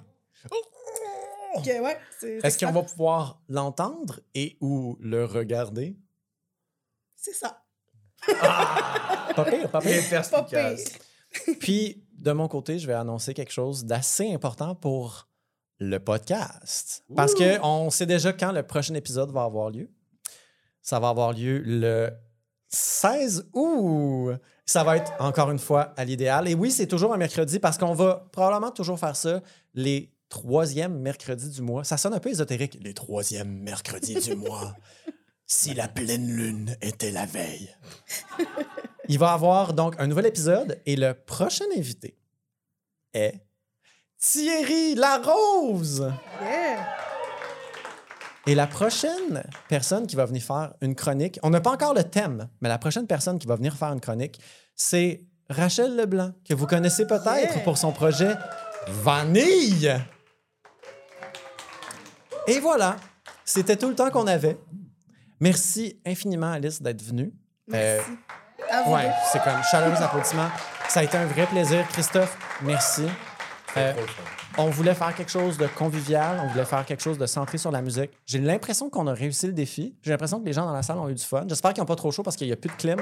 Ouais, 1.57 1.99
c'est- 2.19 2.39
Est-ce 2.45 2.59
qu'on 2.65 2.73
va 2.73 2.83
pouvoir 2.83 3.41
l'entendre 3.49 4.21
et 4.35 4.57
ou 4.61 4.97
le 5.01 5.25
regarder? 5.25 5.97
C'est 7.17 7.35
ça. 7.35 7.63
Pas 8.27 9.45
pire, 9.45 9.71
pas 9.71 9.81
pire. 9.81 10.03
Puis, 11.61 12.05
de 12.15 12.33
mon 12.33 12.49
côté, 12.49 12.79
je 12.79 12.87
vais 12.87 12.95
annoncer 12.95 13.35
quelque 13.35 13.53
chose 13.53 13.85
d'assez 13.85 14.33
important 14.33 14.75
pour 14.75 15.29
le 15.79 15.99
podcast. 15.99 17.05
Parce 17.15 17.35
que 17.35 17.61
on 17.63 17.91
sait 17.91 18.07
déjà 18.07 18.33
quand 18.33 18.53
le 18.53 18.63
prochain 18.63 18.95
épisode 18.95 19.31
va 19.31 19.45
avoir 19.45 19.71
lieu. 19.71 19.91
Ça 20.83 20.99
va 20.99 21.11
avoir 21.11 21.33
lieu 21.33 21.59
le 21.65 22.11
16 22.69 23.51
août. 23.53 24.33
Ça 24.67 24.85
va 24.85 24.97
être 24.97 25.13
encore 25.21 25.51
une 25.51 25.59
fois 25.59 25.93
à 25.97 26.05
l'idéal. 26.05 26.49
Et 26.49 26.55
oui, 26.55 26.71
c'est 26.71 26.87
toujours 26.87 27.13
un 27.15 27.17
mercredi 27.19 27.59
parce 27.59 27.79
qu'on 27.79 27.95
va 27.95 28.29
probablement 28.33 28.71
toujours 28.71 28.99
faire 28.99 29.17
ça 29.17 29.41
les 29.75 30.13
troisièmes 30.29 30.99
mercredis 30.99 31.51
du 31.51 31.63
mois. 31.63 31.85
Ça 31.85 31.97
sonne 31.97 32.15
un 32.15 32.21
peu 32.21 32.31
ésotérique. 32.31 32.79
Les 32.83 32.95
troisièmes 32.95 33.59
mercredis 33.63 34.15
du 34.21 34.35
mois. 34.37 34.75
Si 35.47 35.73
la 35.75 35.89
pleine 35.89 36.27
lune 36.27 36.77
était 36.83 37.11
la 37.11 37.25
veille. 37.27 37.75
Il 39.09 39.19
va 39.19 39.31
y 39.31 39.35
avoir 39.35 39.73
donc 39.73 39.95
un 39.99 40.07
nouvel 40.07 40.27
épisode 40.27 40.79
et 40.85 40.95
le 40.97 41.15
prochain 41.15 41.65
invité 41.77 42.19
est 43.15 43.41
Thierry 44.21 44.95
Larose. 44.95 46.13
Yeah. 46.43 46.87
Et 48.47 48.55
la 48.55 48.67
prochaine 48.67 49.43
personne 49.69 50.07
qui 50.07 50.17
va 50.17 50.27
venir 50.27 50.43
faire 50.43 50.75
une 50.83 50.95
chronique, 50.95 51.39
on 51.43 51.51
n'a 51.51 51.61
pas 51.61 51.71
encore 51.71 51.95
le 51.95 52.05
thème, 52.05 52.49
mais 52.61 52.69
la 52.69 52.79
prochaine 52.79 53.07
personne 53.07 53.39
qui 53.39 53.47
va 53.47 53.57
venir 53.57 53.75
faire 53.77 53.93
une 53.93 54.01
chronique, 54.01 54.41
c'est 54.75 55.25
Rachel 55.51 55.97
Leblanc, 55.97 56.33
que 56.47 56.53
vous 56.55 56.67
connaissez 56.67 57.07
peut-être 57.07 57.55
Yeah. 57.55 57.61
pour 57.65 57.79
son 57.79 57.93
projet 57.93 58.35
Vanille. 58.89 59.95
Et 62.49 62.61
voilà, 62.61 62.97
c'était 63.45 63.77
tout 63.77 63.89
le 63.89 63.95
temps 63.95 64.11
qu'on 64.11 64.27
avait. 64.27 64.59
Merci 65.39 66.01
infiniment, 66.07 66.53
Alice, 66.53 66.81
d'être 66.81 67.03
venue. 67.03 67.31
Euh, 67.75 67.99
Merci. 67.99 68.11
À 68.71 68.83
vous 68.83 68.93
Ouais, 68.93 69.11
c'est 69.31 69.43
comme 69.43 69.63
chaleureux 69.71 70.03
applaudissements. 70.03 70.49
Ça 70.89 71.01
a 71.01 71.03
été 71.05 71.17
un 71.17 71.27
vrai 71.27 71.47
plaisir. 71.47 71.87
Christophe, 71.89 72.37
merci. 72.63 73.05
Euh, 73.77 73.93
on 74.57 74.71
voulait 74.71 74.95
faire 74.95 75.15
quelque 75.15 75.31
chose 75.31 75.59
de 75.59 75.67
convivial, 75.67 76.41
on 76.43 76.49
voulait 76.49 76.65
faire 76.65 76.85
quelque 76.87 77.03
chose 77.03 77.19
de 77.19 77.27
centré 77.27 77.59
sur 77.59 77.71
la 77.71 77.83
musique. 77.83 78.11
J'ai 78.25 78.39
l'impression 78.39 78.89
qu'on 78.89 79.07
a 79.07 79.13
réussi 79.13 79.47
le 79.47 79.53
défi. 79.53 79.95
J'ai 80.03 80.11
l'impression 80.11 80.41
que 80.41 80.47
les 80.47 80.55
gens 80.55 80.65
dans 80.65 80.73
la 80.73 80.83
salle 80.83 80.99
ont 80.99 81.09
eu 81.11 81.15
du 81.15 81.23
fun. 81.23 81.45
J'espère 81.47 81.75
qu'ils 81.75 81.83
n'ont 81.83 81.87
pas 81.87 81.97
trop 81.97 82.11
chaud 82.11 82.23
parce 82.23 82.37
qu'il 82.37 82.47
n'y 82.47 82.53
a 82.55 82.57
plus 82.57 82.71
de 82.71 82.75
clim. 82.77 82.99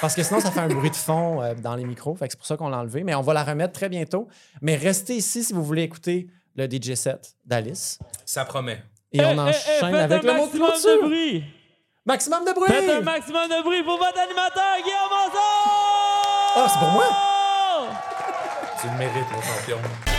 Parce 0.00 0.14
que 0.14 0.22
sinon, 0.22 0.38
ça 0.38 0.52
fait 0.52 0.60
un 0.60 0.68
bruit 0.68 0.90
de 0.90 0.96
fond 0.96 1.42
euh, 1.42 1.54
dans 1.54 1.74
les 1.74 1.84
micros. 1.84 2.14
Fait 2.14 2.28
que 2.28 2.32
c'est 2.32 2.38
pour 2.38 2.46
ça 2.46 2.56
qu'on 2.56 2.68
l'a 2.68 2.78
enlevé. 2.78 3.02
Mais 3.02 3.16
on 3.16 3.20
va 3.22 3.34
la 3.34 3.42
remettre 3.42 3.72
très 3.72 3.88
bientôt. 3.88 4.28
Mais 4.62 4.76
restez 4.76 5.16
ici 5.16 5.42
si 5.42 5.52
vous 5.52 5.64
voulez 5.64 5.82
écouter 5.82 6.28
le 6.56 6.66
DJ 6.66 6.94
set 6.94 7.34
d'Alice. 7.44 7.98
Ça 8.24 8.44
promet. 8.44 8.82
Et 9.12 9.20
on 9.24 9.30
Eh, 9.30 9.32
eh, 9.32 9.34
eh, 9.36 9.40
enchaîne 9.40 9.54
faites 9.92 9.94
avec 10.12 10.24
un 10.24 10.26
le 10.26 10.32
mot 10.34 10.42
maximum 10.46 10.68
de 10.70 10.72
clôture. 10.82 11.02
bruit. 11.04 11.44
Maximum 12.04 12.44
de 12.44 12.52
bruit! 12.52 12.68
Faites 12.68 12.90
un 12.90 13.00
maximum 13.00 13.48
de 13.48 13.62
bruit 13.62 13.82
pour 13.82 13.98
votre 13.98 14.18
animateur, 14.18 14.76
Guillaume 14.76 15.10
Monson! 15.10 16.56
Ah, 16.56 16.66
c'est 16.68 16.78
pour 16.78 16.88
moi? 16.90 17.04
Tu 18.80 18.86
le 18.88 18.96
mérites, 18.98 19.30
mon 19.32 19.42
champion. 19.42 20.15